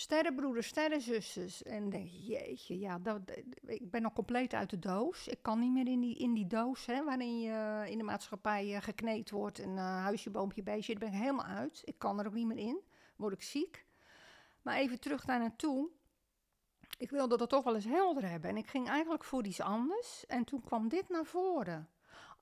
sterrenbroeders, 0.00 0.66
sterrenzusters. 0.66 1.62
En 1.62 1.90
denk 1.90 2.08
je, 2.08 2.22
jeetje, 2.24 2.78
ja, 2.78 2.98
dat, 2.98 3.20
ik 3.66 3.90
ben 3.90 4.04
al 4.04 4.12
compleet 4.12 4.54
uit 4.54 4.70
de 4.70 4.78
doos. 4.78 5.28
Ik 5.28 5.42
kan 5.42 5.58
niet 5.58 5.72
meer 5.72 5.86
in 5.86 6.00
die, 6.00 6.16
in 6.16 6.34
die 6.34 6.46
doos, 6.46 6.86
hè, 6.86 7.04
waarin 7.04 7.40
je 7.40 7.84
in 7.88 7.98
de 7.98 8.04
maatschappij 8.04 8.80
gekneed 8.80 9.30
wordt. 9.30 9.58
En 9.58 9.76
huisje, 9.76 10.30
boompje, 10.30 10.62
beestje, 10.62 10.94
daar 10.94 11.08
ben 11.08 11.18
ik 11.18 11.24
helemaal 11.24 11.46
uit. 11.46 11.82
Ik 11.84 11.98
kan 11.98 12.18
er 12.18 12.26
ook 12.26 12.34
niet 12.34 12.46
meer 12.46 12.58
in 12.58 12.80
word 13.20 13.32
ik 13.32 13.42
ziek. 13.42 13.86
Maar 14.62 14.76
even 14.76 15.00
terug 15.00 15.24
daar 15.24 15.38
naartoe. 15.38 15.90
Ik 16.98 17.10
wilde 17.10 17.36
dat 17.36 17.48
toch 17.48 17.64
wel 17.64 17.74
eens 17.74 17.84
helder 17.84 18.28
hebben. 18.28 18.50
En 18.50 18.56
ik 18.56 18.66
ging 18.66 18.88
eigenlijk 18.88 19.24
voor 19.24 19.44
iets 19.44 19.60
anders. 19.60 20.26
En 20.26 20.44
toen 20.44 20.60
kwam 20.60 20.88
dit 20.88 21.08
naar 21.08 21.24
voren. 21.24 21.88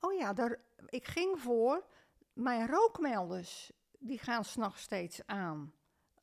Oh 0.01 0.15
ja, 0.15 0.33
daar, 0.33 0.61
ik 0.87 1.07
ging 1.07 1.41
voor 1.41 1.87
mijn 2.33 2.67
rookmelders. 2.67 3.73
Die 3.99 4.19
gaan 4.19 4.45
s'nachts 4.45 4.83
steeds 4.83 5.27
aan. 5.27 5.73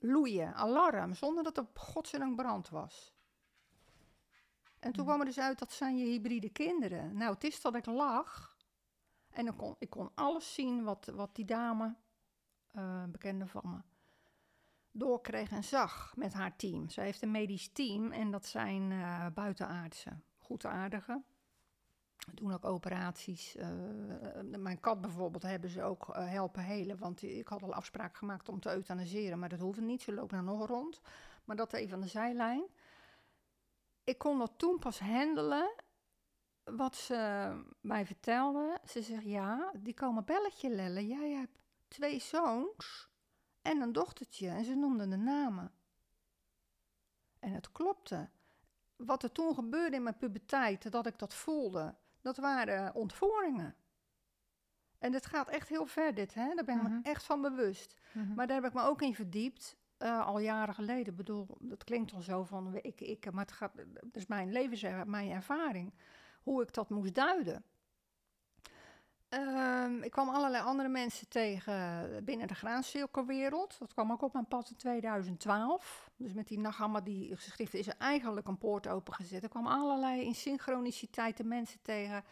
Loeien, 0.05 0.55
alarm, 0.55 1.13
zonder 1.13 1.43
dat 1.43 1.57
er 1.57 1.67
godzijdank 1.73 2.35
brand 2.35 2.69
was. 2.69 3.13
En 4.79 4.91
toen 4.91 5.05
kwam 5.05 5.19
er 5.19 5.25
dus 5.25 5.39
uit, 5.39 5.59
dat 5.59 5.71
zijn 5.71 5.97
je 5.97 6.05
hybride 6.05 6.49
kinderen. 6.49 7.17
Nou, 7.17 7.33
het 7.33 7.43
is 7.43 7.61
dat 7.61 7.75
ik 7.75 7.85
lag. 7.85 8.57
En 9.29 9.47
ik 9.47 9.57
kon, 9.57 9.75
ik 9.79 9.89
kon 9.89 10.11
alles 10.15 10.53
zien 10.53 10.83
wat, 10.83 11.05
wat 11.05 11.35
die 11.35 11.45
dame, 11.45 11.95
uh, 12.73 13.03
bekende 13.03 13.47
van 13.47 13.61
me, 13.63 13.81
doorkreeg 14.91 15.49
en 15.49 15.63
zag 15.63 16.13
met 16.15 16.33
haar 16.33 16.55
team. 16.55 16.89
Ze 16.89 17.01
heeft 17.01 17.21
een 17.21 17.31
medisch 17.31 17.71
team 17.71 18.11
en 18.11 18.31
dat 18.31 18.45
zijn 18.45 18.91
uh, 18.91 19.25
buitenaardse, 19.33 20.19
goedaardige. 20.37 21.23
Doen 22.33 22.53
ook 22.53 22.65
operaties. 22.65 23.55
Uh, 23.55 23.67
mijn 24.57 24.79
kat 24.79 25.01
bijvoorbeeld 25.01 25.43
hebben 25.43 25.69
ze 25.69 25.83
ook 25.83 26.07
uh, 26.09 26.29
helpen 26.29 26.63
helen. 26.63 26.97
Want 26.97 27.21
ik 27.21 27.47
had 27.47 27.63
al 27.63 27.73
afspraak 27.73 28.17
gemaakt 28.17 28.49
om 28.49 28.59
te 28.59 28.73
euthaniseren. 28.73 29.39
Maar 29.39 29.49
dat 29.49 29.59
hoefde 29.59 29.81
niet. 29.81 30.01
Ze 30.01 30.13
loopt 30.13 30.31
nou 30.31 30.43
nog 30.43 30.67
rond. 30.67 31.01
Maar 31.45 31.55
dat 31.55 31.73
even 31.73 31.93
aan 31.93 32.01
de 32.01 32.07
zijlijn. 32.07 32.63
Ik 34.03 34.17
kon 34.17 34.39
dat 34.39 34.51
toen 34.57 34.79
pas 34.79 34.99
handelen. 34.99 35.73
Wat 36.63 36.95
ze 36.95 37.51
mij 37.81 38.05
vertelde. 38.05 38.79
Ze 38.85 39.01
zegt 39.01 39.23
ja, 39.23 39.71
die 39.77 39.93
komen 39.93 40.25
belletje 40.25 40.69
lellen. 40.69 41.07
Jij 41.07 41.29
hebt 41.29 41.59
twee 41.87 42.19
zoons 42.19 43.09
en 43.61 43.81
een 43.81 43.93
dochtertje 43.93 44.49
en 44.49 44.65
ze 44.65 44.75
noemden 44.75 45.09
de 45.09 45.17
namen. 45.17 45.71
En 47.39 47.51
het 47.51 47.71
klopte. 47.71 48.29
Wat 48.95 49.23
er 49.23 49.31
toen 49.31 49.55
gebeurde 49.55 49.95
in 49.95 50.03
mijn 50.03 50.17
puberteit, 50.17 50.91
dat 50.91 51.05
ik 51.05 51.19
dat 51.19 51.33
voelde, 51.33 51.95
dat 52.25 52.37
waren 52.37 52.95
ontvoeringen. 52.95 53.75
En 54.99 55.13
het 55.13 55.25
gaat 55.25 55.49
echt 55.49 55.69
heel 55.69 55.85
ver 55.85 56.13
dit, 56.13 56.33
hè? 56.33 56.53
daar 56.55 56.63
ben 56.65 56.75
ik 56.75 56.81
me 56.83 56.89
Mhm. 56.89 56.99
echt 57.03 57.23
van 57.23 57.41
bewust. 57.41 58.01
Mhm. 58.13 58.33
Maar 58.33 58.47
daar 58.47 58.61
heb 58.61 58.65
ik 58.71 58.73
me 58.73 58.81
ook 58.81 59.01
in 59.01 59.15
verdiept, 59.15 59.75
eh, 59.97 60.25
al 60.25 60.39
jaren 60.39 60.73
geleden. 60.73 61.05
Ik 61.05 61.15
bedoel, 61.15 61.47
dat 61.59 61.83
klinkt 61.83 62.13
al 62.13 62.21
zo 62.21 62.43
van 62.43 62.75
ik, 62.81 63.01
ik, 63.01 63.31
maar 63.31 63.45
het 63.45 63.51
gaat, 63.53 63.71
dat 63.75 64.15
is 64.15 64.25
mijn 64.27 64.51
levens, 64.51 64.81
mijn 65.05 65.31
ervaring, 65.31 65.93
hoe 66.43 66.61
ik 66.61 66.73
dat 66.73 66.89
moest 66.89 67.13
duiden. 67.15 67.63
Ehm, 69.35 70.01
ik 70.01 70.11
kwam 70.11 70.29
allerlei 70.29 70.63
andere 70.63 70.89
mensen 70.89 71.29
tegen 71.29 72.09
binnen 72.25 72.47
de 72.47 72.55
graancirkelwereld. 72.55 73.75
Dat 73.79 73.93
kwam 73.93 74.11
ook 74.11 74.21
op 74.21 74.33
mijn 74.33 74.47
pad 74.47 74.69
in 74.69 74.75
2012. 74.75 76.09
Dus 76.17 76.33
met 76.33 76.47
die 76.47 76.59
die 77.03 77.35
geschriften 77.35 77.79
is 77.79 77.87
er 77.87 77.95
eigenlijk 77.97 78.47
een 78.47 78.57
poort 78.57 78.87
opengezet. 78.87 79.43
Er 79.43 79.49
kwamen 79.49 79.71
allerlei 79.71 80.21
in 80.21 80.35
synchroniciteit 80.35 81.37
mensen 81.43 81.79
tegen. 81.81 82.23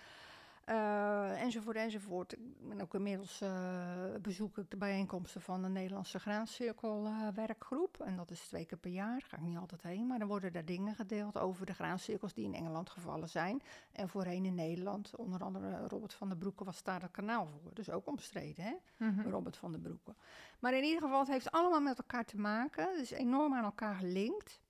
Eh, 0.65 1.41
enzovoort, 1.41 1.75
enzovoort. 1.75 2.33
Ik 2.33 2.39
ben 2.67 2.81
ook 2.81 2.93
inmiddels 2.93 3.41
eh, 3.41 4.15
bezoek 4.21 4.57
ik 4.57 4.69
de 4.69 4.77
bijeenkomsten 4.77 5.41
van 5.41 5.61
de 5.61 5.69
Nederlandse 5.69 6.19
graancirkelwerkgroep. 6.19 7.99
en 7.99 8.15
dat 8.15 8.31
is 8.31 8.47
twee 8.47 8.65
keer 8.65 8.77
per 8.77 8.91
jaar. 8.91 9.19
Daar 9.19 9.29
ga 9.29 9.37
ik 9.37 9.43
niet 9.43 9.57
altijd 9.57 9.81
heen. 9.81 10.07
Maar 10.07 10.19
dan 10.19 10.27
worden 10.27 10.53
er 10.53 10.65
dingen 10.65 10.95
gedeeld 10.95 11.37
over 11.37 11.65
de 11.65 11.73
graancirkels 11.73 12.33
die 12.33 12.45
in 12.45 12.53
Engeland 12.53 12.89
gevallen 12.89 13.29
zijn. 13.29 13.61
En 13.91 14.09
voorheen 14.09 14.45
in 14.45 14.55
Nederland, 14.55 15.15
onder 15.15 15.43
andere 15.43 15.87
Robert 15.87 16.13
van 16.13 16.27
der 16.27 16.37
Broeke 16.37 16.63
was 16.63 16.83
daar 16.83 17.01
het 17.01 17.11
kanaal 17.11 17.47
voor. 17.47 17.73
Dus 17.73 17.89
ook 17.89 18.07
omstreden, 18.07 18.63
hè? 18.65 18.73
Mhm. 18.97 19.29
Robert 19.29 19.57
van 19.57 19.71
der 19.71 19.81
Broeke. 19.81 20.15
Maar 20.59 20.73
in 20.73 20.83
ieder 20.83 21.01
geval, 21.01 21.19
het 21.19 21.27
heeft 21.27 21.51
allemaal 21.51 21.81
met 21.81 21.97
elkaar 21.97 22.25
te 22.25 22.37
maken. 22.37 22.91
Het 22.91 23.01
is 23.01 23.11
enorm 23.11 23.53
aan 23.53 23.63
elkaar 23.63 23.95
gelinkt. 23.95 24.61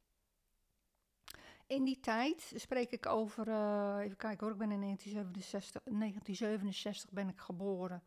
In 1.73 1.83
die 1.83 1.99
tijd 1.99 2.53
spreek 2.55 2.91
ik 2.91 3.05
over, 3.05 3.47
eh, 3.47 3.97
even 3.99 4.17
kijken 4.17 4.39
hoor, 4.39 4.51
ik 4.51 4.57
ben 4.57 4.71
in 4.71 4.79
1967, 4.79 5.81
1967 5.85 7.11
ben 7.11 7.29
ik 7.29 7.39
geboren. 7.39 8.03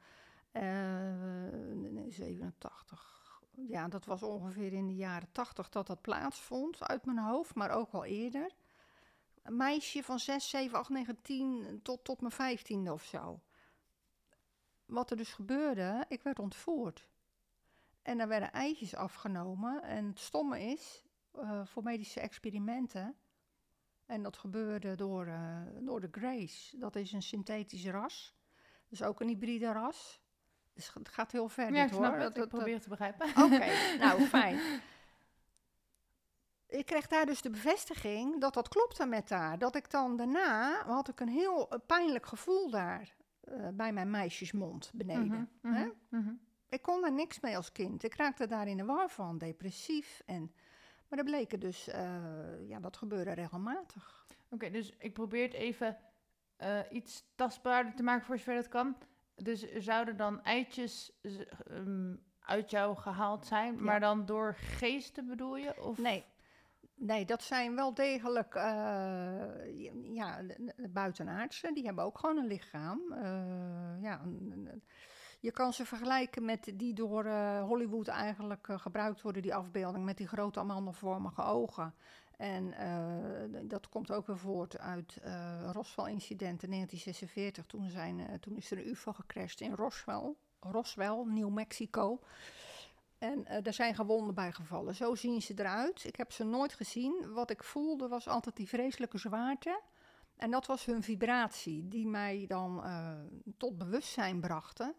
Eh, 0.52 0.62
nee, 1.74 2.10
87. 2.10 3.40
Ja, 3.50 3.88
dat 3.88 4.04
was 4.04 4.22
ongeveer 4.22 4.72
in 4.72 4.86
de 4.86 4.94
jaren 4.94 5.32
80 5.32 5.68
dat 5.68 5.86
dat 5.86 6.00
plaatsvond 6.00 6.82
uit 6.82 7.04
mijn 7.04 7.18
hoofd, 7.18 7.54
maar 7.54 7.70
ook 7.70 7.92
al 7.92 8.04
eerder. 8.04 8.54
Meisje 9.42 10.02
van 10.02 10.18
6, 10.18 10.48
7, 10.48 10.78
8, 10.78 10.88
9, 10.88 11.22
10 11.22 11.80
tot, 11.82 12.04
tot 12.04 12.20
mijn 12.20 12.58
15e 12.58 12.92
of 12.92 13.04
zo. 13.04 13.40
Wat 14.84 15.10
er 15.10 15.16
dus 15.16 15.32
gebeurde, 15.32 16.04
ik 16.08 16.22
werd 16.22 16.38
ontvoerd. 16.38 17.08
En 18.02 18.20
er 18.20 18.28
werden 18.28 18.52
eitjes 18.52 18.94
afgenomen. 18.94 19.82
En 19.82 20.06
het 20.06 20.18
stomme 20.18 20.60
is, 20.60 21.04
eh, 21.32 21.66
voor 21.66 21.82
medische 21.82 22.20
experimenten, 22.20 23.16
en 24.06 24.22
dat 24.22 24.36
gebeurde 24.36 24.94
door, 24.94 25.26
eh, 25.26 25.60
door 25.80 26.00
de 26.00 26.08
Grace. 26.10 26.78
Dat 26.78 26.96
is 26.96 27.12
een 27.12 27.22
synthetisch 27.22 27.86
ras. 27.86 28.34
Dus 28.88 29.02
ook 29.02 29.20
een 29.20 29.28
hybride 29.28 29.72
ras. 29.72 30.20
Dus 30.72 30.90
het 30.94 31.08
gaat 31.08 31.32
heel 31.32 31.48
ver 31.48 31.72
Ja, 31.72 31.82
dit, 31.82 31.90
ik 31.92 31.96
hoor. 31.96 32.06
het. 32.06 32.34
Dat- 32.34 32.44
ik 32.44 32.48
probeer 32.48 32.80
te 32.80 32.88
begrijpen. 32.88 33.28
Oké, 33.28 33.66
nou 33.98 34.20
fijn. 34.20 34.58
Ik 36.68 36.86
kreeg 36.86 37.06
daar 37.06 37.26
dus 37.26 37.42
de 37.42 37.50
bevestiging 37.50 38.40
dat 38.40 38.54
dat 38.54 38.68
klopte 38.68 39.06
met 39.06 39.30
haar. 39.30 39.58
Dat 39.58 39.76
ik 39.76 39.90
dan 39.90 40.16
daarna 40.16 40.82
had 40.86 41.08
ik 41.08 41.20
een 41.20 41.28
heel 41.28 41.70
eh, 41.70 41.78
pijnlijk 41.86 42.26
gevoel 42.26 42.70
daar 42.70 43.14
eh, 43.40 43.68
bij 43.72 43.92
mijn 43.92 44.10
meisjesmond 44.10 44.90
beneden. 44.94 45.50
Mhm, 45.62 45.74
hè? 45.74 45.84
mhm, 45.84 46.22
mhm. 46.22 46.34
Ik 46.68 46.82
kon 46.82 47.00
daar 47.00 47.12
niks 47.12 47.40
mee 47.40 47.56
als 47.56 47.72
kind. 47.72 48.02
Ik 48.02 48.14
raakte 48.14 48.46
daar 48.46 48.68
in 48.68 48.76
de 48.76 48.84
war 48.84 49.10
van, 49.10 49.38
depressief. 49.38 50.22
En, 50.26 50.52
maar 51.08 51.18
dat 51.18 51.24
bleken 51.26 51.60
dus, 51.60 51.88
eh, 51.88 52.68
ja, 52.68 52.80
dat 52.80 52.96
gebeurde 52.96 53.32
regelmatig. 53.32 54.26
Oké, 54.50 54.70
dus 54.70 54.92
ik 54.98 55.12
probeer 55.12 55.42
het 55.44 55.52
even 55.54 55.96
eh, 56.56 56.78
iets 56.90 57.24
tastbaarder 57.34 57.94
te 57.94 58.02
maken 58.02 58.26
voor 58.26 58.38
zover 58.38 58.54
dat 58.54 58.68
kan. 58.68 58.96
Dus 59.34 59.70
er 59.70 59.82
zouden 59.82 60.16
dan 60.16 60.42
eitjes 60.42 61.12
ehm, 61.66 62.14
uit 62.40 62.70
jou 62.70 62.96
gehaald 62.96 63.46
zijn, 63.46 63.74
Ja. 63.74 63.80
maar 63.82 64.00
dan 64.00 64.26
door 64.26 64.54
geesten 64.54 65.26
bedoel 65.26 65.56
je? 65.56 65.82
Of? 65.84 65.98
Nee. 65.98 66.24
Nee, 66.94 67.24
dat 67.24 67.42
zijn 67.42 67.74
wel 67.74 67.94
degelijk 67.94 68.54
eh, 68.54 68.62
ja, 70.14 70.42
de- 70.42 70.72
de 70.76 70.88
buitenaardse. 70.88 71.72
Die 71.72 71.84
hebben 71.84 72.04
ook 72.04 72.18
gewoon 72.18 72.36
een 72.36 72.46
lichaam. 72.46 73.00
Ja, 74.02 74.20
een- 74.24 74.52
een- 74.52 74.82
je 75.46 75.52
kan 75.52 75.72
ze 75.72 75.84
vergelijken 75.84 76.44
met 76.44 76.72
die 76.74 76.94
door 76.94 77.24
eh, 77.24 77.62
Hollywood 77.62 78.08
eigenlijk 78.08 78.68
eh, 78.68 78.78
gebruikt 78.78 79.22
worden, 79.22 79.42
die 79.42 79.54
afbeelding 79.54 80.04
met 80.04 80.16
die 80.16 80.26
grote 80.26 80.60
amandelvormige 80.60 81.42
ogen. 81.42 81.94
En 82.36 82.72
eh, 82.72 83.60
dat 83.62 83.88
komt 83.88 84.10
ook 84.10 84.26
weer 84.26 84.38
voort 84.38 84.78
uit 84.78 85.18
Roswell-incident 85.72 86.62
in 86.62 86.70
1946. 86.70 87.66
Toen, 87.66 87.90
zijn, 87.90 88.40
toen 88.40 88.56
is 88.56 88.70
er 88.70 88.78
een 88.78 88.88
UFO 88.88 89.12
gecrashed 89.12 89.60
in 89.60 89.72
Roswell, 89.72 90.34
Roswell, 90.60 91.22
New 91.24 91.48
Mexico. 91.48 92.20
En 93.18 93.46
daar 93.62 93.74
zijn 93.74 93.94
gewonden 93.94 94.34
bij 94.34 94.52
gevallen. 94.52 94.94
Zo 94.94 95.14
zien 95.14 95.42
ze 95.42 95.54
eruit. 95.56 96.04
Ik 96.04 96.16
heb 96.16 96.32
ze 96.32 96.44
nooit 96.44 96.74
gezien. 96.74 97.32
Wat 97.32 97.50
ik 97.50 97.64
voelde 97.64 98.08
was 98.08 98.28
altijd 98.28 98.56
die 98.56 98.68
vreselijke 98.68 99.18
zwaarte. 99.18 99.80
En 100.36 100.50
dat 100.50 100.66
was 100.66 100.84
hun 100.84 101.02
vibratie, 101.02 101.88
die 101.88 102.06
mij 102.06 102.44
dan 102.48 102.82
tot 103.56 103.78
bewustzijn 103.78 104.40
brachten. 104.40 104.94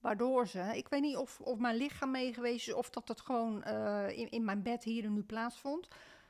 Waardoor 0.00 0.46
ze, 0.46 0.60
ik 0.76 0.88
weet 0.88 1.00
niet 1.00 1.16
of, 1.16 1.40
of 1.40 1.58
mijn 1.58 1.76
lichaam 1.76 2.10
meegeweest 2.10 2.68
is, 2.68 2.74
of 2.74 2.90
dat 2.90 3.08
het 3.08 3.20
gewoon 3.20 3.62
eh, 3.62 4.18
in, 4.18 4.30
in 4.30 4.44
mijn 4.44 4.62
bed 4.62 4.84
hier 4.84 5.04
en 5.04 5.12
nu 5.12 5.22
plaatsvond. 5.22 5.88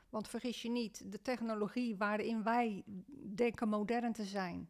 Want 0.09 0.27
vergis 0.27 0.61
je 0.61 0.69
niet, 0.69 1.11
de 1.11 1.21
technologie 1.21 1.97
waarin 1.97 2.43
wij 2.43 2.83
denken 3.35 3.69
modern 3.69 4.13
te 4.13 4.23
zijn, 4.25 4.69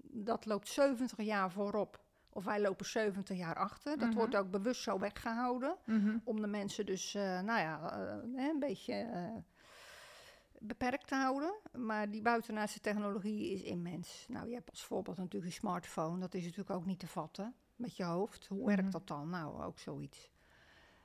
dat 0.00 0.46
loopt 0.46 0.68
70 0.68 1.24
jaar 1.24 1.50
voorop. 1.50 2.02
Of 2.28 2.44
wij 2.44 2.60
lopen 2.60 2.86
70 2.86 3.36
jaar 3.36 3.56
achter. 3.56 3.98
Dat 3.98 4.08
Mhm. 4.08 4.16
wordt 4.16 4.36
ook 4.36 4.50
bewust 4.50 4.82
zo 4.82 4.98
weggehouden. 4.98 5.76
Mhm. 5.86 6.18
Om 6.24 6.40
de 6.40 6.46
mensen 6.46 6.86
dus, 6.86 7.14
eh, 7.14 7.22
nou 7.40 7.60
ja, 7.60 7.90
eh, 7.92 8.44
een 8.50 8.58
beetje, 8.58 9.06
beperkt 10.58 11.06
te 11.08 11.14
houden. 11.14 11.54
Maar 11.72 12.10
die 12.10 12.22
buitenaardse 12.22 12.80
technologie 12.80 13.50
is 13.52 13.62
immens. 13.62 14.26
Nou, 14.28 14.48
je 14.48 14.54
hebt 14.54 14.70
als 14.70 14.84
voorbeeld 14.84 15.16
natuurlijk 15.16 15.44
een 15.46 15.52
smartphone. 15.58 16.18
Dat 16.20 16.34
is 16.34 16.42
natuurlijk 16.42 16.70
ook 16.70 16.86
niet 16.86 16.98
te 16.98 17.06
vatten 17.06 17.54
met 17.76 17.96
je 17.96 18.04
hoofd. 18.04 18.46
Hoe 18.46 18.66
werkt 18.66 18.82
Mhm. 18.82 18.90
dat 18.90 19.06
dan? 19.06 19.30
Nou, 19.30 19.62
ook 19.62 19.78
zoiets. 19.78 20.30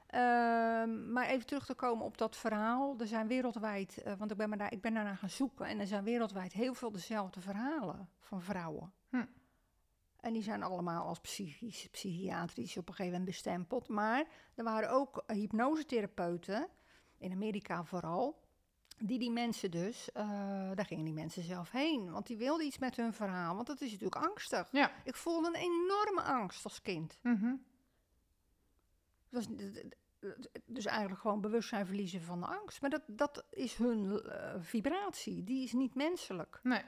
Ehm, 0.08 1.12
maar 1.12 1.26
even 1.26 1.46
terug 1.46 1.66
te 1.66 1.74
komen 1.74 2.06
op 2.06 2.18
dat 2.18 2.36
verhaal. 2.38 2.96
Er 3.00 3.08
zijn 3.08 3.28
wereldwijd, 3.28 3.98
eh, 3.98 4.14
want 4.18 4.32
ik 4.32 4.38
ben, 4.38 4.50
maar 4.50 4.58
daar, 4.58 4.72
ik 4.72 4.82
ben 4.82 4.94
daarna 4.94 5.16
gaan 5.16 5.30
zoeken. 5.30 5.66
En 5.66 5.80
er 5.80 5.88
zijn 5.88 6.04
wereldwijd 6.04 6.54
heel 6.54 6.74
veel 6.74 6.92
dezelfde 6.92 7.42
verhalen 7.42 8.10
van 8.20 8.42
vrouwen. 8.42 8.94
Hm. 9.10 9.26
En 10.20 10.34
die 10.34 10.44
zijn 10.44 10.64
allemaal 10.64 11.08
als 11.08 11.20
psychisch, 11.20 11.88
psychiatrisch 11.92 12.78
op 12.78 12.88
een 12.88 12.94
gegeven 12.96 13.20
moment 13.20 13.26
bestempeld. 13.30 13.88
Maar 13.88 14.26
er 14.56 14.64
waren 14.64 14.90
ook 14.90 15.24
hypnosetherapeuten, 15.28 16.68
in 17.18 17.32
Amerika 17.32 17.84
vooral, 17.84 18.40
die 19.00 19.20
die 19.20 19.32
mensen 19.32 19.72
dus, 19.72 20.12
eh, 20.12 20.72
daar 20.76 20.86
gingen 20.86 21.06
die 21.06 21.14
mensen 21.14 21.44
zelf 21.44 21.72
heen. 21.72 22.12
Want 22.12 22.28
die 22.28 22.38
wilden 22.38 22.66
iets 22.66 22.78
met 22.78 22.96
hun 22.96 23.14
verhaal, 23.14 23.56
want 23.56 23.68
dat 23.68 23.82
is 23.82 23.92
natuurlijk 23.92 24.26
angstig. 24.26 24.68
Ja. 24.72 24.92
Ik 25.04 25.16
voelde 25.16 25.48
een 25.48 25.56
enorme 25.56 26.22
angst 26.22 26.64
als 26.64 26.82
kind. 26.82 27.20
Mhm. 27.24 27.46
Het 27.46 27.58
was 29.30 29.46
d- 29.46 29.58
d- 29.58 29.96
d- 30.42 30.60
dus 30.66 30.86
eigenlijk 30.86 31.22
gewoon 31.22 31.42
bewustzijn 31.42 31.86
verliezen 31.86 32.22
van 32.22 32.40
de 32.40 32.46
angst. 32.46 32.82
Maar 32.82 32.90
dat, 32.90 33.02
dat 33.08 33.46
is 33.50 33.76
hun 33.76 34.22
eh, 34.22 34.56
vibratie, 34.60 35.44
die 35.44 35.64
is 35.64 35.74
niet 35.74 35.96
menselijk. 35.96 36.60
Nee. 36.64 36.84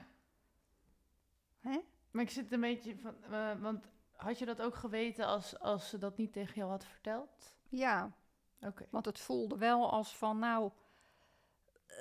Hè? 1.59 1.79
Maar 2.11 2.23
ik 2.23 2.29
zit 2.29 2.51
een 2.51 2.61
beetje 2.61 2.97
van... 2.97 3.15
eh, 3.23 3.61
want 3.61 3.89
had 4.15 4.39
je 4.39 4.45
dat 4.45 4.61
ook 4.61 4.75
geweten 4.75 5.25
als, 5.25 5.59
als 5.59 5.89
ze 5.89 5.97
dat 5.97 6.17
niet 6.17 6.33
tegen 6.33 6.55
jou 6.55 6.69
had 6.69 6.85
verteld? 6.85 7.55
Ja, 7.69 8.11
Oké. 8.63 8.85
Want 8.89 9.05
het 9.05 9.19
voelde 9.19 9.57
wel 9.57 9.91
als 9.91 10.15
van, 10.17 10.39
nou, 10.39 10.71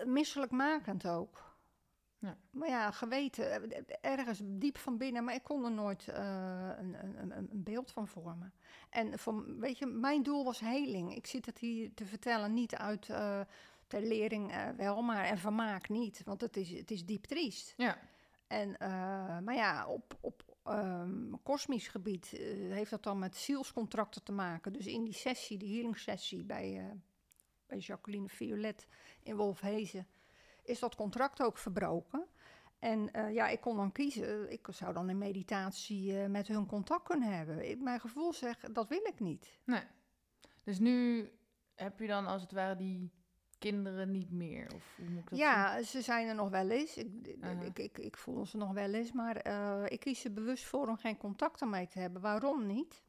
misselijkmakend 0.05 1.07
ook. 1.07 1.51
Ja. 2.21 2.37
Maar 2.51 2.69
ja, 2.69 2.91
geweten, 2.91 3.71
eh, 3.71 3.83
ergens 4.01 4.41
diep 4.45 4.79
van 4.79 4.97
binnen, 4.97 5.25
maar 5.25 5.35
ik 5.35 5.43
kon 5.43 5.65
er 5.65 5.71
nooit 5.71 6.09
eh, 6.09 6.71
een, 6.79 6.97
een, 7.21 7.37
een, 7.37 7.49
beeld 7.53 7.91
van 7.91 8.09
vormen. 8.09 8.53
En 8.91 9.19
van, 9.19 9.59
weet 9.59 9.79
je, 9.79 9.87
mijn 9.87 10.23
doel 10.23 10.45
was 10.45 10.61
heling. 10.61 11.15
Ik 11.17 11.27
zit 11.27 11.47
het 11.47 11.59
hier 11.59 11.95
te 11.95 12.05
vertellen 12.05 12.55
niet 12.55 12.75
uit 12.75 13.09
eh 13.09 13.41
ter 13.87 14.03
lering 14.03 14.53
wel, 14.77 15.03
maar 15.03 15.25
en 15.25 15.39
vermaak 15.39 15.89
niet, 15.89 16.23
want 16.25 16.41
het 16.41 16.57
is, 16.57 16.71
het 16.71 16.91
is 16.91 17.05
diep 17.05 17.25
triest. 17.25 17.75
Ja. 17.77 17.99
En, 18.47 18.77
maar 19.45 19.55
ja, 19.55 19.87
op, 19.87 20.17
op 20.21 20.57
ehm, 20.65 21.33
kosmisch 21.43 21.89
gebied 21.89 22.27
heeft 22.71 22.91
dat 22.91 23.03
dan 23.03 23.19
met 23.19 23.37
zielscontracten 23.37 24.23
te 24.23 24.33
maken. 24.33 24.73
Dus 24.73 24.87
in 24.87 25.05
die 25.05 25.13
sessie, 25.13 25.59
die 25.59 25.75
healing 25.75 25.99
sessie 25.99 26.45
bij, 26.45 27.01
bij 27.71 27.79
Jacqueline 27.79 28.29
Violet 28.29 28.87
in 29.23 29.37
Wolfhezen, 29.37 30.07
is 30.63 30.79
dat 30.79 30.95
contract 30.95 31.43
ook 31.43 31.59
verbroken. 31.59 32.27
En 32.79 33.13
eh, 33.13 33.35
ja, 33.35 33.49
ik 33.49 33.61
kon 33.61 33.77
dan 33.77 33.93
kiezen. 33.93 34.53
Ik 34.53 34.67
zou 34.71 34.93
dan 34.93 35.11
in 35.11 35.19
meditatie 35.19 36.21
eh, 36.21 36.29
met 36.29 36.49
hun 36.49 36.67
contact 36.67 37.05
kunnen 37.05 37.37
hebben. 37.37 37.71
Ik, 37.71 37.81
mijn 37.81 38.01
gevoel 38.01 38.33
zegt, 38.33 38.75
dat 38.75 38.89
wil 38.89 39.05
ik 39.05 39.21
niet. 39.21 39.59
Nee. 39.65 39.83
Dus 40.63 40.79
nu 40.79 41.29
heb 41.75 41.99
je 41.99 42.07
dan 42.07 42.27
als 42.27 42.43
het 42.43 42.53
ware 42.53 42.77
die 42.77 43.11
kinderen 43.59 44.11
niet 44.11 44.31
meer? 44.31 44.75
Of 44.75 44.95
hoe 44.97 45.09
moet 45.09 45.23
ik 45.23 45.29
dat 45.29 45.39
zien? 45.39 45.49
Ja, 45.49 45.83
ze 45.83 46.03
zijn 46.03 46.29
er 46.29 46.35
nog 46.35 46.51
wel 46.51 46.71
eens. 46.71 46.97
Ik, 46.97 47.09
ik, 47.63 47.79
ik, 47.79 47.99
ik 47.99 48.17
voel 48.17 48.47
ze 48.47 48.57
nog 48.57 48.73
wel 48.73 48.93
eens. 48.93 49.13
Maar 49.13 49.37
eh, 49.37 49.85
ik 49.89 50.01
kies 50.01 50.25
er 50.25 50.33
bewust 50.33 50.65
voor 50.65 50.89
om 50.89 50.97
geen 50.97 51.17
contact 51.17 51.61
ermee 51.61 51.87
te 51.87 51.99
hebben. 51.99 52.23
Waarom 52.23 52.67
niet? 52.67 53.03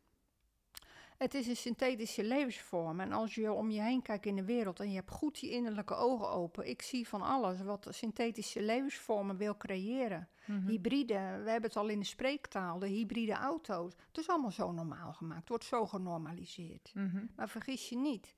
Het 1.22 1.34
is 1.34 1.48
een 1.48 1.56
synthetische 1.56 2.24
levensvorm. 2.24 3.00
En 3.00 3.12
als 3.12 3.36
je 3.36 3.52
om 3.52 3.72
je 3.72 3.82
heen 3.82 4.02
kijkt 4.02 4.26
in 4.26 4.36
de 4.36 4.44
wereld 4.44 4.80
en 4.80 4.90
je 4.90 4.96
hebt 4.96 5.12
goed 5.12 5.40
je 5.40 5.50
innerlijke 5.50 5.94
ogen 5.94 6.30
open. 6.30 6.70
Ik 6.70 6.82
zie 6.82 7.08
van 7.08 7.22
alles 7.22 7.62
wat 7.62 7.88
synthetische 7.90 8.62
levensvormen 8.62 9.38
wil 9.38 9.58
creëren. 9.58 10.30
Mhm. 10.46 10.68
Hybride, 10.68 11.14
we 11.14 11.50
hebben 11.50 11.70
het 11.70 11.76
al 11.76 11.88
in 11.88 12.00
de 12.00 12.06
spreektaal, 12.06 12.80
de 12.80 12.88
hybride 12.88 13.34
auto's. 13.34 13.94
Het 14.08 14.18
is 14.18 14.28
allemaal 14.30 14.52
zo 14.52 14.72
normaal 14.72 15.14
gemaakt, 15.14 15.40
het 15.40 15.50
wordt 15.50 15.64
zo 15.64 15.86
genormaliseerd. 15.86 16.92
Mhm. 16.94 17.26
Maar 17.36 17.50
vergis 17.50 17.90
je 17.90 17.98
niet. 17.98 18.36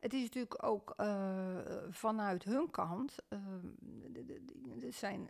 Het 0.00 0.12
is 0.12 0.22
natuurlijk 0.22 0.64
ook 0.64 0.94
eh, 0.96 1.58
vanuit 1.90 2.44
hun 2.44 2.70
kant. 2.70 3.16
de 4.10 4.90
zijn, 4.90 5.28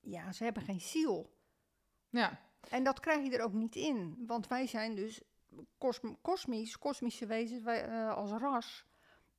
ja, 0.00 0.32
ze 0.32 0.44
hebben 0.44 0.62
geen 0.62 0.80
ziel. 0.80 1.36
Ja. 2.08 2.40
En 2.68 2.84
dat 2.84 3.00
krijg 3.00 3.24
je 3.24 3.36
er 3.36 3.44
ook 3.44 3.52
niet 3.52 3.76
in. 3.76 4.24
Want 4.26 4.48
wij 4.48 4.66
zijn 4.66 4.94
dus 4.94 5.22
kosm- 5.78 6.14
kosmisch, 6.20 6.78
kosmische 6.78 7.26
wezens 7.26 7.62
wij, 7.62 7.84
eh, 7.84 8.14
als 8.14 8.30
ras. 8.30 8.86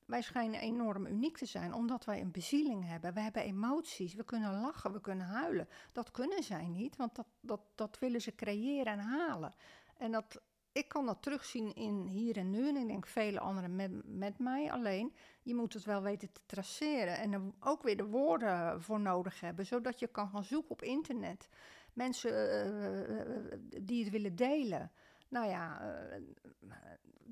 Wij 0.05 0.21
schijnen 0.21 0.59
enorm 0.59 1.05
uniek 1.05 1.37
te 1.37 1.45
zijn, 1.45 1.73
omdat 1.73 2.05
wij 2.05 2.21
een 2.21 2.31
bezieling 2.31 2.87
hebben. 2.87 3.13
We 3.13 3.19
hebben 3.19 3.41
emoties, 3.41 4.13
we 4.13 4.23
kunnen 4.23 4.61
lachen, 4.61 4.91
we 4.91 5.01
kunnen 5.01 5.25
huilen. 5.25 5.67
Dat 5.91 6.11
kunnen 6.11 6.43
zij 6.43 6.67
niet, 6.67 6.95
want 6.95 7.15
dat, 7.15 7.27
dat, 7.39 7.61
dat 7.75 7.99
willen 7.99 8.21
ze 8.21 8.35
creëren 8.35 8.93
en 8.93 8.99
halen. 8.99 9.53
En 9.97 10.11
dat, 10.11 10.41
ik 10.71 10.87
kan 10.87 11.05
dat 11.05 11.21
terugzien 11.21 11.75
in 11.75 12.07
hier 12.07 12.37
en 12.37 12.49
nu, 12.49 12.67
en 12.67 12.75
ik 12.75 12.87
denk 12.87 13.07
vele 13.07 13.39
anderen 13.39 13.75
met, 13.75 13.91
met 14.05 14.39
mij. 14.39 14.71
Alleen, 14.71 15.15
je 15.41 15.55
moet 15.55 15.73
het 15.73 15.83
wel 15.83 16.01
weten 16.01 16.31
te 16.31 16.41
traceren 16.45 17.17
en 17.17 17.33
er 17.33 17.41
ook 17.59 17.83
weer 17.83 17.97
de 17.97 18.05
woorden 18.05 18.81
voor 18.81 18.99
nodig 18.99 19.39
hebben, 19.39 19.65
zodat 19.65 19.99
je 19.99 20.07
kan 20.07 20.29
gaan 20.29 20.43
zoeken 20.43 20.71
op 20.71 20.81
internet. 20.81 21.49
Mensen 21.93 22.31
eh, 22.31 23.19
eh, 23.19 23.59
die 23.81 24.03
het 24.03 24.11
willen 24.11 24.35
delen. 24.35 24.91
Nou 25.27 25.47
ja, 25.47 25.79
eh, 25.81 26.21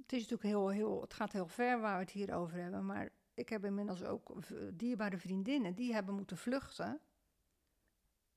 het 0.01 0.13
is 0.13 0.19
natuurlijk 0.29 0.43
heel, 0.43 0.69
heel, 0.69 1.01
het 1.01 1.13
gaat 1.13 1.31
heel 1.31 1.47
ver 1.47 1.79
waar 1.79 1.95
we 1.95 2.01
het 2.03 2.11
hier 2.11 2.33
over 2.35 2.57
hebben, 2.61 2.85
maar 2.85 3.09
ik 3.33 3.49
heb 3.49 3.65
inmiddels 3.65 4.03
ook 4.03 4.33
dierbare 4.73 5.17
vriendinnen 5.17 5.73
die 5.73 5.93
hebben 5.93 6.15
moeten 6.15 6.37
vluchten. 6.37 6.99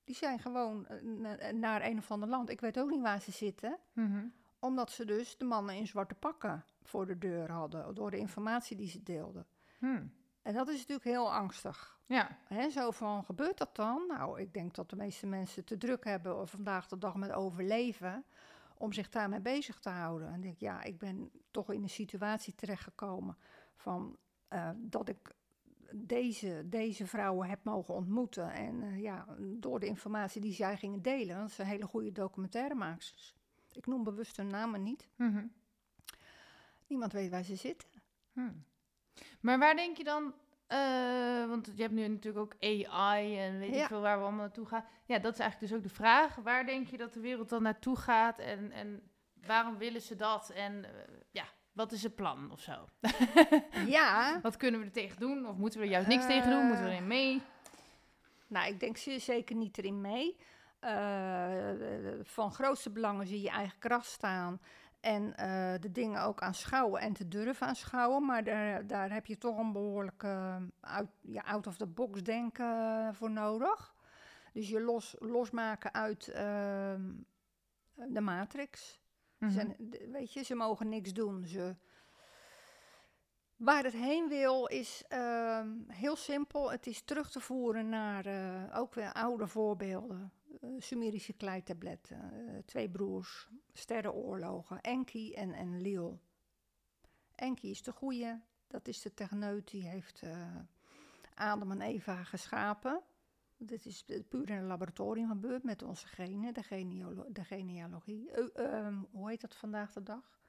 Die 0.05 0.15
zijn 0.15 0.39
gewoon 0.39 0.87
eh, 0.87 1.03
na- 1.03 1.51
naar 1.53 1.85
een 1.85 1.99
of 1.99 2.11
ander 2.11 2.29
land. 2.29 2.51
Ik 2.51 2.61
weet 2.61 2.79
ook 2.79 2.91
niet 2.91 3.03
waar 3.03 3.21
ze 3.21 3.31
zitten 3.31 3.79
Mhm. 3.93 4.25
omdat 4.59 4.91
ze 4.91 5.05
dus 5.05 5.37
de 5.37 5.45
mannen 5.45 5.75
in 5.75 5.87
zwarte 5.87 6.15
pakken 6.15 6.65
voor 6.83 7.07
de 7.07 7.19
deur 7.19 7.51
hadden, 7.51 7.95
door 7.95 8.11
de 8.11 8.19
informatie 8.19 8.77
die 8.77 8.89
ze 8.89 9.03
deelden. 9.03 9.47
Hm. 9.79 10.05
En 10.43 10.55
dat 10.55 10.69
is 10.69 10.77
natuurlijk 10.79 11.05
heel 11.05 11.33
angstig. 11.33 11.99
Ja. 12.07 12.39
Hè, 12.45 12.71
zo 12.71 12.91
van, 12.91 13.25
gebeurt 13.25 13.59
dat 13.59 13.77
dan? 13.77 14.05
Nou, 14.09 14.41
ik 14.41 14.53
denk 14.55 14.75
dat 14.75 14.91
de 14.91 14.97
meeste 14.97 15.27
mensen 15.27 15.65
te 15.65 15.77
druk 15.77 16.05
hebben 16.05 16.41
of 16.41 16.51
vandaag 16.51 16.89
de 16.89 16.99
dag 16.99 17.15
met 17.15 17.33
overleven, 17.33 18.25
om 18.79 18.93
zich 18.93 19.09
daarmee 19.09 19.41
bezig 19.41 19.79
te 19.79 19.89
houden. 19.89 20.29
En 20.29 20.35
ik 20.35 20.43
denk, 20.43 20.59
ja, 20.59 20.83
ik 20.83 20.99
ben 20.99 21.31
toch 21.51 21.73
in 21.73 21.83
een 21.83 21.89
situatie 21.89 22.55
terechtgekomen 22.55 23.37
van 23.77 24.17
eh, 24.49 24.71
dat 24.77 25.09
ik 25.09 25.35
deze, 25.93 26.63
deze 26.67 27.07
vrouwen 27.07 27.49
heb 27.49 27.65
mogen 27.65 27.95
ontmoeten. 27.95 28.53
En 28.53 28.83
eh, 28.83 29.03
ja, 29.03 29.27
door 29.39 29.81
de 29.81 29.87
informatie 29.87 30.41
die 30.41 30.53
zij 30.53 30.77
gingen 30.77 31.03
delen, 31.03 31.37
want 31.37 31.49
ze 31.49 31.55
zijn 31.55 31.69
hele 31.69 31.87
goede 31.87 32.13
documentairemaaksters. 32.13 33.35
Ik 33.73 33.87
noem 33.87 34.05
bewust 34.05 34.37
hun 34.37 34.47
namen 34.47 34.83
niet. 34.83 35.09
Mhm. 35.17 35.47
Niemand 36.87 37.13
weet 37.13 37.31
waar 37.31 37.43
ze 37.43 37.57
zitten. 37.57 37.89
Hm. 38.33 38.53
Maar 39.41 39.59
waar 39.59 39.77
denk 39.77 39.97
je 39.97 40.05
dan... 40.05 40.35
eh, 40.67 41.47
want 41.49 41.71
je 41.75 41.83
hebt 41.83 41.95
nu 41.95 42.09
natuurlijk 42.09 42.45
ook 42.45 42.55
AI 42.65 43.39
en 43.39 43.59
weet 43.59 43.75
Ja. 43.75 43.83
ik 43.83 43.87
veel 43.89 44.01
waar 44.01 44.17
we 44.19 44.23
allemaal 44.23 44.41
naartoe 44.41 44.67
gaan. 44.67 44.85
Ja, 45.05 45.19
dat 45.19 45.33
is 45.33 45.39
eigenlijk 45.39 45.71
dus 45.73 45.79
ook 45.81 45.89
de 45.89 45.95
vraag. 45.95 46.35
Waar 46.35 46.67
denk 46.67 46.87
je 46.89 46.97
dat 46.97 47.13
de 47.13 47.21
wereld 47.21 47.49
dan 47.49 47.63
naartoe 47.63 47.97
gaat 47.97 48.39
en, 48.39 48.73
en 48.73 49.11
waarom 49.47 49.79
willen 49.79 50.01
ze 50.03 50.17
dat? 50.17 50.51
En 50.51 50.85
eh, 50.85 50.91
ja, 51.31 51.45
wat 51.73 51.93
is 51.93 52.03
het 52.03 52.15
plan 52.15 52.51
of 52.51 52.61
zo? 52.61 52.89
Ja, 53.97 54.41
Wat 54.43 54.57
kunnen 54.57 54.81
we 54.81 54.87
er 54.87 54.93
tegen 54.93 55.21
doen? 55.21 55.47
Of 55.47 55.57
moeten 55.57 55.79
we 55.81 55.85
er 55.87 55.91
juist 55.93 56.09
niks 56.09 56.27
tegen 56.27 56.51
doen? 56.51 56.67
Moeten 56.67 56.85
we 56.85 56.91
Eh, 56.91 56.95
erin 56.97 57.07
mee? 57.07 57.43
nou, 58.47 58.69
ik 58.69 58.81
denk 58.81 58.97
zeker 58.97 59.57
niet 59.57 59.79
erin 59.79 60.01
mee. 60.01 60.37
Eh, 60.81 61.59
van 62.23 62.53
grootste 62.53 62.91
belang 62.91 63.23
is 63.23 63.31
in 63.31 63.41
je 63.41 63.51
eigen 63.51 63.79
kracht 63.79 64.07
staan. 64.07 64.61
En 65.07 65.37
eh, 65.37 65.81
de 65.81 65.93
dingen 65.93 66.23
ook 66.23 66.41
aanschouwen 66.41 67.01
en 67.01 67.13
te 67.13 67.29
durven 67.29 67.67
aanschouwen. 67.67 68.25
Maar 68.25 68.45
daar, 68.45 68.87
daar 68.87 69.13
heb 69.13 69.27
je 69.27 69.39
toch 69.39 69.59
een 69.59 69.73
behoorlijk 69.73 70.23
eh, 70.23 70.57
out, 70.81 71.09
ja, 71.21 71.43
out-of-the-box 71.43 72.23
denken 72.23 72.67
eh, 72.67 73.09
voor 73.13 73.31
nodig. 73.31 73.95
Dus 74.53 74.69
je 74.69 74.81
los, 74.81 75.15
losmaken 75.19 75.95
uit 75.95 76.29
ehm, 76.29 77.13
de 77.95 78.21
matrix. 78.21 79.01
Mhm. 79.39 79.51
Zijn, 79.51 79.77
d- 79.91 80.11
weet 80.11 80.33
je, 80.33 80.43
ze 80.43 80.55
mogen 80.55 80.89
niks 80.89 81.13
doen. 81.13 81.47
Ze... 81.47 81.77
Waar 83.57 83.85
het 83.85 83.93
heen 83.93 84.29
wil 84.29 84.67
is 84.67 85.05
ehm, 85.09 85.69
heel 85.89 86.17
simpel. 86.17 86.71
Het 86.71 86.87
is 86.87 87.03
terug 87.03 87.31
te 87.31 87.41
voeren 87.41 87.89
naar 87.89 88.27
eh, 88.27 88.79
ook 88.79 88.95
weer 88.95 89.13
oude 89.13 89.47
voorbeelden. 89.47 90.33
Eh, 90.61 90.71
Sumerische 90.79 91.33
kleitabletten, 91.33 92.33
eh, 92.33 92.63
twee 92.65 92.91
broers, 92.91 93.49
sterrenoorlogen, 93.73 94.81
Enki 94.81 95.35
en, 95.35 95.53
en 95.53 95.81
Liel. 95.81 96.21
Enki 97.35 97.71
is 97.71 97.83
de 97.83 97.93
goeie, 97.93 98.41
dat 98.67 98.89
is 98.89 99.03
de 99.03 99.15
techneut 99.15 99.71
die 99.71 99.89
heeft 99.89 100.23
eh, 100.23 100.57
Adam 101.35 101.71
en 101.71 101.81
Eva 101.81 102.25
geschapen. 102.25 103.03
Dit 103.57 103.87
is 103.87 104.05
puur 104.29 104.51
in 104.51 104.57
een 104.57 104.67
laboratorium 104.67 105.29
gebeurd 105.29 105.63
met 105.63 105.83
onze 105.83 106.07
genen, 106.07 106.55
de, 106.55 106.63
genealo- 106.63 107.33
de 107.33 107.45
genealogie. 107.45 108.31
Ehm, 108.31 109.03
hoe 109.11 109.29
heet 109.29 109.41
dat 109.41 109.57
vandaag 109.57 109.93
de 109.93 110.03
dag? 110.03 110.41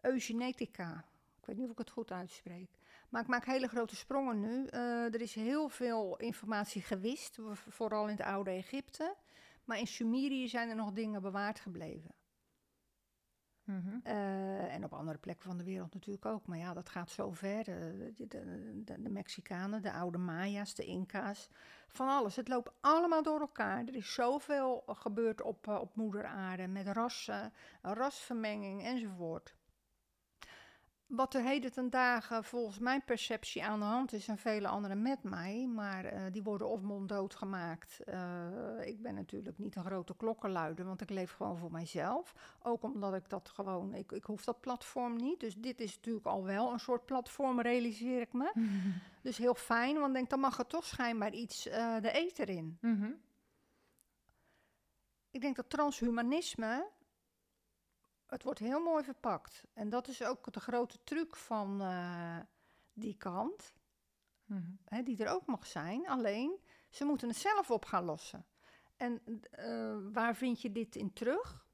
Eugenetica. 0.00 1.04
Ik 1.40 1.46
weet 1.46 1.56
niet 1.56 1.64
of 1.64 1.72
ik 1.72 1.78
het 1.78 1.90
goed 1.90 2.10
uitspreek. 2.12 2.77
Maar 3.08 3.22
ik 3.22 3.28
maak 3.28 3.44
hele 3.44 3.68
grote 3.68 3.96
sprongen 3.96 4.40
nu. 4.40 4.66
Eh, 4.66 5.14
er 5.14 5.20
is 5.20 5.34
heel 5.34 5.68
veel 5.68 6.16
informatie 6.16 6.82
gewist, 6.82 7.38
vooral 7.52 8.04
in 8.04 8.16
het 8.16 8.26
oude 8.26 8.50
Egypte. 8.50 9.16
Maar 9.64 9.78
in 9.78 9.86
Sumerië 9.86 10.48
zijn 10.48 10.68
er 10.68 10.76
nog 10.76 10.92
dingen 10.92 11.22
bewaard 11.22 11.60
gebleven. 11.60 12.14
Mhm. 13.68 13.98
Eh, 14.02 14.74
en 14.74 14.84
op 14.84 14.92
andere 14.92 15.18
plekken 15.18 15.44
van 15.44 15.58
de 15.58 15.64
wereld 15.64 15.94
natuurlijk 15.94 16.26
ook. 16.26 16.46
Maar 16.46 16.58
ja, 16.58 16.74
dat 16.74 16.88
gaat 16.88 17.10
zo 17.10 17.32
ver. 17.32 17.64
De, 17.64 18.12
de, 18.14 18.26
de, 18.26 19.02
de 19.02 19.10
Mexicanen, 19.10 19.82
de 19.82 19.92
oude 19.92 20.18
Maya's, 20.18 20.74
de 20.74 20.84
Inca's. 20.84 21.48
Van 21.88 22.08
alles. 22.08 22.36
Het 22.36 22.48
loopt 22.48 22.72
allemaal 22.80 23.22
door 23.22 23.40
elkaar. 23.40 23.84
Er 23.84 23.94
is 23.94 24.14
zoveel 24.14 24.82
gebeurd 24.86 25.42
op, 25.42 25.68
eh, 25.68 25.80
op 25.80 25.94
moeder 25.94 26.24
aarde. 26.24 26.66
Met 26.66 26.86
rassen, 26.86 27.52
rasvermenging 27.82 28.82
enzovoort. 28.82 29.54
Wat 31.08 31.34
er 31.34 31.42
heden 31.42 31.72
ten 31.72 31.90
dagen 31.90 32.44
volgens 32.44 32.78
mijn 32.78 33.04
perceptie 33.04 33.64
aan 33.64 33.78
de 33.78 33.84
hand 33.84 34.12
is 34.12 34.28
en 34.28 34.38
vele 34.38 34.68
anderen 34.68 35.02
met 35.02 35.22
mij, 35.22 35.66
maar 35.74 36.04
eh, 36.04 36.22
die 36.32 36.42
worden 36.42 36.68
of 36.68 36.80
monddood 36.80 37.34
gemaakt. 37.34 38.00
Eh, 38.00 38.86
ik 38.86 39.02
ben 39.02 39.14
natuurlijk 39.14 39.58
niet 39.58 39.76
een 39.76 39.84
grote 39.84 40.16
klokkenluider, 40.16 40.84
want 40.84 41.00
ik 41.00 41.10
leef 41.10 41.32
gewoon 41.32 41.56
voor 41.56 41.70
mijzelf. 41.70 42.34
Ook 42.62 42.82
omdat 42.82 43.14
ik 43.14 43.28
dat 43.28 43.48
gewoon, 43.48 43.94
ik, 43.94 44.12
ik 44.12 44.24
hoef 44.24 44.44
dat 44.44 44.60
platform 44.60 45.16
niet. 45.16 45.40
Dus 45.40 45.56
dit 45.56 45.80
is 45.80 45.94
natuurlijk 45.94 46.26
al 46.26 46.44
wel 46.44 46.72
een 46.72 46.80
soort 46.80 47.04
platform, 47.04 47.60
realiseer 47.60 48.20
ik 48.20 48.32
me. 48.32 48.52
Dus 49.22 49.36
heel 49.36 49.54
fijn, 49.54 49.94
want 49.94 50.08
ik 50.08 50.14
denk, 50.14 50.30
dan 50.30 50.40
mag 50.40 50.58
er 50.58 50.66
toch 50.66 50.84
schijnbaar 50.84 51.32
iets 51.32 51.66
eh, 51.66 52.00
de 52.00 52.10
eter 52.10 52.48
in. 52.48 52.78
Mhm. 52.80 53.10
Ik 55.30 55.40
denk 55.40 55.56
dat 55.56 55.70
transhumanisme, 55.70 56.86
het 58.30 58.42
wordt 58.42 58.58
heel 58.58 58.80
mooi 58.80 59.04
verpakt. 59.04 59.62
En 59.72 59.88
dat 59.88 60.08
is 60.08 60.22
ook 60.24 60.52
de 60.52 60.60
grote 60.60 60.98
truc 61.04 61.36
van 61.36 61.80
eh, 61.80 62.36
die 62.92 63.16
kant, 63.16 63.72
Mhm. 64.44 64.70
hè, 64.84 65.02
die 65.02 65.24
er 65.24 65.30
ook 65.32 65.46
mag 65.46 65.66
zijn. 65.66 66.08
Alleen, 66.08 66.58
ze 66.90 67.04
moeten 67.04 67.28
het 67.28 67.36
zelf 67.36 67.70
op 67.70 67.84
gaan 67.84 68.04
lossen. 68.04 68.44
En 68.96 69.22
eh, 69.50 69.96
waar 70.12 70.36
vind 70.36 70.60
je 70.62 70.72
dit 70.72 70.96
in 70.96 71.12
terug? 71.12 71.66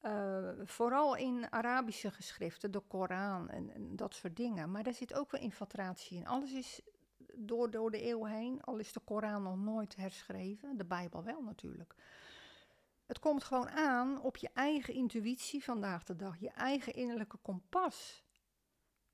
Eh, 0.00 0.48
vooral 0.64 1.16
in 1.16 1.52
Arabische 1.52 2.10
geschriften, 2.10 2.70
de 2.70 2.80
Koran 2.80 3.48
en, 3.48 3.70
en 3.70 3.96
dat 3.96 4.14
soort 4.14 4.36
dingen. 4.36 4.70
Maar 4.70 4.82
daar 4.82 4.94
zit 4.94 5.14
ook 5.14 5.30
weer 5.30 5.40
infiltratie 5.40 6.16
in. 6.18 6.26
Alles 6.26 6.52
is 6.52 6.80
door, 7.34 7.70
door 7.70 7.90
de 7.90 8.08
eeuw 8.08 8.24
heen, 8.24 8.62
al 8.62 8.78
is 8.78 8.92
de 8.92 9.00
Koran 9.00 9.42
nog 9.42 9.56
nooit 9.56 9.96
herschreven, 9.96 10.76
de 10.76 10.84
Bijbel 10.84 11.24
wel 11.24 11.42
natuurlijk. 11.42 11.94
Het 13.06 13.18
komt 13.18 13.44
gewoon 13.44 13.68
aan 13.68 14.20
op 14.20 14.36
je 14.36 14.50
eigen 14.54 14.94
intuïtie 14.94 15.64
vandaag 15.64 16.04
de 16.04 16.16
dag, 16.16 16.40
je 16.40 16.50
eigen 16.50 16.92
innerlijke 16.92 17.36
kompas. 17.36 18.24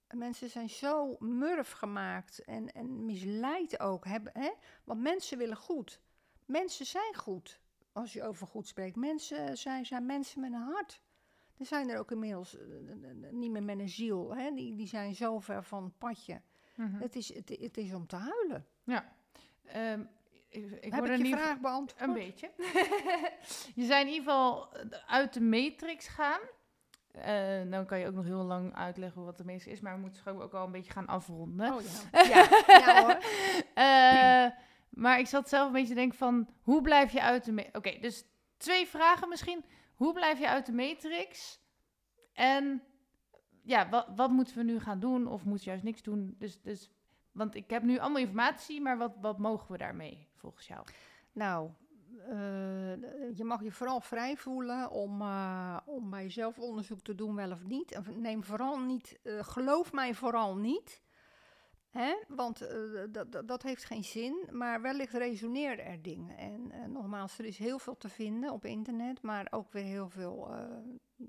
En 0.07 0.19
mensen 0.19 0.51
zijn 0.51 0.71
zo 0.71 1.17
murf 1.19 1.71
gemaakt 1.71 2.45
en, 2.45 2.73
en 2.73 3.05
misleid 3.05 3.81
ook. 3.81 4.05
Hebben, 4.05 4.33
hè? 4.39 4.51
Want 4.85 5.01
mensen 5.01 5.39
willen 5.39 5.57
goed. 5.57 6.01
Mensen 6.47 6.87
zijn 6.87 7.15
goed, 7.15 7.61
als 7.93 8.13
je 8.13 8.23
over 8.23 8.47
goed 8.47 8.67
spreekt. 8.67 8.97
Mensen 8.97 9.59
zijn, 9.59 9.87
zijn 9.87 10.07
mensen 10.07 10.41
met 10.41 10.53
een 10.53 10.63
hart. 10.63 11.03
Er 11.57 11.67
zijn 11.67 11.89
er 11.89 11.99
ook 11.99 12.11
inmiddels 12.11 12.57
eh, 12.57 12.63
eh, 12.63 13.11
eh, 13.11 13.33
niet 13.33 13.51
meer 13.51 13.63
met 13.63 13.79
een 13.79 13.89
ziel. 13.89 14.37
Hè? 14.37 14.51
Die, 14.55 14.75
die 14.75 14.87
zijn 14.87 15.15
zo 15.15 15.39
ver 15.39 15.65
van 15.65 15.85
het 15.85 15.99
padje. 15.99 16.43
Mhm. 16.77 17.01
Het, 17.01 17.17
is, 17.17 17.35
het, 17.35 17.49
het 17.49 17.77
is 17.77 17.95
om 17.95 18.07
te 18.07 18.17
huilen. 18.17 18.67
Ja. 18.85 19.13
Ehm, 19.65 20.05
ik, 20.51 20.71
ik 20.81 20.93
Heb 20.93 21.07
ik 21.07 21.27
je 21.27 21.37
vraag 21.37 21.61
beantwoord? 21.61 22.03
Een 22.03 22.13
beetje. 22.13 22.51
je 23.81 23.85
zei 23.85 24.01
in 24.01 24.09
ieder 24.09 24.23
geval 24.25 24.73
eh, 24.73 24.83
uit 25.07 25.33
de 25.33 25.41
matrix 25.41 26.09
gaan. 26.09 26.41
Eh, 27.11 27.71
dan 27.71 27.87
kan 27.87 27.99
je 27.99 28.07
ook 28.07 28.15
nog 28.15 28.25
heel 28.25 28.45
lang 28.45 28.75
uitleggen 28.75 29.25
wat 29.25 29.37
de 29.37 29.45
matrix 29.45 29.67
is, 29.67 29.81
maar 29.81 29.95
we 29.95 30.01
moeten 30.01 30.23
gewoon 30.23 30.43
ook 30.43 30.55
al 30.55 30.65
een 30.65 30.73
beetje 30.73 30.93
gaan 30.93 31.07
afronden. 31.07 31.75
Oh 31.75 31.81
ja. 32.13 32.23
ja. 32.35 32.49
ja 32.67 33.03
hoor. 33.03 33.19
Eh, 33.75 34.59
maar 34.91 35.19
ik 35.19 35.27
zat 35.27 35.49
zelf 35.49 35.67
een 35.67 35.73
beetje 35.73 35.89
te 35.89 35.95
denken 35.95 36.19
van, 36.19 36.49
hoe 36.63 36.83
blijf 36.83 37.13
je 37.13 37.23
uit 37.23 37.45
de 37.45 37.53
matrix? 37.53 37.77
Oké, 37.77 37.99
dus 38.01 38.25
twee 38.57 38.87
vragen 38.87 39.29
misschien. 39.29 39.65
Hoe 39.95 40.13
blijf 40.13 40.39
je 40.39 40.49
uit 40.49 40.67
de 40.67 40.73
matrix? 40.73 41.61
En 42.33 42.83
ja, 43.63 43.89
wat, 43.89 44.07
wat 44.17 44.31
moeten 44.31 44.57
we 44.57 44.63
nu 44.63 44.81
gaan 44.81 45.01
doen? 45.01 45.27
Of 45.27 45.45
moeten 45.45 45.65
we 45.65 45.71
juist 45.71 45.85
niks 45.85 46.03
doen? 46.03 46.35
Dus, 46.39 46.61
dus, 46.61 46.91
want 47.41 47.55
ik 47.55 47.71
heb 47.71 47.83
nu 47.83 47.99
allemaal 47.99 48.21
informatie, 48.21 48.81
maar 48.81 48.99
wat, 48.99 49.13
wat 49.21 49.39
mogen 49.39 49.73
we 49.73 49.79
daarmee 49.79 50.29
volgens 50.35 50.67
jou? 50.67 50.87
Nou, 51.33 51.71
eh, 52.29 53.37
je 53.37 53.45
mag 53.45 53.63
je 53.63 53.73
vooral 53.73 54.01
vrij 54.01 54.37
voelen 54.37 54.91
om, 54.91 55.21
eh, 55.21 55.77
om 55.85 56.11
bij 56.11 56.23
jezelf 56.23 56.59
onderzoek 56.59 57.01
te 57.01 57.15
doen, 57.15 57.35
wel 57.35 57.51
of 57.51 57.65
niet. 57.65 57.93
En 57.93 58.21
neem 58.21 58.45
vooral 58.45 58.79
niet, 58.79 59.19
eh, 59.23 59.43
geloof 59.43 59.93
mij 59.93 60.15
vooral 60.15 60.57
niet. 60.57 61.03
Hè? 61.91 62.15
Want 62.29 62.69
dat, 63.11 63.49
dat, 63.49 63.63
heeft 63.63 63.85
geen 63.85 64.05
zin, 64.05 64.49
maar 64.51 64.81
wellicht 64.81 65.13
resoneren 65.13 65.85
er 65.85 66.03
dingen. 66.03 66.37
En 66.37 66.93
nogmaals, 66.93 67.39
er 67.39 67.45
is 67.45 67.59
heel 67.59 67.79
veel 67.79 67.97
te 67.97 68.09
vinden 68.09 68.53
op 68.53 68.65
internet, 68.65 69.23
maar 69.23 69.47
ook 69.51 69.73
weer 69.73 69.85
heel 69.85 70.09
veel, 70.09 70.55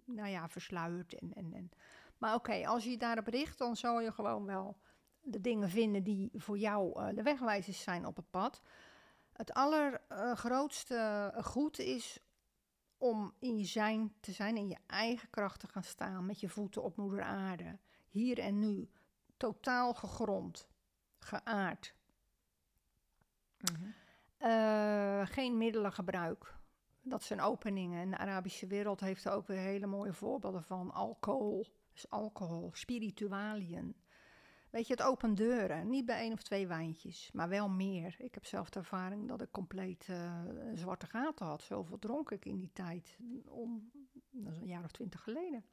nou 0.06 0.30
ja, 0.30 0.50
versluierd. 0.50 1.14
En, 1.14 1.34
en, 1.34 1.54
en. 1.54 1.72
Maar 2.18 2.36
oké, 2.36 2.68
als 2.68 2.84
je 2.84 2.90
je 2.90 2.98
daarop 2.98 3.28
richt, 3.28 3.58
dan 3.58 3.76
zal 3.76 4.02
je 4.02 4.12
gewoon 4.12 4.46
wel 4.46 4.78
de 5.22 5.42
dingen 5.42 5.70
vinden 5.70 6.04
die 6.04 6.32
voor 6.34 6.58
jou 6.58 7.00
eh, 7.00 7.16
de 7.16 7.24
wegwijzers 7.24 7.82
zijn 7.84 8.06
op 8.06 8.16
het 8.16 8.30
pad. 8.30 8.62
Het 9.34 9.54
allergrootste 9.54 11.34
goed 11.44 11.80
is 11.80 12.20
om 12.98 13.34
in 13.40 13.58
je 13.58 13.66
zijn 13.66 14.14
te 14.20 14.32
zijn, 14.32 14.58
in 14.58 14.68
je 14.68 14.78
eigen 14.88 15.30
kracht 15.30 15.60
te 15.60 15.68
gaan 15.68 15.84
staan, 15.84 16.26
met 16.26 16.40
je 16.40 16.50
voeten 16.50 16.84
op 16.84 16.96
moeder 16.96 17.22
aarde. 17.22 17.78
Hier 18.10 18.40
en 18.40 18.60
nu, 18.60 18.90
totaal 19.38 19.94
gegrond, 19.94 20.68
geaard. 21.20 21.96
Eh, 24.38 25.22
geen 25.26 25.58
middelengebruik. 25.58 26.56
Dat 27.02 27.24
zijn 27.24 27.42
openingen. 27.42 28.02
En 28.02 28.10
de 28.10 28.18
Arabische 28.18 28.68
wereld 28.68 29.00
heeft 29.00 29.26
er 29.26 29.32
ook 29.32 29.48
weer 29.48 29.58
hele 29.58 29.86
mooie 29.88 30.14
voorbeelden 30.14 30.64
van. 30.64 30.92
Alcohol, 30.92 31.68
dus 31.94 32.10
alcohol, 32.10 32.70
spiritualiën. 32.74 33.96
Weet 34.72 34.88
je, 34.88 34.94
het 34.94 35.02
opent 35.02 35.38
deuren. 35.38 35.90
Niet 35.90 36.06
bij 36.06 36.20
één 36.20 36.34
of 36.34 36.44
twee 36.44 36.68
wijntjes, 36.68 37.32
maar 37.34 37.50
wel 37.50 37.70
meer. 37.70 38.16
Ik 38.18 38.34
heb 38.34 38.46
zelf 38.46 38.70
de 38.70 38.80
ervaring 38.80 39.28
dat 39.28 39.42
ik 39.42 39.52
compleet 39.52 40.06
eh, 40.10 40.44
zwarte 40.74 41.06
gaten 41.06 41.46
had. 41.46 41.62
Zoveel 41.62 42.00
dronk 42.00 42.32
ik 42.32 42.46
in 42.46 42.58
die 42.58 42.72
tijd. 42.74 43.18
Om, 43.46 43.92
dat 44.30 44.54
is 44.54 44.60
een 44.60 44.68
jaar 44.68 44.84
of 44.84 44.92
twintig 44.92 45.24
geleden. 45.24 45.66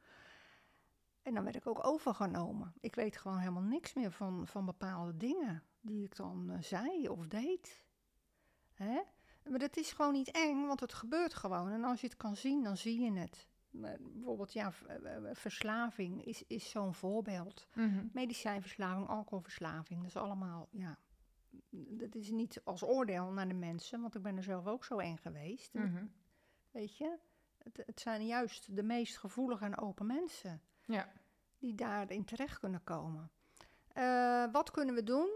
En 1.22 1.34
dan 1.34 1.44
werd 1.44 1.56
ik 1.56 1.66
ook 1.66 1.86
overgenomen. 1.86 2.74
Ik 2.80 2.94
weet 2.94 3.16
gewoon 3.16 3.38
helemaal 3.38 3.62
niks 3.62 3.94
meer 3.94 4.10
van, 4.10 4.46
van 4.46 4.64
bepaalde 4.64 5.16
dingen 5.16 5.62
die 5.80 6.04
ik 6.04 6.16
dan 6.16 6.50
eh, 6.50 6.62
zei 6.62 7.08
of 7.08 7.26
deed. 7.26 7.84
Hè? 8.74 9.00
Maar 9.48 9.58
dat 9.58 9.76
is 9.76 9.92
gewoon 9.92 10.12
niet 10.12 10.30
eng, 10.30 10.66
want 10.66 10.80
het 10.80 10.94
gebeurt 10.94 11.34
gewoon. 11.34 11.70
En 11.70 11.84
als 11.84 12.00
je 12.00 12.06
het 12.06 12.16
kan 12.16 12.36
zien, 12.36 12.62
dan 12.62 12.76
zie 12.76 13.00
je 13.00 13.12
het. 13.12 13.47
Bijvoorbeeld, 13.70 14.52
ja, 14.52 14.72
eh, 14.86 15.16
eh, 15.16 15.34
verslaving 15.34 16.24
is, 16.24 16.42
is 16.46 16.70
zo'n 16.70 16.94
voorbeeld. 16.94 17.66
Mhm. 17.74 18.06
Medicijnverslaving, 18.12 19.08
alcoholverslaving, 19.08 19.98
dat 20.00 20.08
is 20.08 20.16
allemaal, 20.16 20.68
ja... 20.70 20.98
Dat 21.70 22.14
is 22.14 22.30
niet 22.30 22.60
als 22.64 22.82
oordeel 22.82 23.30
naar 23.32 23.48
de 23.48 23.54
mensen, 23.54 24.00
want 24.00 24.14
ik 24.14 24.22
ben 24.22 24.36
er 24.36 24.42
zelf 24.42 24.66
ook 24.66 24.84
zo 24.84 24.98
eng 24.98 25.16
geweest. 25.16 25.72
Mhm. 25.74 26.06
Weet 26.70 26.96
je? 26.96 27.18
Het, 27.58 27.82
het 27.86 28.00
zijn 28.00 28.26
juist 28.26 28.76
de 28.76 28.82
meest 28.82 29.18
gevoelige 29.18 29.64
en 29.64 29.78
open 29.78 30.06
mensen 30.06 30.62
Ja. 30.84 31.12
die 31.58 31.74
daarin 31.74 32.24
terecht 32.24 32.58
kunnen 32.58 32.84
komen. 32.84 33.30
Eh, 33.92 34.44
wat 34.52 34.70
kunnen 34.70 34.94
we 34.94 35.02
doen? 35.02 35.30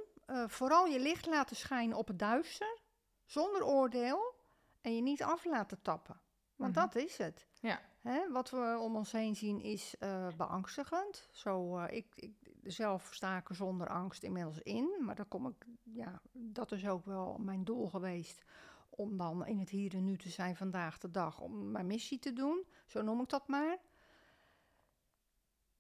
Vooral 0.47 0.87
je 0.87 1.01
licht 1.01 1.27
laten 1.27 1.57
schijnen 1.57 1.97
op 1.97 2.09
het 2.09 2.19
duister, 2.19 2.79
zonder 3.25 3.65
oordeel, 3.65 4.35
en 4.81 4.95
je 4.95 5.03
niet 5.03 5.23
af 5.23 5.45
laten 5.45 5.83
tappen. 5.83 6.21
Want 6.57 6.75
Mhm. 6.75 6.81
dat 6.85 6.95
is 6.95 7.17
het. 7.17 7.47
Ja. 7.61 7.81
Hè, 8.03 8.31
wat 8.33 8.51
we 8.51 8.79
om 8.81 8.97
ons 8.97 9.13
heen 9.13 9.37
zien 9.37 9.61
is 9.61 9.95
eh, 9.99 10.29
beangstigend. 10.37 11.29
Zo, 11.33 11.79
eh, 11.79 11.97
ik, 11.97 12.07
ik, 12.15 12.35
zelf 12.63 13.15
sta 13.15 13.37
ik 13.37 13.49
er 13.49 13.55
zonder 13.55 13.89
angst 13.89 14.23
inmiddels 14.23 14.59
in, 14.59 15.01
maar 15.01 15.15
dat, 15.15 15.29
kom 15.29 15.47
ik, 15.47 15.67
ja, 15.83 16.21
dat 16.33 16.73
is 16.73 16.89
ook 16.89 17.05
wel 17.05 17.39
mijn 17.39 17.65
doel 17.65 17.89
geweest. 17.89 18.45
Om 18.91 19.17
dan 19.17 19.47
in 19.47 19.59
het 19.59 19.71
hier 19.71 19.95
en 19.95 20.05
nu 20.05 20.17
te 20.17 20.29
zijn 20.29 20.57
vandaag 20.57 20.99
de 20.99 21.11
dag, 21.11 21.41
om 21.41 21.71
mijn 21.71 21.87
missie 21.87 22.19
te 22.19 22.33
doen. 22.33 22.67
Zo 22.87 23.03
noem 23.03 23.21
ik 23.21 23.29
dat 23.29 23.49
maar. 23.49 23.79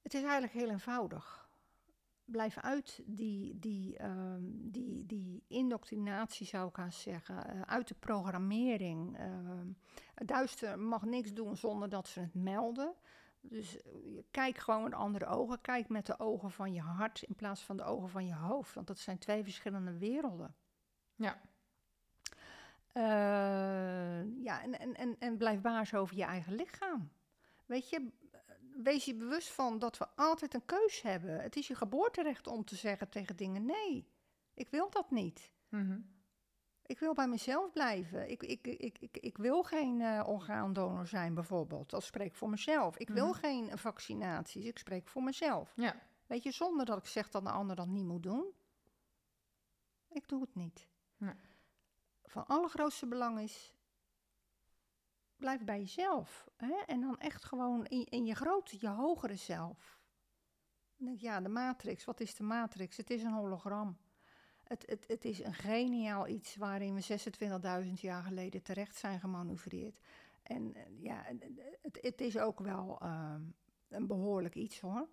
Het 0.02 0.14
is 0.14 0.22
eigenlijk 0.22 0.52
heel 0.52 0.68
eenvoudig. 0.68 1.41
Blijf 2.24 2.58
uit 2.58 3.02
die, 3.06 3.58
die, 3.58 3.96
ehm, 3.96 4.40
die, 4.44 5.06
die 5.06 5.44
indoctrinatie, 5.48 6.46
zou 6.46 6.68
ik 6.68 6.76
haast 6.76 7.00
zeggen. 7.00 7.46
eh, 7.46 7.60
uit 7.60 7.88
de 7.88 7.94
programmering. 7.94 9.16
het 10.14 10.28
duister 10.28 10.78
mag 10.78 11.04
niks 11.04 11.32
doen 11.32 11.56
zonder 11.56 11.88
dat 11.88 12.08
ze 12.08 12.20
het 12.20 12.34
melden. 12.34 12.94
Dus 13.42 13.82
eh, 13.82 13.92
kijk 14.30 14.58
gewoon 14.58 14.82
met 14.82 14.94
andere 14.94 15.26
ogen. 15.26 15.60
Kijk 15.60 15.88
met 15.88 16.06
de 16.06 16.18
ogen 16.18 16.50
van 16.50 16.72
je 16.72 16.80
hart 16.80 17.22
in 17.22 17.34
plaats 17.34 17.62
van 17.62 17.76
de 17.76 17.84
ogen 17.84 18.08
van 18.08 18.26
je 18.26 18.34
hoofd. 18.34 18.74
Want 18.74 18.86
dat 18.86 18.98
zijn 18.98 19.18
twee 19.18 19.42
verschillende 19.42 19.98
werelden. 19.98 20.54
Ja. 21.14 21.40
Eh, 22.92 24.42
ja, 24.44 24.62
en, 24.62 24.78
en, 24.78 24.94
en, 24.94 25.16
en 25.18 25.36
blijf 25.36 25.60
baas 25.60 25.94
over 25.94 26.16
je 26.16 26.24
eigen 26.24 26.54
lichaam. 26.54 27.10
Weet 27.66 27.90
je, 27.90 28.10
wees 28.74 29.04
je 29.04 29.14
bewust 29.14 29.48
van 29.48 29.78
dat 29.78 29.98
we 29.98 30.08
altijd 30.16 30.54
een 30.54 30.64
keus 30.64 31.02
hebben. 31.02 31.40
Het 31.40 31.56
is 31.56 31.66
je 31.66 31.74
geboorterecht 31.74 32.46
om 32.46 32.64
te 32.64 32.76
zeggen 32.76 33.08
tegen 33.08 33.36
dingen: 33.36 33.64
nee, 33.64 34.08
ik 34.54 34.68
wil 34.68 34.90
dat 34.90 35.10
niet. 35.10 35.50
Mhm. 35.68 36.00
Ik 36.86 36.98
wil 36.98 37.14
bij 37.14 37.28
mezelf 37.28 37.72
blijven. 37.72 38.30
Ik, 38.30 38.42
ik, 38.42 38.66
ik, 38.66 38.98
ik, 38.98 39.16
ik 39.18 39.36
wil 39.38 39.62
geen 39.62 40.00
eh, 40.00 40.28
orgaandonor 40.28 41.06
zijn, 41.06 41.34
bijvoorbeeld. 41.34 41.90
Dat 41.90 42.02
spreek 42.02 42.26
ik 42.26 42.34
voor 42.34 42.50
mezelf. 42.50 42.96
Ik 42.96 43.08
wil 43.08 43.28
Mhm. 43.28 43.38
geen 43.38 43.78
vaccinaties. 43.78 44.64
Ik 44.64 44.78
spreek 44.78 45.08
voor 45.08 45.22
mezelf. 45.22 45.72
Ja. 45.76 45.94
Weet 46.26 46.42
je, 46.42 46.50
zonder 46.50 46.86
dat 46.86 46.98
ik 46.98 47.06
zeg 47.06 47.30
dat 47.30 47.44
de 47.44 47.50
ander 47.50 47.76
dat 47.76 47.86
niet 47.86 48.04
moet 48.04 48.22
doen. 48.22 48.46
Ik 50.08 50.28
doe 50.28 50.40
het 50.40 50.54
niet. 50.54 50.88
Nee. 51.16 51.34
Van 52.24 52.46
allergrootste 52.46 53.06
belang 53.06 53.40
is. 53.40 53.72
Blijf 55.42 55.64
bij 55.64 55.78
jezelf. 55.78 56.48
Hè? 56.56 56.74
En 56.86 57.00
dan 57.00 57.18
echt 57.18 57.44
gewoon 57.44 57.84
in, 57.84 58.04
in 58.04 58.24
je 58.24 58.34
grote, 58.34 58.76
je 58.80 58.88
hogere 58.88 59.36
zelf. 59.36 60.00
Dan 60.96 61.06
denk 61.06 61.20
ja, 61.20 61.40
de 61.40 61.48
matrix. 61.48 62.04
Wat 62.04 62.20
is 62.20 62.34
de 62.34 62.42
matrix? 62.42 62.96
Het 62.96 63.10
is 63.10 63.22
een 63.22 63.32
hologram. 63.32 63.96
Het, 64.62 64.86
het, 64.86 65.04
het 65.08 65.24
is 65.24 65.44
een 65.44 65.54
geniaal 65.54 66.28
iets 66.28 66.56
waarin 66.56 66.94
we 66.94 67.20
26.000 67.84 67.92
jaar 67.92 68.22
geleden 68.22 68.62
terecht 68.62 68.96
zijn 68.96 69.20
gemanoeuvreerd. 69.20 69.98
En 70.42 70.74
eh, 70.74 70.82
ja, 70.98 71.24
het, 71.80 71.98
het 72.00 72.20
is 72.20 72.38
ook 72.38 72.60
wel 72.60 72.98
ehm, 73.00 73.42
een 73.88 74.06
behoorlijk 74.06 74.54
iets 74.54 74.80
hoor. 74.80 75.08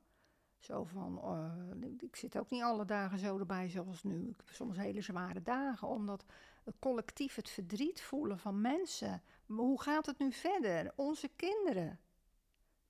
Zo 0.58 0.84
van, 0.84 1.20
eh, 1.22 1.90
ik 1.98 2.16
zit 2.16 2.38
ook 2.38 2.50
niet 2.50 2.64
alle 2.64 2.86
dagen 2.86 3.20
zo 3.20 3.40
erbij 3.40 3.70
zoals 3.70 4.04
nu. 4.04 4.30
Ik 4.30 4.38
heb 4.38 4.50
soms 4.50 4.78
hele 4.78 5.02
zware 5.02 5.42
dagen, 5.42 5.88
omdat 5.88 6.26
het 6.64 6.76
collectief 6.80 7.36
het 7.36 7.50
verdriet 7.50 8.02
voelen 8.02 8.40
van 8.40 8.62
mensen. 8.62 9.22
Maar 9.50 9.66
hoe 9.66 9.82
gaat 9.82 10.06
het 10.06 10.18
nu 10.20 10.32
verder? 10.32 10.94
Onze 10.96 11.28
kinderen, 11.36 12.00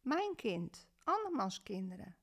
mijn 0.02 0.36
kind, 0.36 0.88
andermans 1.04 1.64
kinderen. 1.64 2.16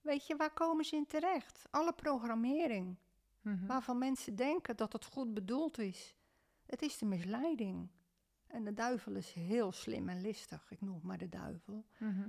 Weet 0.00 0.26
je, 0.26 0.36
waar 0.36 0.52
komen 0.52 0.84
ze 0.84 0.96
in 0.96 1.06
terecht? 1.06 1.62
Alle 1.70 1.92
programmering, 1.92 2.96
Mhm. 3.40 3.66
waarvan 3.66 3.98
mensen 3.98 4.36
denken 4.36 4.76
dat 4.76 4.92
het 4.92 5.04
goed 5.04 5.34
bedoeld 5.34 5.78
is. 5.78 6.14
Het 6.66 6.82
is 6.82 6.98
de 6.98 7.06
misleiding. 7.06 7.88
En 8.46 8.64
de 8.64 8.72
duivel 8.74 9.14
is 9.14 9.32
heel 9.32 9.72
slim 9.72 10.08
en 10.08 10.20
listig. 10.20 10.70
Ik 10.70 10.80
noem 10.80 10.94
het 10.94 11.02
maar 11.02 11.18
de 11.18 11.28
duivel 11.28 11.84
Mhm. 11.98 12.28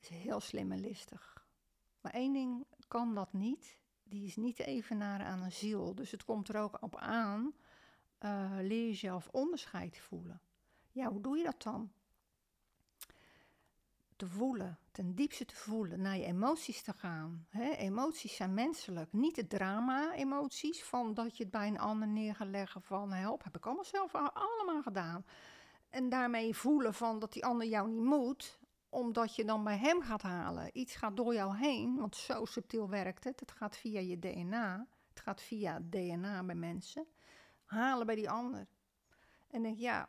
is 0.00 0.08
heel 0.08 0.40
slim 0.40 0.72
en 0.72 0.80
listig. 0.80 1.46
Maar 2.00 2.12
één 2.12 2.32
ding 2.32 2.66
kan 2.88 3.14
dat 3.14 3.32
niet. 3.32 3.78
Die 4.02 4.24
is 4.26 4.36
niet 4.36 4.56
te 4.56 4.64
evenaren 4.64 5.26
aan 5.26 5.42
een 5.42 5.52
ziel. 5.52 5.94
Dus 5.94 6.10
het 6.10 6.24
komt 6.24 6.48
er 6.48 6.60
ook 6.60 6.82
op 6.82 6.96
aan. 6.96 7.54
eh, 8.18 8.50
leer 8.60 8.86
jezelf 8.86 9.28
onderscheid 9.28 9.92
te 9.92 10.00
voelen. 10.00 10.40
Ja, 10.94 11.08
hoe 11.08 11.20
doe 11.20 11.36
je 11.36 11.44
dat 11.44 11.62
dan? 11.62 11.92
Te 14.16 14.26
voelen, 14.26 14.78
ten 14.92 15.14
diepste 15.14 15.44
te 15.44 15.54
voelen, 15.56 16.00
naar 16.00 16.16
je 16.16 16.24
emoties 16.24 16.82
te 16.82 16.92
gaan. 16.92 17.46
Emoties 17.76 18.36
zijn 18.36 18.54
menselijk. 18.54 19.12
Niet 19.12 19.34
de 19.34 19.46
drama-emoties 19.46 20.84
van 20.84 21.14
dat 21.14 21.36
je 21.36 21.42
het 21.42 21.52
bij 21.52 21.68
een 21.68 21.78
ander 21.78 22.08
neer 22.08 22.36
van 22.82 23.12
help, 23.12 23.44
heb 23.44 23.56
ik 23.56 23.66
allemaal 23.66 23.84
zelf 23.84 24.14
allemaal 24.14 24.82
gedaan. 24.82 25.24
En 25.88 26.08
daarmee 26.08 26.56
voelen 26.56 26.94
van 26.94 27.18
dat 27.18 27.32
die 27.32 27.44
ander 27.44 27.66
jou 27.66 27.88
niet 27.88 28.02
moet, 28.02 28.58
omdat 28.88 29.36
je 29.36 29.44
dan 29.44 29.64
bij 29.64 29.78
hem 29.78 30.02
gaat 30.02 30.22
halen. 30.22 30.70
Iets 30.72 30.94
gaat 30.94 31.16
door 31.16 31.34
jou 31.34 31.56
heen, 31.56 31.96
want 31.96 32.16
zo 32.16 32.44
subtiel 32.44 32.88
werkt 32.88 33.24
het. 33.24 33.40
Het 33.40 33.52
gaat 33.52 33.76
via 33.76 34.00
je 34.00 34.18
DNA. 34.18 34.86
Het 35.08 35.20
gaat 35.20 35.42
via 35.42 35.80
DNA 35.82 36.44
bij 36.44 36.54
mensen. 36.54 37.06
Halen 37.64 38.06
bij 38.06 38.14
die 38.14 38.30
ander. 38.30 38.66
En 39.50 39.62
denk, 39.62 39.78
ja, 39.78 40.08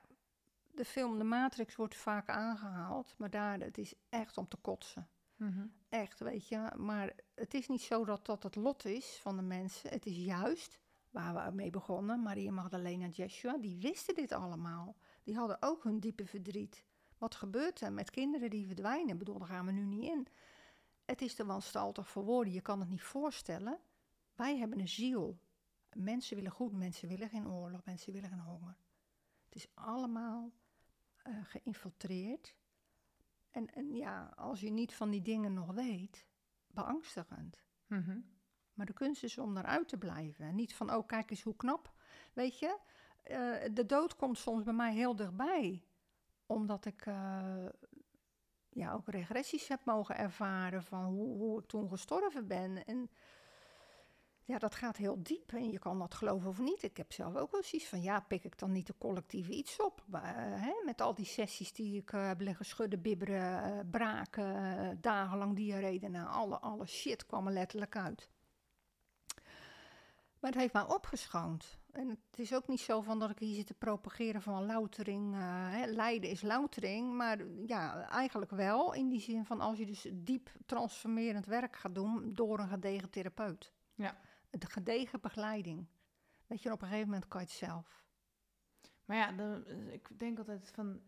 de 0.78 0.86
film 0.86 1.18
De 1.18 1.24
Matrix 1.24 1.76
wordt 1.76 1.96
vaak 1.96 2.30
aangehaald, 2.30 3.14
maar 3.18 3.30
daar, 3.30 3.60
het 3.60 3.78
is 3.78 3.94
echt 4.10 4.38
om 4.38 4.48
te 4.48 4.58
kotsen. 4.58 5.10
Mhm. 5.36 5.66
Echt, 5.90 6.20
weet 6.20 6.48
je. 6.48 6.72
Maar 6.76 7.14
het 7.36 7.54
is 7.54 7.68
niet 7.68 7.82
zo 7.82 8.06
dat 8.06 8.26
dat 8.26 8.44
het 8.44 8.56
lot 8.56 8.86
is 8.86 9.20
van 9.22 9.36
de 9.36 9.42
mensen. 9.42 9.90
Het 9.90 10.06
is 10.06 10.18
juist 10.18 10.80
waar 11.10 11.46
we 11.46 11.56
mee 11.56 11.70
begonnen. 11.70 12.22
Maria 12.22 12.52
Magdalena 12.52 13.08
Joshua, 13.08 13.58
die 13.58 13.78
wisten 13.78 14.16
dit 14.16 14.32
allemaal. 14.32 14.96
Die 15.24 15.36
hadden 15.36 15.58
ook 15.60 15.84
hun 15.84 16.00
diepe 16.00 16.26
verdriet. 16.26 16.86
Wat 17.18 17.36
gebeurt 17.36 17.82
er 17.82 17.94
met 17.94 18.10
kinderen 18.10 18.50
die 18.50 18.66
verdwijnen? 18.66 19.14
Ik 19.14 19.18
bedoel, 19.18 19.38
daar 19.38 19.48
gaan 19.48 19.66
we 19.66 19.72
nu 19.72 19.86
niet 19.86 20.04
in. 20.04 20.28
Het 21.06 21.22
is 21.22 21.36
te 21.36 21.46
wanstaltig 21.46 22.08
voor 22.08 22.24
woorden. 22.24 22.54
Je 22.54 22.62
kan 22.62 22.80
het 22.80 22.90
niet 22.90 23.02
voorstellen. 23.02 23.80
Wij 24.36 24.58
hebben 24.58 24.80
een 24.80 24.88
ziel. 24.88 25.40
Mensen 25.94 26.36
willen 26.36 26.52
goed, 26.52 26.72
mensen 26.72 27.08
willen 27.08 27.30
geen 27.30 27.48
oorlog, 27.48 27.86
mensen 27.86 28.14
willen 28.14 28.30
geen 28.30 28.40
honger. 28.40 28.78
Het 29.46 29.56
is 29.56 29.68
allemaal 29.74 30.52
eh, 31.26 31.34
geïnfiltreerd. 31.44 32.56
En, 33.52 33.74
en 33.74 33.96
ja, 33.96 34.34
als 34.36 34.60
je 34.60 34.70
niet 34.70 34.94
van 34.94 35.10
die 35.10 35.22
dingen 35.22 35.54
nog 35.54 35.72
weet, 35.74 36.26
beangstigend. 36.68 37.64
Mhm. 37.88 38.20
Maar 38.74 38.86
de 38.86 38.94
kunst 38.94 39.24
is 39.24 39.38
om 39.38 39.54
daaruit 39.54 39.88
te 39.88 39.98
blijven. 39.98 40.46
En 40.46 40.56
niet 40.56 40.76
van, 40.76 40.94
oh, 40.94 41.08
kijk 41.08 41.30
eens 41.30 41.42
hoe 41.42 41.56
knap. 41.56 41.94
Weet 42.34 42.60
je, 42.60 42.80
eh, 43.24 43.74
de 43.74 43.86
dood 43.86 44.16
komt 44.16 44.38
soms 44.38 44.64
bij 44.64 44.74
mij 44.74 44.94
heel 44.94 45.16
dichtbij. 45.16 45.84
Omdat 46.46 46.86
ik 46.86 47.06
eh, 47.06 47.66
ja, 48.70 48.94
ook 48.94 49.08
regressies 49.08 49.68
heb 49.68 49.86
mogen 49.86 50.18
ervaren 50.18 50.84
van 50.84 51.04
hoe, 51.04 51.38
hoe 51.38 51.60
ik 51.60 51.68
toen 51.68 51.90
gestorven 51.90 52.48
ben. 52.48 52.86
En 52.86 53.10
ja, 54.48 54.58
dat 54.58 54.76
gaat 54.76 54.98
heel 54.98 55.24
diep. 55.24 55.52
En 55.52 55.72
je 55.72 55.80
kan 55.80 56.00
dat 56.00 56.14
geloven 56.14 56.50
of 56.50 56.60
niet. 56.60 56.84
Ik 56.84 56.98
heb 56.98 57.14
zelf 57.14 57.36
ook 57.36 57.52
wel 57.52 57.64
zoiets 57.64 57.90
van, 57.90 58.02
ja, 58.02 58.20
pik 58.20 58.44
ik 58.44 58.60
dan 58.60 58.72
niet 58.72 58.88
de 58.88 58.96
collectieve 58.98 59.52
iets 59.52 59.82
op? 59.82 60.04
Eh, 60.12 60.22
hè, 60.62 60.74
met 60.86 61.02
al 61.02 61.14
die 61.14 61.26
sessies 61.26 61.74
die 61.74 62.02
ik 62.02 62.12
eh, 62.12 62.28
heb 62.28 62.42
liggen 62.42 62.66
schudden, 62.66 63.02
bibberen, 63.02 63.64
eh, 63.64 63.80
braken, 63.92 64.98
dagenlang 65.02 65.56
diarree. 65.56 66.00
daarna, 66.00 66.26
alle, 66.26 66.60
alle 66.60 66.86
shit 66.86 67.26
kwam 67.26 67.48
er 67.48 67.54
letterlijk 67.54 67.98
uit. 67.98 68.30
Maar 70.40 70.52
het 70.52 70.62
heeft 70.62 70.74
mij 70.74 70.96
opgeschoond. 70.96 71.78
En 71.92 72.10
het 72.10 72.40
is 72.40 72.54
ook 72.54 72.68
niet 72.68 72.80
zo 72.80 73.02
van 73.02 73.20
dat 73.20 73.30
ik 73.30 73.40
hier 73.40 73.56
zit 73.56 73.68
te 73.68 73.74
propageren 73.74 74.42
van 74.42 74.66
loutering. 74.66 75.36
hè, 75.70 75.86
lijden 75.86 76.30
is 76.30 76.42
loutering. 76.42 77.14
Maar 77.14 77.46
ja, 77.66 78.10
eigenlijk 78.10 78.52
wel. 78.52 78.94
In 78.94 79.10
die 79.10 79.22
zin 79.22 79.46
van 79.46 79.60
als 79.60 79.78
je 79.78 79.86
dus 79.86 80.08
diep 80.14 80.50
transformerend 80.66 81.46
werk 81.46 81.76
gaat 81.76 81.96
doen 81.96 82.34
door 82.34 82.60
een 82.60 82.68
gedegen 82.68 83.10
therapeut. 83.10 83.74
Ja. 83.96 84.18
De 84.60 84.70
gedegen 84.70 85.22
begeleiding. 85.22 85.88
Weet 86.48 86.62
je, 86.62 86.72
op 86.72 86.82
een 86.82 86.88
gegeven 86.88 87.10
moment 87.10 87.28
kan 87.28 87.42
je 87.42 87.48
het 87.48 87.56
zelf. 87.56 88.04
Maar 89.06 89.18
ja, 89.18 89.32
dan, 89.32 89.66
ik 89.92 90.20
denk 90.20 90.38
altijd 90.38 90.72
van, 90.74 91.02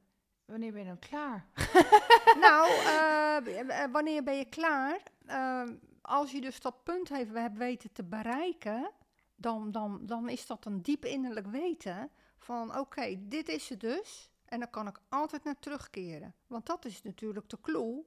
wanneer 0.45 0.71
ben 0.71 0.81
je 0.81 0.87
dan 0.87 0.99
klaar? 0.99 1.45
nou, 2.45 2.69
eh, 2.69 3.83
eh, 3.83 3.91
wanneer 3.91 4.23
ben 4.23 4.37
je 4.37 4.45
klaar? 4.45 5.01
Eh, 5.25 5.63
als 6.01 6.31
je 6.31 6.41
dus 6.41 6.59
dat 6.59 6.83
punt 6.83 7.09
heeft, 7.09 7.33
hebt 7.33 7.57
weten 7.57 7.91
te 7.91 8.03
bereiken, 8.03 8.91
dan, 9.35 9.71
dan, 9.71 10.05
dan 10.05 10.29
is 10.29 10.45
dat 10.45 10.65
een 10.65 10.81
diep 10.81 11.05
innerlijk 11.05 11.47
weten 11.47 12.11
van 12.37 12.77
oké, 12.77 13.15
dit 13.19 13.47
is 13.47 13.69
het 13.69 13.79
dus. 13.79 14.29
En 14.45 14.59
dan 14.59 14.69
kan 14.69 14.87
ik 14.87 14.99
altijd 15.09 15.43
naar 15.43 15.59
terugkeren. 15.59 16.35
Want 16.47 16.65
dat 16.65 16.85
is 16.85 17.01
natuurlijk 17.01 17.49
de 17.49 17.61
clue. 17.61 18.05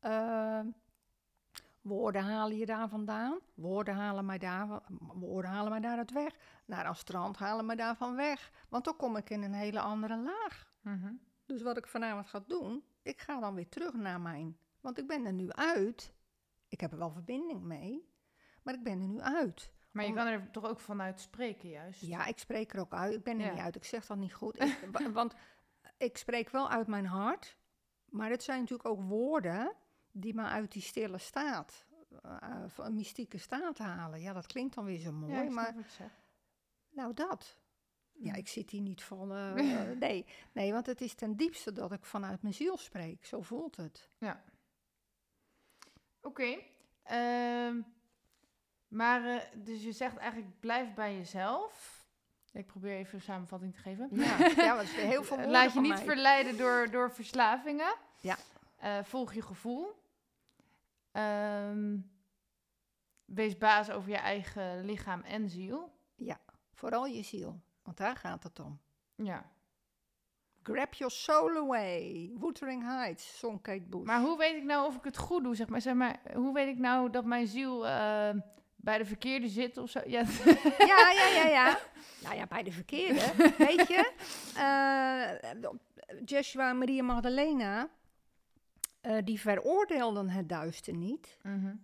Eh, 0.00 0.60
woorden 1.86 2.22
halen 2.22 2.56
je 2.56 2.66
daar 2.66 2.88
vandaan. 2.88 3.38
Woorden 3.54 3.94
halen 3.94 4.24
mij 4.26 4.38
daar, 4.38 4.80
woorden 5.14 5.50
halen 5.50 5.70
mij 5.70 5.80
daaruit 5.80 6.12
weg. 6.12 6.34
Naar 6.64 6.86
een 6.86 6.96
strand 6.96 7.36
halen 7.36 7.66
mij 7.66 7.76
daarvan 7.76 8.16
weg. 8.16 8.50
Want 8.68 8.84
dan 8.84 8.96
kom 8.96 9.16
ik 9.16 9.30
in 9.30 9.42
een 9.42 9.52
hele 9.54 9.80
andere 9.80 10.16
laag. 10.16 10.72
Mhm. 10.80 11.12
Dus 11.46 11.62
wat 11.62 11.76
ik 11.76 11.86
vanavond 11.86 12.26
ga 12.26 12.44
doen, 12.46 12.84
ik 13.02 13.20
ga 13.20 13.40
dan 13.40 13.54
weer 13.54 13.68
terug 13.68 13.92
naar 13.94 14.20
mijn. 14.20 14.58
Want 14.80 14.98
ik 14.98 15.06
ben 15.06 15.24
er 15.26 15.32
nu 15.32 15.50
uit. 15.52 16.14
Ik 16.68 16.80
heb 16.80 16.92
er 16.92 16.98
wel 16.98 17.10
verbinding 17.10 17.62
mee, 17.62 18.08
maar 18.62 18.74
ik 18.74 18.82
ben 18.82 19.00
er 19.00 19.08
nu 19.08 19.20
uit. 19.20 19.72
Maar 19.90 20.04
je 20.04 20.10
Om- 20.10 20.16
kan 20.16 20.26
er 20.26 20.50
toch 20.50 20.64
ook 20.64 20.80
vanuit 20.80 21.20
spreken 21.20 21.68
juist? 21.68 22.00
Ja, 22.00 22.26
ik 22.26 22.38
spreek 22.38 22.72
er 22.72 22.80
ook 22.80 22.92
uit. 22.92 23.14
Ik 23.14 23.22
ben 23.24 23.38
er 23.40 23.46
Ja. 23.46 23.52
niet 23.52 23.60
uit. 23.60 23.76
Ik 23.76 23.84
zeg 23.84 24.06
dat 24.06 24.16
niet 24.16 24.34
goed. 24.34 24.60
Ik- 24.62 25.08
want 25.12 25.34
ik 25.98 26.16
spreek 26.16 26.50
wel 26.50 26.70
uit 26.70 26.86
mijn 26.86 27.06
hart. 27.06 27.56
Maar 28.08 28.30
het 28.30 28.42
zijn 28.42 28.60
natuurlijk 28.60 28.88
ook 28.88 29.02
woorden 29.02 29.72
die 30.20 30.34
me 30.34 30.42
uit 30.42 30.72
die 30.72 30.82
stille 30.82 31.18
staat, 31.18 31.84
eh, 32.22 32.62
van 32.66 32.84
een 32.84 32.94
mystieke 32.94 33.38
staat 33.38 33.78
halen. 33.78 34.20
Ja, 34.20 34.32
dat 34.32 34.46
klinkt 34.46 34.74
dan 34.74 34.84
weer 34.84 34.98
zo 34.98 35.12
mooi, 35.12 35.32
Ja, 35.32 35.50
maar 35.50 35.74
nou 36.90 37.14
dat. 37.14 37.56
Ja, 38.18 38.34
ik 38.34 38.48
zit 38.48 38.70
hier 38.70 38.80
niet 38.80 39.02
van. 39.02 39.32
eh, 39.32 39.90
eh, 39.90 39.98
nee, 40.06 40.26
nee, 40.52 40.72
want 40.72 40.86
het 40.86 41.00
is 41.00 41.14
ten 41.14 41.36
diepste 41.36 41.72
dat 41.72 41.92
ik 41.92 42.04
vanuit 42.04 42.42
mijn 42.42 42.54
ziel 42.54 42.76
spreek. 42.76 43.24
Zo 43.24 43.42
voelt 43.42 43.76
het. 43.76 44.10
Oké. 46.22 46.58
ehm, 47.02 47.80
maar, 48.88 49.24
eh, 49.24 49.40
dus 49.56 49.82
je 49.82 49.92
zegt 49.92 50.16
eigenlijk, 50.16 50.60
blijf 50.60 50.94
bij 50.94 51.16
jezelf. 51.16 52.04
Ik 52.52 52.66
probeer 52.66 52.96
even 52.96 53.14
een 53.14 53.20
samenvatting 53.20 53.74
te 53.74 53.80
geven. 53.80 54.08
Ja, 54.12 54.36
ja 54.56 54.76
weer 54.76 54.86
heel 54.86 55.24
veel 55.24 55.38
Eh, 55.38 55.46
Laat 55.48 55.72
je 55.72 55.80
niet 55.80 55.94
mij. 55.94 56.04
verleiden 56.04 56.56
door, 56.56 56.90
door 56.90 57.12
verslavingen. 57.12 57.94
Ja. 58.20 58.36
Eh, 58.76 59.04
volg 59.04 59.34
je 59.34 59.42
gevoel. 59.42 60.04
Ehm, 61.16 61.98
wees 63.24 63.58
baas 63.58 63.90
over 63.90 64.10
je 64.10 64.16
eigen 64.16 64.84
lichaam 64.84 65.20
en 65.20 65.50
ziel. 65.50 65.94
Vooral 66.72 67.06
je 67.06 67.22
ziel, 67.22 67.60
want 67.82 67.96
daar 67.96 68.16
gaat 68.16 68.42
het 68.42 68.60
om. 68.60 68.80
Ja. 69.14 69.50
Grab 70.62 70.94
Your 70.94 71.12
Soul 71.12 71.56
Away. 71.56 72.30
Wuthering 72.40 72.82
Heights, 72.82 73.38
zong 73.38 73.62
Kate 73.62 73.82
Bush. 73.88 74.04
Maar 74.04 74.20
hoe 74.20 74.38
weet 74.38 74.56
ik 74.56 74.64
nou 74.64 74.86
of 74.86 74.96
ik 74.96 75.04
het 75.04 75.16
goed 75.16 75.42
doe, 75.42 75.54
zeg 75.54 75.68
maar? 75.68 75.80
Zeg 75.80 75.94
maar 75.94 76.20
hoe 76.34 76.54
weet 76.54 76.68
ik 76.68 76.78
nou 76.78 77.10
dat 77.10 77.24
mijn 77.24 77.46
ziel 77.46 77.86
eh, 77.86 78.30
bij 78.76 78.98
de 78.98 79.04
verkeerde 79.04 79.48
zit 79.48 79.76
of 79.76 79.90
zo? 79.90 80.00
Ja. 80.06 80.22
Ja, 80.78 81.10
ja, 81.10 81.26
ja, 81.26 81.46
ja. 81.46 81.78
nou 82.24 82.36
ja, 82.36 82.46
bij 82.46 82.62
de 82.62 82.72
verkeerde, 82.72 83.54
weet 83.58 83.88
je. 83.88 84.12
Uh, 84.56 85.70
Joshua 86.30 86.72
Maria 86.72 87.02
Magdalena, 87.02 87.88
uh, 89.06 89.16
die 89.24 89.40
veroordeelden 89.40 90.28
het 90.28 90.48
duister 90.48 90.94
niet. 90.94 91.38
Mhm. 91.42 91.74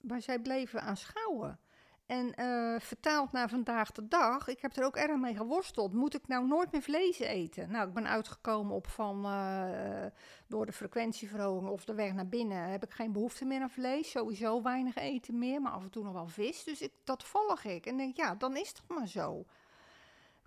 Maar 0.00 0.22
zij 0.22 0.38
bleven 0.38 0.82
aanschouwen. 0.82 1.58
En 2.06 2.34
uh, 2.40 2.80
vertaald 2.80 3.32
naar 3.32 3.48
vandaag 3.48 3.92
de 3.92 4.08
dag, 4.08 4.48
ik 4.48 4.60
heb 4.60 4.76
er 4.76 4.84
ook 4.84 4.96
erg 4.96 5.16
mee 5.16 5.36
geworsteld. 5.36 5.92
Moet 5.92 6.14
ik 6.14 6.28
nou 6.28 6.46
nooit 6.46 6.72
meer 6.72 6.82
vlees 6.82 7.18
eten? 7.18 7.70
Nou, 7.70 7.88
ik 7.88 7.94
ben 7.94 8.08
uitgekomen 8.08 8.74
op 8.74 8.86
van 8.86 9.26
uh, 9.26 10.06
door 10.46 10.66
de 10.66 10.72
frequentieverhoging 10.72 11.70
of 11.70 11.84
de 11.84 11.94
weg 11.94 12.12
naar 12.12 12.28
binnen 12.28 12.70
heb 12.70 12.84
ik 12.84 12.90
geen 12.90 13.12
behoefte 13.12 13.44
meer 13.44 13.60
aan 13.60 13.70
vlees. 13.70 14.10
Sowieso 14.10 14.62
weinig 14.62 14.96
eten 14.96 15.38
meer, 15.38 15.60
maar 15.60 15.72
af 15.72 15.82
en 15.82 15.90
toe 15.90 16.04
nog 16.04 16.12
wel 16.12 16.28
vis. 16.28 16.64
Dus 16.64 16.80
ik, 16.80 16.92
dat 17.04 17.24
volg 17.24 17.64
ik. 17.64 17.86
En 17.86 17.96
denk, 17.96 18.16
ja, 18.16 18.34
dan 18.34 18.56
is 18.56 18.68
het 18.68 18.82
maar 18.88 19.08
zo. 19.08 19.44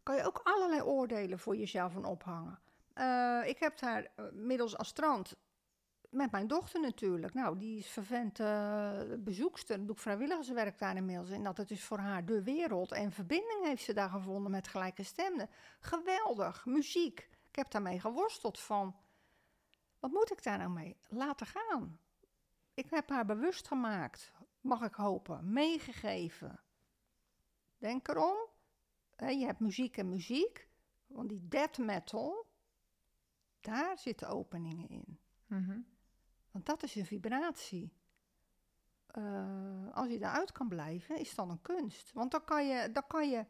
Kan 0.03 0.15
je 0.15 0.23
ook 0.23 0.41
allerlei 0.43 0.81
oordelen 0.81 1.39
voor 1.39 1.55
jezelf 1.55 1.95
aan 1.95 2.05
ophangen. 2.05 2.59
Uh, 2.95 3.41
ik 3.45 3.59
heb 3.59 3.79
daar 3.79 4.11
middels 4.33 4.77
Astrand 4.77 5.35
met 6.15 6.31
mijn 6.31 6.47
dochter 6.47 6.79
natuurlijk. 6.79 7.33
Nou, 7.33 7.57
die 7.57 7.77
is 7.77 7.87
vervent 7.87 8.39
uh, 8.39 9.01
bezoekster. 9.17 9.85
Doe 9.85 9.95
ik 9.95 10.01
vrijwilligerswerk 10.01 10.77
daar 10.77 10.95
inmiddels. 10.95 11.29
En 11.29 11.43
dat 11.43 11.57
het 11.57 11.71
is 11.71 11.83
voor 11.83 11.97
haar 11.97 12.25
de 12.25 12.43
wereld. 12.43 12.91
En 12.91 13.11
verbinding 13.11 13.65
heeft 13.65 13.83
ze 13.83 13.93
daar 13.93 14.09
gevonden 14.09 14.51
met 14.51 14.67
gelijke 14.67 15.03
stemmen. 15.03 15.49
Geweldig. 15.79 16.65
Muziek. 16.65 17.29
Ik 17.49 17.55
heb 17.55 17.71
daarmee 17.71 17.99
geworsteld 17.99 18.59
van... 18.59 18.95
Wat 19.99 20.11
moet 20.11 20.31
ik 20.31 20.43
daar 20.43 20.57
nou 20.57 20.69
mee? 20.69 20.97
Laten 21.07 21.47
gaan. 21.47 21.99
Ik 22.73 22.89
heb 22.89 23.09
haar 23.09 23.25
bewust 23.25 23.67
gemaakt. 23.67 24.31
Mag 24.61 24.81
ik 24.81 24.93
hopen. 24.93 25.53
Meegegeven. 25.53 26.59
Denk 27.77 28.07
erom. 28.07 28.37
Je 29.17 29.45
hebt 29.45 29.59
muziek 29.59 29.97
en 29.97 30.09
muziek. 30.09 30.69
Want 31.07 31.29
die 31.29 31.47
death 31.47 31.77
metal... 31.77 32.53
Daar 33.65 33.97
zitten 33.97 34.29
openingen 34.29 34.89
in. 34.89 35.19
Mm 35.47 35.63
-hmm. 35.63 35.85
Want 36.51 36.65
dat 36.65 36.83
is 36.83 36.95
een 36.95 37.05
vibratie. 37.05 37.93
Uh, 39.17 39.93
als 39.93 40.07
je 40.07 40.19
daaruit 40.19 40.51
kan 40.51 40.67
blijven, 40.67 41.19
is 41.19 41.35
dan 41.35 41.49
een 41.49 41.61
kunst. 41.61 42.13
Want 42.13 42.31
dan 42.31 42.43
kan 42.43 42.67
je, 42.67 42.91
dan 42.91 43.07
kan 43.07 43.29
je 43.29 43.45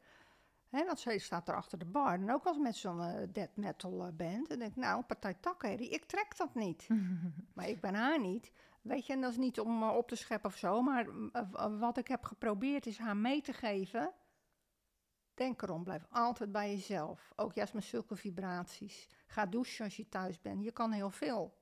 hè, 0.69 0.85
want 0.85 0.99
zij 0.99 1.17
staat 1.17 1.47
er 1.47 1.55
achter 1.55 1.77
de 1.79 1.85
bar. 1.85 2.13
En 2.13 2.31
ook 2.31 2.45
als 2.45 2.57
met 2.57 2.75
zo'n 2.75 2.99
uh, 2.99 3.27
death 3.31 3.55
metal 3.55 4.05
uh, 4.05 4.11
band. 4.13 4.49
En 4.49 4.59
denk 4.59 4.71
ik, 4.71 4.75
nou, 4.75 5.03
partij 5.03 5.33
takherrie, 5.33 5.89
ik 5.89 6.05
trek 6.05 6.37
dat 6.37 6.55
niet. 6.55 6.87
maar 7.55 7.69
ik 7.69 7.81
ben 7.81 7.95
haar 7.95 8.19
niet. 8.19 8.51
Weet 8.81 9.05
je, 9.05 9.13
en 9.13 9.21
dat 9.21 9.31
is 9.31 9.37
niet 9.37 9.59
om 9.59 9.83
op 9.83 10.07
te 10.07 10.15
scheppen 10.15 10.49
of 10.49 10.57
zo. 10.57 10.81
Maar 10.81 11.07
wat 11.79 11.97
ik 11.97 12.07
heb 12.07 12.23
geprobeerd 12.23 12.85
is 12.85 12.97
haar 12.97 13.17
mee 13.17 13.41
te 13.41 13.53
geven. 13.53 14.13
Denk 15.35 15.61
erom, 15.61 15.83
blijf 15.83 16.05
altijd 16.09 16.51
bij 16.51 16.71
jezelf. 16.71 17.33
Ook 17.35 17.53
juist 17.53 17.73
met 17.73 17.83
zulke 17.83 18.15
vibraties. 18.15 19.07
Ga 19.27 19.45
douchen 19.45 19.85
als 19.85 19.95
je 19.95 20.09
thuis 20.09 20.41
bent. 20.41 20.63
Je 20.63 20.71
kan 20.71 20.91
heel 20.91 21.09
veel. 21.09 21.57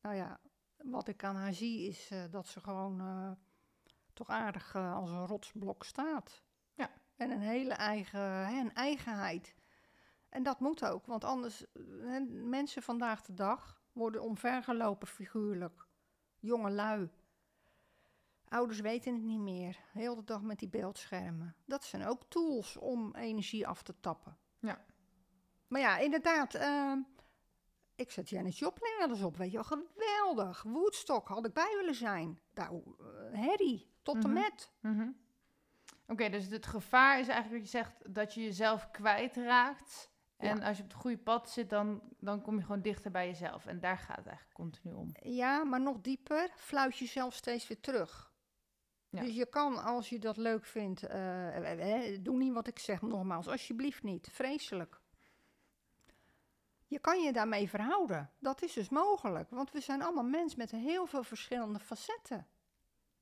Nou 0.00 0.14
ja, 0.14 0.40
wat 0.76 1.08
ik 1.08 1.24
aan 1.24 1.36
haar 1.36 1.54
zie 1.54 1.88
is 1.88 2.10
uh, 2.10 2.24
dat 2.30 2.46
ze 2.46 2.60
gewoon 2.60 3.00
uh, 3.00 3.30
toch 4.12 4.28
aardig 4.28 4.74
uh, 4.74 4.96
als 4.96 5.10
een 5.10 5.26
rotsblok 5.26 5.84
staat. 5.84 6.42
Ja. 6.74 6.90
En 7.16 7.30
een 7.30 7.40
hele 7.40 7.74
eigen, 7.74 8.20
hè, 8.20 8.60
een 8.60 8.74
eigenheid. 8.74 9.54
En 10.28 10.42
dat 10.42 10.60
moet 10.60 10.84
ook, 10.84 11.06
want 11.06 11.24
anders, 11.24 11.64
hè, 12.02 12.20
mensen 12.30 12.82
vandaag 12.82 13.22
de 13.22 13.34
dag 13.34 13.82
worden 13.92 14.22
omvergelopen 14.22 15.08
figuurlijk. 15.08 15.86
Jonge 16.38 16.70
lui. 16.70 17.10
Ouders 18.48 18.80
weten 18.80 19.14
het 19.14 19.22
niet 19.22 19.38
meer. 19.40 19.78
Heel 19.92 20.14
de 20.14 20.24
dag 20.24 20.42
met 20.42 20.58
die 20.58 20.68
beeldschermen. 20.68 21.54
Dat 21.64 21.84
zijn 21.84 22.06
ook 22.06 22.22
tools 22.28 22.76
om 22.76 23.14
energie 23.14 23.66
af 23.66 23.82
te 23.82 23.94
tappen. 24.00 24.36
Ja. 24.58 24.84
Maar 25.68 25.80
ja, 25.80 25.98
inderdaad. 25.98 26.54
Uh, 26.54 26.92
ik 27.94 28.10
zet 28.10 28.28
Janis 28.28 28.58
Joplin 28.58 28.94
wel 28.98 29.08
eens 29.08 29.22
op, 29.22 29.36
weet 29.36 29.50
je 29.50 29.62
wel. 29.64 29.64
Geweldig. 29.64 30.62
Woodstock 30.62 31.28
had 31.28 31.46
ik 31.46 31.52
bij 31.52 31.74
willen 31.78 31.94
zijn. 31.94 32.40
Nou, 32.54 32.82
uh, 33.00 33.46
Harry, 33.46 33.86
tot 34.02 34.14
Mhm. 34.16 34.26
en 34.26 34.32
met. 34.32 34.70
Mhm. 34.80 35.08
Oké, 36.06 36.28
dus 36.28 36.46
het 36.46 36.66
gevaar 36.66 37.18
is 37.20 37.28
eigenlijk 37.28 37.62
wat 37.62 37.72
je 37.72 37.78
zegt, 37.78 38.14
dat 38.14 38.34
je 38.34 38.42
jezelf 38.42 38.90
kwijtraakt. 38.90 40.12
En 40.36 40.62
als 40.62 40.76
je 40.76 40.82
op 40.82 40.88
het 40.88 40.98
goede 41.00 41.18
pad 41.18 41.50
zit, 41.50 41.70
dan, 41.70 42.02
dan 42.18 42.42
kom 42.42 42.56
je 42.56 42.62
gewoon 42.62 42.82
dichter 42.82 43.10
bij 43.10 43.26
jezelf. 43.26 43.66
En 43.66 43.80
daar 43.80 43.98
gaat 43.98 44.16
het 44.16 44.26
eigenlijk 44.26 44.56
continu 44.56 44.94
om. 44.94 45.10
Ja, 45.22 45.64
maar 45.64 45.80
nog 45.80 46.00
dieper, 46.00 46.50
fluit 46.56 46.96
jezelf 46.98 47.34
steeds 47.34 47.68
weer 47.68 47.80
terug. 47.80 48.32
Ja. 49.14 49.20
Dus 49.20 49.34
je 49.34 49.46
kan, 49.46 49.82
als 49.82 50.08
je 50.08 50.18
dat 50.18 50.36
leuk 50.36 50.64
vindt, 50.64 51.02
eh, 51.02 52.12
eh, 52.12 52.18
doe 52.22 52.36
niet 52.36 52.52
wat 52.52 52.66
ik 52.66 52.78
zeg, 52.78 53.02
nogmaals, 53.02 53.48
alsjeblieft 53.48 54.02
niet. 54.02 54.28
Vreselijk. 54.32 55.00
Je 56.86 56.98
kan 56.98 57.22
je 57.22 57.32
daarmee 57.32 57.68
verhouden. 57.68 58.30
Dat 58.38 58.62
is 58.62 58.72
dus 58.72 58.88
mogelijk, 58.88 59.50
want 59.50 59.72
we 59.72 59.80
zijn 59.80 60.02
allemaal 60.02 60.24
mensen 60.24 60.58
met 60.58 60.70
heel 60.70 61.06
veel 61.06 61.22
verschillende 61.22 61.78
facetten. 61.78 62.46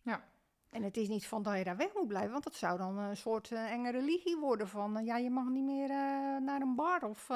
Ja. 0.02 0.24
En 0.72 0.82
het 0.82 0.96
is 0.96 1.08
niet 1.08 1.26
van 1.26 1.42
dat 1.42 1.56
je 1.56 1.64
daar 1.64 1.76
weg 1.76 1.94
moet 1.94 2.08
blijven, 2.08 2.32
want 2.32 2.44
dat 2.44 2.54
zou 2.54 2.78
dan 2.78 2.98
een 2.98 3.16
soort 3.16 3.52
eh, 3.52 3.72
enge 3.72 3.90
religie 3.90 4.36
worden 4.36 4.68
van, 4.68 4.96
eh, 4.96 5.04
ja, 5.04 5.16
je 5.16 5.30
mag 5.30 5.48
niet 5.48 5.64
meer 5.64 5.90
eh, 5.90 5.96
naar 6.40 6.60
een 6.60 6.74
bar 6.74 7.02
of... 7.02 7.28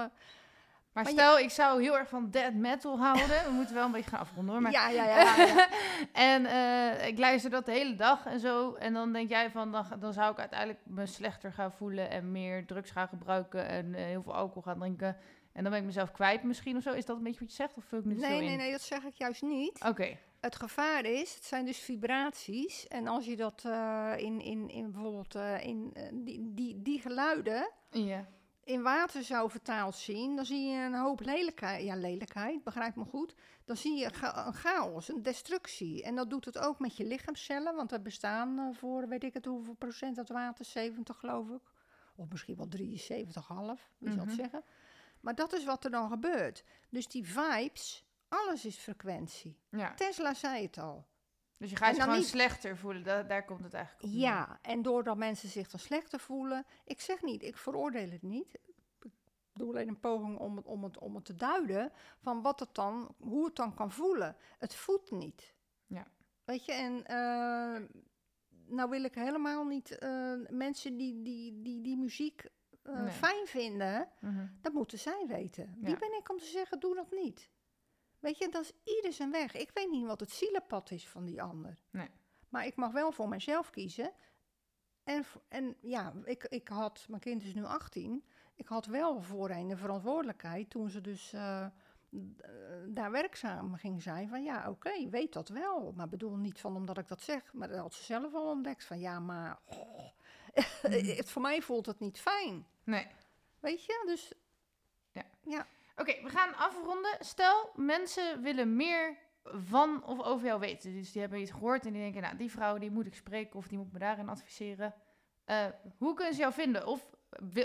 Maar, 0.97 1.05
je- 1.05 1.10
stel, 1.10 1.39
ik 1.39 1.51
zou 1.51 1.82
heel 1.82 1.98
erg 1.98 2.09
van 2.09 2.31
dead 2.31 2.55
metal 2.55 2.98
houden. 2.98 3.27
We 3.44 3.51
moeten 3.52 3.74
wel 3.74 3.85
een 3.85 3.93
beetje 3.93 4.10
gaan 4.10 4.20
afronden 4.20 4.52
hoor. 4.52 4.62
Maar... 4.62 4.73
ja, 4.73 4.89
ja, 4.89 5.05
ja, 5.05 5.20
ja, 5.36 5.44
ja. 5.44 5.68
en 6.32 6.47
eh, 6.47 7.06
ik 7.09 7.18
luister 7.18 7.51
dat 7.51 7.66
de 7.66 7.73
hele 7.73 7.94
dag 7.94 8.27
en 8.27 8.40
zo. 8.40 8.74
En 8.74 8.93
dan 8.93 9.12
denk 9.12 9.28
jij 9.28 9.51
van, 9.51 9.73
dan, 9.73 9.86
dan 9.98 10.12
zou 10.12 10.32
ik 10.32 10.39
uiteindelijk 10.39 10.81
me 10.85 11.06
slechter 11.06 11.52
gaan 11.52 11.73
voelen. 11.73 12.10
En 12.10 12.32
meer 12.32 12.66
drugs 12.66 12.90
gaan 12.90 13.09
gebruiken. 13.09 13.68
En 13.68 13.94
eh, 13.94 14.05
heel 14.05 14.23
veel 14.23 14.35
alcohol 14.35 14.62
gaan 14.62 14.78
drinken. 14.78 15.16
En 15.52 15.62
dan 15.62 15.70
ben 15.73 15.81
ik 15.81 15.86
mezelf 15.86 16.10
kwijt 16.12 16.43
misschien 16.43 16.77
of 16.77 16.82
zo. 16.82 16.93
Is 16.93 17.05
dat 17.05 17.16
een 17.16 17.23
beetje 17.23 17.40
wat 17.40 17.48
je 17.48 17.55
zegt? 17.56 17.77
Of 17.77 17.85
vul 17.85 17.98
ik 17.98 18.05
nu 18.05 18.14
Nee, 18.14 18.39
nee, 18.40 18.51
in? 18.51 18.56
nee, 18.56 18.70
dat 18.70 18.82
zeg 18.82 19.05
ik 19.05 19.14
juist 19.14 19.43
niet. 19.43 19.85
Oké. 19.86 20.16
Het 20.40 20.56
gevaar 20.56 21.05
is, 21.05 21.35
het 21.35 21.44
zijn 21.44 21.64
dus 21.64 21.78
vibraties. 21.78 22.86
En 22.89 23.06
als 23.06 23.27
je 23.27 23.36
dat 23.36 23.62
eh, 23.66 24.12
in, 24.16 24.40
in, 24.40 24.68
in 24.68 24.93
bijvoorbeeld 24.93 25.35
in 25.62 25.97
die, 26.12 26.51
die, 26.55 26.82
die 26.82 27.01
geluiden 27.01 27.70
Ja. 27.90 28.27
In 28.66 28.82
water 28.82 29.22
zou 29.22 29.51
vertaald 29.51 29.94
zien, 29.97 30.36
dan 30.36 30.44
zie 30.44 30.66
je 30.66 30.78
een 30.84 30.94
hoop 30.94 31.20
lelijkheid. 31.20 31.84
Ja, 31.84 31.97
lelijkheid, 31.97 32.64
begrijp 32.64 32.97
me 32.97 33.05
goed. 33.05 33.34
Dan 33.64 33.76
zie 33.76 33.97
je 33.98 34.05
een 34.05 34.52
chaos, 34.55 35.09
een 35.09 35.22
destructie. 35.22 36.02
En 36.02 36.14
dat 36.16 36.30
doet 36.30 36.44
het 36.44 36.59
ook 36.59 36.78
met 36.78 36.97
je 36.97 37.05
lichaamcellen, 37.05 37.74
want 37.74 37.93
er 37.93 38.02
bestaan 38.02 38.59
eh, 38.59 38.76
voor, 38.78 39.09
weet 39.09 39.24
ik 39.24 39.34
het 39.34 39.44
hoeveel 39.44 39.74
procent 39.74 40.18
uit 40.18 40.28
water, 40.28 40.64
70 40.64 41.16
geloof 41.18 41.48
ik. 41.48 41.60
Of 42.16 42.28
misschien 42.28 42.56
wel 42.56 42.68
73,5, 42.68 43.90
wie 43.98 44.10
zal 44.12 44.18
het 44.20 44.26
Mhm. 44.26 44.34
zeggen. 44.36 44.64
Maar 45.20 45.34
dat 45.34 45.52
is 45.52 45.64
wat 45.64 45.84
er 45.84 45.90
dan 45.90 46.09
gebeurt. 46.10 46.64
Dus 46.90 47.09
die 47.09 47.26
vibes, 47.26 48.05
alles 48.28 48.64
is 48.64 48.76
frequentie. 48.76 49.59
ja. 49.70 49.94
Tesla 49.94 50.34
zei 50.34 50.62
het 50.62 50.78
al. 50.78 51.06
Dus 51.58 51.70
je 51.70 51.76
gaat 51.76 51.96
je 51.96 52.02
gewoon 52.02 52.18
niet- 52.18 52.26
slechter 52.26 52.76
voelen. 52.76 53.02
Da- 53.02 53.22
daar 53.22 53.44
komt 53.44 53.62
het 53.64 53.74
eigenlijk 53.74 54.04
op. 54.04 54.10
neer. 54.10 54.20
Ja, 54.20 54.58
en 54.62 54.82
doordat 54.82 55.16
mensen 55.16 55.48
zich 55.48 55.68
dan 55.70 55.80
slechter 55.80 56.20
voelen. 56.20 56.64
Ik 56.84 57.00
zeg 57.00 57.22
niet, 57.22 57.42
ik 57.42 57.56
veroordeel 57.56 58.10
het 58.10 58.22
niet. 58.22 58.58
Ik 59.02 59.10
doe 59.52 59.68
alleen 59.68 59.88
een 59.88 60.00
poging 60.00 60.38
om 60.38 60.56
het, 60.56 60.66
om 60.66 60.84
het, 60.84 60.98
om 60.98 61.14
het 61.14 61.24
te 61.24 61.34
duiden 61.34 61.92
van 62.18 62.42
wat 62.42 62.60
het 62.60 62.74
dan, 62.74 63.14
hoe 63.18 63.44
het 63.44 63.56
dan 63.56 63.74
kan 63.74 63.90
voelen. 63.90 64.36
Het 64.58 64.74
voelt 64.74 65.10
niet. 65.10 65.54
Ja. 65.86 66.06
Weet 66.44 66.64
je, 66.64 66.72
en 66.72 67.04
eh, 67.06 67.82
nou 68.66 68.90
wil 68.90 69.04
ik 69.04 69.14
helemaal 69.14 69.64
niet 69.64 69.98
eh, 69.98 70.32
mensen 70.48 70.96
die 70.96 71.22
die, 71.22 71.62
die, 71.62 71.80
die 71.80 71.96
muziek 71.96 72.44
eh, 72.82 73.00
Nee. 73.00 73.10
fijn 73.10 73.46
vinden, 73.46 74.08
Mhm. 74.20 74.46
dat 74.60 74.72
moeten 74.72 74.98
zij 74.98 75.24
weten. 75.28 75.76
Wie 75.80 75.90
Ja. 75.90 75.96
ben 75.98 76.16
ik 76.18 76.30
om 76.30 76.38
te 76.38 76.44
zeggen, 76.44 76.80
doe 76.80 76.94
dat 76.94 77.10
niet? 77.10 77.50
Weet 78.26 78.38
je, 78.38 78.48
dat 78.48 78.62
is 78.62 78.94
ieder 78.94 79.12
zijn 79.12 79.30
weg. 79.30 79.54
Ik 79.54 79.70
weet 79.74 79.90
niet 79.90 80.06
wat 80.06 80.20
het 80.20 80.30
zielenpad 80.30 80.90
is 80.90 81.08
van 81.08 81.24
die 81.24 81.42
ander. 81.42 81.82
Nee. 81.90 82.10
Maar 82.48 82.66
ik 82.66 82.76
mag 82.76 82.92
wel 82.92 83.12
voor 83.12 83.28
mezelf 83.28 83.70
kiezen. 83.70 84.12
En, 85.04 85.24
en 85.48 85.76
ja, 85.80 86.12
ik, 86.24 86.44
ik 86.44 86.68
had, 86.68 87.06
mijn 87.08 87.20
kind 87.20 87.42
is 87.42 87.54
nu 87.54 87.64
18. 87.64 88.24
Ik 88.54 88.66
had 88.66 88.86
wel 88.86 89.20
voorheen 89.20 89.68
de 89.68 89.76
verantwoordelijkheid 89.76 90.70
toen 90.70 90.90
ze 90.90 91.00
dus 91.00 91.32
eh, 91.32 91.64
eh, 91.64 91.70
daar 92.88 93.10
werkzaam 93.10 93.74
ging 93.74 94.02
zijn. 94.02 94.28
Van 94.28 94.42
ja, 94.42 94.70
oké, 94.70 95.08
weet 95.08 95.32
dat 95.32 95.48
wel. 95.48 95.92
Maar 95.96 96.08
bedoel 96.08 96.36
niet 96.36 96.60
van 96.60 96.76
omdat 96.76 96.98
ik 96.98 97.08
dat 97.08 97.20
zeg. 97.20 97.52
Maar 97.52 97.68
dat 97.68 97.78
had 97.78 97.94
ze 97.94 98.04
zelf 98.04 98.34
al 98.34 98.50
ontdekt. 98.50 98.84
Van 98.84 98.98
ja, 98.98 99.20
maar 99.20 99.58
oh, 99.64 100.10
het, 100.82 101.30
voor 101.32 101.42
mij 101.42 101.62
voelt 101.62 101.86
het 101.86 102.00
niet 102.00 102.20
fijn. 102.20 102.66
Nee. 102.84 103.06
Weet 103.60 103.84
je, 103.84 104.02
dus 104.06 104.32
Oké, 105.97 106.23
we 106.23 106.28
gaan 106.28 106.56
afronden. 106.56 107.16
Stel, 107.20 107.70
mensen 107.74 108.43
willen 108.43 108.77
meer 108.77 109.16
van 109.52 110.05
of 110.05 110.23
over 110.23 110.47
jou 110.47 110.60
weten. 110.60 110.94
Dus 110.94 111.12
die 111.12 111.20
hebben 111.20 111.40
iets 111.40 111.51
gehoord 111.51 111.86
en 111.86 111.93
die 111.93 112.02
denken, 112.02 112.23
nou, 112.23 112.36
die 112.36 112.51
vrouw 112.51 112.78
die 112.78 112.90
moet 112.90 113.06
ik 113.06 113.14
spreken 113.14 113.59
of 113.59 113.68
die 113.68 113.78
moet 113.78 113.93
me 113.93 113.98
daarin 113.98 114.28
adviseren. 114.28 114.94
Eh, 115.44 115.66
hoe 115.98 116.14
kunnen 116.14 116.35
ze 116.35 116.40
jou 116.40 116.52
vinden? 116.52 116.86
Of 116.86 117.06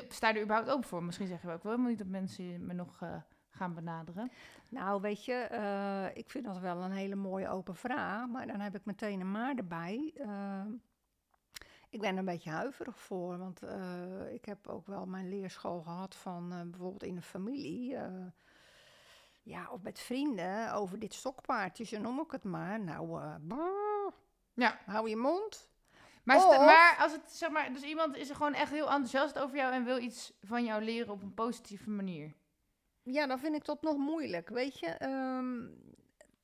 sta 0.10 0.28
je 0.28 0.34
er 0.34 0.44
überhaupt 0.44 0.70
open 0.70 0.88
voor? 0.88 1.04
Misschien 1.04 1.28
zeggen 1.28 1.50
we 1.50 1.56
ook 1.56 1.64
wel 1.64 1.72
helemaal 1.72 1.92
niet 1.92 2.02
dat 2.02 2.12
mensen 2.12 2.66
me 2.66 2.74
nog 2.74 3.02
eh, 3.02 3.16
gaan 3.50 3.74
benaderen. 3.74 4.32
Nou, 4.70 5.02
weet 5.02 5.26
je, 5.26 5.34
eh, 5.34 6.06
ik 6.14 6.30
vind 6.30 6.46
dat 6.46 6.60
wel 6.60 6.82
een 6.82 6.92
hele 6.92 7.16
mooie 7.16 7.50
open 7.50 7.76
vraag. 7.76 8.28
Maar 8.28 8.48
dan 8.48 8.60
heb 8.60 8.76
ik 8.76 8.86
meteen 8.86 9.20
een 9.20 9.32
maar 9.32 9.56
erbij. 9.56 10.14
Ik 11.92 12.00
ben 12.02 12.12
er 12.12 12.18
een 12.18 12.26
beetje 12.26 12.50
huiverig 12.50 13.00
voor. 13.00 13.38
Want 13.38 13.62
eh, 13.64 14.34
ik 14.34 14.46
heb 14.46 14.68
ook 14.68 14.88
wel 14.88 15.06
mijn 15.06 15.30
leerschool 15.30 15.82
gehad 15.82 16.16
van 16.16 16.52
eh, 16.54 16.62
bijvoorbeeld 16.62 17.04
in 17.04 17.16
een 17.16 17.22
familie. 17.22 17.96
eh, 17.96 18.26
ja, 19.44 19.70
of 19.72 19.82
met 19.82 20.00
vrienden 20.00 20.74
over 20.74 21.00
dit 21.00 21.14
stokpaardje, 21.14 21.84
zo 21.84 22.00
noem 22.00 22.20
ik 22.20 22.32
het 22.32 22.44
maar. 22.44 22.80
Nou, 22.80 23.08
brrr, 23.48 24.14
Ja. 24.54 24.80
hou 24.86 25.10
je 25.10 25.16
mond. 25.18 25.70
Maar, 26.24 26.38
Of- 26.38 26.58
maar 26.58 26.96
als 27.00 27.12
het 27.12 27.32
zeg 27.32 27.50
maar, 27.50 27.74
dus 27.74 27.82
iemand 27.84 28.16
is 28.16 28.30
er 28.30 28.36
gewoon 28.36 28.54
echt 28.54 28.72
heel 28.72 28.90
enthousiast 28.90 29.40
over 29.40 29.56
jou 29.58 29.74
en 29.74 29.84
wil 29.84 29.98
iets 29.98 30.34
van 30.42 30.64
jou 30.66 30.84
leren 30.84 31.14
op 31.14 31.22
een 31.22 31.34
positieve 31.34 31.90
manier. 31.90 32.34
Ja, 33.04 33.28
dan 33.28 33.40
vind 33.40 33.56
ik 33.56 33.66
dat 33.66 33.82
nog 33.82 33.98
moeilijk. 33.98 34.50
Weet 34.50 34.80
je, 34.80 34.86
Ehm, 34.88 35.60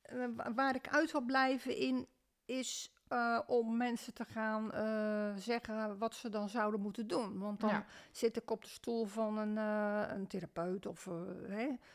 eh, 0.02 0.26
wa- 0.36 0.54
waar 0.54 0.74
ik 0.74 0.88
uit 0.88 1.12
wil 1.12 1.20
blijven 1.20 1.76
in 1.76 2.06
is 2.44 2.92
eh, 3.08 3.38
om 3.46 3.76
mensen 3.76 4.14
te 4.14 4.24
gaan 4.24 4.72
eh, 4.72 5.32
zeggen 5.36 5.98
wat 5.98 6.14
ze 6.14 6.28
dan 6.28 6.48
zouden 6.48 6.80
moeten 6.80 7.06
doen. 7.06 7.38
Want 7.38 7.60
dan 7.60 7.70
Ja. 7.70 7.84
zit 8.10 8.36
ik 8.36 8.50
op 8.50 8.62
de 8.62 8.68
stoel 8.68 9.04
van 9.04 9.38
een, 9.38 9.58
eh, 9.58 10.16
een 10.16 10.26
therapeut 10.26 10.86
of 10.86 11.06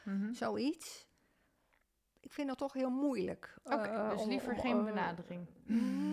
Mhm. 0.03 0.33
zoiets. 0.33 1.07
Ik 2.19 2.31
vind 2.33 2.47
dat 2.47 2.57
toch 2.57 2.73
heel 2.73 2.89
moeilijk. 2.89 3.57
Oké, 3.63 4.09
dus 4.15 4.25
liever 4.25 4.53
om, 4.53 4.59
geen 4.59 4.83
benadering. 4.83 5.47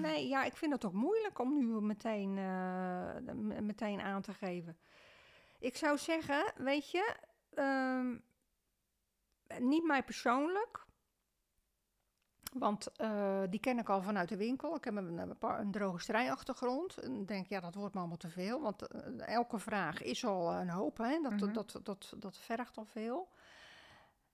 Nee, 0.00 0.28
ja, 0.28 0.44
ik 0.44 0.56
vind 0.56 0.72
het 0.72 0.84
ook 0.84 0.92
moeilijk 0.92 1.38
om 1.38 1.58
nu 1.58 1.80
meteen, 1.80 2.34
meteen 3.66 4.00
aan 4.00 4.22
te 4.22 4.34
geven. 4.34 4.78
Ik 5.58 5.76
zou 5.76 5.98
zeggen, 5.98 6.52
weet 6.56 6.90
je, 6.90 7.14
ehm, 7.54 8.16
niet 9.58 9.84
mij 9.84 10.02
persoonlijk. 10.02 10.86
Want 12.52 12.92
eh, 12.96 13.42
die 13.50 13.60
ken 13.60 13.78
ik 13.78 13.88
al 13.88 14.02
vanuit 14.02 14.28
de 14.28 14.36
winkel. 14.36 14.76
Ik 14.76 14.84
heb 14.84 14.96
een, 14.96 15.18
een, 15.18 15.38
paar- 15.38 15.60
een 15.60 15.70
drogisterijachtergrond. 15.70 16.98
En 16.98 17.26
denk 17.26 17.46
ja, 17.46 17.60
dat 17.60 17.74
wordt 17.74 17.94
me 17.94 18.00
allemaal 18.00 18.16
te 18.18 18.28
veel. 18.28 18.60
Want 18.60 18.86
eh, 18.86 19.34
elke 19.34 19.58
vraag 19.58 20.02
is 20.02 20.24
al 20.24 20.52
een 20.52 20.68
hoop, 20.70 20.96
hè? 20.98 21.20
Dat, 21.22 21.32
Mhm. 21.32 21.52
dat, 21.52 21.80
dat, 21.82 22.12
dat 22.16 22.38
vergt 22.38 22.76
al 22.76 22.84
veel. 22.84 23.28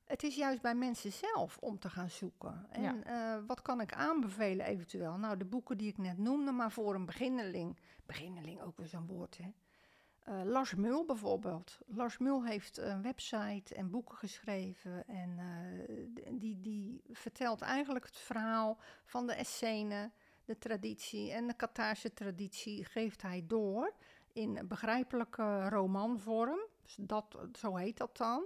Het 0.05 0.22
is 0.22 0.36
juist 0.36 0.62
bij 0.62 0.74
mensen 0.74 1.12
zelf 1.12 1.56
om 1.60 1.78
te 1.78 1.90
gaan 1.90 2.10
zoeken. 2.10 2.66
En 2.70 2.82
Ja. 2.82 3.02
eh, 3.02 3.43
wat 3.47 3.62
kan 3.62 3.80
ik 3.80 3.93
aanbevelen 3.94 4.66
eventueel? 4.66 5.16
Nou, 5.16 5.36
de 5.36 5.44
boeken 5.44 5.76
die 5.78 5.88
ik 5.88 5.98
net 5.98 6.18
noemde, 6.18 6.51
maar 6.52 6.72
voor 6.72 6.94
een 6.94 7.06
beginneling. 7.06 7.78
Beginneling, 8.06 8.60
ook 8.62 8.76
weer 8.76 8.86
zo'n 8.88 9.06
woord, 9.06 9.38
hè? 9.38 9.52
Eh, 10.26 10.40
Lars 10.44 10.74
Mul 10.74 11.04
bijvoorbeeld. 11.04 11.78
Lars 11.86 12.18
Mul 12.18 12.44
heeft 12.44 12.76
een 12.78 13.02
website 13.02 13.74
en 13.74 13.90
boeken 13.90 14.16
geschreven. 14.16 15.06
En 15.08 15.38
eh, 15.38 16.30
die, 16.30 16.60
die 16.60 17.02
vertelt 17.12 17.60
eigenlijk 17.60 18.04
het 18.04 18.16
verhaal 18.16 18.78
van 19.04 19.26
de 19.26 19.32
Essene, 19.32 20.10
de 20.44 20.58
traditie 20.58 21.32
en 21.32 21.46
de 21.46 21.54
Kataarse 21.54 22.12
traditie 22.12 22.84
geeft 22.84 23.22
hij 23.22 23.44
door 23.46 23.94
in 24.32 24.68
begrijpelijke 24.68 25.68
romanvorm. 25.68 26.58
Dus 26.82 26.96
dat, 26.98 27.38
zo 27.52 27.76
heet 27.76 27.96
dat 27.96 28.16
dan. 28.16 28.44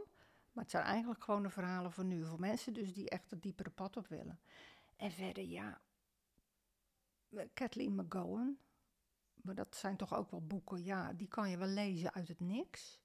Maar 0.53 0.63
het 0.63 0.73
zijn 0.73 0.85
eigenlijk 0.85 1.25
gewoon 1.25 1.43
de 1.43 1.51
verhalen 1.51 1.93
van 1.93 2.07
nu. 2.07 2.25
Voor 2.25 2.41
mensen 2.41 2.73
dus 2.73 2.93
die 2.93 3.11
echt 3.11 3.31
het 3.31 3.43
diepere 3.43 3.71
pad 3.71 3.97
op 3.97 4.07
willen. 4.07 4.41
En 4.97 5.11
verder, 5.11 5.45
ja, 5.45 5.81
Kathleen 7.55 7.95
McGowan. 7.95 8.59
Maar 9.43 9.55
dat 9.55 9.77
zijn 9.77 9.97
toch 9.97 10.15
ook 10.15 10.31
wel 10.31 10.47
boeken, 10.47 10.85
ja, 10.85 11.13
die 11.13 11.29
kan 11.29 11.51
je 11.51 11.57
wel 11.57 11.69
lezen 11.69 12.13
uit 12.13 12.29
het 12.29 12.41
niks. 12.41 13.01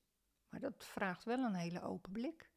Maar 0.50 0.60
dat 0.60 0.86
vraagt 0.86 1.24
wel 1.24 1.40
een 1.40 1.56
hele 1.56 1.82
open 1.82 2.12
blik. 2.12 2.50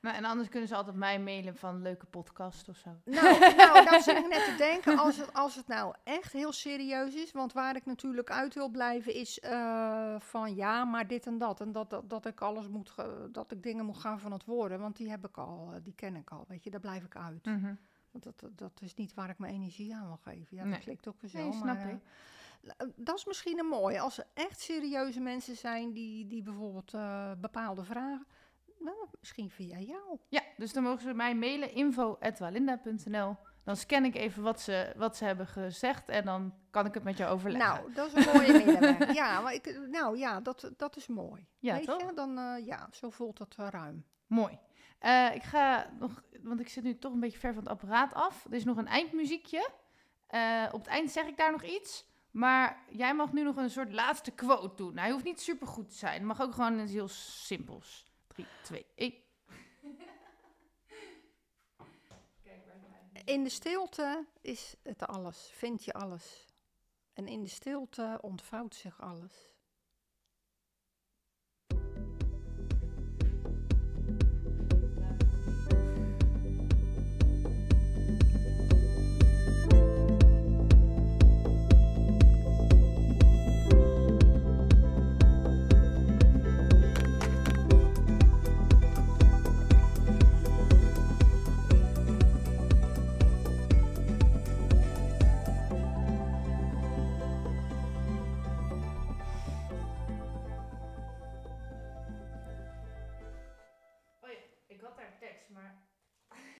Nou, 0.00 0.16
en 0.16 0.24
anders 0.24 0.48
kunnen 0.48 0.68
ze 0.68 0.74
altijd 0.74 0.96
mij 0.96 1.20
mailen 1.20 1.56
van 1.56 1.82
leuke 1.82 2.06
podcast 2.06 2.68
of 2.68 2.76
zo. 2.76 2.90
Nou, 3.04 3.54
nou 3.56 3.84
dat 3.90 4.02
zit 4.02 4.16
ik 4.16 4.28
net 4.28 4.44
te 4.44 4.54
denken. 4.58 4.98
Als 4.98 5.16
het, 5.16 5.32
als 5.32 5.54
het 5.54 5.66
nou 5.66 5.94
echt 6.04 6.32
heel 6.32 6.52
serieus 6.52 7.14
is. 7.14 7.32
Want 7.32 7.52
waar 7.52 7.76
ik 7.76 7.86
natuurlijk 7.86 8.30
uit 8.30 8.54
wil 8.54 8.68
blijven 8.68 9.14
is 9.14 9.40
eh, 9.40 10.14
van 10.18 10.54
ja, 10.54 10.84
maar 10.84 11.06
dit 11.06 11.26
en 11.26 11.38
dat. 11.38 11.60
En 11.60 11.72
dat, 11.72 11.90
dat, 11.90 12.10
dat 12.10 12.26
ik 12.26 12.40
alles 12.40 12.68
moet, 12.68 12.94
dat 13.30 13.52
ik 13.52 13.62
dingen 13.62 13.84
moet 13.84 13.98
gaan 13.98 14.20
van 14.20 14.32
het 14.32 14.44
worden. 14.44 14.80
Want 14.80 14.96
die 14.96 15.10
heb 15.10 15.26
ik 15.26 15.38
al, 15.38 15.70
eh, 15.72 15.80
die 15.82 15.94
ken 15.94 16.16
ik 16.16 16.30
al. 16.30 16.44
Weet 16.48 16.64
je, 16.64 16.70
daar 16.70 16.80
blijf 16.80 17.04
ik 17.04 17.16
uit. 17.16 17.44
Mhm. 17.44 17.74
Want 18.10 18.24
dat, 18.24 18.40
dat, 18.40 18.58
dat 18.58 18.72
is 18.80 18.94
niet 18.94 19.14
waar 19.14 19.30
ik 19.30 19.38
mijn 19.38 19.54
energie 19.54 19.94
aan 19.94 20.06
wil 20.06 20.16
geven. 20.22 20.56
Ja, 20.56 20.62
Nee. 20.62 20.72
dat 20.72 20.80
klinkt 20.82 21.08
ook 21.08 21.20
weer 21.20 21.30
zo. 21.30 21.38
Nee, 21.38 21.52
snap 21.52 21.64
maar, 21.76 21.90
ik. 21.90 21.98
eh, 22.76 22.86
dat 22.96 23.16
is 23.16 23.24
misschien 23.24 23.58
een 23.58 23.66
mooie. 23.66 24.00
Als 24.00 24.18
er 24.18 24.26
echt 24.34 24.60
serieuze 24.60 25.20
mensen 25.20 25.56
zijn 25.56 25.92
die, 25.92 26.26
die 26.26 26.42
bijvoorbeeld 26.42 26.94
eh, 26.94 27.32
bepaalde 27.40 27.84
vragen. 27.84 28.26
Nou, 28.78 28.96
misschien 29.20 29.50
via 29.50 29.78
jou. 29.78 30.18
Ja, 30.28 30.42
dus 30.56 30.72
dan 30.72 30.82
mogen 30.82 31.00
ze 31.02 31.14
mij 31.14 31.34
mailen 31.34 31.74
info.walinda.nl. 31.74 33.36
Dan 33.64 33.76
scan 33.76 34.04
ik 34.04 34.14
even 34.14 34.42
wat 34.42 34.60
ze, 34.60 34.92
wat 34.96 35.16
ze 35.16 35.24
hebben 35.24 35.46
gezegd 35.46 36.08
en 36.08 36.24
dan 36.24 36.54
kan 36.70 36.86
ik 36.86 36.94
het 36.94 37.02
met 37.02 37.16
jou 37.16 37.32
overleggen. 37.32 37.74
Nou, 37.82 37.92
dat 37.92 38.16
is 38.16 38.26
een 38.26 38.32
mooie 38.32 38.52
middenweg. 38.52 39.12
Ja, 39.14 39.40
maar 39.42 39.54
ik, 39.54 39.80
nou 39.90 40.18
ja, 40.18 40.40
dat, 40.40 40.70
dat 40.76 40.96
is 40.96 41.06
mooi. 41.06 41.46
Ja, 41.58 41.74
Weet 41.76 41.84
toch? 41.86 42.00
je, 42.00 42.14
dan 42.14 42.38
eh, 42.38 42.66
ja, 42.66 42.88
zo 42.92 43.10
voelt 43.10 43.40
eh, 43.56 43.66
ruim. 43.70 44.04
Mooi. 44.26 44.58
Eh, 45.00 45.34
ik 45.34 45.42
ga 45.42 45.90
nog, 45.98 46.22
want 46.42 46.60
ik 46.60 46.68
zit 46.68 46.84
nu 46.84 46.98
toch 46.98 47.12
een 47.12 47.20
beetje 47.20 47.38
ver 47.38 47.54
van 47.54 47.62
het 47.62 47.72
apparaat 47.72 48.14
af. 48.14 48.44
Er 48.44 48.54
is 48.54 48.64
nog 48.64 48.76
een 48.76 48.86
eindmuziekje. 48.86 49.70
Eh, 50.26 50.66
op 50.72 50.80
het 50.80 50.88
eind 50.88 51.10
zeg 51.10 51.26
ik 51.26 51.36
daar 51.36 51.50
nog 51.52 51.62
iets. 51.62 52.08
Maar 52.30 52.84
jij 52.90 53.14
mag 53.14 53.32
nu 53.32 53.42
nog 53.42 53.56
een 53.56 53.70
soort 53.70 53.92
laatste 53.92 54.30
quote 54.30 54.76
doen. 54.76 54.98
Hij 54.98 55.10
hoeft 55.10 55.24
niet 55.24 55.40
super 55.40 55.66
goed 55.66 55.88
te 55.88 55.94
zijn. 55.94 56.26
Mag 56.26 56.40
ook 56.40 56.54
gewoon 56.54 56.78
heel 56.78 57.08
simpels. 57.08 58.12
3, 58.26 58.46
2, 58.62 58.86
1. 58.94 59.14
In 63.24 63.42
de 63.42 63.50
stilte 63.50 64.26
is 64.40 64.74
het 64.82 65.06
alles, 65.06 65.50
vind 65.54 65.84
je 65.84 65.92
alles. 65.92 66.46
En 67.12 67.26
in 67.26 67.42
de 67.42 67.48
stilte 67.48 68.18
ontvouwt 68.20 68.74
zich 68.74 69.00
alles. 69.00 69.49